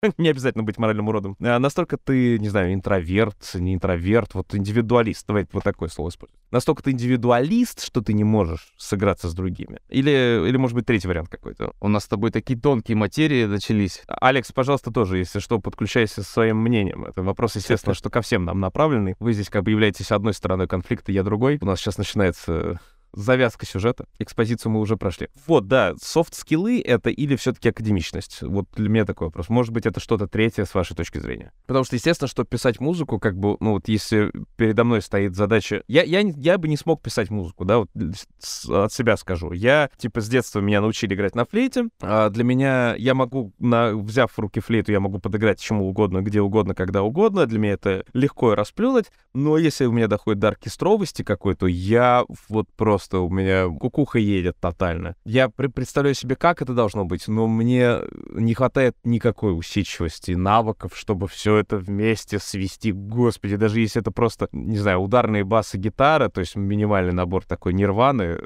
не 0.17 0.29
обязательно 0.29 0.63
быть 0.63 0.77
моральным 0.77 1.07
уродом. 1.07 1.35
А 1.41 1.59
настолько 1.59 1.97
ты, 1.97 2.39
не 2.39 2.49
знаю, 2.49 2.73
интроверт, 2.73 3.51
не 3.55 3.75
интроверт, 3.75 4.33
вот 4.33 4.53
индивидуалист, 4.53 5.25
давайте 5.27 5.49
вот 5.53 5.63
такое 5.63 5.89
слово 5.89 6.09
используем. 6.09 6.39
Настолько 6.51 6.83
ты 6.83 6.91
индивидуалист, 6.91 7.83
что 7.83 8.01
ты 8.01 8.13
не 8.13 8.23
можешь 8.23 8.73
сыграться 8.77 9.29
с 9.29 9.33
другими. 9.33 9.79
Или, 9.89 10.43
или 10.47 10.57
может 10.57 10.75
быть, 10.75 10.85
третий 10.85 11.07
вариант 11.07 11.29
какой-то. 11.29 11.73
У 11.79 11.87
нас 11.87 12.03
с 12.03 12.07
тобой 12.07 12.31
такие 12.31 12.59
тонкие 12.59 12.97
материи 12.97 13.45
начались. 13.45 14.01
Алекс, 14.07 14.51
пожалуйста, 14.51 14.91
тоже, 14.91 15.17
если 15.17 15.39
что, 15.39 15.59
подключайся 15.59 16.23
со 16.23 16.31
своим 16.31 16.57
мнением. 16.57 17.05
Это 17.05 17.23
вопрос, 17.23 17.55
естественно, 17.55 17.93
что 17.95 18.09
ко 18.09 18.21
всем 18.21 18.45
нам 18.45 18.59
направленный. 18.59 19.15
Вы 19.19 19.33
здесь 19.33 19.49
как 19.49 19.63
бы 19.63 19.71
являетесь 19.71 20.11
одной 20.11 20.33
стороной 20.33 20.67
конфликта, 20.67 21.11
я 21.11 21.23
другой. 21.23 21.57
У 21.61 21.65
нас 21.65 21.79
сейчас 21.79 21.97
начинается 21.97 22.79
завязка 23.13 23.65
сюжета. 23.65 24.05
Экспозицию 24.19 24.71
мы 24.71 24.79
уже 24.79 24.97
прошли. 24.97 25.29
Вот, 25.47 25.67
да, 25.67 25.93
софт-скиллы— 26.01 26.81
это 26.85 27.09
или 27.09 27.35
все-таки 27.35 27.69
академичность? 27.69 28.41
Вот 28.41 28.65
для 28.75 28.89
меня 28.89 29.05
такой 29.05 29.27
вопрос. 29.27 29.49
Может 29.49 29.71
быть, 29.71 29.85
это 29.85 29.99
что-то 29.99 30.27
третье 30.27 30.65
с 30.65 30.73
вашей 30.73 30.95
точки 30.95 31.19
зрения? 31.19 31.51
Потому 31.67 31.85
что, 31.85 31.95
естественно, 31.95 32.27
что 32.27 32.43
писать 32.43 32.79
музыку, 32.79 33.19
как 33.19 33.37
бы, 33.37 33.57
ну 33.59 33.73
вот 33.73 33.87
если 33.87 34.31
передо 34.57 34.83
мной 34.83 35.01
стоит 35.01 35.35
задача... 35.35 35.83
Я, 35.87 36.03
я, 36.03 36.21
я 36.21 36.57
бы 36.57 36.67
не 36.67 36.77
смог 36.77 37.01
писать 37.01 37.29
музыку, 37.29 37.65
да, 37.65 37.79
вот 37.79 37.89
от 38.69 38.93
себя 38.93 39.17
скажу. 39.17 39.51
Я, 39.51 39.89
типа, 39.97 40.21
с 40.21 40.29
детства 40.29 40.59
меня 40.59 40.81
научили 40.81 41.13
играть 41.13 41.35
на 41.35 41.45
флейте. 41.45 41.89
А 42.01 42.29
для 42.29 42.43
меня, 42.43 42.95
я 42.95 43.13
могу, 43.13 43.53
на, 43.59 43.95
взяв 43.95 44.31
в 44.31 44.39
руки 44.39 44.59
флейту, 44.59 44.91
я 44.91 44.99
могу 44.99 45.19
подыграть 45.19 45.59
чему 45.59 45.87
угодно, 45.87 46.21
где 46.21 46.41
угодно, 46.41 46.73
когда 46.75 47.03
угодно. 47.03 47.45
Для 47.45 47.59
меня 47.59 47.73
это 47.73 48.05
легко 48.13 48.55
расплюнуть. 48.55 49.11
Но 49.33 49.57
если 49.57 49.85
у 49.85 49.91
меня 49.91 50.07
доходит 50.07 50.39
до 50.39 50.49
оркестровости 50.49 51.23
какой-то, 51.23 51.67
я 51.67 52.23
вот 52.49 52.67
просто 52.75 53.02
просто 53.03 53.19
у 53.19 53.29
меня 53.29 53.67
кукуха 53.67 54.17
едет 54.17 54.57
тотально. 54.59 55.15
Я 55.25 55.49
представляю 55.49 56.15
себе, 56.15 56.35
как 56.35 56.61
это 56.61 56.73
должно 56.73 57.03
быть, 57.03 57.27
но 57.27 57.47
мне 57.47 57.97
не 58.29 58.53
хватает 58.53 58.95
никакой 59.03 59.57
усидчивости, 59.57 60.31
навыков, 60.31 60.93
чтобы 60.95 61.27
все 61.27 61.57
это 61.57 61.77
вместе 61.77 62.39
свести. 62.39 62.93
Господи, 62.93 63.57
даже 63.57 63.81
если 63.81 64.01
это 64.01 64.11
просто, 64.11 64.47
не 64.53 64.77
знаю, 64.77 64.99
ударные 64.99 65.43
басы 65.43 65.77
гитара, 65.77 66.29
то 66.29 66.39
есть 66.39 66.55
минимальный 66.55 67.13
набор 67.13 67.43
такой 67.45 67.73
нирваны, 67.73 68.39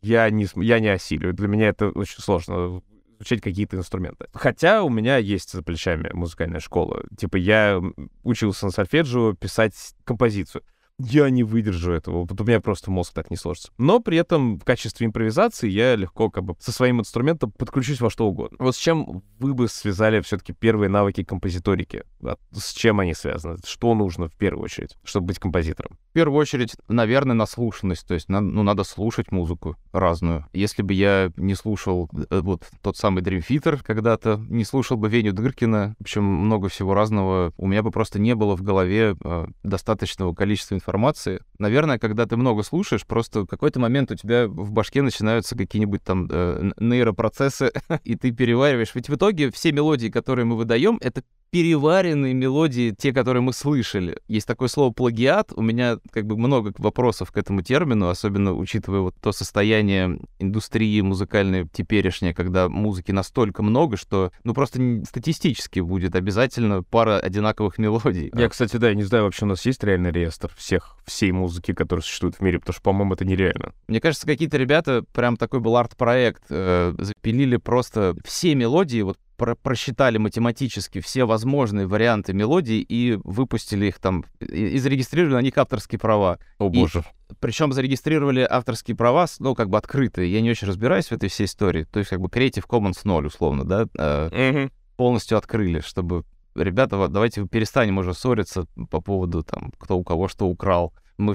я 0.00 0.30
не, 0.30 0.46
я 0.54 0.80
не 0.80 0.88
осилю. 0.88 1.34
Для 1.34 1.48
меня 1.48 1.68
это 1.68 1.90
очень 1.90 2.22
сложно 2.22 2.80
изучать 3.18 3.42
какие-то 3.42 3.76
инструменты. 3.76 4.26
Хотя 4.32 4.84
у 4.84 4.88
меня 4.88 5.18
есть 5.18 5.52
за 5.52 5.62
плечами 5.62 6.08
музыкальная 6.14 6.60
школа. 6.60 7.02
Типа 7.18 7.36
я 7.36 7.82
учился 8.22 8.66
на 8.66 8.72
сольфеджио 8.72 9.34
писать 9.34 9.74
композицию 10.04 10.62
я 10.98 11.30
не 11.30 11.44
выдержу 11.44 11.92
этого, 11.92 12.26
вот 12.28 12.40
у 12.40 12.44
меня 12.44 12.60
просто 12.60 12.90
мозг 12.90 13.12
так 13.14 13.30
не 13.30 13.36
сложится. 13.36 13.70
Но 13.78 14.00
при 14.00 14.18
этом 14.18 14.58
в 14.58 14.64
качестве 14.64 15.06
импровизации 15.06 15.68
я 15.68 15.94
легко 15.96 16.30
как 16.30 16.44
бы 16.44 16.56
со 16.58 16.72
своим 16.72 17.00
инструментом 17.00 17.52
подключусь 17.52 18.00
во 18.00 18.10
что 18.10 18.26
угодно. 18.26 18.56
Вот 18.60 18.74
с 18.74 18.78
чем 18.78 19.22
вы 19.38 19.54
бы 19.54 19.68
связали 19.68 20.20
все-таки 20.20 20.52
первые 20.52 20.88
навыки 20.88 21.22
композиторики? 21.22 22.04
С 22.52 22.72
чем 22.72 23.00
они 23.00 23.14
связаны? 23.14 23.58
Что 23.64 23.94
нужно 23.94 24.28
в 24.28 24.34
первую 24.34 24.64
очередь, 24.64 24.96
чтобы 25.04 25.28
быть 25.28 25.38
композитором? 25.38 25.98
В 26.10 26.12
первую 26.14 26.40
очередь, 26.40 26.74
наверное, 26.88 27.34
наслушанность. 27.34 28.06
То 28.06 28.14
есть, 28.14 28.28
ну, 28.28 28.40
надо 28.40 28.82
слушать 28.82 29.30
музыку 29.30 29.76
разную. 29.92 30.46
Если 30.52 30.82
бы 30.82 30.94
я 30.94 31.30
не 31.36 31.54
слушал 31.54 32.10
э, 32.30 32.40
вот 32.40 32.64
тот 32.82 32.96
самый 32.96 33.22
Dream 33.22 33.44
Theater 33.48 33.80
когда-то, 33.84 34.40
не 34.48 34.64
слушал 34.64 34.96
бы 34.96 35.08
Веню 35.08 35.32
Дыркина, 35.32 35.94
в 35.98 36.02
общем, 36.02 36.24
много 36.24 36.68
всего 36.68 36.94
разного, 36.94 37.52
у 37.56 37.66
меня 37.68 37.82
бы 37.82 37.90
просто 37.92 38.18
не 38.18 38.34
было 38.34 38.56
в 38.56 38.62
голове 38.62 39.16
э, 39.22 39.46
достаточного 39.62 40.34
количества 40.34 40.74
информации. 40.88 41.40
Наверное, 41.58 41.98
когда 41.98 42.26
ты 42.26 42.36
много 42.36 42.62
слушаешь, 42.62 43.04
просто 43.06 43.42
в 43.42 43.46
какой-то 43.46 43.78
момент 43.78 44.10
у 44.10 44.14
тебя 44.14 44.48
в 44.48 44.70
башке 44.72 45.02
начинаются 45.02 45.56
какие-нибудь 45.56 46.02
там 46.02 46.28
э, 46.30 46.70
нейропроцессы, 46.78 47.72
и 48.04 48.14
ты 48.16 48.30
перевариваешь. 48.30 48.94
Ведь 48.94 49.08
в 49.08 49.14
итоге 49.14 49.50
все 49.50 49.72
мелодии, 49.72 50.08
которые 50.08 50.46
мы 50.46 50.56
выдаем, 50.56 50.98
это 51.02 51.22
переваренные 51.50 52.34
мелодии, 52.34 52.94
те, 52.96 53.12
которые 53.12 53.42
мы 53.42 53.52
слышали. 53.52 54.18
Есть 54.28 54.46
такое 54.46 54.68
слово 54.68 54.92
плагиат. 54.92 55.52
У 55.54 55.62
меня 55.62 55.98
как 56.12 56.26
бы 56.26 56.36
много 56.36 56.74
вопросов 56.78 57.32
к 57.32 57.38
этому 57.38 57.62
термину, 57.62 58.08
особенно 58.08 58.52
учитывая 58.52 59.00
вот 59.00 59.14
то 59.20 59.32
состояние 59.32 60.18
индустрии 60.38 61.00
музыкальной 61.00 61.66
теперешнее, 61.72 62.34
когда 62.34 62.68
музыки 62.68 63.12
настолько 63.12 63.62
много, 63.62 63.96
что 63.96 64.30
ну 64.44 64.52
просто 64.52 65.02
статистически 65.06 65.80
будет 65.80 66.14
обязательно 66.14 66.82
пара 66.82 67.18
одинаковых 67.18 67.78
мелодий. 67.78 68.30
Я, 68.34 68.48
кстати, 68.48 68.76
да, 68.76 68.92
не 68.94 69.04
знаю, 69.04 69.24
вообще 69.24 69.44
у 69.44 69.48
нас 69.48 69.64
есть 69.64 69.82
реальный 69.82 70.12
реестр 70.12 70.52
всех, 70.56 70.77
всей 71.04 71.32
музыки, 71.32 71.72
которая 71.72 72.02
существует 72.02 72.36
в 72.36 72.40
мире, 72.40 72.58
потому 72.58 72.74
что, 72.74 72.82
по-моему, 72.82 73.14
это 73.14 73.24
нереально. 73.24 73.72
Мне 73.88 74.00
кажется, 74.00 74.26
какие-то 74.26 74.56
ребята, 74.56 75.04
прям 75.12 75.36
такой 75.36 75.60
был 75.60 75.76
арт-проект, 75.76 76.44
э, 76.50 76.94
запилили 76.98 77.56
просто 77.56 78.14
все 78.24 78.54
мелодии, 78.54 79.02
вот 79.02 79.18
про 79.38 79.54
просчитали 79.54 80.18
математически 80.18 81.00
все 81.00 81.24
возможные 81.24 81.86
варианты 81.86 82.32
мелодий 82.32 82.80
и 82.80 83.18
выпустили 83.22 83.86
их 83.86 84.00
там, 84.00 84.24
и, 84.40 84.66
и 84.66 84.78
зарегистрировали 84.78 85.34
на 85.34 85.42
них 85.42 85.56
авторские 85.56 85.98
права. 85.98 86.38
О 86.58 86.68
боже. 86.68 87.04
Причем 87.40 87.72
зарегистрировали 87.72 88.40
авторские 88.40 88.96
права, 88.96 89.26
ну, 89.38 89.54
как 89.54 89.70
бы 89.70 89.78
открытые. 89.78 90.32
Я 90.32 90.40
не 90.40 90.50
очень 90.50 90.66
разбираюсь 90.66 91.06
в 91.06 91.12
этой 91.12 91.28
всей 91.28 91.44
истории. 91.44 91.84
То 91.84 92.00
есть, 92.00 92.10
как 92.10 92.20
бы 92.20 92.28
Creative 92.28 92.64
Commons 92.68 93.00
0, 93.04 93.26
условно, 93.26 93.64
да? 93.64 93.86
Э, 93.96 94.68
Полностью 94.96 95.38
открыли, 95.38 95.80
чтобы 95.80 96.24
ребята, 96.62 97.08
давайте 97.08 97.46
перестанем 97.46 97.98
уже 97.98 98.14
ссориться 98.14 98.66
по 98.90 99.00
поводу 99.00 99.42
там, 99.42 99.72
кто 99.78 99.96
у 99.96 100.04
кого 100.04 100.28
что 100.28 100.46
украл. 100.46 100.92
Мы 101.16 101.34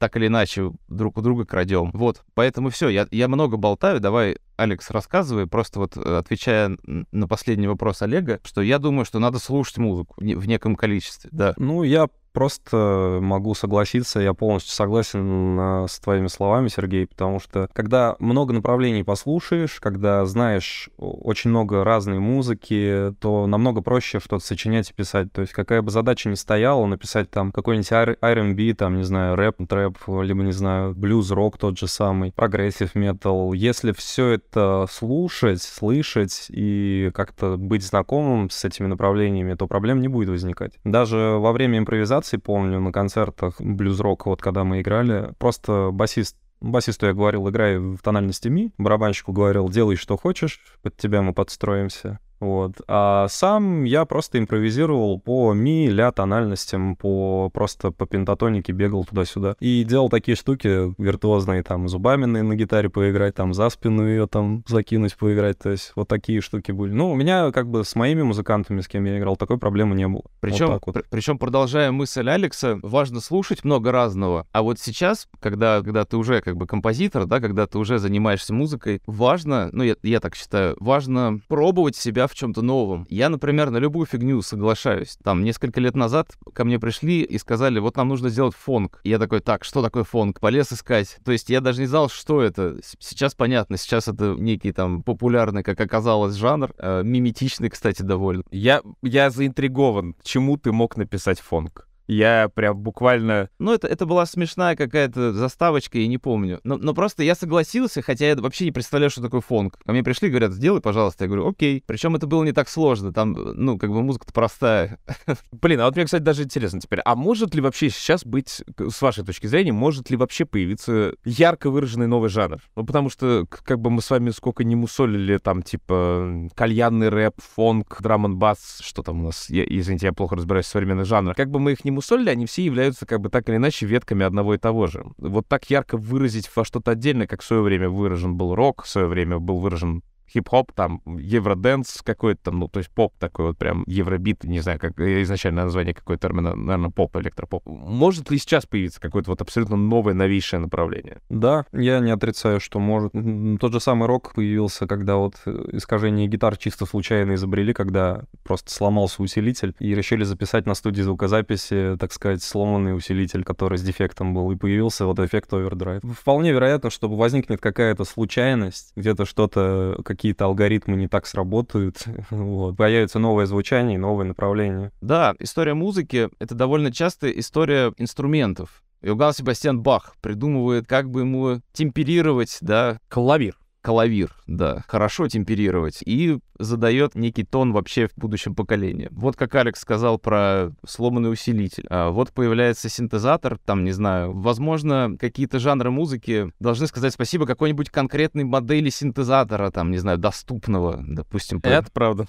так 0.00 0.16
или 0.16 0.28
иначе 0.28 0.72
друг 0.88 1.18
у 1.18 1.20
друга 1.20 1.44
крадем. 1.44 1.90
Вот, 1.92 2.24
поэтому 2.34 2.70
все, 2.70 2.88
я, 2.88 3.06
я 3.10 3.28
много 3.28 3.58
болтаю, 3.58 4.00
давай, 4.00 4.38
Алекс, 4.56 4.90
рассказывай, 4.90 5.46
просто 5.46 5.78
вот 5.78 5.96
э, 5.98 6.16
отвечая 6.16 6.76
на 7.12 7.28
последний 7.28 7.68
вопрос 7.68 8.00
Олега, 8.00 8.40
что 8.42 8.62
я 8.62 8.78
думаю, 8.78 9.04
что 9.04 9.18
надо 9.18 9.38
слушать 9.38 9.76
музыку 9.76 10.14
в 10.16 10.48
неком 10.48 10.74
количестве, 10.74 11.28
да. 11.32 11.52
Ну, 11.58 11.82
я 11.82 12.08
просто 12.32 13.18
могу 13.20 13.54
согласиться, 13.54 14.20
я 14.20 14.34
полностью 14.34 14.72
согласен 14.72 15.58
а, 15.58 15.86
с 15.88 15.98
твоими 15.98 16.28
словами, 16.28 16.68
Сергей, 16.68 17.06
потому 17.06 17.40
что 17.40 17.68
когда 17.72 18.16
много 18.18 18.52
направлений 18.52 19.02
послушаешь, 19.02 19.80
когда 19.80 20.24
знаешь 20.26 20.90
очень 20.96 21.50
много 21.50 21.84
разной 21.84 22.18
музыки, 22.18 23.14
то 23.20 23.46
намного 23.46 23.80
проще 23.80 24.20
что-то 24.20 24.44
сочинять 24.44 24.90
и 24.90 24.94
писать. 24.94 25.32
То 25.32 25.42
есть 25.42 25.52
какая 25.52 25.82
бы 25.82 25.90
задача 25.90 26.28
ни 26.28 26.34
стояла, 26.34 26.86
написать 26.86 27.30
там 27.30 27.52
какой-нибудь 27.52 27.92
R&B, 27.92 28.74
там, 28.74 28.96
не 28.96 29.04
знаю, 29.04 29.36
рэп, 29.36 29.56
трэп, 29.68 29.98
либо, 30.22 30.42
не 30.42 30.52
знаю, 30.52 30.94
блюз, 30.94 31.30
рок 31.30 31.58
тот 31.58 31.78
же 31.78 31.88
самый, 31.88 32.32
прогрессив 32.32 32.94
метал. 32.94 33.52
Если 33.52 33.92
все 33.92 34.28
это 34.28 34.86
слушать, 34.90 35.62
слышать 35.62 36.46
и 36.48 37.10
как-то 37.14 37.56
быть 37.56 37.84
знакомым 37.84 38.50
с 38.50 38.64
этими 38.64 38.86
направлениями, 38.86 39.54
то 39.54 39.66
проблем 39.66 40.00
не 40.00 40.08
будет 40.08 40.28
возникать. 40.28 40.72
Даже 40.84 41.36
во 41.38 41.52
время 41.52 41.78
импровизации 41.78 42.19
импровизации, 42.20 42.36
помню, 42.36 42.80
на 42.80 42.92
концертах 42.92 43.60
блюз-рок, 43.60 44.26
вот 44.26 44.42
когда 44.42 44.64
мы 44.64 44.80
играли, 44.80 45.32
просто 45.38 45.90
басист 45.92 46.36
Басисту 46.62 47.06
я 47.06 47.14
говорил, 47.14 47.48
играй 47.48 47.78
в 47.78 48.00
тональности 48.02 48.48
ми, 48.48 48.74
барабанщику 48.76 49.32
говорил, 49.32 49.70
делай, 49.70 49.96
что 49.96 50.18
хочешь, 50.18 50.60
под 50.82 50.94
тебя 50.94 51.22
мы 51.22 51.32
подстроимся. 51.32 52.18
Вот. 52.40 52.72
А 52.88 53.28
сам 53.28 53.84
я 53.84 54.04
просто 54.06 54.38
импровизировал 54.38 55.20
по 55.20 55.52
ми, 55.52 55.88
ля 55.88 56.10
тональностям, 56.10 56.96
по 56.96 57.50
просто 57.52 57.90
по 57.90 58.06
пентатонике 58.06 58.72
бегал 58.72 59.04
туда-сюда. 59.04 59.56
И 59.60 59.84
делал 59.84 60.08
такие 60.08 60.36
штуки 60.36 60.94
виртуозные, 61.00 61.62
там, 61.62 61.88
зубами 61.88 62.24
на, 62.24 62.42
на 62.42 62.56
гитаре 62.56 62.88
поиграть, 62.88 63.34
там, 63.34 63.52
за 63.52 63.68
спину 63.68 64.06
ее 64.06 64.26
там 64.26 64.64
закинуть, 64.66 65.16
поиграть. 65.16 65.58
То 65.58 65.70
есть 65.70 65.92
вот 65.96 66.08
такие 66.08 66.40
штуки 66.40 66.72
были. 66.72 66.92
Ну, 66.92 67.10
у 67.10 67.14
меня 67.14 67.52
как 67.52 67.68
бы 67.68 67.84
с 67.84 67.94
моими 67.94 68.22
музыкантами, 68.22 68.80
с 68.80 68.88
кем 68.88 69.04
я 69.04 69.18
играл, 69.18 69.36
такой 69.36 69.58
проблемы 69.58 69.94
не 69.94 70.08
было. 70.08 70.24
Причем, 70.40 70.68
вот 70.68 70.82
вот. 70.86 71.04
причем 71.10 71.38
продолжая 71.38 71.92
мысль 71.92 72.28
Алекса, 72.28 72.78
важно 72.82 73.20
слушать 73.20 73.64
много 73.64 73.92
разного. 73.92 74.46
А 74.52 74.62
вот 74.62 74.78
сейчас, 74.78 75.28
когда, 75.40 75.82
когда 75.82 76.04
ты 76.04 76.16
уже 76.16 76.40
как 76.40 76.56
бы 76.56 76.66
композитор, 76.66 77.26
да, 77.26 77.40
когда 77.40 77.66
ты 77.66 77.78
уже 77.78 77.98
занимаешься 77.98 78.54
музыкой, 78.54 79.02
важно, 79.06 79.68
ну, 79.72 79.82
я, 79.82 79.96
я 80.02 80.20
так 80.20 80.34
считаю, 80.34 80.76
важно 80.80 81.40
пробовать 81.48 81.96
себя 81.96 82.26
в 82.30 82.34
чем-то 82.34 82.62
новом. 82.62 83.06
Я, 83.10 83.28
например, 83.28 83.70
на 83.70 83.78
любую 83.78 84.06
фигню 84.06 84.40
соглашаюсь. 84.42 85.18
Там 85.22 85.44
несколько 85.44 85.80
лет 85.80 85.96
назад 85.96 86.28
ко 86.54 86.64
мне 86.64 86.78
пришли 86.78 87.22
и 87.22 87.38
сказали, 87.38 87.78
вот 87.78 87.96
нам 87.96 88.08
нужно 88.08 88.28
сделать 88.28 88.54
фонг. 88.54 89.00
Я 89.04 89.18
такой, 89.18 89.40
так, 89.40 89.64
что 89.64 89.82
такое 89.82 90.04
фонг? 90.04 90.40
Полез 90.40 90.72
искать. 90.72 91.18
То 91.24 91.32
есть 91.32 91.50
я 91.50 91.60
даже 91.60 91.80
не 91.80 91.86
знал, 91.86 92.08
что 92.08 92.40
это. 92.40 92.78
Сейчас 92.98 93.34
понятно, 93.34 93.76
сейчас 93.76 94.08
это 94.08 94.34
некий 94.38 94.72
там 94.72 95.02
популярный, 95.02 95.62
как 95.62 95.80
оказалось, 95.80 96.34
жанр. 96.34 96.72
Э, 96.78 97.02
миметичный, 97.02 97.68
кстати, 97.68 98.02
довольно. 98.02 98.44
Я, 98.50 98.82
я 99.02 99.30
заинтригован, 99.30 100.16
чему 100.22 100.56
ты 100.56 100.72
мог 100.72 100.96
написать 100.96 101.40
фонг? 101.40 101.89
Я 102.10 102.50
прям 102.52 102.76
буквально... 102.76 103.50
Ну, 103.60 103.72
это, 103.72 103.86
это 103.86 104.04
была 104.04 104.26
смешная 104.26 104.74
какая-то 104.74 105.32
заставочка, 105.32 105.96
я 105.96 106.08
не 106.08 106.18
помню. 106.18 106.58
Но, 106.64 106.76
но 106.76 106.92
просто 106.92 107.22
я 107.22 107.36
согласился, 107.36 108.02
хотя 108.02 108.26
я 108.30 108.36
вообще 108.36 108.64
не 108.64 108.72
представляю, 108.72 109.10
что 109.10 109.22
такое 109.22 109.40
фонг. 109.40 109.78
Ко 109.86 109.92
мне 109.92 110.02
пришли, 110.02 110.28
говорят, 110.28 110.50
сделай, 110.52 110.80
пожалуйста. 110.80 111.22
Я 111.22 111.28
говорю, 111.28 111.48
окей. 111.48 111.84
Причем 111.86 112.16
это 112.16 112.26
было 112.26 112.42
не 112.42 112.50
так 112.50 112.68
сложно. 112.68 113.12
Там, 113.12 113.32
ну, 113.32 113.78
как 113.78 113.90
бы 113.90 114.02
музыка-то 114.02 114.32
простая. 114.32 114.98
Блин, 115.52 115.80
а 115.82 115.84
вот 115.84 115.94
мне, 115.94 116.04
кстати, 116.04 116.22
даже 116.22 116.42
интересно 116.42 116.80
теперь, 116.80 116.98
а 117.04 117.14
может 117.14 117.54
ли 117.54 117.60
вообще 117.60 117.90
сейчас 117.90 118.24
быть, 118.24 118.64
с 118.76 119.00
вашей 119.00 119.24
точки 119.24 119.46
зрения, 119.46 119.72
может 119.72 120.10
ли 120.10 120.16
вообще 120.16 120.44
появиться 120.44 121.14
ярко 121.24 121.70
выраженный 121.70 122.08
новый 122.08 122.28
жанр? 122.28 122.58
Ну, 122.74 122.84
потому 122.84 123.08
что, 123.10 123.46
как 123.48 123.78
бы 123.78 123.90
мы 123.90 124.02
с 124.02 124.10
вами 124.10 124.30
сколько 124.30 124.64
не 124.64 124.74
мусолили, 124.74 125.38
там, 125.38 125.62
типа, 125.62 126.48
кальянный 126.56 127.08
рэп, 127.08 127.34
фонк, 127.54 128.02
драм 128.02 128.26
н 128.26 128.36
бас, 128.36 128.80
что 128.82 129.04
там 129.04 129.20
у 129.20 129.24
нас, 129.26 129.48
я, 129.48 129.64
извините, 129.64 130.06
я 130.06 130.12
плохо 130.12 130.34
разбираюсь 130.34 130.66
в 130.66 130.70
современных 130.70 131.06
жанрах. 131.06 131.36
Как 131.36 131.50
бы 131.50 131.60
мы 131.60 131.70
их 131.70 131.84
не 131.84 131.99
мусолили, 132.00 132.30
они 132.30 132.46
все 132.46 132.64
являются, 132.64 133.04
как 133.04 133.20
бы, 133.20 133.28
так 133.28 133.46
или 133.50 133.56
иначе, 133.56 133.84
ветками 133.84 134.24
одного 134.24 134.54
и 134.54 134.58
того 134.58 134.86
же. 134.86 135.04
Вот 135.18 135.46
так 135.46 135.68
ярко 135.68 135.98
выразить 135.98 136.50
во 136.56 136.64
что-то 136.64 136.92
отдельное, 136.92 137.26
как 137.26 137.42
в 137.42 137.44
свое 137.44 137.60
время 137.60 137.90
выражен 137.90 138.36
был 138.36 138.54
рок, 138.54 138.84
в 138.84 138.88
свое 138.88 139.06
время 139.06 139.38
был 139.38 139.58
выражен 139.58 140.02
хип-хоп, 140.32 140.72
там, 140.72 141.02
евроденс 141.06 142.02
какой-то 142.02 142.44
там, 142.44 142.60
ну, 142.60 142.68
то 142.68 142.78
есть 142.78 142.90
поп 142.90 143.14
такой 143.18 143.46
вот 143.46 143.58
прям, 143.58 143.84
евробит, 143.86 144.44
не 144.44 144.60
знаю, 144.60 144.78
как 144.78 144.98
изначально 144.98 145.64
название 145.64 145.94
какой 145.94 146.16
термин, 146.16 146.44
наверное, 146.44 146.90
поп, 146.90 147.16
электропоп. 147.16 147.66
Может 147.66 148.30
ли 148.30 148.38
сейчас 148.38 148.66
появиться 148.66 149.00
какое-то 149.00 149.30
вот 149.30 149.40
абсолютно 149.40 149.76
новое, 149.76 150.14
новейшее 150.14 150.60
направление? 150.60 151.18
Да, 151.28 151.66
я 151.72 152.00
не 152.00 152.10
отрицаю, 152.10 152.60
что 152.60 152.78
может. 152.78 153.12
Тот 153.60 153.72
же 153.72 153.80
самый 153.80 154.06
рок 154.06 154.34
появился, 154.34 154.86
когда 154.86 155.16
вот 155.16 155.34
э, 155.46 155.68
искажение 155.72 156.26
гитар 156.28 156.56
чисто 156.56 156.86
случайно 156.86 157.34
изобрели, 157.34 157.72
когда 157.72 158.24
просто 158.44 158.70
сломался 158.70 159.22
усилитель, 159.22 159.74
и 159.78 159.94
решили 159.94 160.24
записать 160.24 160.66
на 160.66 160.74
студии 160.74 161.02
звукозаписи, 161.02 161.96
так 161.98 162.12
сказать, 162.12 162.42
сломанный 162.42 162.96
усилитель, 162.96 163.44
который 163.44 163.78
с 163.78 163.82
дефектом 163.82 164.34
был, 164.34 164.50
и 164.52 164.56
появился 164.56 165.06
вот 165.06 165.18
эффект 165.18 165.52
овердрайв. 165.52 166.02
Вполне 166.02 166.52
вероятно, 166.52 166.90
что 166.90 167.08
возникнет 167.08 167.60
какая-то 167.60 168.04
случайность, 168.04 168.92
где-то 168.96 169.24
что-то, 169.24 170.00
какие-то 170.20 170.44
алгоритмы 170.44 170.96
не 170.96 171.08
так 171.08 171.26
сработают, 171.26 172.04
вот. 172.30 172.76
появится 172.76 173.18
новое 173.18 173.46
звучание 173.46 173.94
и 173.94 173.98
новое 173.98 174.26
направление. 174.26 174.92
Да, 175.00 175.34
история 175.38 175.72
музыки— 175.72 176.28
это 176.38 176.54
довольно 176.54 176.92
часто 176.92 177.30
история 177.30 177.94
инструментов. 177.96 178.82
Иоганн 179.00 179.32
Себастьян 179.32 179.80
Бах 179.80 180.14
придумывает, 180.20 180.86
как 180.86 181.10
бы 181.10 181.20
ему 181.20 181.62
темперировать, 181.72 182.58
да, 182.60 182.98
клавир 183.08 183.56
клавир, 183.82 184.34
да, 184.46 184.84
хорошо 184.86 185.28
темперировать, 185.28 186.02
и 186.04 186.38
задает 186.58 187.14
некий 187.14 187.44
тон 187.44 187.72
вообще 187.72 188.08
в 188.08 188.16
будущем 188.16 188.54
поколении. 188.54 189.08
Вот 189.10 189.36
как 189.36 189.54
Алекс 189.54 189.80
сказал 189.80 190.18
про 190.18 190.72
сломанный 190.86 191.32
усилитель. 191.32 191.86
А 191.88 192.10
вот 192.10 192.32
появляется 192.32 192.88
синтезатор, 192.88 193.58
там, 193.64 193.84
не 193.84 193.92
знаю, 193.92 194.32
возможно, 194.32 195.16
какие-то 195.18 195.58
жанры 195.58 195.90
музыки 195.90 196.52
должны 196.60 196.86
сказать 196.86 197.14
спасибо 197.14 197.46
какой-нибудь 197.46 197.90
конкретной 197.90 198.44
модели 198.44 198.90
синтезатора, 198.90 199.70
там, 199.70 199.90
не 199.90 199.98
знаю, 199.98 200.18
доступного, 200.18 201.02
допустим. 201.06 201.60
Это 201.62 201.90
правда. 201.92 202.26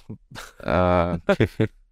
А, 0.60 1.20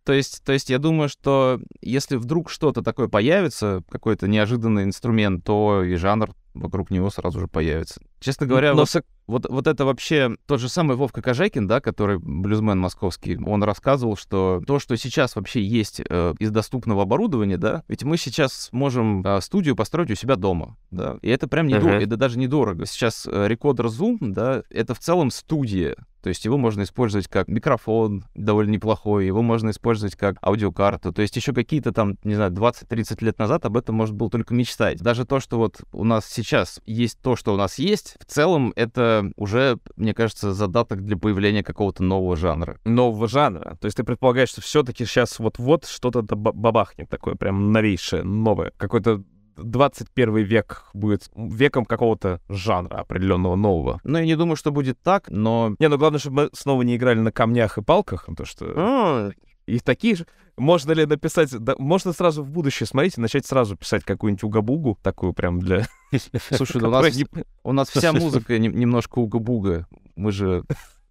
то 0.06 0.14
есть, 0.14 0.44
то 0.44 0.54
есть 0.54 0.70
я 0.70 0.80
думаю, 0.80 1.10
что 1.10 1.60
если 1.82 2.16
вдруг 2.16 2.50
что-то 2.50 2.82
такое 2.82 3.08
появится, 3.08 3.84
какой-то 3.90 4.28
неожиданный 4.28 4.84
инструмент, 4.84 5.44
то 5.44 5.84
и 5.84 5.96
жанр 5.96 6.32
вокруг 6.54 6.92
него 6.92 7.10
сразу 7.10 7.40
же 7.40 7.48
появится. 7.48 8.02
Честно 8.20 8.48
говоря, 8.48 8.74
Но... 8.74 8.80
вот, 8.80 9.04
вот, 9.28 9.50
вот 9.50 9.68
это 9.68 9.86
вообще 9.86 10.36
тот 10.46 10.60
же 10.60 10.68
самый 10.68 10.98
Вовка 10.98 11.22
Кожакин, 11.22 11.68
да, 11.68 11.80
который 11.80 12.20
блюзмен 12.20 12.78
московский, 12.80 13.38
он 13.38 13.64
рассказывал, 13.64 14.18
что 14.18 14.62
то, 14.66 14.80
что 14.80 14.98
сейчас 14.98 15.36
вообще 15.36 15.62
есть 15.64 16.02
э, 16.08 16.34
из 16.40 16.52
доступного 16.52 17.04
оборудования, 17.04 17.58
да, 17.58 17.84
ведь 17.88 18.04
мы 18.04 18.18
сейчас 18.18 18.70
можем 18.72 19.26
э, 19.26 19.40
студию 19.42 19.76
построить 19.76 20.12
у 20.12 20.16
себя 20.16 20.36
дома, 20.36 20.78
да, 20.92 21.18
и 21.22 21.30
это 21.30 21.48
прям 21.48 21.68
недорого, 21.68 22.00
uh-huh. 22.00 22.04
это 22.04 22.18
даже 22.18 22.38
недорого. 22.40 22.86
Сейчас 22.86 23.28
э, 23.32 23.48
рекордер 23.48 23.86
Zoom, 23.86 24.18
да, 24.20 24.64
это 24.70 24.94
в 24.94 25.00
целом 25.00 25.32
студия, 25.32 25.96
то 26.22 26.28
есть 26.28 26.44
его 26.44 26.58
можно 26.58 26.84
использовать 26.84 27.28
как 27.28 27.48
микрофон 27.48 28.26
довольно 28.36 28.72
неплохой, 28.72 29.26
его 29.26 29.42
можно 29.42 29.70
использовать 29.70 30.16
как 30.16 30.36
аудиокарту. 30.46 31.14
То 31.14 31.22
есть 31.22 31.36
еще 31.36 31.54
какие-то 31.54 31.94
там, 31.94 32.18
не 32.24 32.36
знаю, 32.36 32.52
20-30 32.52 33.24
лет 33.24 33.40
назад 33.40 33.66
об 33.66 33.78
этом 33.78 33.96
можно 33.96 34.16
было 34.16 34.30
только 34.30 34.54
мечтать. 34.54 35.00
Даже 35.00 35.26
то, 35.26 35.40
что 35.40 35.58
вот 35.58 35.82
у 35.94 36.04
нас 36.04 36.26
сейчас 36.44 36.82
есть 36.86 37.20
то, 37.22 37.36
что 37.36 37.54
у 37.54 37.58
нас 37.58 37.80
есть, 37.80 38.16
в 38.20 38.26
целом 38.26 38.74
это 38.76 39.32
уже, 39.36 39.78
мне 39.96 40.14
кажется, 40.14 40.54
задаток 40.54 41.04
для 41.04 41.18
появления 41.18 41.64
какого-то 41.64 42.04
нового 42.04 42.36
жанра. 42.36 42.80
Нового 42.86 43.28
жанра? 43.28 43.78
То 43.80 43.86
есть 43.86 43.98
ты 43.98 44.04
предполагаешь, 44.04 44.50
что 44.50 44.62
все-таки 44.62 45.06
сейчас 45.06 45.40
вот-вот 45.40 45.86
что-то 45.86 46.22
бабахнет 46.22 47.10
такое 47.10 47.36
прям 47.36 47.72
новейшее, 47.72 48.24
новое, 48.24 48.72
какой-то 48.78 49.24
21 49.64 50.38
век 50.38 50.86
будет 50.94 51.30
веком 51.36 51.86
какого-то 51.86 52.42
жанра 52.50 52.98
определенного 52.98 53.56
нового. 53.56 54.00
Ну, 54.04 54.18
я 54.18 54.26
не 54.26 54.36
думаю, 54.36 54.56
что 54.56 54.72
будет 54.72 55.00
так, 55.02 55.30
но... 55.30 55.76
Не, 55.80 55.90
ну 55.90 55.98
главное, 55.98 56.20
чтобы 56.20 56.44
мы 56.44 56.50
снова 56.54 56.82
не 56.82 56.96
играли 56.96 57.20
на 57.20 57.32
камнях 57.32 57.78
и 57.78 57.82
палках, 57.82 58.28
то 58.38 58.46
что... 58.46 58.74
А, 58.76 59.32
и 59.70 59.80
такие 59.80 60.16
же... 60.16 60.26
Можно 60.58 60.92
ли 60.92 61.06
написать... 61.06 61.52
Да, 61.52 61.76
можно 61.78 62.12
сразу 62.12 62.44
в 62.44 62.50
будущее, 62.50 62.88
смотрите, 62.88 63.22
начать 63.22 63.46
сразу 63.46 63.78
писать 63.78 64.04
какую-нибудь 64.04 64.44
угабугу, 64.44 64.98
такую 65.02 65.34
прям 65.34 65.60
для... 65.60 65.88
Слушай, 66.52 66.82
у 66.82 66.90
нас, 66.90 67.16
у 67.64 67.72
нас 67.72 67.90
вся 67.90 68.12
музыка 68.12 68.58
немножко 68.58 69.20
угабуга. 69.20 69.88
Мы 70.16 70.32
же 70.32 70.64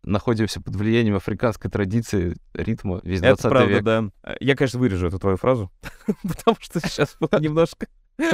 находимся 0.03 0.61
под 0.61 0.77
влиянием 0.77 1.15
африканской 1.17 1.71
традиции, 1.71 2.37
ритма 2.55 3.01
весь 3.03 3.21
20 3.21 3.39
Это 3.39 3.49
правда, 3.49 3.73
век. 3.73 3.83
да. 3.83 4.05
Я, 4.41 4.57
конечно, 4.57 4.81
вырежу 4.81 5.07
эту 5.07 5.19
твою 5.19 5.37
фразу, 5.37 5.71
потому 6.23 6.57
что 6.61 6.81
сейчас 6.81 7.17
немножко, 7.41 7.87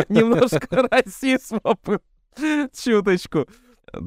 немножко 0.09 0.69
расизма 0.91 1.77
был. 1.85 2.01
Чуточку. 2.73 3.47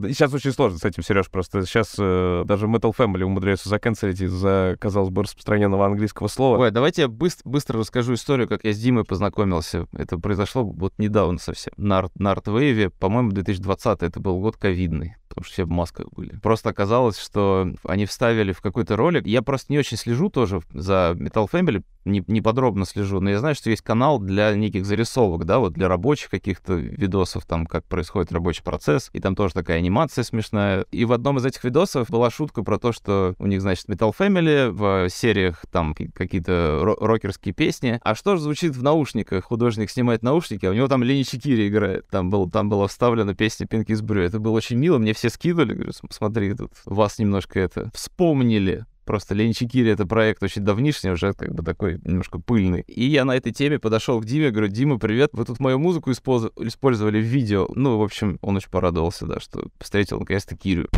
Сейчас 0.07 0.33
очень 0.33 0.51
сложно 0.51 0.77
с 0.77 0.85
этим, 0.85 1.03
Сереж, 1.03 1.29
просто 1.29 1.65
сейчас 1.65 1.95
э, 1.97 2.43
даже 2.45 2.67
Metal 2.67 2.93
Family 2.95 3.23
умудряются 3.23 3.69
заканцелить 3.69 4.21
из-за, 4.21 4.75
казалось 4.79 5.09
бы, 5.09 5.23
распространенного 5.23 5.85
английского 5.85 6.27
слова. 6.27 6.57
Ой, 6.57 6.71
давайте 6.71 7.03
я 7.03 7.07
быстро, 7.07 7.49
быстро 7.49 7.79
расскажу 7.79 8.13
историю, 8.13 8.47
как 8.47 8.63
я 8.63 8.73
с 8.73 8.77
Димой 8.77 9.03
познакомился. 9.03 9.87
Это 9.93 10.17
произошло 10.17 10.63
вот 10.63 10.93
недавно 10.97 11.39
совсем. 11.39 11.73
На, 11.77 12.09
на 12.15 12.31
Артвейве, 12.31 12.89
по-моему, 12.89 13.31
2020 13.31 14.03
это 14.03 14.19
был 14.19 14.39
год 14.39 14.57
ковидный 14.57 15.15
потому 15.37 15.45
что 15.45 15.53
все 15.53 15.65
в 15.65 15.69
масках 15.69 16.07
были. 16.11 16.35
Просто 16.41 16.69
оказалось, 16.69 17.19
что 17.19 17.71
они 17.83 18.07
вставили 18.07 18.53
в 18.53 18.61
какой-то 18.61 18.95
ролик. 18.95 19.27
Я 19.27 19.43
просто 19.43 19.71
не 19.71 19.77
очень 19.77 19.95
слежу 19.95 20.29
тоже 20.29 20.61
за 20.73 21.15
Metal 21.15 21.47
Family, 21.51 21.83
не, 22.07 22.23
не 22.27 22.41
подробно 22.41 22.85
слежу, 22.85 23.19
но 23.19 23.29
я 23.29 23.39
знаю, 23.39 23.55
что 23.55 23.69
есть 23.69 23.81
канал 23.81 24.19
для 24.19 24.53
неких 24.55 24.85
зарисовок, 24.85 25.45
да, 25.45 25.59
вот 25.59 25.73
для 25.73 25.87
рабочих 25.87 26.29
каких-то 26.29 26.73
видосов, 26.73 27.45
там, 27.45 27.65
как 27.65 27.83
происходит 27.85 28.31
рабочий 28.31 28.63
процесс, 28.63 29.09
и 29.13 29.19
там 29.19 29.35
тоже 29.35 29.53
такая 29.53 29.77
анимация 29.77 30.23
смешная. 30.23 30.85
И 30.91 31.05
в 31.05 31.11
одном 31.11 31.37
из 31.37 31.45
этих 31.45 31.63
видосов 31.63 32.09
была 32.09 32.31
шутка 32.31 32.63
про 32.63 32.79
то, 32.79 32.91
что 32.91 33.35
у 33.37 33.47
них, 33.47 33.61
значит, 33.61 33.87
Metal 33.89 34.13
Family 34.17 34.71
в 34.71 35.09
сериях 35.09 35.65
там 35.71 35.93
какие-то 35.93 36.95
рокерские 36.99 37.53
песни. 37.53 37.99
А 38.03 38.15
что 38.15 38.35
же 38.35 38.41
звучит 38.41 38.75
в 38.75 38.81
наушниках? 38.81 39.45
Художник 39.45 39.91
снимает 39.91 40.23
наушники, 40.23 40.65
а 40.65 40.71
у 40.71 40.73
него 40.73 40.87
там 40.87 41.03
Лени 41.03 41.23
Чикири 41.23 41.67
играет. 41.67 42.07
Там, 42.09 42.29
был, 42.29 42.49
там 42.49 42.69
была 42.69 42.87
вставлена 42.87 43.35
песня 43.35 43.67
Pinky 43.67 43.93
Brew. 44.01 44.21
Это 44.21 44.39
было 44.39 44.53
очень 44.53 44.77
мило, 44.77 44.97
мне 44.97 45.13
все 45.13 45.26
скидывали, 45.29 45.73
говорю, 45.73 45.91
смотри, 46.09 46.53
тут 46.53 46.71
вас 46.85 47.19
немножко 47.19 47.59
это 47.59 47.91
вспомнили. 47.93 48.85
Просто 49.05 49.35
Ленчикири 49.35 49.89
это 49.89 50.05
проект 50.05 50.43
очень 50.43 50.63
давнишний, 50.63 51.11
уже 51.11 51.33
как 51.33 51.53
бы 51.55 51.63
такой 51.63 52.01
немножко 52.03 52.39
пыльный. 52.39 52.81
И 52.81 53.05
я 53.05 53.23
на 53.23 53.37
этой 53.37 53.53
теме 53.53 53.79
подошел 53.79 54.19
к 54.19 54.25
Диме, 54.25 54.51
говорю, 54.51 54.67
Дима, 54.67 54.99
привет, 54.99 55.29
вы 55.31 55.45
тут 55.45 55.61
мою 55.61 55.79
музыку 55.79 56.11
использовали 56.11 57.19
в 57.21 57.25
видео. 57.25 57.69
Ну, 57.73 57.97
в 57.97 58.03
общем, 58.03 58.37
он 58.41 58.57
очень 58.57 58.69
порадовался, 58.69 59.25
да, 59.25 59.39
что 59.39 59.69
встретил 59.79 60.19
наконец-то 60.19 60.57
Кирю. 60.57 60.89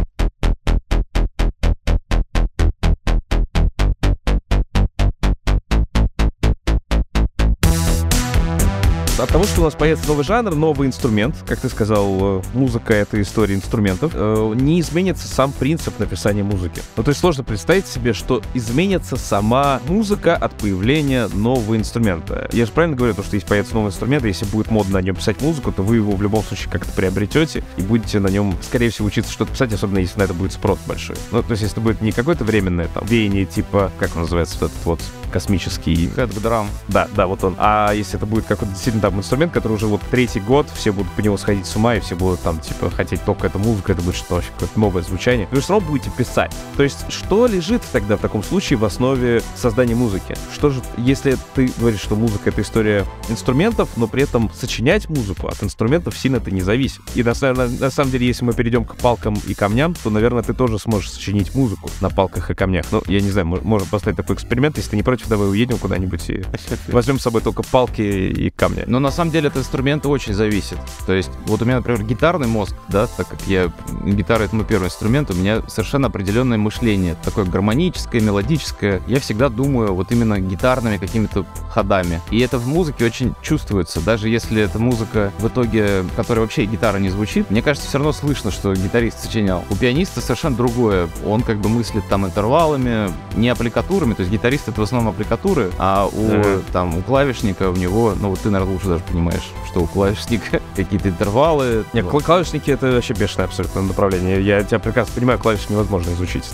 От 9.20 9.30
того, 9.30 9.44
что 9.44 9.62
у 9.62 9.64
нас 9.64 9.76
появится 9.76 10.08
новый 10.08 10.24
жанр, 10.24 10.56
новый 10.56 10.88
инструмент, 10.88 11.36
как 11.46 11.60
ты 11.60 11.70
сказал, 11.70 12.40
э, 12.40 12.42
музыка— 12.54 12.94
это 12.96 13.22
история 13.22 13.56
инструментов, 13.56 14.12
э, 14.16 14.54
не 14.56 14.80
изменится 14.80 15.28
сам 15.28 15.52
принцип 15.52 16.00
написания 16.00 16.44
музыки. 16.44 16.82
Ну, 16.96 17.04
то 17.04 17.10
есть 17.10 17.20
сложно 17.20 17.44
представить 17.44 17.88
себе, 17.88 18.14
что 18.14 18.42
изменится 18.54 19.18
сама 19.18 19.82
музыка 19.88 20.36
от 20.36 20.54
появления 20.54 21.28
нового 21.34 21.76
инструмента. 21.76 22.50
Я 22.54 22.66
же 22.66 22.72
правильно 22.72 22.96
говорю, 22.96 23.14
то, 23.14 23.24
что 23.24 23.36
если 23.36 23.48
появится 23.48 23.76
новый 23.76 23.90
инструмент, 23.90 24.24
если 24.24 24.46
будет 24.46 24.72
модно 24.72 24.94
на 24.94 25.02
нем 25.02 25.16
писать 25.16 25.42
музыку, 25.42 25.72
то 25.72 25.84
вы 25.84 25.98
его 25.98 26.14
в 26.14 26.22
любом 26.22 26.44
случае 26.44 26.70
как-то 26.72 26.92
приобретете 26.94 27.64
и 27.78 27.82
будете 27.82 28.20
на 28.20 28.28
нем, 28.28 28.56
скорее 28.62 28.90
всего, 28.90 29.08
учиться 29.08 29.32
что-то 29.32 29.52
писать, 29.52 29.74
особенно 29.74 30.00
если 30.00 30.20
на 30.20 30.24
это 30.24 30.34
будет 30.34 30.54
спрос 30.54 30.80
большой. 30.86 31.16
Ну, 31.32 31.44
то 31.44 31.52
есть 31.52 31.64
если 31.64 31.76
это 31.76 31.82
будет 31.82 32.02
не 32.02 32.12
какое-то 32.12 32.44
временное 32.44 32.88
там 32.94 33.06
веяние, 33.06 33.46
типа, 33.46 33.92
как 34.00 34.16
он 34.16 34.24
называется, 34.24 34.58
вот 34.60 34.72
этот 34.72 34.86
вот 34.86 35.02
космический. 35.30 36.10
Хэддрам. 36.10 36.68
Да, 36.88 37.08
да, 37.16 37.28
вот 37.28 37.44
он. 37.44 37.56
А 37.58 37.94
если 37.94 38.18
это 38.18 38.26
будет 38.26 38.46
какой-то 38.46 38.74
действительно 38.74 39.02
там 39.02 39.18
инструмент, 39.18 39.54
который 39.54 39.74
уже 39.74 39.88
вот 39.88 40.02
третий 40.12 40.40
год, 40.40 40.68
все 40.74 40.92
будут 40.92 41.12
по 41.14 41.22
нему 41.22 41.38
сходить 41.38 41.66
с 41.66 41.76
ума, 41.76 41.96
и 41.96 42.00
все 42.00 42.16
будут 42.16 42.42
там, 42.42 42.60
типа, 42.60 42.90
хотеть 42.90 43.24
только 43.24 43.48
эту 43.48 43.60
музыку, 43.60 43.92
это 43.92 44.02
будет 44.02 44.16
что 44.16 44.36
вообще 44.36 44.50
какое-то 44.52 44.80
новое 44.80 45.02
звучание. 45.04 45.48
Вы 45.52 45.62
все 45.62 45.74
равно 45.74 45.88
будете 45.88 46.10
писать. 46.12 46.56
То 46.78 46.84
есть, 46.84 47.06
что 47.10 47.48
лежит 47.48 47.82
тогда 47.92 48.18
в 48.18 48.20
таком 48.20 48.44
случае 48.44 48.78
в 48.78 48.86
основе 48.86 49.42
создания 49.56 49.96
музыки? 49.96 50.36
Что 50.54 50.70
же, 50.70 50.82
если 50.98 51.38
ты 51.56 51.72
говоришь, 51.78 52.02
что 52.02 52.16
музыка— 52.16 52.42
это 52.50 52.62
история 52.62 53.06
инструментов, 53.30 53.90
но 53.96 54.08
при 54.08 54.24
этом 54.24 54.52
сочинять 54.54 55.10
музыку 55.10 55.48
от 55.48 55.62
инструментов 55.64 56.18
сильно 56.18 56.38
это 56.38 56.52
не 56.52 56.62
зависит. 56.62 57.02
И 57.16 57.24
на, 57.24 57.34
на, 57.54 57.68
на 57.68 57.90
самом 57.90 58.12
деле, 58.12 58.28
если 58.28 58.46
мы 58.46 58.54
перейдем 58.54 58.86
к 58.86 58.96
палкам 58.96 59.40
и 59.48 59.54
камням, 59.54 59.96
то, 59.96 60.10
наверное, 60.10 60.44
ты 60.44 60.54
тоже 60.54 60.80
сможешь 60.80 61.12
сочинить 61.12 61.54
музыку 61.56 61.90
на 62.02 62.10
палках 62.10 62.50
и 62.50 62.56
камнях. 62.56 62.86
Ну, 62.92 63.02
я 63.08 63.22
не 63.22 63.30
знаю, 63.30 63.48
можем 63.48 63.88
поставить 63.88 64.18
такой 64.18 64.36
эксперимент. 64.36 64.78
Если 64.78 64.92
ты 64.92 64.96
не 64.96 65.04
против, 65.04 65.19
давай 65.28 65.50
уедем 65.50 65.78
куда-нибудь 65.78 66.30
и 66.30 66.44
возьмем 66.88 67.20
с 67.20 67.24
собой 67.24 67.42
только 67.42 67.64
палки 67.64 68.02
и 68.02 68.50
камни. 68.50 68.84
Но 68.88 69.00
на 69.00 69.12
самом 69.12 69.32
деле 69.32 69.50
от 69.50 69.58
инструмента 69.58 70.10
очень 70.10 70.34
зависит. 70.34 70.78
То 71.06 71.14
есть, 71.14 71.32
вот 71.46 71.62
у 71.62 71.66
меня, 71.66 71.78
например, 71.78 72.04
гитарный 72.04 72.48
мозг, 72.48 72.76
да, 72.88 73.08
так 73.08 73.28
как 73.28 73.40
я 73.48 73.72
гитара 74.06 74.44
это 74.44 74.56
мой 74.56 74.66
первый 74.66 74.86
инструмент, 74.86 75.32
у 75.32 75.34
меня 75.34 75.62
совершенно 75.68 76.08
определенное 76.08 76.58
мышление, 76.58 77.16
такое 77.24 77.46
гармоническое, 77.46 78.22
мелодическое. 78.22 79.02
Я 79.08 79.20
всегда 79.20 79.50
думаю 79.50 79.94
вот 79.94 80.12
именно 80.12 80.40
гитарными 80.40 80.98
какими-то 80.98 81.46
ходами. 81.70 82.22
И 82.32 82.40
это 82.40 82.58
в 82.58 82.68
музыке 82.68 83.06
очень 83.06 83.36
чувствуется. 83.42 84.02
Даже 84.02 84.30
если 84.30 84.62
эта 84.62 84.80
музыка 84.80 85.32
в 85.40 85.48
итоге, 85.48 86.04
которая 86.16 86.44
вообще 86.44 86.66
гитара 86.66 86.98
не 86.98 87.10
звучит, 87.10 87.50
мне 87.50 87.62
кажется, 87.62 87.88
все 87.88 87.98
равно 87.98 88.14
слышно, 88.14 88.52
что 88.52 88.74
гитарист 88.74 89.20
сочинял. 89.20 89.64
У 89.70 89.76
пианиста 89.76 90.22
совершенно 90.22 90.56
другое. 90.56 91.10
Он 91.26 91.42
как 91.42 91.60
бы 91.60 91.70
мыслит 91.70 92.04
там 92.10 92.26
интервалами, 92.26 93.12
не 93.36 93.50
аппликатурами. 93.50 94.14
То 94.14 94.22
есть 94.22 94.32
гитарист 94.32 94.68
это 94.68 94.82
в 94.82 94.84
основном 94.84 95.09
аппликатуры, 95.10 95.72
а 95.78 96.08
у 96.08 96.30
uh-huh. 96.30 96.64
там 96.72 96.98
у 96.98 97.02
клавишника 97.02 97.70
у 97.70 97.76
него, 97.76 98.14
ну 98.20 98.30
вот 98.30 98.40
ты, 98.40 98.50
наверное, 98.50 98.74
лучше 98.74 98.88
даже 98.88 99.04
понимаешь, 99.04 99.50
что 99.70 99.82
у 99.82 99.88
клавишника 99.88 100.62
какие-то 100.76 101.10
интервалы. 101.10 101.86
Нет, 101.94 102.06
вот. 102.06 102.24
клавишники 102.24 102.72
это 102.72 102.92
вообще 102.92 103.14
бешеное 103.14 103.46
абсолютно 103.46 103.82
направление. 103.82 104.42
Я 104.42 104.64
тебя 104.64 104.80
прекрасно 104.80 105.14
понимаю, 105.16 105.40
клавиши 105.40 105.66
невозможно 105.70 106.12
изучить. 106.12 106.46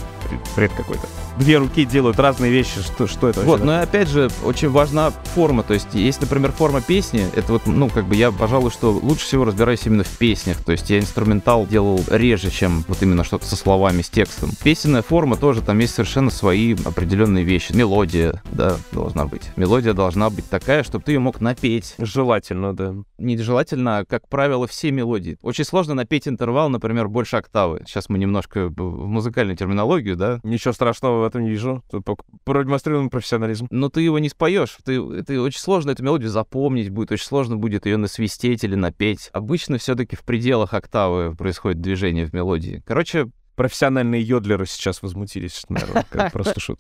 Бред 0.56 0.72
какой-то. 0.76 1.08
Две 1.38 1.58
руки 1.58 1.86
делают 1.86 2.20
разные 2.20 2.52
вещи. 2.52 2.82
Что, 2.82 3.08
что 3.08 3.30
это 3.30 3.42
Вот, 3.42 3.64
но 3.64 3.82
опять 3.82 4.08
же, 4.08 4.30
очень 4.44 4.70
важна 4.70 5.12
форма. 5.12 5.64
То 5.64 5.74
есть, 5.74 5.94
есть, 5.94 6.22
например, 6.22 6.52
форма 6.52 6.82
песни, 6.82 7.26
это 7.36 7.54
вот, 7.54 7.64
ну, 7.66 7.90
как 7.90 8.06
бы 8.06 8.16
я, 8.16 8.32
пожалуй, 8.32 8.72
что 8.72 8.92
лучше 8.92 9.26
всего 9.26 9.46
разбираюсь 9.46 9.86
именно 9.86 10.04
в 10.04 10.18
песнях. 10.18 10.64
То 10.64 10.72
есть 10.72 10.90
я 10.90 11.00
инструментал 11.00 11.68
делал 11.68 12.00
реже, 12.10 12.50
чем 12.52 12.86
вот 12.88 13.02
именно 13.02 13.24
что-то 13.24 13.46
со 13.46 13.56
словами, 13.56 14.02
с 14.02 14.10
текстом. 14.10 14.52
Песенная 14.64 15.02
форма 15.02 15.36
тоже, 15.36 15.62
там 15.62 15.80
есть 15.80 15.96
совершенно 15.96 16.30
свои 16.30 16.76
определенные 16.86 17.44
вещи. 17.44 17.74
Мелодия, 17.74 18.42
да, 18.52 18.78
должна 18.92 19.26
быть. 19.26 19.52
Мелодия 19.56 19.94
должна 19.94 20.30
быть 20.30 20.50
такая, 20.50 20.84
чтобы 20.84 21.04
ты 21.04 21.14
ее 21.14 21.20
мог 21.20 21.42
напеть. 21.42 21.96
Желательно, 21.98 22.74
да. 22.76 22.96
Не 23.18 23.38
желательно, 23.38 24.00
а, 24.00 24.06
как 24.06 24.28
правило, 24.30 24.68
все 24.68 24.92
мелодии. 24.92 25.38
Очень 25.42 25.66
сложно 25.66 25.94
напеть 25.94 26.28
интервал, 26.28 26.70
например, 26.70 27.08
больше 27.08 27.38
октавы. 27.38 27.84
Сейчас 27.86 28.10
мы 28.10 28.18
немножко 28.18 28.70
в 28.70 29.08
музыкальную 29.08 29.58
терминологию, 29.58 30.15
да? 30.16 30.40
Ничего 30.44 30.74
страшного 30.74 31.22
в 31.22 31.26
этом 31.26 31.44
не 31.44 31.50
вижу. 31.50 31.84
Тут 31.90 32.06
продемонстрируем 32.44 33.10
профессионализм. 33.10 33.68
Но 33.70 33.90
ты 33.90 34.02
его 34.02 34.20
не 34.20 34.30
споешь. 34.30 34.78
Ты, 34.84 35.24
ты 35.24 35.40
очень 35.40 35.60
сложно 35.60 35.92
эту 35.92 36.04
мелодию 36.04 36.30
запомнить 36.30 36.90
будет, 36.90 37.12
очень 37.12 37.26
сложно 37.26 37.58
будет 37.58 37.86
ее 37.86 37.98
насвистеть 37.98 38.64
или 38.64 38.76
напеть. 38.76 39.30
Обычно 39.34 39.78
все-таки 39.78 40.16
в 40.16 40.24
пределах 40.24 40.74
октавы 40.74 41.36
происходит 41.36 41.82
движение 41.82 42.26
в 42.26 42.34
мелодии. 42.34 42.84
Короче, 42.86 43.28
профессиональные 43.56 44.22
йодлеры 44.22 44.66
сейчас 44.66 45.02
возмутились, 45.02 45.64
наверное, 45.70 46.06
как 46.10 46.32
просто 46.34 46.60
шут. 46.60 46.80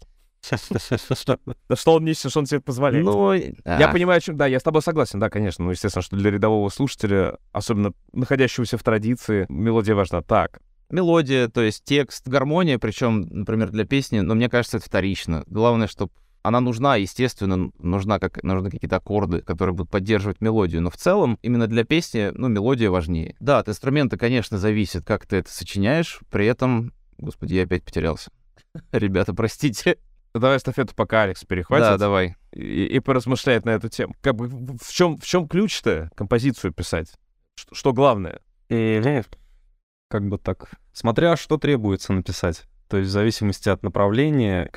Да 1.69 1.75
что 1.75 1.93
он 1.93 2.05
несет, 2.05 2.29
что 2.29 2.39
он 2.39 2.45
себе 2.45 2.61
позволяет? 2.61 3.05
Ну, 3.05 3.33
я 3.33 3.89
понимаю, 3.91 4.21
чем... 4.21 4.37
Да, 4.37 4.45
я 4.45 4.59
с 4.59 4.63
тобой 4.63 4.81
согласен, 4.81 5.19
да, 5.19 5.29
конечно. 5.29 5.65
Ну, 5.65 5.71
естественно, 5.71 6.03
что 6.03 6.15
для 6.15 6.31
рядового 6.31 6.69
слушателя, 6.69 7.37
особенно 7.51 7.93
находящегося 8.13 8.77
в 8.77 8.83
традиции, 8.83 9.45
мелодия 9.49 9.95
важна. 9.95 10.21
Так, 10.21 10.59
мелодия, 10.89 11.47
то 11.47 11.61
есть 11.61 11.83
текст, 11.83 12.27
гармония, 12.27 12.77
причем, 12.79 13.27
например, 13.29 13.71
для 13.71 13.85
песни, 13.85 14.19
но 14.19 14.35
мне 14.35 14.49
кажется, 14.49 14.77
это 14.77 14.85
вторично. 14.85 15.43
Главное, 15.47 15.87
чтобы 15.87 16.11
она 16.45 16.59
нужна, 16.59 16.95
естественно, 16.95 17.71
нужна 17.79 18.19
как, 18.19 18.43
нужны 18.43 18.69
какие-то 18.69 18.97
аккорды, 18.97 19.41
которые 19.41 19.73
будут 19.73 19.89
поддерживать 19.89 20.41
мелодию, 20.41 20.81
но 20.83 20.91
в 20.91 20.97
целом 20.97 21.39
именно 21.41 21.65
для 21.65 21.83
песни, 21.83 22.31
ну, 22.35 22.47
мелодия 22.49 22.91
важнее. 22.91 23.35
Да, 23.39 23.59
от 23.59 23.69
инструмента, 23.69 24.15
конечно, 24.17 24.59
зависит, 24.59 25.03
как 25.03 25.25
ты 25.25 25.37
это 25.37 25.51
сочиняешь, 25.51 26.19
при 26.29 26.45
этом, 26.45 26.93
господи, 27.17 27.55
я 27.55 27.63
опять 27.63 27.83
потерялся. 27.83 28.29
Ребята, 28.91 29.33
простите. 29.33 29.97
Давай 30.35 30.57
эстафету 30.57 30.93
пока 30.95 31.23
Алекс 31.23 31.43
перехватит. 31.45 31.85
Да, 31.87 31.97
давай. 31.97 32.35
И, 32.51 32.85
и 32.85 32.99
поразмышляет 32.99 33.65
на 33.65 33.71
эту 33.71 33.89
тему. 33.89 34.15
Как 34.21 34.35
бы 34.35 34.47
в 34.47 34.91
чем, 34.91 35.17
в 35.17 35.25
чем 35.25 35.47
ключ-то 35.47 36.11
композицию 36.15 36.73
писать? 36.73 37.13
Что, 37.55 37.73
что 37.73 37.93
главное? 37.93 38.41
Как 40.09 40.27
бы 40.27 40.37
так, 40.37 40.71
смотря 40.93 41.35
что 41.35 41.57
требуется 41.57 42.13
написать. 42.13 42.63
То 42.87 42.97
есть 42.97 43.09
в 43.09 43.13
зависимости 43.13 43.69
от 43.69 43.83
направления, 43.83 44.69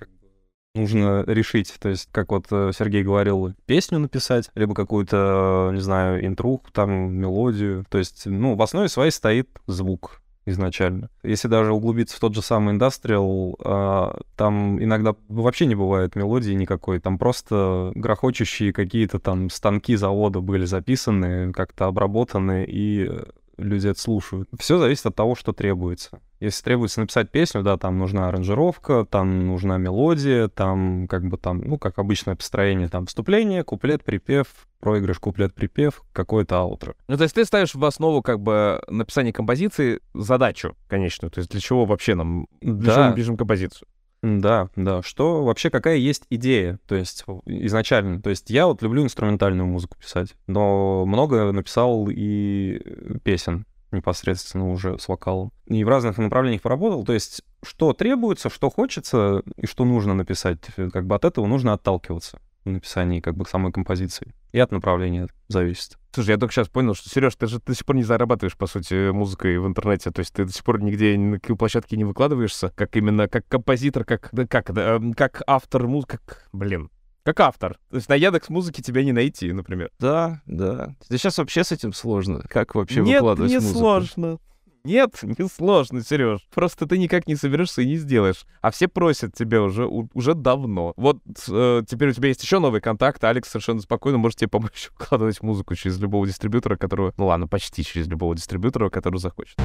нужно 0.74 1.24
решить. 1.26 1.74
То 1.81 1.91
есть, 1.91 2.09
как 2.12 2.31
вот 2.31 2.47
э, 2.51 2.70
Сергей 2.76 3.03
говорил, 3.03 3.55
песню 3.66 3.99
написать, 3.99 4.51
либо 4.55 4.74
какую-то, 4.74 5.70
не 5.72 5.81
знаю, 5.81 6.24
интруху, 6.24 6.70
там, 6.72 7.12
мелодию. 7.14 7.85
То 7.89 7.99
есть, 7.99 8.26
ну, 8.26 8.55
в 8.55 8.62
основе 8.62 8.89
своей 8.89 9.11
стоит 9.11 9.49
звук 9.66 10.22
изначально. 10.47 11.11
Если 11.22 11.47
даже 11.47 11.72
углубиться 11.72 12.16
в 12.16 12.20
тот 12.20 12.35
же 12.35 12.41
самый 12.41 12.72
индастриал, 12.72 13.59
э, 13.62 14.20
там 14.37 14.83
иногда 14.83 15.14
вообще 15.29 15.66
не 15.66 15.74
бывает 15.74 16.16
мелодии 16.16 16.53
никакой, 16.53 17.01
там 17.01 17.18
просто 17.18 17.93
грохочущие 17.95 18.72
какие-то 18.72 19.18
там 19.18 19.51
станки 19.51 19.95
завода 19.97 20.41
были 20.41 20.64
записаны, 20.64 21.53
как-то 21.53 21.87
обработаны, 21.87 22.64
и 22.66 23.11
люди 23.59 23.89
это 23.89 24.01
слушают. 24.01 24.49
Все 24.59 24.79
зависит 24.79 25.07
от 25.07 25.15
того, 25.15 25.35
что 25.35 25.53
требуется. 25.53 26.21
Если 26.41 26.63
требуется 26.63 27.01
написать 27.01 27.31
песню, 27.31 27.63
да, 27.63 27.77
там 27.77 27.99
нужна 27.99 28.29
аранжировка, 28.29 29.05
там 29.05 29.49
нужна 29.49 29.77
мелодия, 29.77 30.49
там 30.49 31.09
как 31.09 31.27
бы 31.27 31.37
там, 31.37 31.61
ну, 31.63 31.79
как 31.79 31.99
обычное 31.99 32.37
построение, 32.37 32.89
там 32.89 33.07
вступление, 33.07 33.65
куплет, 33.65 34.05
припев, 34.05 34.47
проигрыш, 34.79 35.19
куплет, 35.19 35.53
припев, 35.55 36.03
какой-то 36.13 36.59
аутро. 36.59 36.95
Ну, 37.09 37.17
то 37.17 37.25
есть 37.25 37.35
ты 37.35 37.45
ставишь 37.45 37.75
в 37.75 37.85
основу 37.85 38.23
как 38.23 38.41
бы 38.41 38.81
написания 38.89 39.33
композиции 39.33 40.01
задачу 40.15 40.77
конечную, 40.87 41.33
то 41.33 41.41
есть 41.41 41.51
для 41.51 41.61
чего 41.61 41.85
вообще 41.85 42.15
нам, 42.15 42.47
для 42.61 42.87
да. 42.87 42.95
чего 42.95 43.05
мы 43.09 43.15
пишем 43.17 43.37
композицию? 43.37 43.89
Да, 44.23 44.69
да. 44.75 45.03
Что 45.03 45.45
вообще, 45.45 45.71
какая 45.71 45.97
есть 45.97 46.25
идея, 46.31 46.79
то 46.87 46.95
есть 46.95 47.25
изначально. 47.47 48.21
То 48.21 48.31
есть 48.31 48.51
я 48.51 48.66
вот 48.66 48.83
люблю 48.83 49.03
инструментальную 49.03 49.66
музыку 49.66 49.97
писать, 49.99 50.35
но 50.47 51.07
много 51.07 51.53
написал 51.53 52.09
и 52.11 52.81
песен 53.23 53.64
непосредственно 53.91 54.71
уже 54.71 54.99
с 54.99 55.09
вокалом. 55.09 55.53
И 55.66 55.83
в 55.85 55.89
разных 55.89 56.19
направлениях 56.19 56.62
поработал. 56.62 57.05
То 57.05 57.12
есть 57.12 57.43
что 57.62 57.93
требуется, 57.93 58.51
что 58.51 58.71
хочется 58.71 59.43
и 59.57 59.66
что 59.66 59.85
нужно 59.85 60.14
написать, 60.14 60.59
как 60.93 61.07
бы 61.07 61.14
от 61.14 61.25
этого 61.25 61.47
нужно 61.47 61.73
отталкиваться 61.73 62.39
написании 62.69 63.21
как 63.21 63.37
бы 63.37 63.45
самой 63.47 63.73
композиции. 63.73 64.35
И 64.53 64.59
от 64.59 64.73
направления 64.73 65.29
зависит. 65.49 65.99
Слушай, 66.12 66.31
я 66.31 66.37
только 66.39 66.55
сейчас 66.55 66.69
понял, 66.69 66.95
что, 66.95 67.09
Сереж, 67.09 67.35
ты 67.37 67.47
же 67.47 67.61
до 67.61 67.75
сих 67.75 67.85
пор 67.85 67.97
не 67.97 68.03
зарабатываешь, 68.03 68.57
по 68.57 68.66
сути, 68.66 69.11
музыкой 69.11 69.59
в 69.59 69.66
интернете. 69.66 70.11
То 70.11 70.21
есть 70.21 70.33
ты 70.33 70.45
до 70.45 70.53
сих 70.53 70.64
пор 70.64 70.81
нигде 70.81 71.16
на 71.19 71.39
какой 71.39 71.57
площадке 71.57 71.97
не 71.97 72.05
выкладываешься, 72.05 72.73
как 72.75 72.97
именно 72.97 73.29
как 73.29 73.47
композитор, 73.47 74.05
как, 74.05 74.29
да, 74.33 74.47
как, 74.47 74.73
да, 74.73 74.97
эм, 74.97 75.12
как 75.14 75.43
автор 75.47 75.87
музыки, 75.87 76.19
как, 76.25 76.49
блин, 76.53 76.91
как 77.25 77.41
автор. 77.41 77.79
То 77.91 77.97
есть 77.97 78.09
на 78.09 78.14
Яндекс 78.14 78.49
музыки 78.49 78.81
тебя 78.81 79.05
не 79.05 79.12
найти, 79.12 79.53
например. 79.53 79.91
Да, 79.99 80.41
да. 80.47 80.97
Да 81.11 81.19
сейчас 81.19 81.37
вообще 81.37 81.62
с 81.62 81.73
этим 81.73 81.93
сложно. 81.93 82.43
Как 82.49 82.75
вообще 82.75 83.03
Нет, 83.03 83.21
выкладывать 83.21 83.51
не 83.51 83.59
музыку? 83.59 83.79
сложно. 83.79 84.39
Нет, 84.85 85.18
не 85.22 85.49
сложно, 85.49 86.03
Сереж. 86.03 86.41
Просто 86.55 86.87
ты 86.87 86.99
никак 86.99 87.26
не 87.26 87.37
соберешься 87.37 87.83
и 87.83 87.87
не 87.87 87.97
сделаешь. 87.97 88.47
А 88.61 88.70
все 88.70 88.89
просят 88.89 89.35
тебя 89.35 89.62
уже, 89.62 89.87
уже 89.87 90.35
давно. 90.35 90.95
Вот 90.97 91.18
э, 91.49 91.83
теперь 91.87 92.11
у 92.11 92.12
тебя 92.12 92.29
есть 92.29 92.43
еще 92.43 92.59
новый 92.59 92.81
контакт. 92.81 93.22
Алекс 93.24 93.49
совершенно 93.49 93.81
спокойно 93.81 94.18
может 94.18 94.39
тебе 94.39 94.49
помочь 94.49 94.91
укладывать 94.99 95.43
музыку 95.43 95.74
через 95.74 95.99
любого 95.99 96.26
дистрибьютора, 96.26 96.76
которого... 96.76 97.12
Ну 97.16 97.26
ладно, 97.26 97.47
почти 97.49 97.85
через 97.85 98.07
любого 98.09 98.35
дистрибьютора, 98.35 98.91
который 98.91 99.18
захочет. 99.18 99.57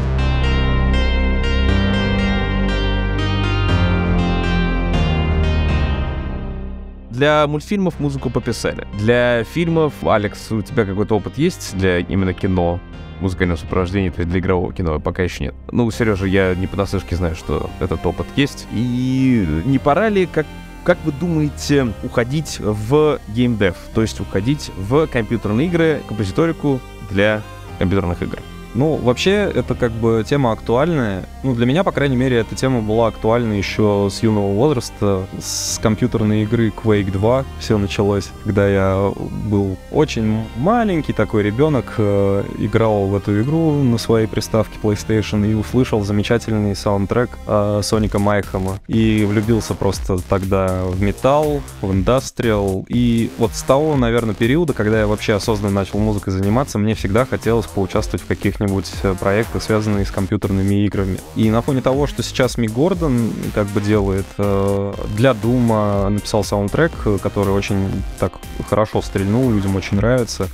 Для 7.12 7.46
мультфильмов 7.46 8.00
музыку 8.00 8.32
пописали. 8.32 8.88
Для 8.98 9.44
фильмов, 9.44 9.94
Алекс, 10.04 10.52
у 10.52 10.64
тебя 10.64 10.84
какой-то 10.84 11.16
опыт 11.16 11.38
есть 11.38 11.78
для 11.78 12.00
именно 12.00 12.34
кино? 12.34 12.80
Музыкального 13.24 13.58
сопровождения 13.58 14.12
для 14.12 14.40
игрового 14.40 14.74
кино 14.74 15.00
пока 15.00 15.24
еще 15.24 15.46
нет. 15.46 15.56
Ну, 15.72 15.90
Сережа, 15.90 16.28
я 16.28 16.54
не 16.54 16.68
понаслышке 16.68 17.16
знаю, 17.16 17.36
что 17.36 17.70
этот 17.80 18.06
опыт 18.06 18.28
есть. 18.36 18.68
И 18.72 19.48
не 19.66 19.80
пора 19.80 20.10
ли, 20.10 20.26
как 20.26 20.46
как 20.84 20.98
вы 21.06 21.14
думаете 21.14 21.94
уходить 22.04 22.58
в 22.60 23.18
геймдев, 23.30 23.78
то 23.96 24.02
есть 24.02 24.20
уходить 24.20 24.70
в 24.76 25.08
компьютерные 25.08 25.68
игры, 25.68 26.02
композиторику 26.10 26.82
для 27.10 27.42
компьютерных 27.80 28.22
игр? 28.22 28.40
Ну, 28.76 28.96
вообще, 28.96 29.52
это 29.54 29.76
как 29.76 29.92
бы 29.92 30.24
тема 30.28 30.52
актуальная. 30.52 31.26
Ну, 31.44 31.54
для 31.54 31.66
меня, 31.66 31.84
по 31.84 31.92
крайней 31.92 32.16
мере, 32.16 32.38
эта 32.38 32.56
тема 32.56 32.82
была 32.82 33.08
актуальна 33.08 33.54
еще 33.54 34.10
с 34.12 34.24
юного 34.24 34.54
возраста. 34.54 35.26
С 35.40 35.80
компьютерной 35.82 36.44
игры 36.44 36.70
Quake 36.70 37.12
2 37.12 37.46
все 37.60 37.78
началось, 37.78 38.30
когда 38.44 38.68
я 38.68 39.12
был 39.46 39.78
очень 39.92 40.44
маленький 40.58 41.14
такой 41.14 41.44
ребенок, 41.44 41.96
э, 41.98 42.44
играл 42.60 43.06
в 43.08 43.16
эту 43.16 43.42
игру 43.42 43.84
на 43.84 43.98
своей 43.98 44.28
приставке 44.28 44.78
PlayStation 44.82 45.50
и 45.50 45.54
услышал 45.54 46.04
замечательный 46.04 46.76
саундтрек 46.76 47.30
э, 47.46 47.82
Sonic 47.84 48.20
а 48.20 48.26
Mayhem 48.26 48.66
а. 48.66 48.80
И 48.88 49.26
влюбился 49.30 49.76
просто 49.76 50.18
тогда 50.30 50.84
в 50.86 51.02
металл, 51.02 51.62
в 51.82 51.92
индастриал. 51.92 52.86
И 52.88 53.30
вот 53.38 53.52
с 53.54 53.62
того, 53.62 53.96
наверное, 53.96 54.34
периода, 54.34 54.74
когда 54.74 55.02
я 55.02 55.08
вообще 55.08 55.34
осознанно 55.34 55.76
начал 55.76 56.00
музыкой 56.00 56.34
заниматься, 56.34 56.80
мне 56.80 56.96
всегда 56.96 57.26
хотелось 57.26 57.68
поучаствовать 57.68 58.24
в 58.24 58.28
каких-нибудь 58.28 58.63
каких-нибудь 58.64 58.92
э, 59.04 59.16
проектах, 59.20 59.64
связанных 59.64 60.08
с 60.08 60.12
компьютерными 60.12 60.86
играми. 60.86 61.20
И 61.36 61.50
на 61.50 61.62
фоне 61.62 61.82
того, 61.82 62.08
что 62.08 62.24
сейчас 62.24 62.58
Мик 62.58 62.72
Гордон 62.72 63.32
как 63.54 63.68
бы 63.68 63.82
делает, 63.82 64.26
э, 64.38 64.94
для 65.16 65.34
Doom 65.34 65.95
а 65.95 66.10
написал 66.10 66.44
саундтрек, 66.44 66.92
который 67.22 67.54
очень 67.54 67.90
так 68.20 68.34
хорошо 68.70 69.02
стрельнул, 69.02 69.52
людям 69.52 69.76
очень 69.76 69.98
нравится. 69.98 70.48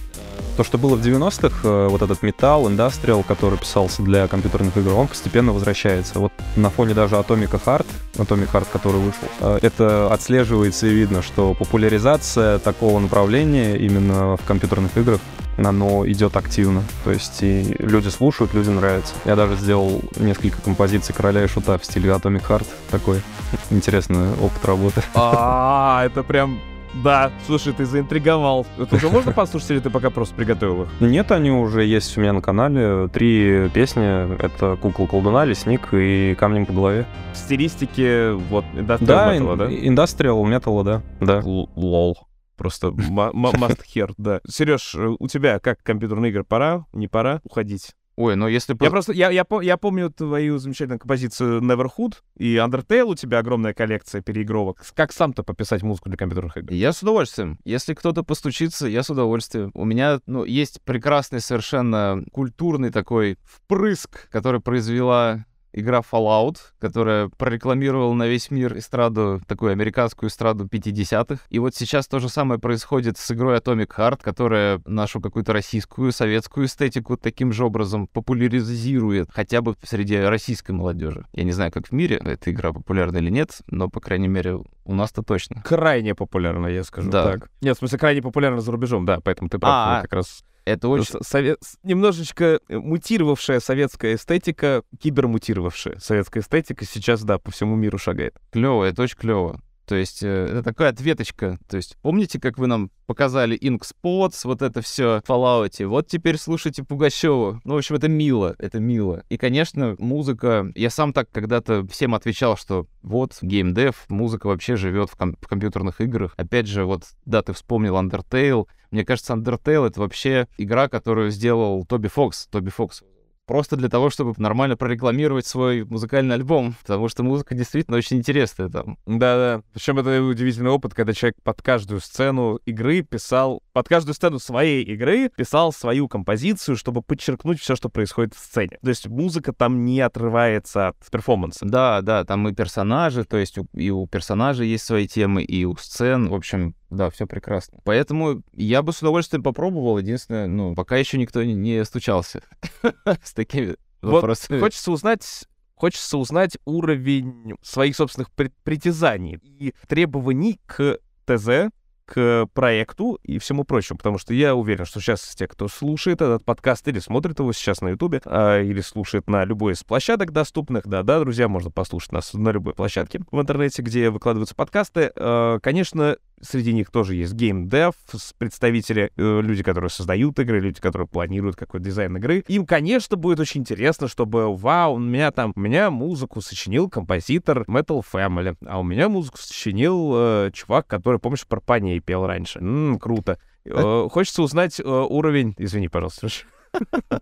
То, 0.58 0.66
что 0.66 0.78
было 0.78 0.96
в 0.96 1.02
90-х, 1.02 1.60
э, 1.64 1.88
вот 1.90 2.02
этот 2.02 2.22
металл, 2.22 2.68
индастриал, 2.68 3.24
который 3.24 3.58
писался 3.58 4.02
для 4.02 4.28
компьютерных 4.28 4.76
игр, 4.78 4.94
он 4.94 5.08
постепенно 5.08 5.54
возвращается. 5.54 6.20
Вот 6.20 6.34
на 6.56 6.70
фоне 6.70 6.94
даже 6.94 7.16
Atomic 7.16 7.62
Heart, 7.64 7.86
Atomic 8.16 8.52
Heart, 8.52 8.68
который 8.72 9.00
вышел, 9.00 9.58
это 9.62 10.12
отслеживается 10.12 10.88
и 10.88 10.94
видно, 10.94 11.22
что 11.22 11.54
популяризация 11.54 12.60
такого 12.60 13.00
направления 13.00 13.78
именно 13.78 14.36
в 14.36 14.46
компьютерных 14.46 14.98
играх 14.98 15.20
оно 15.66 16.08
идет 16.08 16.36
активно. 16.36 16.84
То 17.04 17.12
есть 17.12 17.42
и 17.42 17.76
люди 17.80 18.10
слушают, 18.10 18.54
людям 18.54 18.76
нравится. 18.76 19.14
Я 19.26 19.36
даже 19.36 19.56
сделал 19.56 20.02
несколько 20.18 20.62
композиций 20.62 21.14
короля 21.14 21.44
и 21.44 21.48
шута 21.48 21.78
в 21.78 21.86
стиле 21.86 22.10
Atomic 22.10 22.48
Heart. 22.48 22.68
Такой 22.92 23.22
интересный 23.70 24.32
опыт 24.42 24.66
работы. 24.66 25.02
А, 25.16 26.04
это 26.06 26.24
прям 26.24 26.60
да, 26.94 27.32
слушай, 27.46 27.72
ты 27.72 27.86
заинтриговал. 27.86 28.66
Это 28.78 28.96
уже 28.96 29.10
можно 29.10 29.32
послушать, 29.32 29.72
или 29.72 29.80
ты 29.80 29.90
пока 29.90 30.10
просто 30.10 30.34
приготовил 30.36 30.84
их? 30.84 30.90
Нет, 31.00 31.32
они 31.32 31.52
уже 31.52 31.86
есть 31.86 32.18
у 32.18 32.22
меня 32.22 32.34
на 32.34 32.42
канале. 32.42 33.08
Три 33.10 33.70
песни. 33.70 34.36
Это 34.44 34.76
«Кукла 34.76 35.06
колдуна», 35.06 35.46
«Лесник» 35.46 35.90
и 35.92 36.36
«Камнем 36.40 36.66
по 36.66 36.74
голове». 36.74 37.06
В 37.34 37.38
стилистике 37.38 38.32
вот 38.32 38.66
индастриал 38.76 39.26
да, 39.26 39.34
металла, 39.34 39.56
да? 39.56 39.68
индастриал 39.70 40.46
металла, 40.46 40.84
да. 40.84 41.02
да. 41.22 41.42
Лол. 41.44 42.18
Просто 42.60 42.88
must 42.90 43.82
hear, 43.96 44.14
да. 44.18 44.42
Сереж, 44.48 44.96
у 44.96 45.28
тебя 45.28 45.60
как 45.60 45.82
компьютерные 45.82 46.30
игры? 46.30 46.44
Пора? 46.44 46.86
Не 46.92 47.08
пора 47.08 47.40
уходить? 47.44 47.96
Ой, 48.18 48.36
но 48.36 48.50
если... 48.50 48.76
Я 48.82 48.90
просто, 48.90 49.14
я, 49.14 49.30
я, 49.30 49.46
я 49.62 49.78
помню 49.78 50.10
твою 50.12 50.58
замечательную 50.58 51.00
композицию 51.00 51.62
Neverhood 51.62 52.16
и 52.36 52.58
Undertale, 52.58 53.04
у 53.04 53.16
тебя 53.16 53.40
огромная 53.40 53.74
коллекция 53.74 54.22
переигровок. 54.22 54.84
Как 54.94 55.14
сам-то 55.14 55.42
пописать 55.42 55.84
музыку 55.84 56.10
для 56.10 56.18
компьютерных 56.18 56.58
игр? 56.58 56.74
Я 56.74 56.92
с 56.92 57.02
удовольствием. 57.02 57.60
Если 57.64 57.94
кто-то 57.94 58.24
постучится, 58.24 58.88
я 58.88 59.04
с 59.04 59.10
удовольствием. 59.10 59.72
У 59.74 59.86
меня, 59.86 60.20
ну, 60.26 60.44
есть 60.44 60.82
прекрасный 60.84 61.40
совершенно 61.40 62.22
культурный 62.34 62.90
такой 62.90 63.38
впрыск, 63.46 64.30
который 64.32 64.60
произвела 64.60 65.46
игра 65.74 66.00
Fallout, 66.00 66.58
которая 66.80 67.30
прорекламировала 67.38 68.14
на 68.14 68.28
весь 68.28 68.52
мир 68.52 68.78
эстраду, 68.78 69.42
такую 69.48 69.72
американскую 69.72 70.30
эстраду 70.30 70.66
50-х. 70.66 71.44
И 71.50 71.60
вот 71.60 71.76
сейчас 71.76 72.08
то 72.08 72.20
же 72.20 72.30
самое 72.30 72.60
происходит 72.60 73.18
с 73.18 73.32
игрой 73.32 73.58
Atomic 73.58 73.90
Heart, 73.96 74.20
которая 74.22 74.82
нашу 74.86 75.22
какую-то 75.22 75.54
российскую, 75.54 76.12
советскую 76.12 76.68
эстетику 76.68 77.18
таким 77.18 77.52
же 77.52 77.66
образом 77.66 78.08
популяризирует, 78.08 79.30
хотя 79.32 79.62
бы 79.62 79.76
среди 79.84 80.18
российской 80.18 80.72
молодежи. 80.72 81.26
Я 81.34 81.44
не 81.44 81.52
знаю, 81.52 81.72
как 81.72 81.88
в 81.88 81.92
мире 81.92 82.18
эта 82.24 82.52
игра 82.52 82.74
популярна 82.74 83.18
или 83.18 83.30
нет, 83.30 83.60
но, 83.68 83.90
по 83.90 84.00
крайней 84.00 84.28
мере, 84.28 84.60
у 84.86 84.94
нас-то 84.94 85.22
точно. 85.22 85.62
Крайне 85.64 86.16
популярна, 86.16 86.68
я 86.68 86.84
скажу 86.84 87.10
да. 87.10 87.24
так. 87.24 87.50
Нет, 87.62 87.76
в 87.76 87.80
смысле, 87.80 88.00
крайне 88.00 88.22
популярна 88.22 88.62
за 88.62 88.72
рубежом, 88.72 89.06
да, 89.06 89.20
поэтому 89.24 89.50
ты 89.50 89.60
прав, 89.60 89.72
А-а. 89.72 90.02
как 90.02 90.14
раз 90.14 90.44
это 90.74 90.88
очень... 90.88 91.16
Совет... 91.22 91.60
Немножечко 91.84 92.60
э, 92.68 92.78
мутировавшая 92.78 93.60
советская 93.60 94.16
эстетика, 94.16 94.84
кибермутировавшая 95.00 96.00
советская 96.00 96.44
эстетика 96.44 96.86
сейчас, 96.86 97.24
да, 97.24 97.38
по 97.38 97.52
всему 97.52 97.76
миру 97.76 97.98
шагает. 97.98 98.36
Клево, 98.52 98.84
это 98.86 99.04
очень 99.04 99.18
клево. 99.18 99.62
То 99.90 99.96
есть 99.96 100.22
э, 100.22 100.28
это 100.28 100.62
такая 100.62 100.92
ответочка. 100.92 101.58
То 101.68 101.76
есть 101.76 101.98
помните, 102.04 102.40
как 102.40 102.60
вы 102.60 102.68
нам 102.68 102.92
показали 103.08 103.58
Spots, 103.60 104.42
вот 104.44 104.62
это 104.62 104.82
все 104.82 105.24
в 105.26 105.28
Fallout? 105.28 105.84
Вот 105.88 106.06
теперь 106.06 106.38
слушайте 106.38 106.84
Пугачева. 106.84 107.60
Ну, 107.64 107.74
в 107.74 107.78
общем, 107.78 107.96
это 107.96 108.08
мило, 108.08 108.56
это 108.60 108.80
мило. 108.80 109.24
И, 109.30 109.38
конечно, 109.38 109.96
музыка... 109.98 110.72
Я 110.76 110.92
сам 110.92 111.12
так 111.12 111.32
когда-то 111.32 111.88
всем 111.88 112.14
отвечал, 112.14 112.56
что 112.56 112.86
вот, 113.02 113.40
геймдев, 113.42 114.06
музыка 114.10 114.46
вообще 114.46 114.76
живет 114.76 115.10
в, 115.10 115.16
ком- 115.16 115.36
в 115.42 115.48
компьютерных 115.48 116.02
играх. 116.02 116.36
Опять 116.38 116.68
же, 116.68 116.86
вот, 116.86 117.06
да, 117.26 117.42
ты 117.42 117.54
вспомнил 117.54 117.96
Undertale. 117.96 118.68
Мне 118.92 119.04
кажется, 119.04 119.34
Undertale— 119.34 119.88
это 119.88 120.02
вообще 120.02 120.48
игра, 120.60 120.88
которую 120.88 121.32
сделал 121.32 121.84
Тоби 121.84 122.10
Фокс. 122.10 122.46
Тоби 122.52 122.70
Фокс 122.70 123.02
просто 123.50 123.78
для 123.78 123.90
того, 123.90 124.12
чтобы 124.12 124.36
нормально 124.38 124.78
прорекламировать 124.78 125.48
свой 125.48 125.84
музыкальный 125.84 126.36
альбом, 126.36 126.76
потому 126.82 127.10
что 127.10 127.24
музыка 127.24 127.56
действительно 127.56 127.98
очень 127.98 128.18
интересная 128.18 128.70
там. 128.70 129.00
Да-да. 129.08 129.64
Причем 129.74 129.98
это 129.98 130.22
удивительный 130.22 130.70
опыт, 130.70 130.94
когда 130.94 131.14
человек 131.14 131.36
под 131.42 131.60
каждую 131.64 132.00
сцену 132.00 132.60
игры 132.68 133.02
писал, 133.02 133.64
под 133.74 133.90
каждую 133.90 134.14
сцену 134.14 134.38
своей 134.38 134.84
игры 134.84 135.32
писал 135.36 135.74
свою 135.74 136.08
композицию, 136.08 136.78
чтобы 136.78 137.02
подчеркнуть 137.02 137.60
все, 137.60 137.76
что 137.76 137.90
происходит 137.90 138.36
в 138.36 138.38
сцене. 138.38 138.78
То 138.84 138.90
есть 138.90 139.08
музыка 139.08 139.52
там 139.52 139.84
не 139.84 140.00
отрывается 140.00 140.90
от 140.90 140.98
перформанса. 141.12 141.66
Да, 141.66 142.02
да, 142.02 142.26
там 142.26 142.48
и 142.48 142.54
персонажи, 142.54 143.24
то 143.24 143.38
есть 143.38 143.58
и 143.74 143.90
у 143.90 144.06
персонажей 144.06 144.68
есть 144.68 144.86
свои 144.86 145.08
темы, 145.08 145.42
и 145.42 145.66
у 145.66 145.76
сцен, 145.76 146.30
в 146.30 146.36
общем, 146.36 146.76
да, 146.90 147.10
все 147.10 147.28
прекрасно. 147.28 147.80
Поэтому 147.84 148.42
я 148.54 148.82
бы 148.82 148.94
с 148.94 149.00
удовольствием 149.00 149.44
попробовал. 149.44 149.98
Единственное, 150.00 150.48
ну, 150.48 150.74
пока 150.76 150.98
еще 150.98 151.18
никто 151.18 151.44
не, 151.44 151.54
не 151.54 151.86
стучался 151.86 152.42
с 153.24 153.34
такими 153.34 153.76
вопросами. 154.02 154.60
Хочется 154.60 154.92
узнать, 154.92 155.48
хочется 155.76 156.18
узнать 156.18 156.58
уровень 156.66 157.56
своих 157.62 157.96
собственных 157.96 158.32
притязаний 158.32 159.40
и 159.44 159.74
требований 159.88 160.60
к 160.66 161.00
ТЗ, 161.26 161.70
к 162.10 162.48
проекту 162.54 163.20
и 163.24 163.38
всему 163.38 163.64
прочему, 163.64 163.98
потому 163.98 164.18
что 164.18 164.34
я 164.34 164.56
уверен, 164.56 164.86
что 164.86 165.00
сейчас 165.00 165.36
те, 165.36 165.48
кто 165.48 165.68
слушает 165.68 166.22
этот 166.22 166.44
подкаст 166.44 166.88
или 166.88 166.98
смотрит 166.98 167.38
его 167.38 167.54
сейчас 167.54 167.82
на 167.82 167.90
Ютубе, 167.90 168.20
а, 168.26 168.60
или 168.62 168.82
слушает 168.82 169.30
на 169.30 169.46
любой 169.46 169.74
из 169.74 169.84
площадок 169.84 170.32
доступных, 170.32 170.88
да-да, 170.88 171.20
друзья, 171.20 171.48
можно 171.48 171.70
послушать 171.70 172.12
нас 172.12 172.34
на 172.34 172.50
любой 172.50 172.74
площадке 172.74 173.22
в 173.32 173.40
интернете, 173.40 173.84
где 173.84 174.10
выкладываются 174.10 174.56
подкасты, 174.56 175.12
а, 175.16 175.60
конечно, 175.60 176.18
Среди 176.42 176.74
них 176.74 176.92
тоже 176.92 177.16
есть 177.16 177.34
геймдев, 177.34 177.94
представители, 178.38 179.12
э, 179.16 179.42
люди, 179.42 179.64
которые 179.64 179.90
создают 179.90 180.40
игры, 180.40 180.60
люди, 180.60 180.80
которые 180.80 181.08
планируют 181.08 181.56
какой-то 181.56 181.86
дизайн 181.86 182.16
игры. 182.18 182.44
Им, 182.48 182.66
конечно, 182.66 183.18
будет 183.18 183.40
очень 183.40 183.62
интересно, 183.62 184.08
чтобы, 184.08 184.56
вау, 184.56 184.96
у 184.96 185.00
меня 185.00 185.32
там, 185.32 185.54
у 185.56 185.60
меня 185.60 185.90
музыку 185.90 186.42
сочинил 186.42 186.90
композитор 186.90 187.64
Metal 187.64 188.02
Family, 188.14 188.56
а 188.66 188.80
у 188.80 188.84
меня 188.84 189.10
музыку 189.10 189.38
сочинил 189.38 190.12
э, 190.16 190.52
чувак, 190.54 190.88
который, 190.88 191.20
помнишь, 191.20 191.46
про 191.48 191.60
Паней 191.60 192.00
пел 192.00 192.26
раньше. 192.26 192.60
М-м, 192.60 193.00
круто. 193.00 193.38
Э, 193.66 194.08
хочется 194.10 194.42
узнать 194.42 194.80
э, 194.80 194.84
уровень... 194.84 195.56
Извини, 195.58 195.90
пожалуйста. 195.90 196.30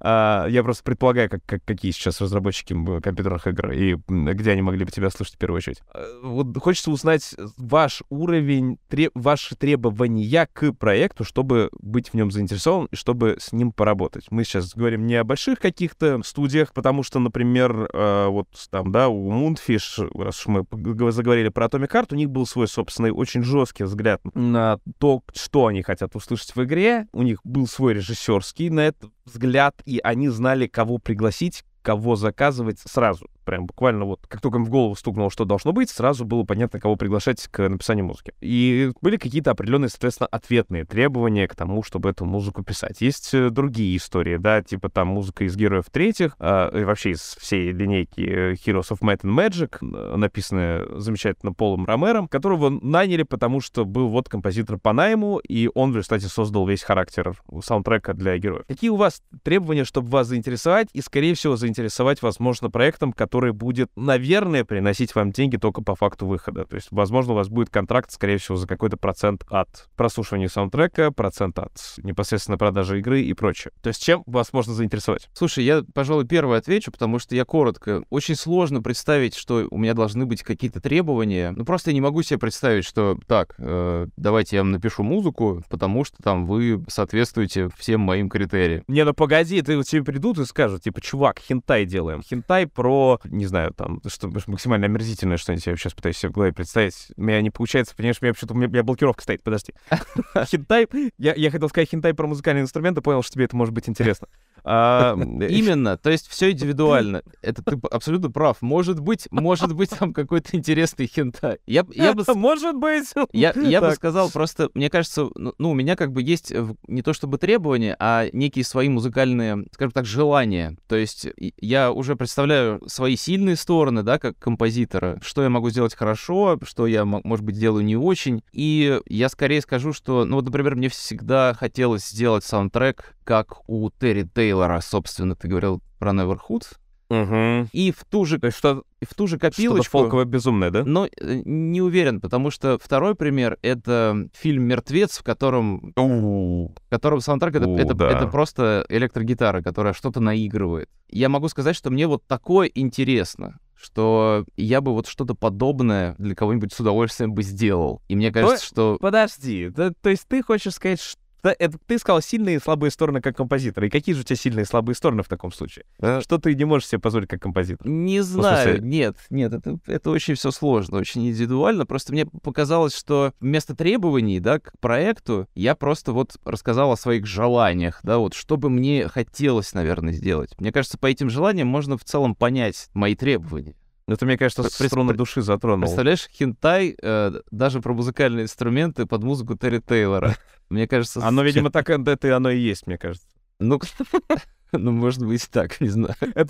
А, 0.00 0.46
я 0.48 0.62
просто 0.62 0.82
предполагаю, 0.82 1.30
как, 1.30 1.44
как, 1.46 1.64
какие 1.64 1.92
сейчас 1.92 2.20
разработчики 2.20 2.74
компьютерных 3.00 3.46
игр 3.46 3.70
и 3.70 3.96
где 4.08 4.50
они 4.50 4.62
могли 4.62 4.84
бы 4.84 4.90
тебя 4.90 5.10
слушать 5.10 5.34
в 5.34 5.38
первую 5.38 5.58
очередь. 5.58 5.82
А, 5.92 6.04
вот 6.22 6.56
хочется 6.58 6.90
узнать 6.90 7.34
ваш 7.56 8.02
уровень, 8.08 8.78
треб, 8.88 9.12
ваши 9.14 9.54
требования 9.54 10.48
к 10.52 10.72
проекту, 10.72 11.24
чтобы 11.24 11.70
быть 11.80 12.10
в 12.10 12.14
нем 12.14 12.30
заинтересован 12.30 12.88
и 12.90 12.96
чтобы 12.96 13.36
с 13.38 13.52
ним 13.52 13.72
поработать. 13.72 14.26
Мы 14.30 14.44
сейчас 14.44 14.74
говорим 14.74 15.06
не 15.06 15.14
о 15.14 15.24
больших 15.24 15.60
каких-то 15.60 16.20
студиях, 16.24 16.72
потому 16.72 17.02
что, 17.02 17.18
например, 17.18 17.88
э, 17.92 18.26
вот 18.26 18.48
там, 18.70 18.90
да, 18.92 19.08
у 19.08 19.30
Moonfish, 19.30 20.10
раз 20.22 20.40
уж 20.40 20.46
мы 20.46 21.12
заговорили 21.12 21.48
про 21.48 21.66
Atomic 21.66 21.90
Heart, 21.90 22.08
у 22.10 22.16
них 22.16 22.30
был 22.30 22.46
свой 22.46 22.68
собственный 22.68 23.10
очень 23.10 23.42
жесткий 23.42 23.84
взгляд 23.84 24.20
на 24.34 24.78
то, 24.98 25.22
что 25.34 25.66
они 25.66 25.82
хотят 25.82 26.16
услышать 26.16 26.54
в 26.56 26.64
игре. 26.64 27.06
У 27.12 27.22
них 27.22 27.40
был 27.44 27.66
свой 27.66 27.94
режиссерский 27.94 28.68
на 28.68 28.80
это 28.80 29.10
взгляд, 29.26 29.75
и 29.84 30.00
они 30.02 30.28
знали, 30.28 30.66
кого 30.66 30.98
пригласить, 30.98 31.64
кого 31.82 32.16
заказывать 32.16 32.80
сразу. 32.80 33.28
Прям 33.46 33.66
буквально 33.66 34.04
вот, 34.04 34.26
как 34.26 34.40
только 34.40 34.58
им 34.58 34.64
в 34.64 34.70
голову 34.70 34.94
стукнуло, 34.96 35.30
что 35.30 35.44
должно 35.44 35.72
быть, 35.72 35.88
сразу 35.88 36.24
было 36.24 36.42
понятно, 36.42 36.80
кого 36.80 36.96
приглашать 36.96 37.46
к 37.48 37.68
написанию 37.68 38.04
музыки. 38.04 38.34
И 38.40 38.92
были 39.00 39.16
какие-то 39.16 39.52
определенные, 39.52 39.88
соответственно, 39.88 40.26
ответные 40.30 40.84
требования 40.84 41.46
к 41.48 41.54
тому, 41.54 41.82
чтобы 41.82 42.10
эту 42.10 42.24
музыку 42.24 42.62
писать. 42.62 43.00
Есть 43.00 43.32
э, 43.34 43.50
другие 43.50 43.96
истории, 43.96 44.36
да, 44.36 44.62
типа 44.62 44.88
там 44.88 45.08
музыка 45.08 45.44
из 45.44 45.56
Героев 45.56 45.84
Третьих, 45.90 46.36
э, 46.38 46.80
и 46.80 46.84
вообще 46.84 47.12
из 47.12 47.36
всей 47.40 47.70
линейки 47.72 48.20
э, 48.20 48.52
Heroes 48.54 48.90
of 48.90 49.00
Might 49.00 49.22
and 49.22 49.34
Magic, 49.34 50.16
написанная 50.16 50.86
замечательно 50.98 51.52
Полом 51.52 51.86
Ромером, 51.86 52.28
которого 52.28 52.68
наняли, 52.68 53.22
потому 53.22 53.60
что 53.60 53.84
был 53.84 54.08
вот 54.08 54.28
композитор 54.28 54.78
по 54.78 54.92
найму, 54.92 55.38
и 55.38 55.70
он 55.74 55.92
результате 55.96 56.28
создал 56.28 56.66
весь 56.66 56.82
характер 56.82 57.34
саундтрека 57.62 58.14
для 58.14 58.38
героев. 58.38 58.64
Какие 58.68 58.90
у 58.90 58.96
вас 58.96 59.22
требования, 59.42 59.84
чтобы 59.84 60.08
вас 60.08 60.28
заинтересовать, 60.28 60.88
и, 60.92 61.00
скорее 61.00 61.34
всего, 61.34 61.56
заинтересовать, 61.56 62.22
возможно, 62.22 62.70
проектом, 62.70 63.12
который 63.12 63.35
будет, 63.40 63.90
наверное, 63.96 64.64
приносить 64.64 65.14
вам 65.14 65.32
деньги 65.32 65.56
только 65.56 65.82
по 65.82 65.94
факту 65.94 66.26
выхода. 66.26 66.64
То 66.64 66.76
есть, 66.76 66.88
возможно, 66.90 67.32
у 67.32 67.36
вас 67.36 67.48
будет 67.48 67.70
контракт, 67.70 68.10
скорее 68.10 68.38
всего, 68.38 68.56
за 68.56 68.66
какой-то 68.66 68.96
процент 68.96 69.44
от 69.48 69.88
прослушивания 69.96 70.48
саундтрека, 70.48 71.12
процент 71.12 71.58
от 71.58 71.72
непосредственно 71.98 72.58
продажи 72.58 72.98
игры 72.98 73.22
и 73.22 73.32
прочее. 73.34 73.72
То 73.82 73.88
есть, 73.88 74.02
чем 74.02 74.22
вас 74.26 74.52
можно 74.52 74.72
заинтересовать? 74.72 75.28
Слушай, 75.32 75.64
я, 75.64 75.82
пожалуй, 75.94 76.26
первый 76.26 76.58
отвечу, 76.58 76.90
потому 76.90 77.18
что 77.18 77.34
я 77.34 77.44
коротко. 77.44 78.02
Очень 78.10 78.34
сложно 78.34 78.82
представить, 78.82 79.34
что 79.34 79.66
у 79.70 79.78
меня 79.78 79.94
должны 79.94 80.26
быть 80.26 80.42
какие-то 80.42 80.80
требования. 80.80 81.52
Ну, 81.56 81.64
просто 81.64 81.90
я 81.90 81.94
не 81.94 82.00
могу 82.00 82.22
себе 82.22 82.38
представить, 82.38 82.84
что 82.84 83.18
так, 83.26 83.54
э, 83.58 84.06
давайте 84.16 84.56
я 84.56 84.62
вам 84.62 84.72
напишу 84.72 85.02
музыку, 85.02 85.62
потому 85.68 86.04
что 86.04 86.22
там 86.22 86.46
вы 86.46 86.84
соответствуете 86.88 87.68
всем 87.76 88.00
моим 88.00 88.28
критериям. 88.28 88.84
Не, 88.88 89.04
ну 89.04 89.14
погоди, 89.14 89.60
ты 89.62 89.76
вот 89.76 89.86
тебе 89.86 90.04
придут 90.04 90.38
и 90.38 90.44
скажут, 90.44 90.82
типа, 90.82 91.00
чувак, 91.00 91.38
хентай 91.40 91.84
делаем. 91.84 92.22
Хентай 92.22 92.66
про, 92.66 93.20
не 93.30 93.46
знаю, 93.46 93.72
там, 93.74 94.00
что 94.06 94.30
максимально 94.46 94.86
омерзительное 94.86 95.36
что-нибудь 95.36 95.66
я 95.66 95.76
сейчас 95.76 95.94
пытаюсь 95.94 96.16
себе 96.16 96.30
в 96.30 96.32
голове 96.32 96.52
представить. 96.52 97.12
У 97.16 97.22
меня 97.22 97.40
не 97.40 97.50
получается, 97.50 97.94
понимаешь, 97.94 98.18
у 98.20 98.24
меня 98.24 98.34
почему-то 98.34 98.54
у 98.54 98.56
меня, 98.56 98.68
у 98.68 98.70
меня 98.70 98.82
блокировка 98.82 99.22
стоит, 99.22 99.42
подожди. 99.42 99.72
Хентай, 100.34 100.86
я, 101.18 101.34
я 101.34 101.50
хотел 101.50 101.68
сказать 101.68 101.90
хентай 101.90 102.14
про 102.14 102.26
музыкальные 102.26 102.62
инструменты, 102.62 103.00
понял, 103.00 103.22
что 103.22 103.34
тебе 103.34 103.44
это 103.44 103.56
может 103.56 103.74
быть 103.74 103.88
интересно. 103.88 104.28
А, 104.64 105.14
Именно, 105.16 105.96
то 105.96 106.10
есть 106.10 106.28
все 106.28 106.50
индивидуально. 106.50 107.22
Это 107.42 107.62
ты 107.62 107.78
абсолютно 107.90 108.30
прав. 108.30 108.62
Может 108.62 109.00
быть, 109.00 109.28
может 109.30 109.74
быть 109.74 109.90
там 109.90 110.12
какой-то 110.12 110.56
интересный 110.56 111.06
хентай. 111.06 111.58
Я, 111.66 111.84
я 111.92 112.12
бы, 112.12 112.24
Может 112.34 112.76
быть. 112.76 113.12
я, 113.32 113.52
я 113.56 113.80
бы 113.80 113.92
сказал 113.92 114.30
просто, 114.30 114.70
мне 114.74 114.90
кажется, 114.90 115.28
ну, 115.34 115.54
ну, 115.58 115.70
у 115.70 115.74
меня 115.74 115.96
как 115.96 116.12
бы 116.12 116.22
есть 116.22 116.52
не 116.86 117.02
то 117.02 117.12
чтобы 117.12 117.38
требования, 117.38 117.96
а 117.98 118.26
некие 118.32 118.64
свои 118.64 118.88
музыкальные, 118.88 119.66
скажем 119.72 119.92
так, 119.92 120.04
желания. 120.06 120.76
То 120.88 120.96
есть 120.96 121.26
я 121.60 121.92
уже 121.92 122.16
представляю 122.16 122.82
свои 122.88 123.16
сильные 123.16 123.56
стороны, 123.56 124.02
да, 124.02 124.18
как 124.18 124.38
композитора, 124.38 125.18
что 125.22 125.42
я 125.42 125.48
могу 125.50 125.70
сделать 125.70 125.94
хорошо, 125.94 126.58
что 126.62 126.86
я, 126.86 127.04
мо- 127.04 127.20
может 127.24 127.44
быть, 127.44 127.58
делаю 127.58 127.84
не 127.84 127.96
очень. 127.96 128.42
И 128.52 129.00
я 129.06 129.28
скорее 129.28 129.60
скажу, 129.60 129.92
что, 129.92 130.24
ну 130.24 130.36
вот, 130.36 130.44
например, 130.44 130.76
мне 130.76 130.88
всегда 130.88 131.54
хотелось 131.54 132.06
сделать 132.06 132.44
саундтрек, 132.44 133.16
как 133.24 133.68
у 133.68 133.90
Терри 133.90 134.22
Тейлора, 134.46 134.80
собственно, 134.80 135.34
ты 135.34 135.48
говорил 135.48 135.82
про 135.98 136.12
Neverhood. 136.12 136.62
Мгм. 137.08 137.68
И 137.72 137.92
в 137.92 138.04
ту 138.04 138.24
же, 138.24 138.38
То 138.38 138.50
что, 138.50 138.82
в 139.00 139.14
ту 139.14 139.26
же 139.26 139.36
что-то 139.36 139.50
копилочку... 139.56 139.98
фолковое 139.98 140.24
безумное, 140.24 140.70
да? 140.70 140.84
Но 140.84 141.06
э, 141.06 141.42
не 141.44 141.80
уверен, 141.80 142.20
потому 142.20 142.50
что 142.50 142.78
второй 142.82 143.14
пример— 143.14 143.58
это 143.62 144.28
фильм 144.34 144.64
«Мертвец», 144.64 145.18
в 145.18 145.22
котором, 145.22 145.92
в 145.96 146.70
котором 146.88 147.20
саундтрек— 147.20 147.54
это, 147.56 147.68
У, 147.68 147.76
это, 147.76 147.94
да. 147.94 148.10
это 148.10 148.26
просто 148.26 148.86
электрогитара, 148.88 149.62
которая 149.62 149.92
что-то 149.92 150.20
наигрывает. 150.20 150.88
Я 151.08 151.28
могу 151.28 151.48
сказать, 151.48 151.76
что 151.76 151.90
мне 151.90 152.06
вот 152.06 152.24
такое 152.26 152.70
интересно, 152.74 153.58
что 153.76 154.44
я 154.56 154.80
бы 154.80 154.92
вот 154.92 155.06
что-то 155.06 155.34
подобное 155.34 156.16
для 156.18 156.34
кого-нибудь 156.34 156.72
с 156.72 156.80
удовольствием 156.80 157.34
бы 157.34 157.42
сделал. 157.42 158.00
И 158.08 158.16
мне 158.16 158.32
кажется, 158.32 158.64
что... 158.64 158.98
Подожди, 159.00 159.68
да, 159.68 159.92
то 160.00 160.10
есть 160.10 160.26
ты 160.26 160.42
хочешь 160.42 160.74
сказать, 160.74 161.00
что 161.00 161.20
это 161.42 161.78
ты 161.86 161.98
сказал 161.98 162.20
сильные 162.20 162.56
и 162.56 162.60
слабые 162.60 162.90
стороны 162.90 163.20
как 163.20 163.36
композитор. 163.36 163.84
И 163.84 163.88
какие 163.90 164.14
же 164.14 164.22
у 164.22 164.24
тебя 164.24 164.36
сильные 164.36 164.62
и 164.64 164.66
слабые 164.66 164.94
стороны 164.96 165.22
в 165.22 165.28
таком 165.28 165.52
случае? 165.52 165.84
Что 166.20 166.38
ты 166.38 166.54
не 166.54 166.64
можешь 166.64 166.88
себе 166.88 167.00
позволить 167.00 167.28
как 167.28 167.40
композитор? 167.42 167.86
Не 167.86 168.20
знаю, 168.22 168.76
смысле- 168.78 168.86
нет, 168.88 169.16
нет, 169.30 169.52
это, 169.52 169.78
это 169.86 170.10
очень 170.10 170.34
все 170.34 170.50
сложно, 170.50 170.98
очень 170.98 171.28
индивидуально. 171.28 171.86
Просто 171.86 172.12
мне 172.12 172.26
показалось, 172.26 172.96
что 172.96 173.32
вместо 173.40 173.74
требований, 173.76 174.40
да, 174.40 174.58
к 174.58 174.72
проекту, 174.80 175.46
я 175.54 175.74
просто 175.74 176.12
вот 176.12 176.36
рассказал 176.44 176.92
о 176.92 176.96
своих 176.96 177.26
желаниях, 177.26 178.00
да, 178.02 178.18
вот 178.18 178.34
что 178.34 178.56
бы 178.56 178.70
мне 178.70 179.08
хотелось, 179.08 179.72
наверное, 179.74 180.12
сделать. 180.12 180.54
Мне 180.58 180.72
кажется, 180.72 180.98
по 180.98 181.06
этим 181.06 181.30
желаниям 181.30 181.68
можно 181.68 181.96
в 181.98 182.04
целом 182.04 182.34
понять 182.34 182.88
мои 182.94 183.14
требования. 183.14 183.74
Ну, 184.08 184.16
ты, 184.16 184.24
мне 184.24 184.38
кажется, 184.38 184.62
Пред- 184.62 184.90
струны 184.90 185.14
души 185.14 185.42
затронул. 185.42 185.80
Представляешь, 185.80 186.28
хентай 186.30 186.96
э, 187.02 187.32
даже 187.50 187.80
про 187.80 187.92
музыкальные 187.92 188.44
инструменты 188.44 189.04
под 189.04 189.24
музыку 189.24 189.56
Терри 189.56 189.80
Тейлора. 189.80 190.36
Мне 190.68 190.86
кажется... 190.86 191.26
Оно, 191.26 191.42
видимо, 191.42 191.70
так 191.70 191.90
это 191.90 192.28
и 192.28 192.30
оно 192.30 192.50
и 192.50 192.58
есть, 192.58 192.88
мне 192.88 192.98
кажется. 192.98 193.28
Ну, 193.60 193.80
ну, 194.72 194.90
может 194.90 195.24
быть, 195.24 195.48
так, 195.50 195.80
не 195.80 195.88
знаю. 195.88 196.14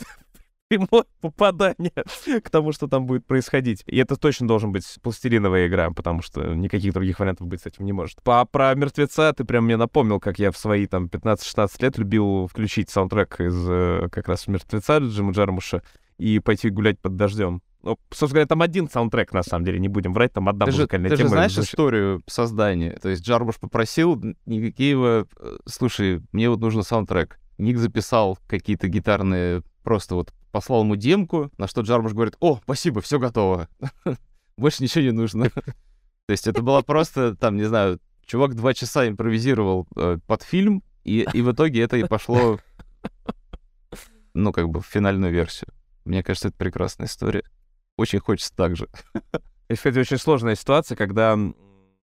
Прямое 0.68 1.04
попадание 1.20 1.92
к 2.42 2.50
тому, 2.50 2.72
что 2.72 2.88
там 2.88 3.06
будет 3.06 3.24
происходить. 3.24 3.84
И 3.86 3.98
это 3.98 4.16
точно 4.16 4.48
должен 4.48 4.72
быть 4.72 4.84
пластилиновая 5.00 5.68
игра, 5.68 5.90
потому 5.90 6.22
что 6.22 6.54
никаких 6.54 6.92
других 6.92 7.20
вариантов 7.20 7.46
быть 7.46 7.62
с 7.62 7.66
этим 7.66 7.84
не 7.84 7.92
может. 7.92 8.20
По, 8.22 8.44
про 8.46 8.74
мертвеца 8.74 9.32
ты 9.32 9.44
прям 9.44 9.66
мне 9.66 9.76
напомнил, 9.76 10.18
как 10.18 10.40
я 10.40 10.50
в 10.50 10.56
свои 10.56 10.86
там 10.86 11.06
15-16 11.06 11.70
лет 11.80 11.98
любил 11.98 12.48
включить 12.48 12.90
саундтрек 12.90 13.40
из 13.40 13.54
э, 13.68 14.08
как 14.10 14.28
раз 14.28 14.48
мертвеца 14.48 14.98
Джима 14.98 15.32
Джармуша 15.32 15.82
и 16.18 16.38
пойти 16.38 16.70
гулять 16.70 16.98
под 17.00 17.16
дождем. 17.16 17.62
Ну, 17.82 17.98
собственно 18.10 18.30
говоря, 18.30 18.46
там 18.46 18.62
один 18.62 18.90
саундтрек, 18.90 19.32
на 19.32 19.42
самом 19.42 19.64
деле, 19.64 19.78
не 19.78 19.88
будем 19.88 20.12
врать, 20.12 20.32
там 20.32 20.48
одна 20.48 20.66
Ты 20.66 20.72
же, 20.72 20.78
музыкальная 20.78 21.10
ты 21.10 21.16
же 21.16 21.22
тема. 21.22 21.30
знаешь 21.30 21.52
звучит. 21.54 21.74
историю 21.74 22.22
создания? 22.26 22.98
То 23.00 23.08
есть 23.08 23.22
Джарбуш 23.22 23.58
попросил 23.60 24.20
Никакиева, 24.44 25.28
э, 25.38 25.56
слушай, 25.66 26.20
мне 26.32 26.50
вот 26.50 26.60
нужен 26.60 26.82
саундтрек. 26.82 27.38
Ник 27.58 27.78
записал 27.78 28.38
какие-то 28.48 28.88
гитарные, 28.88 29.62
просто 29.84 30.16
вот 30.16 30.32
послал 30.50 30.82
ему 30.82 30.96
демку, 30.96 31.50
на 31.58 31.68
что 31.68 31.82
Джарбуш 31.82 32.12
говорит, 32.12 32.36
о, 32.40 32.58
спасибо, 32.62 33.00
все 33.00 33.18
готово. 33.18 33.68
Больше 34.56 34.82
ничего 34.82 35.04
не 35.04 35.12
нужно. 35.12 35.50
То 36.26 36.32
есть 36.32 36.48
это 36.48 36.62
было 36.62 36.82
просто, 36.82 37.36
там, 37.36 37.56
не 37.56 37.64
знаю, 37.64 38.00
чувак 38.24 38.56
два 38.56 38.74
часа 38.74 39.06
импровизировал 39.06 39.86
э, 39.96 40.18
под 40.26 40.42
фильм, 40.42 40.82
и, 41.04 41.24
и 41.32 41.40
в 41.40 41.52
итоге 41.52 41.82
это 41.82 41.96
и 41.96 42.04
пошло, 42.04 42.58
ну, 44.34 44.52
как 44.52 44.68
бы, 44.68 44.80
в 44.80 44.86
финальную 44.86 45.32
версию. 45.32 45.68
Мне 46.06 46.22
кажется, 46.22 46.48
это 46.48 46.56
прекрасная 46.56 47.08
история. 47.08 47.42
Очень 47.96 48.20
хочется 48.20 48.54
так 48.54 48.76
же. 48.76 48.88
Это, 49.68 49.76
кстати, 49.76 49.98
очень 49.98 50.18
сложная 50.18 50.54
ситуация, 50.54 50.94
когда 50.94 51.36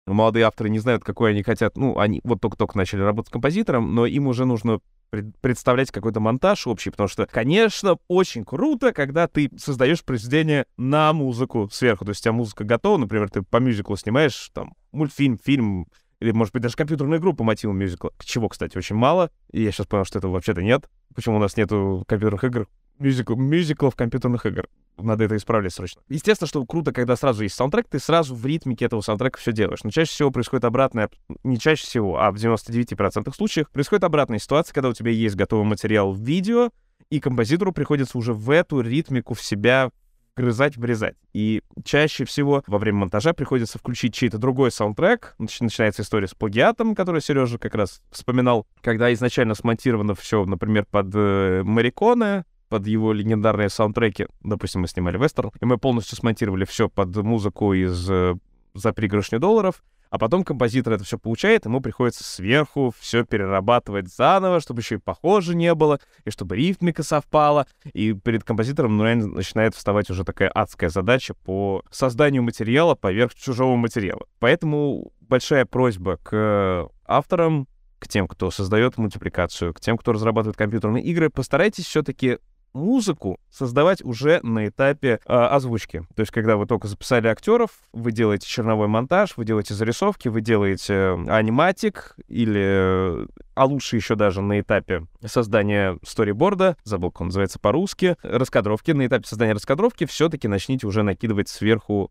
молодые 0.06 0.44
авторы 0.44 0.68
не 0.70 0.80
знают, 0.80 1.04
какой 1.04 1.30
они 1.30 1.44
хотят. 1.44 1.76
Ну, 1.76 1.98
они 1.98 2.20
вот 2.24 2.40
только-только 2.40 2.76
начали 2.76 3.00
работать 3.00 3.28
с 3.28 3.32
композитором, 3.32 3.94
но 3.94 4.04
им 4.04 4.26
уже 4.26 4.44
нужно 4.44 4.80
пред- 5.10 5.38
представлять 5.40 5.92
какой-то 5.92 6.18
монтаж 6.18 6.66
общий, 6.66 6.90
потому 6.90 7.08
что, 7.08 7.26
конечно, 7.26 7.96
очень 8.08 8.44
круто, 8.44 8.92
когда 8.92 9.28
ты 9.28 9.48
создаешь 9.56 10.04
произведение 10.04 10.66
на 10.76 11.12
музыку 11.12 11.68
сверху. 11.70 12.04
То 12.04 12.10
есть 12.10 12.22
у 12.22 12.24
тебя 12.24 12.32
музыка 12.32 12.64
готова, 12.64 12.98
например, 12.98 13.30
ты 13.30 13.42
по 13.42 13.58
мюзиклу 13.58 13.96
снимаешь 13.96 14.50
там 14.52 14.74
мультфильм, 14.90 15.38
фильм, 15.38 15.86
или, 16.18 16.32
может 16.32 16.52
быть, 16.52 16.62
даже 16.62 16.76
компьютерную 16.76 17.20
игру 17.20 17.34
по 17.34 17.44
мотивам 17.44 17.78
мюзикла. 17.78 18.12
Чего, 18.20 18.48
кстати, 18.48 18.76
очень 18.76 18.96
мало. 18.96 19.30
И 19.52 19.62
я 19.62 19.70
сейчас 19.70 19.86
понял, 19.86 20.04
что 20.04 20.18
этого 20.18 20.32
вообще-то 20.32 20.62
нет. 20.62 20.88
Почему 21.14 21.36
у 21.36 21.40
нас 21.40 21.56
нету 21.56 22.04
компьютерных 22.08 22.44
игр? 22.44 22.68
Мюзикл, 23.02 23.34
мюзиклов 23.34 23.96
компьютерных 23.96 24.46
игр. 24.46 24.68
Надо 24.96 25.24
это 25.24 25.36
исправлять 25.36 25.72
срочно. 25.72 26.02
Естественно, 26.08 26.46
что 26.46 26.64
круто, 26.64 26.92
когда 26.92 27.16
сразу 27.16 27.42
есть 27.42 27.56
саундтрек, 27.56 27.88
ты 27.88 27.98
сразу 27.98 28.34
в 28.34 28.46
ритмике 28.46 28.84
этого 28.84 29.00
саундтрека 29.00 29.40
все 29.40 29.52
делаешь. 29.52 29.82
Но 29.82 29.90
чаще 29.90 30.12
всего 30.12 30.30
происходит 30.30 30.64
обратное, 30.64 31.10
не 31.42 31.58
чаще 31.58 31.84
всего, 31.84 32.20
а 32.20 32.30
в 32.30 32.36
99% 32.36 33.34
случаев 33.34 33.70
происходит 33.70 34.04
обратная 34.04 34.38
ситуация, 34.38 34.72
когда 34.72 34.88
у 34.88 34.92
тебя 34.92 35.10
есть 35.10 35.34
готовый 35.34 35.66
материал 35.66 36.12
в 36.12 36.20
видео, 36.20 36.70
и 37.10 37.18
композитору 37.18 37.72
приходится 37.72 38.16
уже 38.16 38.32
в 38.32 38.50
эту 38.50 38.80
ритмику 38.80 39.34
в 39.34 39.42
себя 39.42 39.90
грызать, 40.36 40.76
врезать. 40.76 41.16
И 41.32 41.62
чаще 41.84 42.24
всего 42.24 42.62
во 42.66 42.78
время 42.78 42.98
монтажа 43.00 43.32
приходится 43.32 43.78
включить 43.78 44.14
чей-то 44.14 44.38
другой 44.38 44.70
саундтрек. 44.70 45.34
Нач- 45.38 45.58
начинается 45.60 46.02
история 46.02 46.28
с 46.28 46.34
плагиатом, 46.34 46.94
который 46.94 47.20
Сережа 47.20 47.58
как 47.58 47.74
раз 47.74 48.00
вспоминал, 48.10 48.66
когда 48.80 49.12
изначально 49.12 49.54
смонтировано 49.54 50.14
все, 50.14 50.44
например, 50.44 50.86
под 50.90 51.10
э, 51.14 51.62
Мариконе, 51.64 52.44
под 52.72 52.86
его 52.86 53.12
легендарные 53.12 53.68
саундтреки. 53.68 54.28
Допустим, 54.42 54.80
мы 54.80 54.88
снимали 54.88 55.18
вестерн, 55.18 55.50
и 55.60 55.66
мы 55.66 55.76
полностью 55.76 56.16
смонтировали 56.16 56.64
все 56.64 56.88
под 56.88 57.14
музыку 57.16 57.74
из 57.74 58.08
э, 58.08 58.34
«За 58.72 58.94
пригоршню 58.94 59.40
долларов», 59.40 59.82
а 60.08 60.16
потом 60.16 60.42
композитор 60.42 60.94
это 60.94 61.04
все 61.04 61.18
получает, 61.18 61.66
ему 61.66 61.82
приходится 61.82 62.24
сверху 62.24 62.94
все 62.98 63.26
перерабатывать 63.26 64.08
заново, 64.08 64.60
чтобы 64.60 64.80
еще 64.80 64.94
и 64.94 64.98
похоже 64.98 65.54
не 65.54 65.74
было, 65.74 66.00
и 66.24 66.30
чтобы 66.30 66.56
ритмика 66.56 67.02
совпала. 67.02 67.66
И 67.92 68.14
перед 68.14 68.42
композитором 68.42 68.96
ну, 68.96 69.04
реально 69.04 69.26
начинает 69.26 69.74
вставать 69.74 70.08
уже 70.08 70.24
такая 70.24 70.48
адская 70.48 70.88
задача 70.88 71.34
по 71.34 71.82
созданию 71.90 72.42
материала 72.42 72.94
поверх 72.94 73.34
чужого 73.34 73.76
материала. 73.76 74.24
Поэтому 74.38 75.12
большая 75.20 75.66
просьба 75.66 76.16
к 76.22 76.88
авторам, 77.04 77.68
к 77.98 78.08
тем, 78.08 78.26
кто 78.26 78.50
создает 78.50 78.96
мультипликацию, 78.96 79.74
к 79.74 79.80
тем, 79.80 79.98
кто 79.98 80.12
разрабатывает 80.12 80.56
компьютерные 80.56 81.04
игры, 81.04 81.28
постарайтесь 81.28 81.84
все-таки 81.84 82.38
музыку 82.72 83.38
создавать 83.50 84.02
уже 84.02 84.40
на 84.42 84.68
этапе 84.68 85.20
э, 85.26 85.32
озвучки. 85.32 86.06
То 86.14 86.20
есть, 86.20 86.32
когда 86.32 86.56
вы 86.56 86.66
только 86.66 86.88
записали 86.88 87.28
актеров, 87.28 87.70
вы 87.92 88.12
делаете 88.12 88.46
черновой 88.46 88.88
монтаж, 88.88 89.36
вы 89.36 89.44
делаете 89.44 89.74
зарисовки, 89.74 90.28
вы 90.28 90.40
делаете 90.40 90.94
э, 90.94 91.24
аниматик 91.28 92.16
или, 92.28 93.24
э, 93.24 93.26
а 93.54 93.64
лучше 93.64 93.96
еще 93.96 94.14
даже 94.14 94.40
на 94.40 94.60
этапе 94.60 95.06
создания 95.24 95.98
сториборда, 96.02 96.76
забыл, 96.84 97.10
как 97.10 97.22
он 97.22 97.26
называется 97.28 97.58
по-русски, 97.58 98.16
раскадровки, 98.22 98.92
на 98.92 99.06
этапе 99.06 99.26
создания 99.26 99.52
раскадровки 99.52 100.06
все-таки 100.06 100.48
начните 100.48 100.86
уже 100.86 101.02
накидывать 101.02 101.48
сверху 101.48 102.10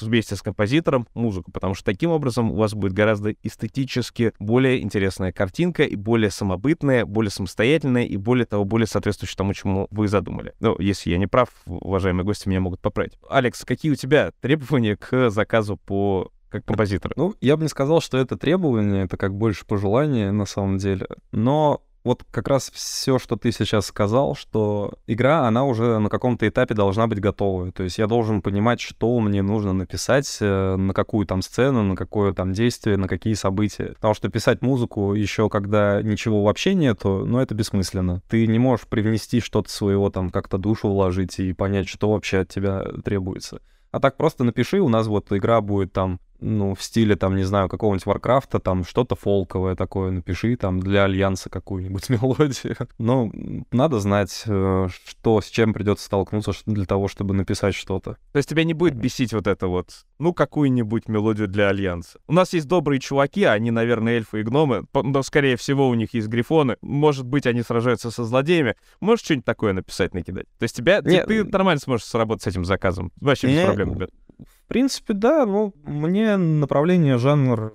вместе 0.00 0.36
с 0.36 0.42
композитором 0.42 1.06
музыку, 1.14 1.50
потому 1.52 1.74
что 1.74 1.84
таким 1.84 2.10
образом 2.10 2.52
у 2.52 2.56
вас 2.56 2.74
будет 2.74 2.92
гораздо 2.92 3.32
эстетически 3.42 4.32
более 4.38 4.82
интересная 4.82 5.32
картинка 5.32 5.84
и 5.84 5.96
более 5.96 6.30
самобытная, 6.30 7.04
более 7.04 7.30
самостоятельная 7.30 8.04
и 8.04 8.16
более 8.16 8.46
того, 8.46 8.64
более 8.64 8.86
соответствующая 8.86 9.36
тому, 9.36 9.54
чему 9.54 9.88
вы 9.90 10.08
задумали. 10.08 10.54
Ну, 10.60 10.76
если 10.78 11.10
я 11.10 11.18
не 11.18 11.26
прав, 11.26 11.48
уважаемые 11.66 12.24
гости 12.24 12.48
меня 12.48 12.60
могут 12.60 12.80
поправить. 12.80 13.18
Алекс, 13.28 13.64
какие 13.64 13.92
у 13.92 13.96
тебя 13.96 14.32
требования 14.40 14.96
к 14.96 15.30
заказу 15.30 15.76
по 15.76 16.30
как 16.48 16.64
композитора? 16.64 17.12
Ну, 17.16 17.34
я 17.40 17.56
бы 17.56 17.62
не 17.62 17.68
сказал, 17.68 18.00
что 18.00 18.18
это 18.18 18.36
требование, 18.36 19.04
это 19.04 19.16
как 19.16 19.34
больше 19.34 19.66
пожелание 19.66 20.32
на 20.32 20.46
самом 20.46 20.78
деле. 20.78 21.06
Но 21.30 21.82
вот 22.04 22.24
как 22.30 22.48
раз 22.48 22.70
все, 22.72 23.18
что 23.18 23.36
ты 23.36 23.52
сейчас 23.52 23.86
сказал, 23.86 24.34
что 24.34 24.94
игра, 25.06 25.46
она 25.46 25.64
уже 25.64 25.98
на 25.98 26.08
каком-то 26.08 26.48
этапе 26.48 26.74
должна 26.74 27.06
быть 27.06 27.20
готова. 27.20 27.72
То 27.72 27.82
есть 27.82 27.98
я 27.98 28.06
должен 28.06 28.42
понимать, 28.42 28.80
что 28.80 29.18
мне 29.20 29.42
нужно 29.42 29.72
написать, 29.72 30.38
э, 30.40 30.76
на 30.76 30.94
какую 30.94 31.26
там 31.26 31.42
сцену, 31.42 31.82
на 31.82 31.96
какое 31.96 32.32
там 32.32 32.52
действие, 32.52 32.96
на 32.96 33.08
какие 33.08 33.34
события. 33.34 33.94
Потому 33.94 34.14
что 34.14 34.28
писать 34.28 34.62
музыку 34.62 35.14
еще 35.14 35.48
когда 35.48 36.02
ничего 36.02 36.42
вообще 36.44 36.74
нету, 36.74 37.24
ну 37.26 37.38
это 37.38 37.54
бессмысленно. 37.54 38.22
Ты 38.28 38.46
не 38.46 38.58
можешь 38.58 38.86
привнести 38.86 39.40
что-то 39.40 39.70
своего 39.70 40.10
там, 40.10 40.30
как-то 40.30 40.58
душу 40.58 40.88
вложить 40.88 41.38
и 41.38 41.52
понять, 41.52 41.88
что 41.88 42.10
вообще 42.10 42.38
от 42.38 42.48
тебя 42.48 42.84
требуется. 43.04 43.60
А 43.90 44.00
так 44.00 44.16
просто 44.16 44.44
напиши, 44.44 44.80
у 44.80 44.88
нас 44.88 45.06
вот 45.06 45.32
игра 45.32 45.60
будет 45.60 45.92
там 45.92 46.20
ну, 46.40 46.74
в 46.74 46.82
стиле, 46.82 47.16
там, 47.16 47.36
не 47.36 47.44
знаю, 47.44 47.68
какого-нибудь 47.68 48.06
Warcraft 48.06 48.48
а, 48.48 48.58
там, 48.58 48.84
что-то 48.84 49.16
фолковое 49.16 49.74
такое 49.74 50.10
напиши, 50.10 50.56
там, 50.56 50.80
для 50.80 51.04
Альянса 51.04 51.50
какую-нибудь 51.50 52.08
мелодию. 52.08 52.76
Но 52.98 53.30
надо 53.72 54.00
знать, 54.00 54.44
э, 54.46 54.88
что, 55.06 55.40
с 55.40 55.46
чем 55.46 55.72
придется 55.72 56.06
столкнуться 56.06 56.52
для 56.66 56.84
того, 56.84 57.08
чтобы 57.08 57.34
написать 57.34 57.74
что-то. 57.74 58.16
То 58.32 58.36
есть 58.36 58.48
тебя 58.48 58.64
не 58.64 58.74
будет 58.74 58.94
бесить 58.94 59.32
вот 59.32 59.46
это 59.46 59.66
вот, 59.66 59.90
ну, 60.18 60.32
какую-нибудь 60.32 61.08
мелодию 61.08 61.48
для 61.48 61.68
Альянса. 61.68 62.18
У 62.26 62.32
нас 62.32 62.52
есть 62.52 62.66
добрые 62.66 63.00
чуваки, 63.00 63.44
они, 63.44 63.70
наверное, 63.70 64.14
эльфы 64.14 64.40
и 64.40 64.42
гномы, 64.42 64.84
но, 64.94 65.22
скорее 65.22 65.56
всего, 65.56 65.88
у 65.88 65.94
них 65.94 66.14
есть 66.14 66.28
грифоны. 66.28 66.76
Может 66.82 67.26
быть, 67.26 67.46
они 67.46 67.62
сражаются 67.62 68.10
со 68.10 68.24
злодеями. 68.24 68.76
Можешь 69.00 69.24
что-нибудь 69.24 69.44
такое 69.44 69.72
написать, 69.72 70.14
накидать? 70.14 70.46
То 70.58 70.64
есть 70.64 70.76
тебя, 70.76 71.00
Нет. 71.04 71.26
ты, 71.26 71.44
ты 71.44 71.50
нормально 71.50 71.80
сможешь 71.80 72.06
сработать 72.06 72.44
с 72.44 72.46
этим 72.46 72.64
заказом. 72.64 73.12
Вообще 73.20 73.48
без 73.48 73.64
проблем, 73.64 73.94
ребят. 73.94 74.10
В 74.38 74.68
принципе, 74.68 75.14
да, 75.14 75.46
ну, 75.46 75.74
мне 75.84 76.36
направление, 76.36 77.18
жанр 77.18 77.72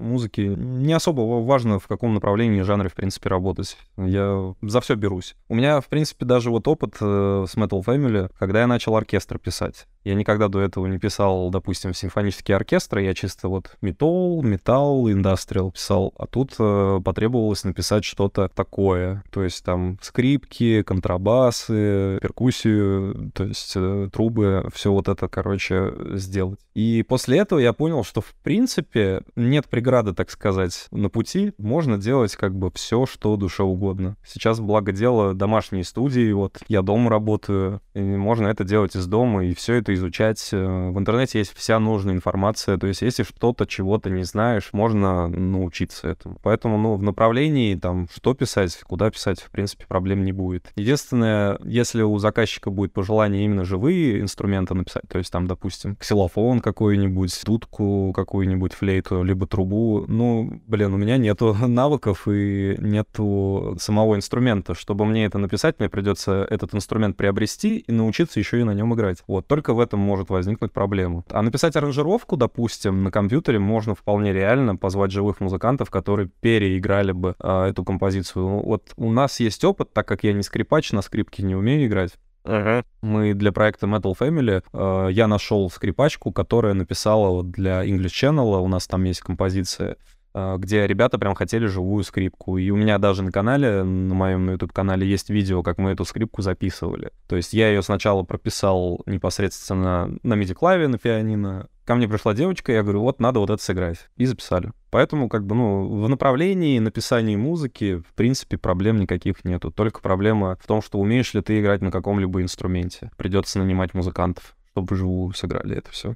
музыки 0.00 0.40
не 0.40 0.92
особо 0.92 1.20
важно, 1.20 1.78
в 1.78 1.86
каком 1.86 2.14
направлении 2.14 2.62
жанре, 2.62 2.88
в 2.88 2.94
принципе, 2.94 3.28
работать. 3.28 3.76
Я 3.96 4.54
за 4.62 4.80
все 4.80 4.94
берусь. 4.94 5.36
У 5.48 5.54
меня, 5.54 5.80
в 5.80 5.88
принципе, 5.88 6.24
даже 6.24 6.50
вот 6.50 6.66
опыт 6.66 6.96
э, 7.00 7.44
с 7.48 7.54
Metal 7.56 7.84
Family, 7.84 8.30
когда 8.38 8.60
я 8.60 8.66
начал 8.66 8.96
оркестр 8.96 9.38
писать. 9.38 9.86
Я 10.04 10.14
никогда 10.14 10.48
до 10.48 10.60
этого 10.60 10.86
не 10.86 10.98
писал, 10.98 11.50
допустим, 11.50 11.92
симфонические 11.92 12.56
оркестры, 12.56 13.02
я 13.02 13.14
чисто 13.14 13.48
вот 13.48 13.76
метал, 13.82 14.42
металл, 14.42 15.10
индастриал 15.10 15.72
писал, 15.72 16.14
а 16.18 16.26
тут 16.26 16.54
э, 16.58 17.00
потребовалось 17.04 17.64
написать 17.64 18.04
что-то 18.04 18.48
такое, 18.48 19.22
то 19.30 19.42
есть 19.42 19.64
там 19.64 19.98
скрипки, 20.00 20.82
контрабасы, 20.82 22.18
перкуссию, 22.22 23.30
то 23.34 23.44
есть 23.44 23.72
э, 23.76 24.08
трубы, 24.12 24.68
все 24.72 24.92
вот 24.92 25.08
это, 25.08 25.28
короче, 25.28 25.92
сделать. 26.14 26.60
И 26.74 27.04
после 27.06 27.38
этого 27.38 27.58
я 27.58 27.72
понял, 27.72 28.04
что 28.04 28.20
в 28.20 28.34
принципе 28.42 29.22
нет 29.36 29.66
преграды, 29.68 30.14
так 30.14 30.30
сказать, 30.30 30.86
на 30.90 31.10
пути, 31.10 31.52
можно 31.58 31.98
делать 31.98 32.36
как 32.36 32.54
бы 32.54 32.70
все, 32.74 33.06
что 33.06 33.36
душе 33.36 33.62
угодно. 33.62 34.16
Сейчас, 34.26 34.60
благо 34.60 34.92
дело, 34.92 35.34
домашние 35.34 35.84
студии, 35.84 36.32
вот 36.32 36.58
я 36.68 36.82
дома 36.82 37.10
работаю, 37.10 37.80
и 37.94 38.00
можно 38.00 38.46
это 38.48 38.64
делать 38.64 38.96
из 38.96 39.06
дома, 39.06 39.44
и 39.44 39.54
все 39.54 39.74
это 39.74 39.89
это 39.90 39.94
изучать. 39.94 40.48
Э, 40.52 40.90
в 40.90 40.98
интернете 40.98 41.38
есть 41.38 41.52
вся 41.54 41.78
нужная 41.78 42.14
информация. 42.14 42.78
То 42.78 42.86
есть, 42.86 43.02
если 43.02 43.22
что-то, 43.22 43.66
чего-то 43.66 44.10
не 44.10 44.24
знаешь, 44.24 44.70
можно 44.72 45.28
научиться 45.28 46.08
этому. 46.08 46.38
Поэтому, 46.42 46.78
ну, 46.78 46.96
в 46.96 47.02
направлении, 47.02 47.74
там, 47.74 48.08
что 48.14 48.34
писать, 48.34 48.80
куда 48.82 49.10
писать, 49.10 49.40
в 49.40 49.50
принципе, 49.50 49.86
проблем 49.86 50.24
не 50.24 50.32
будет. 50.32 50.72
Единственное, 50.76 51.58
если 51.64 52.02
у 52.02 52.18
заказчика 52.18 52.70
будет 52.70 52.92
пожелание 52.92 53.44
именно 53.44 53.64
живые 53.64 54.20
инструменты 54.20 54.74
написать, 54.74 55.04
то 55.08 55.18
есть, 55.18 55.30
там, 55.30 55.46
допустим, 55.46 55.96
ксилофон 55.96 56.60
какой-нибудь, 56.60 57.40
дудку 57.44 58.12
какую-нибудь, 58.14 58.72
флейту, 58.72 59.22
либо 59.22 59.46
трубу, 59.46 60.04
ну, 60.06 60.60
блин, 60.66 60.94
у 60.94 60.96
меня 60.96 61.16
нету 61.16 61.54
навыков 61.66 62.28
и 62.28 62.76
нету 62.78 63.76
самого 63.80 64.16
инструмента. 64.16 64.74
Чтобы 64.74 65.04
мне 65.04 65.24
это 65.24 65.38
написать, 65.38 65.78
мне 65.78 65.88
придется 65.88 66.46
этот 66.48 66.74
инструмент 66.74 67.16
приобрести 67.16 67.78
и 67.78 67.92
научиться 67.92 68.38
еще 68.38 68.60
и 68.60 68.64
на 68.64 68.72
нем 68.72 68.94
играть. 68.94 69.18
Вот, 69.26 69.46
только 69.46 69.74
в 69.74 69.79
в 69.80 69.82
этом 69.82 69.98
может 69.98 70.28
возникнуть 70.28 70.72
проблема. 70.72 71.24
А 71.30 71.40
написать 71.40 71.74
аранжировку, 71.74 72.36
допустим, 72.36 73.02
на 73.02 73.10
компьютере 73.10 73.58
можно 73.58 73.94
вполне 73.94 74.32
реально 74.32 74.76
позвать 74.76 75.10
живых 75.10 75.40
музыкантов, 75.40 75.90
которые 75.90 76.28
переиграли 76.40 77.12
бы 77.12 77.34
э, 77.38 77.68
эту 77.70 77.82
композицию. 77.82 78.46
Вот 78.60 78.92
у 78.96 79.10
нас 79.10 79.40
есть 79.40 79.64
опыт, 79.64 79.92
так 79.94 80.06
как 80.06 80.22
я 80.22 80.34
не 80.34 80.42
скрипач, 80.42 80.92
на 80.92 81.00
скрипке 81.00 81.42
не 81.42 81.54
умею 81.54 81.86
играть. 81.86 82.12
Uh-huh. 82.44 82.84
Мы 83.02 83.34
для 83.34 83.52
проекта 83.52 83.86
Metal 83.86 84.14
Family, 84.18 84.62
э, 84.72 85.12
я 85.12 85.26
нашел 85.26 85.70
скрипачку, 85.70 86.30
которая 86.30 86.74
написала 86.74 87.28
вот 87.30 87.50
для 87.50 87.84
English 87.86 88.12
Channel, 88.22 88.60
у 88.60 88.68
нас 88.68 88.86
там 88.86 89.04
есть 89.04 89.20
композиция 89.20 89.92
а, 89.92 89.96
где 90.34 90.86
ребята 90.86 91.18
прям 91.18 91.34
хотели 91.34 91.66
живую 91.66 92.04
скрипку. 92.04 92.58
И 92.58 92.70
у 92.70 92.76
меня 92.76 92.98
даже 92.98 93.22
на 93.22 93.32
канале, 93.32 93.82
на 93.82 94.14
моем 94.14 94.46
на 94.46 94.52
YouTube-канале 94.52 95.06
есть 95.06 95.30
видео, 95.30 95.62
как 95.62 95.78
мы 95.78 95.90
эту 95.90 96.04
скрипку 96.04 96.42
записывали. 96.42 97.10
То 97.28 97.36
есть 97.36 97.52
я 97.52 97.68
ее 97.68 97.82
сначала 97.82 98.22
прописал 98.22 99.02
непосредственно 99.06 100.16
на 100.22 100.34
MIDI-клаве, 100.34 100.88
на 100.88 100.98
пианино. 100.98 101.68
Ко 101.84 101.96
мне 101.96 102.06
пришла 102.06 102.34
девочка, 102.34 102.70
я 102.70 102.82
говорю, 102.84 103.00
вот 103.00 103.18
надо 103.18 103.40
вот 103.40 103.50
это 103.50 103.60
сыграть. 103.60 104.08
И 104.16 104.24
записали. 104.24 104.70
Поэтому, 104.90 105.28
как 105.28 105.44
бы, 105.44 105.56
ну, 105.56 106.04
в 106.04 106.08
направлении 106.08 106.78
написания 106.78 107.36
музыки, 107.36 107.96
в 107.96 108.14
принципе, 108.14 108.58
проблем 108.58 108.98
никаких 108.98 109.44
нету. 109.44 109.72
Только 109.72 110.00
проблема 110.00 110.56
в 110.62 110.66
том, 110.66 110.82
что 110.82 110.98
умеешь 111.00 111.34
ли 111.34 111.40
ты 111.40 111.60
играть 111.60 111.80
на 111.80 111.90
каком-либо 111.90 112.42
инструменте. 112.42 113.10
Придется 113.16 113.58
нанимать 113.58 113.94
музыкантов, 113.94 114.54
чтобы 114.70 114.94
живую 114.94 115.32
сыграли 115.34 115.76
это 115.76 115.90
все. 115.90 116.14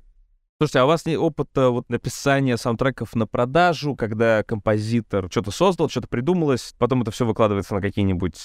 Слушайте, 0.59 0.79
а 0.79 0.85
у 0.85 0.89
вас 0.89 1.05
нет 1.05 1.19
опыта 1.19 1.71
вот 1.71 1.91
написания 1.91 2.57
саундтреков 2.57 3.17
на 3.17 3.27
продажу, 3.27 3.97
когда 3.97 4.45
композитор 4.45 5.27
что-то 5.29 5.51
создал, 5.51 5.89
что-то 5.89 6.07
придумалось, 6.07 6.75
потом 6.79 7.03
это 7.03 7.11
все 7.11 7.27
выкладывается 7.27 7.75
на 7.75 7.81
какие-нибудь 7.81 8.37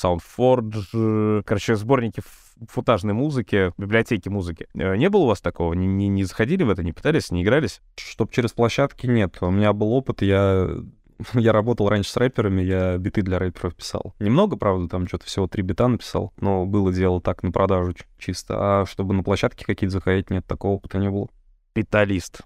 SoundForge, 0.00 1.42
короче, 1.44 1.74
сборники 1.74 2.22
футажной 2.68 3.14
музыки, 3.14 3.72
библиотеки 3.78 4.28
музыки. 4.28 4.68
Э, 4.74 4.96
не 4.96 5.10
было 5.10 5.22
у 5.22 5.26
вас 5.26 5.40
такого? 5.40 5.72
Не, 5.74 5.86
не, 5.86 6.08
не 6.08 6.22
заходили 6.22 6.62
в 6.62 6.70
это, 6.70 6.84
не 6.84 6.92
пытались, 6.92 7.32
не 7.32 7.42
игрались? 7.42 7.80
Чтоб 7.96 8.30
через 8.30 8.52
площадки 8.52 9.06
нет. 9.06 9.36
У 9.40 9.50
меня 9.50 9.72
был 9.72 9.92
опыт, 9.92 10.22
я 10.22 10.70
я 11.34 11.52
работал 11.52 11.88
раньше 11.88 12.10
с 12.10 12.16
рэперами, 12.16 12.62
я 12.62 12.96
биты 12.98 13.22
для 13.22 13.38
рэперов 13.38 13.74
писал. 13.74 14.14
Немного, 14.20 14.56
правда, 14.56 14.88
там 14.88 15.06
что-то 15.06 15.26
всего 15.26 15.46
три 15.48 15.62
бита 15.62 15.88
написал, 15.88 16.32
но 16.38 16.66
было 16.66 16.92
дело 16.92 17.20
так 17.20 17.42
на 17.42 17.50
продажу 17.50 17.94
чисто. 18.18 18.56
А 18.58 18.86
чтобы 18.86 19.14
на 19.14 19.22
площадке 19.22 19.64
какие-то 19.64 19.94
заходить, 19.94 20.30
нет, 20.30 20.46
такого 20.46 20.74
опыта 20.74 20.98
не 20.98 21.10
было 21.10 21.28
питалист. 21.76 22.40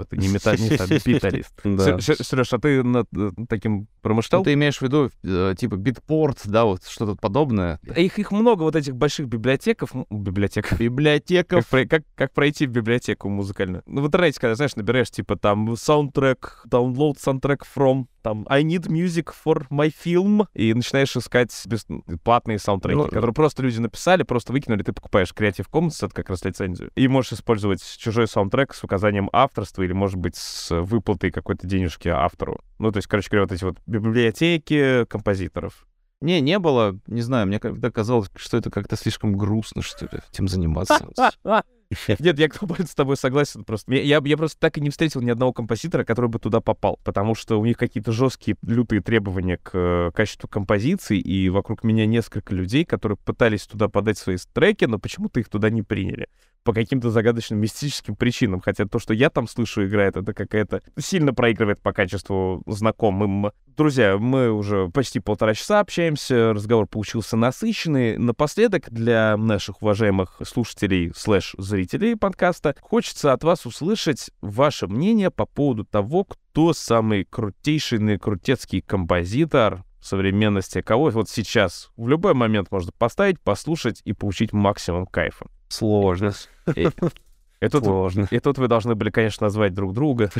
Это 0.00 0.16
не 0.16 0.28
металлист, 0.32 0.80
а 0.80 0.86
питалист. 0.86 1.52
Сереж, 1.62 2.52
а 2.52 2.58
ты 2.58 2.84
над 2.84 3.08
э, 3.16 3.30
таким 3.48 3.88
промышлял? 4.00 4.44
Ты 4.44 4.52
имеешь 4.52 4.78
в 4.78 4.82
виду, 4.82 5.10
э, 5.24 5.54
типа, 5.58 5.74
Beatport, 5.74 6.42
да, 6.44 6.64
вот 6.64 6.84
что-то 6.86 7.16
подобное? 7.16 7.80
Их, 7.96 8.18
их 8.20 8.30
много, 8.30 8.62
вот 8.62 8.76
этих 8.76 8.94
больших 8.94 9.26
библиотеков. 9.26 9.90
Библиотек. 10.10 10.78
Библиотеков. 10.78 11.68
Как, 11.68 11.90
как, 11.90 12.02
как 12.14 12.32
пройти 12.32 12.68
в 12.68 12.70
библиотеку 12.70 13.28
музыкальную? 13.28 13.82
Ну, 13.86 14.02
в 14.02 14.06
интернете, 14.06 14.38
когда, 14.40 14.54
знаешь, 14.54 14.76
набираешь, 14.76 15.10
типа, 15.10 15.34
там, 15.36 15.76
саундтрек, 15.76 16.64
download 16.70 17.16
soundtrack 17.16 17.62
from 17.76 18.06
там 18.22 18.46
I 18.48 18.62
need 18.62 18.88
music 18.88 19.32
for 19.44 19.66
my 19.70 19.92
film, 19.92 20.46
и 20.54 20.74
начинаешь 20.74 21.16
искать 21.16 21.52
бесплатные 21.66 22.58
саундтреки, 22.58 22.98
ну, 22.98 23.04
которые 23.08 23.34
просто 23.34 23.62
люди 23.62 23.78
написали, 23.78 24.22
просто 24.22 24.52
выкинули, 24.52 24.82
ты 24.82 24.92
покупаешь 24.92 25.32
Creative 25.36 25.66
Commons, 25.70 26.04
это 26.04 26.14
как 26.14 26.30
раз 26.30 26.44
лицензию, 26.44 26.90
и 26.94 27.08
можешь 27.08 27.34
использовать 27.34 27.82
чужой 27.98 28.28
саундтрек 28.28 28.74
с 28.74 28.82
указанием 28.84 29.28
авторства 29.32 29.82
или, 29.82 29.92
может 29.92 30.16
быть, 30.16 30.36
с 30.36 30.70
выплатой 30.70 31.30
какой-то 31.30 31.66
денежки 31.66 32.08
автору. 32.08 32.60
Ну, 32.78 32.92
то 32.92 32.98
есть, 32.98 33.08
короче 33.08 33.28
говоря, 33.30 33.44
вот 33.44 33.52
эти 33.52 33.64
вот 33.64 33.78
библиотеки 33.86 35.04
композиторов. 35.06 35.86
Не, 36.20 36.40
не 36.40 36.58
было. 36.58 36.98
Не 37.06 37.22
знаю, 37.22 37.46
мне 37.46 37.60
когда 37.60 37.90
казалось, 37.90 38.28
что 38.34 38.56
это 38.56 38.70
как-то 38.70 38.96
слишком 38.96 39.36
грустно, 39.36 39.82
что 39.82 40.06
ли, 40.06 40.20
этим 40.32 40.48
заниматься. 40.48 41.08
Нет, 42.18 42.38
я 42.38 42.48
с 42.86 42.94
тобой 42.94 43.16
согласен 43.16 43.64
просто. 43.64 43.94
Я, 43.94 44.20
я 44.22 44.36
просто 44.36 44.58
так 44.58 44.76
и 44.78 44.80
не 44.80 44.90
встретил 44.90 45.20
ни 45.20 45.30
одного 45.30 45.52
композитора, 45.52 46.04
который 46.04 46.28
бы 46.28 46.38
туда 46.38 46.60
попал, 46.60 46.98
потому 47.04 47.34
что 47.34 47.58
у 47.58 47.64
них 47.64 47.78
какие-то 47.78 48.12
жесткие, 48.12 48.56
лютые 48.62 49.00
требования 49.00 49.58
к 49.58 49.70
э, 49.72 50.10
качеству 50.14 50.48
композиции, 50.48 51.18
и 51.18 51.48
вокруг 51.48 51.84
меня 51.84 52.06
несколько 52.06 52.54
людей, 52.54 52.84
которые 52.84 53.16
пытались 53.16 53.66
туда 53.66 53.88
подать 53.88 54.18
свои 54.18 54.36
треки, 54.52 54.84
но 54.84 54.98
почему-то 54.98 55.40
их 55.40 55.48
туда 55.48 55.70
не 55.70 55.82
приняли 55.82 56.28
по 56.64 56.72
каким-то 56.72 57.10
загадочным 57.10 57.60
мистическим 57.60 58.16
причинам. 58.16 58.60
Хотя 58.60 58.86
то, 58.86 58.98
что 58.98 59.14
я 59.14 59.30
там 59.30 59.48
слышу, 59.48 59.86
играет, 59.86 60.16
это 60.16 60.34
какая-то 60.34 60.82
сильно 60.98 61.32
проигрывает 61.32 61.80
по 61.80 61.92
качеству 61.92 62.62
знакомым. 62.66 63.52
Друзья, 63.76 64.18
мы 64.18 64.50
уже 64.50 64.88
почти 64.88 65.20
полтора 65.20 65.54
часа 65.54 65.80
общаемся, 65.80 66.52
разговор 66.52 66.86
получился 66.86 67.36
насыщенный. 67.36 68.18
Напоследок 68.18 68.90
для 68.90 69.36
наших 69.36 69.82
уважаемых 69.82 70.40
слушателей 70.44 71.12
слэш-зрителей 71.14 72.16
подкаста 72.16 72.74
хочется 72.80 73.32
от 73.32 73.44
вас 73.44 73.66
услышать 73.66 74.30
ваше 74.40 74.88
мнение 74.88 75.30
по 75.30 75.46
поводу 75.46 75.84
того, 75.84 76.24
кто 76.24 76.72
самый 76.72 77.24
крутейший 77.24 77.98
наикрутецкий 77.98 78.80
композитор 78.80 79.84
современности, 80.00 80.80
кого 80.80 81.10
вот 81.10 81.28
сейчас 81.28 81.90
в 81.96 82.08
любой 82.08 82.34
момент 82.34 82.70
можно 82.70 82.92
поставить, 82.96 83.40
послушать 83.40 84.00
и 84.04 84.12
получить 84.12 84.52
максимум 84.52 85.06
кайфа. 85.06 85.46
Сложно. 85.68 86.32
И, 86.74 86.88
и 87.60 87.68
тут, 87.68 87.84
Сложно. 87.84 88.28
И 88.30 88.38
тут 88.38 88.58
вы 88.58 88.68
должны 88.68 88.94
были, 88.94 89.10
конечно, 89.10 89.46
назвать 89.46 89.74
друг 89.74 89.92
друга. 89.92 90.30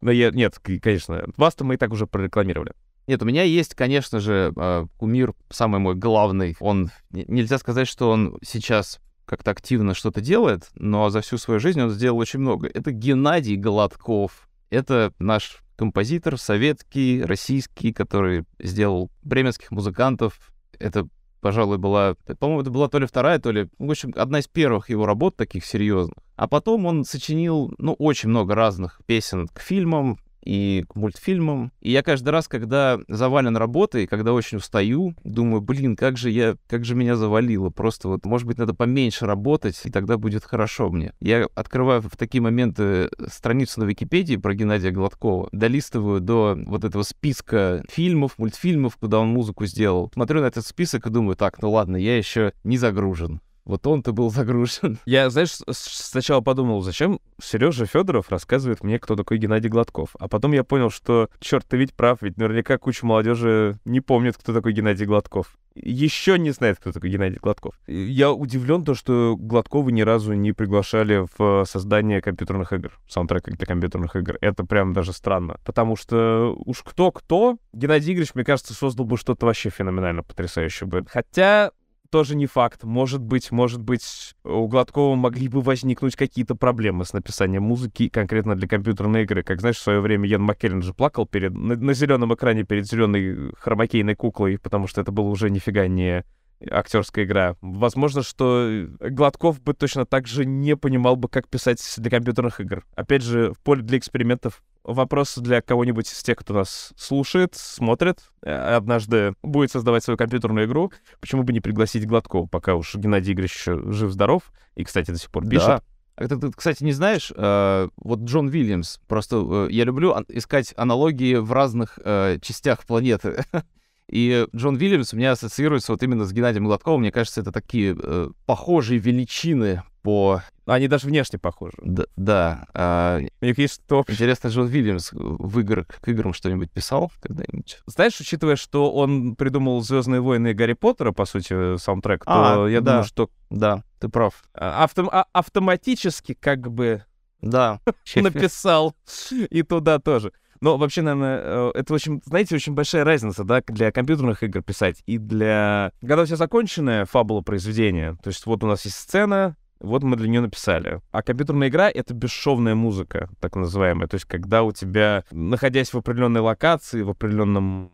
Но 0.00 0.10
я, 0.10 0.30
нет, 0.30 0.58
конечно, 0.58 1.24
вас-то 1.36 1.64
мы 1.64 1.74
и 1.74 1.76
так 1.76 1.92
уже 1.92 2.06
прорекламировали. 2.06 2.72
Нет, 3.06 3.22
у 3.22 3.26
меня 3.26 3.42
есть, 3.42 3.74
конечно 3.74 4.18
же, 4.18 4.52
а, 4.56 4.86
кумир, 4.98 5.34
самый 5.50 5.78
мой 5.78 5.94
главный. 5.94 6.56
Он, 6.60 6.90
нельзя 7.10 7.58
сказать, 7.58 7.86
что 7.86 8.10
он 8.10 8.38
сейчас 8.42 9.00
как-то 9.26 9.50
активно 9.50 9.94
что-то 9.94 10.20
делает, 10.20 10.70
но 10.74 11.10
за 11.10 11.20
всю 11.20 11.38
свою 11.38 11.60
жизнь 11.60 11.80
он 11.80 11.90
сделал 11.90 12.18
очень 12.18 12.40
много. 12.40 12.66
Это 12.66 12.92
Геннадий 12.92 13.56
Голодков. 13.56 14.48
Это 14.70 15.12
наш 15.18 15.63
композитор 15.76 16.38
советский, 16.38 17.22
российский, 17.22 17.92
который 17.92 18.44
сделал 18.58 19.10
бременских 19.22 19.70
музыкантов. 19.70 20.52
Это 20.78 21.08
пожалуй, 21.44 21.76
была, 21.76 22.14
по-моему, 22.38 22.62
это 22.62 22.70
была 22.70 22.88
то 22.88 22.98
ли 22.98 23.04
вторая, 23.04 23.38
то 23.38 23.50
ли, 23.50 23.68
в 23.78 23.90
общем, 23.90 24.14
одна 24.16 24.38
из 24.38 24.48
первых 24.48 24.88
его 24.88 25.04
работ 25.04 25.36
таких 25.36 25.66
серьезных. 25.66 26.16
А 26.36 26.48
потом 26.48 26.86
он 26.86 27.04
сочинил, 27.04 27.70
ну, 27.76 27.92
очень 27.92 28.30
много 28.30 28.54
разных 28.54 29.02
песен 29.04 29.48
к 29.48 29.60
фильмам, 29.60 30.18
и 30.44 30.84
к 30.88 30.94
мультфильмам. 30.94 31.72
И 31.80 31.90
я 31.90 32.02
каждый 32.02 32.30
раз, 32.30 32.48
когда 32.48 33.00
завален 33.08 33.56
работой, 33.56 34.06
когда 34.06 34.32
очень 34.32 34.58
устаю, 34.58 35.14
думаю, 35.24 35.60
блин, 35.60 35.96
как 35.96 36.16
же 36.16 36.30
я, 36.30 36.56
как 36.68 36.84
же 36.84 36.94
меня 36.94 37.16
завалило. 37.16 37.70
Просто 37.70 38.08
вот, 38.08 38.24
может 38.26 38.46
быть, 38.46 38.58
надо 38.58 38.74
поменьше 38.74 39.26
работать, 39.26 39.80
и 39.84 39.90
тогда 39.90 40.18
будет 40.18 40.44
хорошо 40.44 40.90
мне. 40.90 41.12
Я 41.20 41.48
открываю 41.54 42.02
в 42.02 42.16
такие 42.16 42.42
моменты 42.42 43.10
страницу 43.28 43.80
на 43.80 43.84
Википедии 43.84 44.36
про 44.36 44.54
Геннадия 44.54 44.90
Гладкова, 44.90 45.48
долистываю 45.52 46.20
до 46.20 46.58
вот 46.66 46.84
этого 46.84 47.02
списка 47.02 47.82
фильмов, 47.88 48.38
мультфильмов, 48.38 48.96
куда 48.96 49.20
он 49.20 49.28
музыку 49.28 49.66
сделал. 49.66 50.10
Смотрю 50.12 50.40
на 50.42 50.46
этот 50.46 50.66
список 50.66 51.06
и 51.06 51.10
думаю, 51.10 51.36
так, 51.36 51.60
ну 51.62 51.70
ладно, 51.70 51.96
я 51.96 52.16
еще 52.16 52.52
не 52.64 52.76
загружен. 52.76 53.40
Вот 53.64 53.86
он-то 53.86 54.12
был 54.12 54.30
загружен. 54.30 54.98
Я, 55.06 55.30
знаешь, 55.30 55.58
сначала 55.70 56.40
подумал, 56.40 56.82
зачем 56.82 57.20
Сережа 57.42 57.86
Федоров 57.86 58.30
рассказывает 58.30 58.82
мне, 58.84 58.98
кто 58.98 59.16
такой 59.16 59.38
Геннадий 59.38 59.70
Гладков. 59.70 60.10
А 60.18 60.28
потом 60.28 60.52
я 60.52 60.64
понял, 60.64 60.90
что, 60.90 61.28
черт, 61.40 61.66
ты 61.66 61.76
ведь 61.76 61.94
прав, 61.94 62.18
ведь 62.20 62.36
наверняка 62.36 62.78
куча 62.78 63.06
молодежи 63.06 63.78
не 63.84 64.00
помнит, 64.00 64.36
кто 64.36 64.52
такой 64.52 64.72
Геннадий 64.72 65.06
Гладков. 65.06 65.56
Еще 65.74 66.38
не 66.38 66.50
знает, 66.50 66.78
кто 66.78 66.92
такой 66.92 67.10
Геннадий 67.10 67.38
Гладков. 67.42 67.74
Я 67.88 68.32
удивлен, 68.32 68.84
то, 68.84 68.94
что 68.94 69.34
Гладкова 69.36 69.88
ни 69.88 70.02
разу 70.02 70.32
не 70.34 70.52
приглашали 70.52 71.26
в 71.36 71.64
создание 71.64 72.20
компьютерных 72.20 72.72
игр, 72.72 72.92
саундтрека 73.08 73.50
для 73.50 73.66
компьютерных 73.66 74.14
игр. 74.14 74.38
Это 74.40 74.64
прям 74.64 74.92
даже 74.92 75.12
странно. 75.12 75.58
Потому 75.64 75.96
что 75.96 76.54
уж 76.64 76.82
кто-кто, 76.82 77.56
Геннадий 77.72 78.12
Игоревич, 78.12 78.34
мне 78.34 78.44
кажется, 78.44 78.72
создал 78.72 79.04
бы 79.04 79.16
что-то 79.16 79.46
вообще 79.46 79.70
феноменально 79.70 80.22
потрясающее 80.22 80.86
бы. 80.86 81.04
Хотя 81.08 81.72
тоже 82.10 82.36
не 82.36 82.46
факт. 82.46 82.84
Может 82.84 83.22
быть, 83.22 83.50
может 83.50 83.82
быть, 83.82 84.34
у 84.44 84.66
Гладкова 84.66 85.14
могли 85.16 85.48
бы 85.48 85.60
возникнуть 85.60 86.16
какие-то 86.16 86.54
проблемы 86.54 87.04
с 87.04 87.12
написанием 87.12 87.64
музыки 87.64 88.08
конкретно 88.08 88.54
для 88.54 88.68
компьютерной 88.68 89.22
игры. 89.24 89.42
Как 89.42 89.60
знаешь, 89.60 89.76
в 89.76 89.82
свое 89.82 90.00
время 90.00 90.28
Ян 90.28 90.42
Маккеллен 90.42 90.82
же 90.82 90.94
плакал 90.94 91.26
перед, 91.26 91.52
на, 91.52 91.76
на 91.76 91.94
зеленом 91.94 92.34
экране 92.34 92.64
перед 92.64 92.86
зеленой 92.86 93.52
хромакейной 93.58 94.14
куклой, 94.14 94.58
потому 94.58 94.86
что 94.86 95.00
это 95.00 95.12
было 95.12 95.28
уже 95.28 95.50
нифига 95.50 95.86
не 95.88 96.24
актерская 96.70 97.24
игра. 97.24 97.56
Возможно, 97.60 98.22
что 98.22 98.86
Гладков 99.00 99.60
бы 99.62 99.74
точно 99.74 100.06
так 100.06 100.26
же 100.26 100.44
не 100.44 100.76
понимал 100.76 101.16
бы, 101.16 101.28
как 101.28 101.48
писать 101.48 101.82
для 101.98 102.10
компьютерных 102.10 102.60
игр. 102.60 102.84
Опять 102.94 103.22
же, 103.22 103.52
в 103.52 103.58
поле 103.60 103.82
для 103.82 103.98
экспериментов 103.98 104.62
вопрос 104.84 105.36
для 105.38 105.60
кого-нибудь 105.62 106.10
из 106.10 106.22
тех, 106.22 106.38
кто 106.38 106.54
нас 106.54 106.92
слушает, 106.96 107.54
смотрит, 107.54 108.20
э, 108.42 108.52
однажды 108.52 109.34
будет 109.42 109.72
создавать 109.72 110.04
свою 110.04 110.16
компьютерную 110.16 110.66
игру, 110.66 110.92
почему 111.20 111.42
бы 111.42 111.52
не 111.52 111.60
пригласить 111.60 112.06
Гладкова, 112.06 112.46
пока 112.46 112.74
уж 112.74 112.94
Геннадий 112.94 113.32
Игоревич 113.32 113.64
жив-здоров, 113.64 114.52
и, 114.76 114.84
кстати, 114.84 115.10
до 115.10 115.18
сих 115.18 115.30
пор 115.30 115.48
пишет. 115.48 115.66
Да. 115.66 115.82
А 116.16 116.28
ты, 116.28 116.36
ты, 116.36 116.52
кстати, 116.52 116.84
не 116.84 116.92
знаешь, 116.92 117.32
э, 117.34 117.88
вот 117.96 118.20
Джон 118.20 118.46
Уильямс, 118.46 118.98
просто 119.08 119.66
э, 119.68 119.72
я 119.72 119.84
люблю 119.84 120.14
искать 120.28 120.72
аналогии 120.76 121.34
в 121.36 121.52
разных 121.52 121.98
э, 122.04 122.38
частях 122.40 122.84
планеты. 122.84 123.44
И 124.08 124.46
Джон 124.54 124.76
Уильямс 124.76 125.12
у 125.12 125.16
меня 125.16 125.32
ассоциируется 125.32 125.92
вот 125.92 126.02
именно 126.02 126.24
с 126.24 126.32
Геннадием 126.32 126.66
Гладковым. 126.66 127.00
Мне 127.00 127.10
кажется, 127.10 127.40
это 127.40 127.50
такие 127.50 127.96
э, 128.00 128.30
похожие 128.46 129.00
величины 129.00 129.82
по... 130.02 130.42
Они 130.66 130.88
даже 130.88 131.06
внешне 131.06 131.38
похожи. 131.38 131.76
Да. 131.82 132.04
да 132.16 132.66
а... 132.72 133.20
У 133.40 133.44
них 133.44 133.58
есть 133.58 133.82
что 133.86 134.04
Интересно, 134.08 134.48
Джон 134.48 134.66
Уильямс 134.66 135.10
в 135.12 135.60
игр, 135.60 135.84
к 135.84 136.08
играм 136.08 136.32
что-нибудь 136.32 136.70
писал 136.70 137.12
когда-нибудь? 137.20 137.80
Знаешь, 137.86 138.18
учитывая, 138.20 138.56
что 138.56 138.92
он 138.92 139.36
придумал 139.36 139.80
«Звездные 139.82 140.20
войны» 140.20 140.52
и 140.52 140.54
«Гарри 140.54 140.72
Поттера», 140.72 141.12
по 141.12 141.24
сути, 141.26 141.76
саундтрек, 141.76 142.24
то 142.24 142.64
а, 142.64 142.68
я 142.68 142.80
да. 142.80 142.92
думаю, 142.92 143.04
что... 143.04 143.30
Да, 143.50 143.84
ты 144.00 144.08
прав. 144.08 144.42
А, 144.54 144.84
автом... 144.84 145.08
А, 145.12 145.26
автоматически 145.32 146.34
как 146.34 146.70
бы... 146.70 147.04
Да. 147.40 147.80
Написал. 148.16 148.94
И 149.30 149.62
туда 149.62 149.98
тоже. 149.98 150.32
Но 150.60 150.78
вообще, 150.78 151.02
наверное, 151.02 151.40
э, 151.42 151.70
это 151.74 151.92
очень, 151.92 152.22
знаете, 152.24 152.54
очень 152.54 152.72
большая 152.72 153.04
разница, 153.04 153.44
да, 153.44 153.60
для 153.66 153.92
компьютерных 153.92 154.42
игр 154.42 154.62
писать 154.62 155.02
и 155.04 155.18
для... 155.18 155.92
Когда 156.00 156.22
у 156.22 156.26
тебя 156.26 156.36
законченная 156.36 157.04
фабула 157.04 157.42
произведения, 157.42 158.16
то 158.22 158.28
есть 158.28 158.46
вот 158.46 158.64
у 158.64 158.66
нас 158.66 158.84
есть 158.86 158.96
сцена, 158.96 159.56
вот 159.80 160.02
мы 160.02 160.16
для 160.16 160.28
нее 160.28 160.40
написали. 160.40 161.00
А 161.10 161.22
компьютерная 161.22 161.68
игра— 161.68 161.90
это 161.94 162.14
бесшовная 162.14 162.74
музыка, 162.74 163.28
так 163.40 163.56
называемая. 163.56 164.08
То 164.08 164.14
есть 164.16 164.26
когда 164.26 164.62
у 164.62 164.72
тебя, 164.72 165.24
находясь 165.30 165.92
в 165.92 165.98
определенной 165.98 166.40
локации, 166.40 167.02
в 167.02 167.10
определенном 167.10 167.90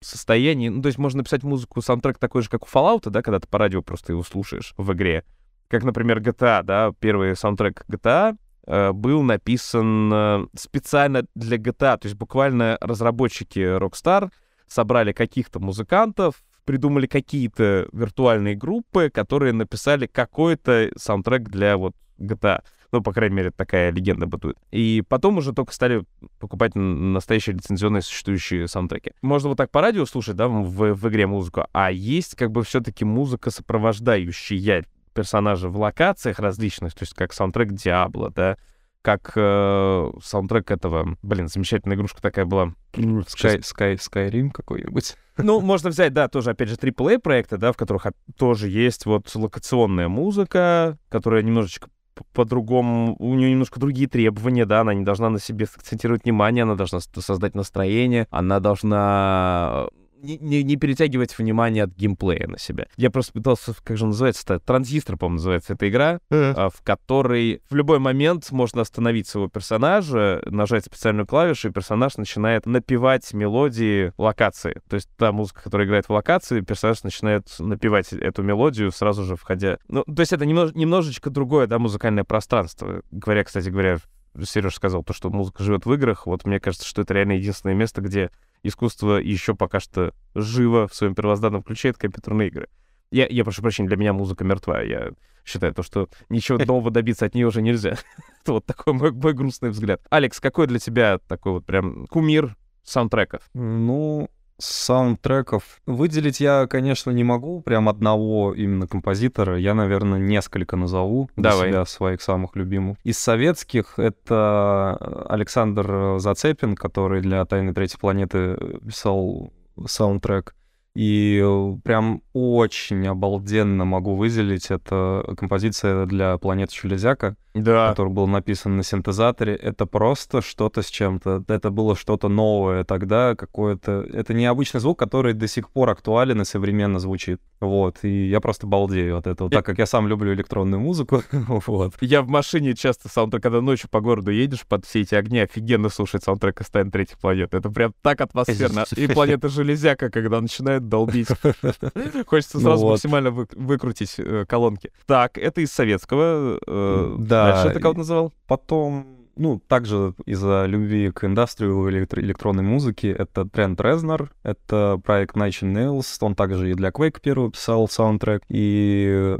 состоянии, 0.00 0.68
ну, 0.68 0.82
то 0.82 0.88
есть 0.88 0.98
можно 0.98 1.18
написать 1.18 1.42
музыку, 1.42 1.80
саундтрек 1.80 2.18
такой 2.18 2.42
же, 2.42 2.48
как 2.48 2.64
у 2.64 2.66
Fallout, 2.66 3.08
да, 3.08 3.22
когда 3.22 3.38
ты 3.38 3.48
по 3.48 3.58
радио 3.58 3.82
просто 3.82 4.12
его 4.12 4.22
слушаешь 4.22 4.74
в 4.76 4.92
игре. 4.92 5.24
Как, 5.68 5.84
например, 5.84 6.18
GTA, 6.18 6.62
да, 6.62 6.92
первый 7.00 7.36
саундтрек 7.36 7.84
GTA, 7.88 8.36
Э, 8.66 8.92
был 8.92 9.22
написан 9.22 10.12
э, 10.12 10.46
специально 10.54 11.24
для 11.34 11.56
GTA. 11.56 11.98
То 11.98 12.04
есть 12.04 12.16
буквально 12.16 12.78
разработчики 12.80 13.58
Rockstar 13.58 14.30
собрали 14.66 15.12
каких-то 15.12 15.60
музыкантов, 15.60 16.44
придумали 16.64 17.06
какие-то 17.06 17.88
виртуальные 17.92 18.54
группы, 18.56 19.10
которые 19.10 19.52
написали 19.52 20.06
какой-то 20.06 20.90
саундтрек 20.96 21.48
для 21.48 21.76
вот 21.76 21.94
GTA. 22.18 22.62
Ну, 22.92 23.02
по 23.02 23.12
крайней 23.12 23.36
мере, 23.36 23.50
такая 23.50 23.90
легенда 23.90 24.26
бытует. 24.26 24.58
И 24.70 25.02
потом 25.08 25.38
уже 25.38 25.54
только 25.54 25.72
стали 25.72 26.04
покупать 26.38 26.74
настоящие 26.74 27.56
лицензионные 27.56 28.02
существующие 28.02 28.68
саундтреки. 28.68 29.12
Можно 29.22 29.48
вот 29.48 29.58
так 29.58 29.70
по 29.70 29.80
радио 29.80 30.04
слушать, 30.04 30.36
да, 30.36 30.46
в, 30.48 30.92
в 30.94 31.08
игре 31.08 31.26
музыку, 31.26 31.66
а 31.72 31.90
есть 31.90 32.34
как 32.34 32.50
бы 32.50 32.62
все-таки 32.62 33.06
музыка 33.06 33.50
сопровождающая 33.50 34.84
персонажа 35.14 35.68
в 35.68 35.78
локациях 35.78 36.38
различных, 36.38 36.94
то 36.94 37.02
есть 37.02 37.14
как 37.14 37.32
саундтрек 37.32 37.72
Диабло, 37.72 38.30
да, 38.30 38.56
как 39.02 39.32
э, 39.34 40.10
саундтрек 40.22 40.70
этого, 40.70 41.16
блин, 41.22 41.48
замечательная 41.48 41.96
игрушка 41.96 42.22
такая 42.22 42.44
была. 42.44 42.72
Sky, 42.94 43.60
Sky, 43.60 43.96
Skyrim 43.96 44.50
какой-нибудь. 44.50 45.16
Ну, 45.38 45.62
можно 45.62 45.88
взять, 45.88 46.12
да, 46.12 46.28
тоже, 46.28 46.50
опять 46.50 46.68
же, 46.68 46.74
AAA 46.74 47.18
проекты, 47.18 47.56
да, 47.56 47.72
в 47.72 47.76
которых 47.78 48.06
тоже 48.36 48.68
есть 48.68 49.06
вот 49.06 49.34
локационная 49.34 50.06
музыка, 50.06 50.98
которая 51.08 51.42
немножечко 51.42 51.88
по-другому, 52.34 53.16
у 53.18 53.34
нее 53.34 53.50
немножко 53.50 53.80
другие 53.80 54.08
требования, 54.08 54.66
да, 54.66 54.82
она 54.82 54.92
не 54.92 55.04
должна 55.04 55.30
на 55.30 55.40
себе 55.40 55.64
акцентировать 55.64 56.24
внимание, 56.24 56.64
она 56.64 56.74
должна 56.74 57.00
создать 57.00 57.54
настроение, 57.54 58.26
она 58.30 58.60
должна 58.60 59.88
не, 60.22 60.38
не, 60.38 60.62
не 60.62 60.76
перетягивать 60.76 61.36
внимание 61.36 61.84
от 61.84 61.90
геймплея 61.90 62.46
на 62.46 62.58
себя. 62.58 62.86
Я 62.96 63.10
просто 63.10 63.32
пытался, 63.32 63.74
как 63.82 63.96
же 63.96 64.06
называется 64.06 64.42
это, 64.44 64.60
транзистор, 64.60 65.16
по-моему, 65.16 65.36
называется 65.36 65.74
эта 65.74 65.88
игра, 65.88 66.20
а, 66.30 66.70
в 66.70 66.82
которой 66.82 67.62
в 67.68 67.74
любой 67.74 67.98
момент 67.98 68.50
можно 68.52 68.82
остановить 68.82 69.26
своего 69.26 69.48
персонажа, 69.48 70.42
нажать 70.46 70.84
специальную 70.84 71.26
клавишу, 71.26 71.68
и 71.68 71.72
персонаж 71.72 72.16
начинает 72.16 72.66
напевать 72.66 73.32
мелодии 73.34 74.12
локации. 74.16 74.80
То 74.88 74.96
есть 74.96 75.08
та 75.16 75.32
музыка, 75.32 75.62
которая 75.64 75.86
играет 75.86 76.08
в 76.08 76.12
локации, 76.12 76.60
персонаж 76.60 77.02
начинает 77.02 77.48
напевать 77.58 78.12
эту 78.12 78.42
мелодию, 78.42 78.92
сразу 78.92 79.24
же 79.24 79.36
входя... 79.36 79.78
Ну, 79.88 80.04
то 80.04 80.20
есть 80.20 80.32
это 80.32 80.46
немнож, 80.46 80.72
немножечко 80.74 81.30
другое, 81.30 81.66
да, 81.66 81.78
музыкальное 81.78 82.24
пространство. 82.24 83.02
Говоря, 83.10 83.44
кстати 83.44 83.68
говоря, 83.68 83.98
Сереж 84.44 84.74
сказал 84.74 85.02
то, 85.02 85.12
что 85.12 85.30
музыка 85.30 85.62
живет 85.62 85.84
в 85.86 85.92
играх. 85.92 86.26
Вот 86.26 86.46
мне 86.46 86.60
кажется, 86.60 86.86
что 86.86 87.02
это 87.02 87.14
реально 87.14 87.32
единственное 87.32 87.74
место, 87.74 88.00
где 88.00 88.30
искусство 88.62 89.16
еще 89.16 89.54
пока 89.54 89.80
что 89.80 90.14
живо 90.34 90.88
в 90.88 90.94
своем 90.94 91.14
первозданном 91.14 91.62
ключе, 91.62 91.90
это 91.90 92.00
компьютерные 92.00 92.48
игры. 92.48 92.68
Я, 93.10 93.26
я 93.26 93.44
прошу 93.44 93.62
прощения, 93.62 93.88
для 93.88 93.98
меня 93.98 94.12
музыка 94.12 94.44
мертва. 94.44 94.80
Я 94.82 95.10
считаю 95.44 95.74
то, 95.74 95.82
что 95.82 96.08
ничего 96.28 96.58
нового 96.64 96.90
добиться 96.90 97.26
от 97.26 97.34
нее 97.34 97.46
уже 97.46 97.62
нельзя. 97.62 97.96
это 98.42 98.52
вот 98.52 98.66
такой 98.66 98.94
мой, 98.94 99.12
мой 99.12 99.34
грустный 99.34 99.70
взгляд. 99.70 100.00
Алекс, 100.10 100.40
какой 100.40 100.66
для 100.66 100.78
тебя 100.78 101.18
такой 101.18 101.52
вот 101.52 101.66
прям 101.66 102.06
кумир 102.06 102.56
саундтреков? 102.82 103.42
Ну, 103.54 104.28
саундтреков 104.62 105.80
выделить 105.86 106.40
я, 106.40 106.66
конечно, 106.66 107.10
не 107.10 107.24
могу, 107.24 107.60
прям 107.62 107.88
одного 107.88 108.54
именно 108.54 108.86
композитора. 108.86 109.58
Я, 109.58 109.74
наверное, 109.74 110.18
несколько 110.18 110.76
назову 110.76 111.28
для 111.36 111.50
Давай. 111.50 111.70
себя 111.70 111.84
своих 111.84 112.22
самых 112.22 112.56
любимых. 112.56 112.98
Из 113.04 113.18
советских 113.18 113.98
это 113.98 114.96
Александр 115.28 116.18
Зацепин, 116.18 116.76
который 116.76 117.20
для 117.20 117.44
«Тайны 117.44 117.74
третьей 117.74 117.98
планеты» 117.98 118.56
писал 118.86 119.52
саундтрек. 119.86 120.54
И 120.94 121.40
э, 121.42 121.76
прям 121.84 122.22
очень 122.34 123.06
обалденно 123.06 123.84
могу 123.84 124.14
выделить. 124.14 124.70
Это 124.70 125.24
композиция 125.38 126.06
для 126.06 126.36
«Планеты 126.36 126.74
Железяка», 126.80 127.36
Да. 127.54 127.90
который 127.90 128.12
был 128.12 128.26
написан 128.26 128.76
на 128.76 128.82
синтезаторе. 128.82 129.54
Это 129.54 129.86
просто 129.86 130.42
что-то 130.42 130.82
с 130.82 130.86
чем-то. 130.88 131.44
Это 131.48 131.70
было 131.70 131.96
что-то 131.96 132.28
новое 132.28 132.84
тогда, 132.84 133.34
какое-то... 133.34 134.06
Это 134.12 134.34
необычный 134.34 134.80
звук, 134.80 134.98
который 134.98 135.32
до 135.32 135.48
сих 135.48 135.70
пор 135.70 135.90
актуален 135.90 136.42
и 136.42 136.44
современно 136.44 136.98
звучит. 136.98 137.40
Вот. 137.60 137.98
И 138.02 138.28
я 138.28 138.40
просто 138.40 138.66
балдею 138.66 139.16
от 139.16 139.26
этого, 139.26 139.48
так 139.48 139.64
как 139.64 139.78
я 139.78 139.86
сам 139.86 140.08
люблю 140.08 140.34
электронную 140.34 140.80
музыку. 140.80 141.22
Вот. 141.66 141.94
Я 142.00 142.22
в 142.22 142.28
машине 142.28 142.74
часто 142.74 143.08
саундтрек, 143.08 143.42
когда 143.42 143.60
ночью 143.60 143.88
по 143.90 144.00
городу 144.00 144.30
едешь 144.30 144.66
под 144.66 144.84
все 144.84 145.02
эти 145.02 145.14
огни, 145.14 145.38
офигенно 145.38 145.88
слушать 145.88 146.24
саундтрек 146.24 146.60
из 146.60 146.68
«Тайн 146.68 146.90
третьих 146.90 147.18
планет». 147.18 147.54
Это 147.54 147.70
прям 147.70 147.94
так 148.02 148.20
атмосферно. 148.20 148.84
И 148.96 149.06
планета 149.14 149.48
Железяка, 149.48 150.10
когда 150.10 150.40
начинает 150.40 150.81
долбить. 150.88 151.28
Хочется 152.26 152.58
Ну 152.58 152.62
сразу 152.62 152.88
максимально 152.88 153.30
вы- 153.30 153.48
выкрутить 153.54 154.14
э, 154.18 154.44
колонки. 154.48 154.90
Так, 155.06 155.38
это 155.38 155.60
из 155.60 155.72
советского. 155.72 156.58
э, 156.66 157.16
Да. 157.18 157.52
Дальше 157.52 157.74
ты 157.74 157.80
кого 157.80 157.94
называл? 157.94 158.32
Потом, 158.46 159.06
ну, 159.36 159.60
также 159.66 160.14
из-за 160.26 160.66
любви 160.66 161.10
к 161.10 161.24
индустрию 161.24 161.88
электро- 161.88 162.20
электронной 162.20 162.62
музыки, 162.62 163.06
это 163.06 163.46
Трент 163.46 163.80
Резнер, 163.80 164.30
это 164.42 165.00
проект 165.02 165.36
Inch 165.36 165.62
Nails, 165.62 166.06
он 166.20 166.34
также 166.34 166.70
и 166.70 166.74
для 166.74 166.90
Quake 166.90 167.20
первого 167.20 167.50
писал 167.50 167.88
саундтрек, 167.88 168.42
и 168.48 169.36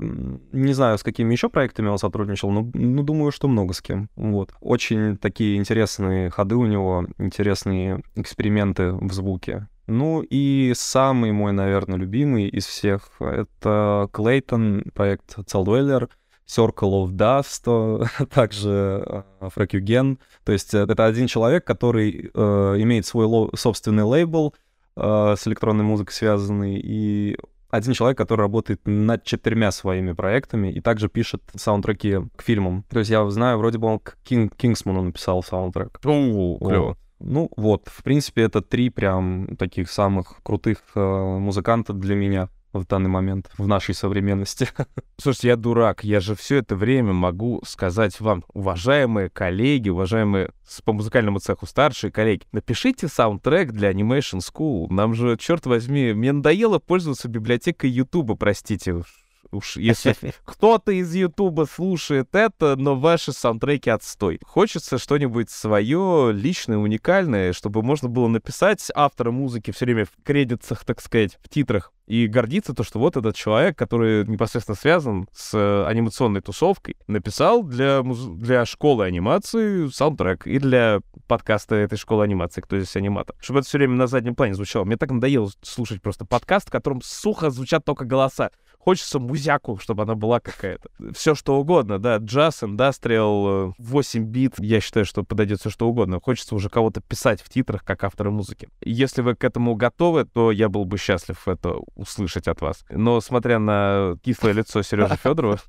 не 0.52 0.72
знаю, 0.72 0.96
с 0.96 1.02
какими 1.02 1.32
еще 1.32 1.48
проектами 1.50 1.88
он 1.88 1.98
сотрудничал, 1.98 2.50
но 2.50 2.70
ну, 2.72 3.02
думаю, 3.02 3.32
что 3.32 3.48
много 3.48 3.74
с 3.74 3.82
кем. 3.82 4.08
Вот. 4.16 4.52
Очень 4.60 5.16
такие 5.18 5.56
интересные 5.58 6.30
ходы 6.30 6.54
у 6.56 6.64
него, 6.66 7.06
интересные 7.18 8.02
эксперименты 8.16 8.92
в 8.92 9.12
звуке. 9.12 9.68
Ну 9.86 10.22
и 10.28 10.72
самый 10.76 11.32
мой, 11.32 11.52
наверное, 11.52 11.98
любимый 11.98 12.48
из 12.48 12.66
всех— 12.66 13.10
это 13.20 14.08
Клейтон, 14.12 14.84
проект 14.94 15.38
Celldweller, 15.38 16.08
Circle 16.46 17.04
of 17.06 17.10
Dust, 17.12 18.04
э, 18.18 18.24
также 18.34 19.24
э, 19.40 19.48
Фракюген. 19.48 20.18
То 20.44 20.52
есть 20.52 20.74
э, 20.74 20.80
это 20.80 21.06
один 21.06 21.26
человек, 21.26 21.64
который 21.64 22.30
э, 22.32 22.74
имеет 22.78 23.06
свой 23.06 23.26
ло- 23.26 23.50
собственный 23.56 24.04
лейбл 24.04 24.54
э, 24.96 25.34
с 25.38 25.46
электронной 25.46 25.84
музыкой 25.84 26.12
связанный, 26.14 26.78
и 26.78 27.36
один 27.70 27.94
человек, 27.94 28.18
который 28.18 28.42
работает 28.42 28.82
над 28.84 29.24
четырьмя 29.24 29.72
своими 29.72 30.12
проектами 30.12 30.68
и 30.70 30.80
также 30.80 31.08
пишет 31.08 31.42
саундтреки 31.54 32.18
к 32.36 32.42
фильмам. 32.42 32.84
То 32.90 32.98
есть 32.98 33.10
я 33.10 33.28
знаю, 33.30 33.56
вроде 33.56 33.78
бы 33.78 33.86
он 33.88 33.98
к 33.98 34.18
Кинг, 34.24 34.54
Кингсману 34.56 35.02
написал 35.02 35.42
саундтрек. 35.42 35.98
О, 36.04 36.58
клево. 36.58 36.96
Ну 37.24 37.50
вот, 37.56 37.88
в 37.88 38.02
принципе, 38.02 38.42
это 38.42 38.60
три 38.60 38.90
прям 38.90 39.56
таких 39.56 39.90
самых 39.90 40.40
крутых 40.42 40.78
э, 40.94 41.00
музыканта 41.00 41.92
для 41.92 42.14
меня 42.14 42.48
в 42.72 42.86
данный 42.86 43.10
момент, 43.10 43.50
в 43.58 43.66
нашей 43.66 43.94
современности. 43.94 44.68
Слушайте, 45.18 45.48
я 45.48 45.56
дурак. 45.56 46.04
Я 46.04 46.20
же 46.20 46.34
все 46.34 46.56
это 46.56 46.74
время 46.74 47.12
могу 47.12 47.62
сказать 47.64 48.18
вам, 48.20 48.44
уважаемые 48.52 49.28
коллеги, 49.28 49.90
уважаемые 49.90 50.50
по 50.84 50.92
музыкальному 50.92 51.38
цеху 51.38 51.66
старшие 51.66 52.10
коллеги, 52.10 52.44
напишите 52.50 53.08
саундтрек 53.08 53.72
для 53.72 53.92
Animation 53.92 54.40
School. 54.40 54.86
Нам 54.90 55.14
же, 55.14 55.36
черт 55.36 55.66
возьми, 55.66 56.12
мне 56.12 56.32
надоело 56.32 56.78
пользоваться 56.78 57.28
библиотекой 57.28 57.90
Ютуба, 57.90 58.34
простите 58.36 58.92
уж. 58.92 59.21
Уж 59.52 59.76
если 59.76 60.16
кто-то 60.44 60.92
из 60.92 61.14
Ютуба 61.14 61.66
слушает 61.72 62.34
это, 62.34 62.74
но 62.76 62.96
ваши 62.96 63.32
саундтреки 63.32 63.90
отстой. 63.90 64.40
Хочется 64.44 64.98
что-нибудь 64.98 65.50
свое, 65.50 66.32
личное, 66.32 66.78
уникальное, 66.78 67.52
чтобы 67.52 67.82
можно 67.82 68.08
было 68.08 68.28
написать 68.28 68.90
автора 68.94 69.30
музыки 69.30 69.70
все 69.70 69.84
время 69.84 70.06
в 70.06 70.24
кредитах, 70.24 70.84
так 70.84 71.00
сказать, 71.00 71.38
в 71.42 71.48
титрах, 71.50 71.92
и 72.06 72.26
гордиться 72.26 72.74
то, 72.74 72.82
что 72.82 72.98
вот 72.98 73.16
этот 73.16 73.36
человек, 73.36 73.78
который 73.78 74.26
непосредственно 74.26 74.76
связан 74.76 75.28
с 75.32 75.54
э, 75.54 75.84
анимационной 75.86 76.40
тусовкой, 76.40 76.96
написал 77.06 77.62
для, 77.62 78.02
муз- 78.02 78.26
для 78.38 78.66
школы 78.66 79.04
анимации 79.04 79.86
саундтрек 79.88 80.46
и 80.46 80.58
для 80.58 81.00
подкаста 81.26 81.76
этой 81.76 81.96
школы 81.96 82.24
анимации 82.24 82.60
«Кто 82.60 82.76
здесь 82.76 82.96
аниматор?». 82.96 83.36
Чтобы 83.40 83.60
это 83.60 83.68
все 83.68 83.78
время 83.78 83.94
на 83.94 84.08
заднем 84.08 84.34
плане 84.34 84.54
звучало. 84.54 84.84
Мне 84.84 84.96
так 84.96 85.10
надоело 85.10 85.50
слушать 85.62 86.02
просто 86.02 86.24
подкаст, 86.24 86.68
в 86.68 86.72
котором 86.72 87.00
сухо 87.02 87.50
звучат 87.50 87.84
только 87.84 88.04
голоса. 88.04 88.50
Хочется 88.84 89.20
музяку, 89.20 89.78
чтобы 89.78 90.02
она 90.02 90.16
была 90.16 90.40
какая-то. 90.40 90.88
Все 91.14 91.36
что 91.36 91.54
угодно, 91.60 92.00
да, 92.00 92.16
джаз, 92.16 92.64
индастриал, 92.64 93.68
э, 93.68 93.72
8 93.78 94.24
бит. 94.24 94.54
Я 94.58 94.80
считаю, 94.80 95.06
что 95.06 95.22
подойдет 95.22 95.60
все 95.60 95.70
что 95.70 95.88
угодно. 95.88 96.18
Хочется 96.20 96.56
уже 96.56 96.68
кого-то 96.68 97.00
писать 97.00 97.40
в 97.42 97.48
титрах, 97.48 97.84
как 97.84 98.02
автора 98.02 98.30
музыки. 98.32 98.68
Если 98.80 99.22
вы 99.22 99.36
к 99.36 99.44
этому 99.44 99.76
готовы, 99.76 100.24
то 100.24 100.50
я 100.50 100.68
был 100.68 100.84
бы 100.84 100.98
счастлив 100.98 101.46
это 101.46 101.76
услышать 101.94 102.48
от 102.48 102.60
вас. 102.60 102.84
Но 102.90 103.20
смотря 103.20 103.60
на 103.60 104.16
кислое 104.20 104.52
лицо 104.52 104.82
Сережи 104.82 105.16
Федорова, 105.16 105.60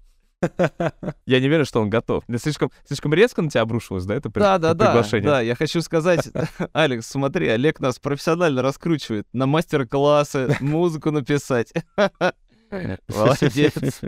я 1.26 1.40
не 1.40 1.48
верю, 1.48 1.66
что 1.66 1.82
он 1.82 1.90
готов. 1.90 2.24
Да 2.28 2.38
Слишком, 2.40 2.72
слишком 2.86 3.14
резко 3.14 3.42
на 3.44 3.50
тебя 3.50 3.62
обрушилось, 3.62 4.06
да, 4.06 4.16
это 4.16 4.30
при- 4.30 4.42
Да, 4.42 4.58
да, 4.58 4.74
да, 4.74 4.86
приглашение? 4.88 5.30
да, 5.30 5.42
я 5.42 5.56
хочу 5.56 5.82
сказать, 5.82 6.30
Алекс, 6.74 7.08
смотри, 7.08 7.48
Олег 7.48 7.80
нас 7.80 8.00
профессионально 8.00 8.62
раскручивает, 8.62 9.28
на 9.34 9.46
мастер-классы 9.46 10.58
музыку 10.60 11.12
написать. 11.12 11.72
Молодец. 13.08 14.02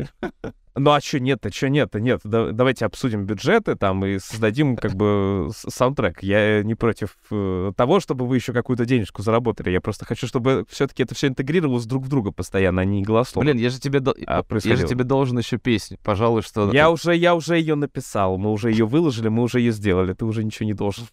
Ну 0.78 0.92
а 0.92 1.00
что 1.00 1.22
нет-то, 1.22 1.54
что 1.54 1.70
нет-то, 1.70 2.02
нет. 2.02 2.20
Да- 2.26 2.52
давайте 2.52 2.86
обсудим 2.86 3.26
бюджеты 3.26 3.76
там 3.76 4.06
и 4.06 4.20
создадим 4.20 4.76
как 4.76 4.94
бы 4.94 5.50
саундтрек. 5.54 6.22
Я 6.22 6.64
не 6.64 6.76
против 6.76 7.16
э, 7.32 7.72
того, 7.78 8.02
чтобы 8.02 8.28
вы 8.28 8.36
еще 8.36 8.52
какую-то 8.52 8.86
денежку 8.86 9.22
заработали. 9.22 9.70
Я 9.70 9.80
просто 9.80 10.04
хочу, 10.04 10.28
чтобы 10.28 10.66
все-таки 10.70 11.04
это 11.04 11.16
все 11.16 11.28
интегрировалось 11.28 11.86
друг 11.86 12.04
в 12.04 12.10
друга 12.10 12.32
постоянно, 12.34 12.82
а 12.82 12.86
не 12.86 13.04
голословно. 13.04 13.52
Блин, 13.52 13.64
я 13.64 13.70
же 13.70 13.80
тебе, 13.80 14.02
А 14.28 14.44
я 14.66 14.76
же 14.76 14.86
тебе 14.86 15.06
должен 15.06 15.38
еще 15.38 15.58
песню, 15.58 15.98
пожалуй, 16.04 16.42
что... 16.42 16.70
Я 16.74 16.92
уже, 16.92 17.16
я 17.16 17.36
уже 17.36 17.58
ее 17.58 17.76
написал, 17.76 18.38
мы 18.38 18.52
уже 18.52 18.70
ее 18.70 18.86
выложили, 18.86 19.30
мы 19.30 19.44
уже 19.44 19.60
ее 19.60 19.72
сделали, 19.72 20.12
ты 20.12 20.26
уже 20.26 20.44
ничего 20.44 20.66
не 20.66 20.74
должен. 20.74 21.06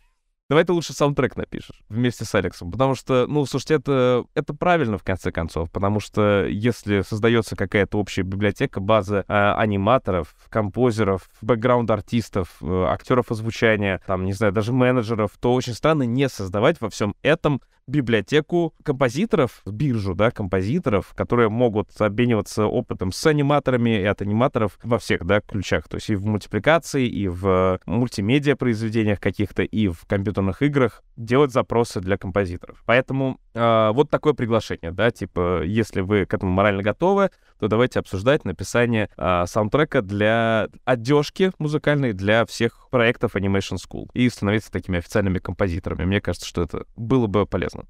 Давай 0.53 0.65
ты 0.67 0.75
лучше 0.75 0.93
саундтрек 0.93 1.35
напишешь 1.37 1.83
вместе 1.89 2.27
с 2.27 2.35
Алексом, 2.35 2.71
потому 2.71 2.95
что, 2.95 3.27
ну, 3.27 3.47
слушайте, 3.47 3.77
это, 3.77 4.27
это 4.35 4.53
правильно 4.53 4.99
в 4.99 5.03
конце 5.03 5.33
концов, 5.33 5.71
потому 5.71 5.99
что 5.99 6.45
если 6.45 7.01
создается 7.01 7.57
какая-то 7.57 7.99
общая 7.99 8.21
библиотека, 8.21 8.79
база 8.79 9.25
э, 9.27 9.33
аниматоров, 9.33 10.35
композеров, 10.51 11.31
бэкграунд-артистов, 11.41 12.59
э, 12.61 12.85
актеров 12.87 13.31
озвучания, 13.31 14.03
там, 14.07 14.27
не 14.27 14.35
знаю, 14.35 14.53
даже 14.53 14.75
менеджеров, 14.75 15.31
то 15.41 15.55
очень 15.55 15.73
странно 15.73 16.03
не 16.03 16.29
создавать 16.29 16.83
во 16.83 16.91
всем 16.91 17.15
этом 17.23 17.63
библиотеку 17.87 18.75
композиторов, 18.83 19.63
биржу, 19.67 20.15
да, 20.15 20.31
композиторов, 20.31 21.13
которые 21.15 21.49
могут 21.49 21.89
обмениваться 22.01 22.67
опытом 22.67 23.13
с 23.13 23.27
аниматорами 23.27 24.01
и 24.01 24.05
от 24.05 24.23
аниматоров 24.23 24.79
во 24.83 24.99
всех, 24.99 25.25
да, 25.25 25.41
ключах. 25.41 25.89
То 25.89 25.97
есть 25.97 26.11
и 26.11 26.15
в 26.15 26.25
мультипликации, 26.27 27.07
и 27.07 27.29
в 27.29 27.81
мультимедиа 27.87 28.57
произведениях 28.57 29.21
каких-то, 29.21 29.63
и 29.63 29.89
в 29.89 30.05
компьютерных 30.43 30.63
играх 30.63 31.03
делать 31.17 31.53
запросы 31.53 32.01
для 32.01 32.17
композиторов. 32.17 32.83
Поэтому 32.87 33.39
э, 33.55 33.91
вот 33.93 34.11
такое 34.11 34.33
приглашение, 34.33 34.93
да, 34.93 35.11
типа, 35.11 35.63
если 35.63 36.01
вы 36.01 36.27
к 36.27 36.35
этому 36.35 36.53
морально 36.53 36.83
готовы, 36.83 37.31
то 37.59 37.69
давайте 37.69 38.01
обсуждать 38.01 38.45
написание 38.45 39.09
э, 39.17 39.45
саундтрека 39.47 40.03
для 40.03 40.69
одежки 40.85 41.53
музыкальной 41.59 42.13
для 42.13 42.45
всех 42.45 42.89
проектов 42.91 43.37
Animation 43.37 43.77
School 43.77 44.09
и 44.15 44.29
становиться 44.29 44.71
такими 44.73 44.99
официальными 44.99 45.39
композиторами. 45.39 46.05
Мне 46.05 46.21
кажется, 46.21 46.47
что 46.47 46.63
это 46.63 46.85
было 46.97 47.27
бы 47.27 47.47
полезно. 47.47 47.85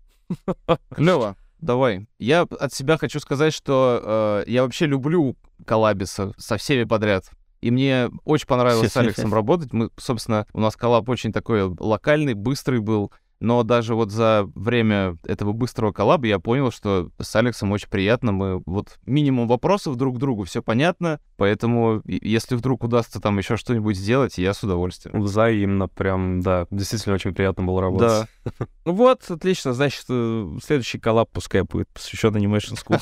Клево. 0.95 1.37
давай. 1.61 2.07
Я 2.19 2.43
от 2.43 2.73
себя 2.73 2.99
хочу 2.99 3.20
сказать, 3.20 3.55
что 3.55 4.43
э, 4.47 4.51
я 4.51 4.62
вообще 4.62 4.87
люблю 4.87 5.37
коллабиса 5.66 6.33
со 6.37 6.57
всеми 6.57 6.85
подряд. 6.85 7.31
И 7.63 7.71
мне 7.71 8.11
очень 8.25 8.47
понравилось 8.47 8.93
с 8.93 8.97
Алексом 8.97 9.33
работать. 9.33 9.73
Мы, 9.73 9.91
собственно, 9.97 10.47
у 10.53 10.61
нас 10.61 10.77
коллаб 10.77 11.09
очень 11.09 11.33
такой 11.33 11.63
локальный, 11.63 12.35
быстрый 12.35 12.81
был. 12.81 13.13
Но 13.39 13.63
даже 13.65 13.95
вот 13.95 14.13
за 14.13 14.49
время 14.55 15.17
этого 15.25 15.53
быстрого 15.53 15.93
коллаба 15.93 16.27
я 16.27 16.39
понял, 16.39 16.71
что 16.71 17.11
с 17.21 17.35
Алексом 17.35 17.73
очень 17.73 17.89
приятно. 17.89 18.31
Мы 18.31 18.63
вот 18.67 18.99
минимум 19.05 19.49
вопросов 19.49 19.97
друг 19.97 20.17
к 20.17 20.19
другу, 20.19 20.45
все 20.45 20.63
понятно. 20.63 21.19
Поэтому, 21.43 22.02
если 22.06 22.55
вдруг 22.55 22.85
удастся 22.85 23.20
там 23.20 23.36
еще 23.36 23.56
что-нибудь 23.56 23.97
сделать, 23.97 24.39
я 24.39 24.55
с 24.55 24.62
удовольствием. 24.62 25.20
Взаимно, 25.20 25.89
прям, 25.89 26.40
да. 26.40 26.69
Действительно 26.70 27.16
очень 27.16 27.35
приятно 27.35 27.64
было 27.64 27.81
работать. 27.81 28.28
Да. 28.44 28.66
Ну 28.85 28.94
вот, 28.94 29.31
отлично. 29.31 29.73
Значит, 29.74 30.06
э, 30.09 30.59
следующий 30.64 30.98
коллаб 30.98 31.31
пускай 31.32 31.62
будет 31.62 31.89
посвящен 31.90 32.35
Animation 32.35 32.77
School. 32.77 33.01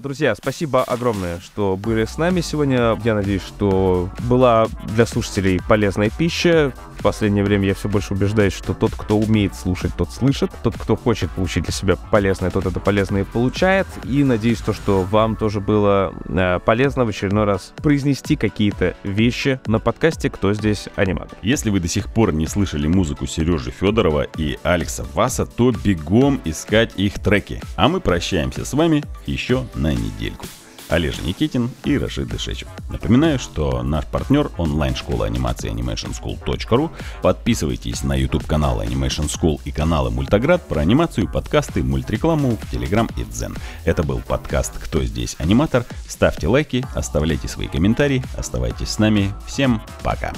Друзья, 0.00 0.34
спасибо 0.34 0.82
огромное, 0.82 1.38
что 1.38 1.76
были 1.76 2.04
с 2.04 2.18
нами 2.18 2.40
сегодня. 2.40 2.98
Я 3.04 3.14
надеюсь, 3.14 3.42
что 3.42 4.10
была 4.28 4.66
для 4.96 5.06
слушателей 5.06 5.60
полезная 5.68 6.10
пища. 6.10 6.72
В 6.98 7.04
последнее 7.04 7.44
время 7.44 7.68
я 7.68 7.74
все 7.74 7.88
больше 7.88 8.14
убеждаюсь, 8.14 8.52
что 8.52 8.74
тот, 8.74 8.92
кто 8.96 9.16
умеет 9.16 9.54
слушать, 9.54 9.92
тот 9.96 10.10
слышит. 10.10 10.50
Тот, 10.64 10.76
кто 10.76 10.96
хочет 10.96 11.30
получить 11.30 11.64
для 11.64 11.72
себя 11.72 11.94
полезное, 12.10 12.50
тот 12.50 12.66
это 12.66 12.80
полезное 12.80 13.24
получает. 13.24 13.86
И 14.02 14.24
надеюсь, 14.24 14.58
то, 14.58 14.72
что 14.72 15.02
вам 15.02 15.36
тоже 15.36 15.60
было 15.60 16.12
э, 16.26 16.43
полезно 16.64 17.04
в 17.04 17.08
очередной 17.08 17.44
раз 17.44 17.72
произнести 17.76 18.36
какие-то 18.36 18.96
вещи 19.02 19.60
на 19.66 19.78
подкасте 19.78 20.30
«Кто 20.30 20.52
здесь 20.54 20.88
аниматор?». 20.96 21.38
Если 21.42 21.70
вы 21.70 21.80
до 21.80 21.88
сих 21.88 22.12
пор 22.12 22.32
не 22.32 22.46
слышали 22.46 22.86
музыку 22.86 23.26
Сережи 23.26 23.70
Федорова 23.70 24.26
и 24.36 24.58
Алекса 24.62 25.04
Васа, 25.14 25.46
то 25.46 25.72
бегом 25.72 26.40
искать 26.44 26.92
их 26.96 27.14
треки. 27.14 27.60
А 27.76 27.88
мы 27.88 28.00
прощаемся 28.00 28.64
с 28.64 28.72
вами 28.72 29.02
еще 29.26 29.66
на 29.74 29.92
недельку. 29.92 30.46
Олежа 30.88 31.22
Никитин 31.22 31.70
и 31.84 31.98
Рашид 31.98 32.28
Дышечев. 32.28 32.68
Напоминаю, 32.88 33.38
что 33.38 33.82
наш 33.82 34.04
партнер 34.06 34.50
онлайн-школа 34.58 35.26
анимации 35.26 35.70
animationschool.ru. 35.70 36.90
Подписывайтесь 37.22 38.02
на 38.02 38.14
YouTube-канал 38.14 38.82
Animation 38.82 39.28
School 39.28 39.60
и 39.64 39.72
каналы 39.72 40.10
Мультоград 40.10 40.66
про 40.66 40.80
анимацию, 40.80 41.28
подкасты, 41.28 41.82
мультрекламу 41.82 42.58
Telegram 42.72 43.10
и 43.16 43.24
Дзен. 43.24 43.56
Это 43.84 44.02
был 44.02 44.20
подкаст 44.20 44.72
«Кто 44.78 45.02
здесь 45.02 45.36
аниматор?». 45.38 45.84
Ставьте 46.08 46.48
лайки, 46.48 46.84
оставляйте 46.94 47.48
свои 47.48 47.68
комментарии, 47.68 48.22
оставайтесь 48.36 48.90
с 48.90 48.98
нами. 48.98 49.32
Всем 49.46 49.82
пока! 50.02 50.32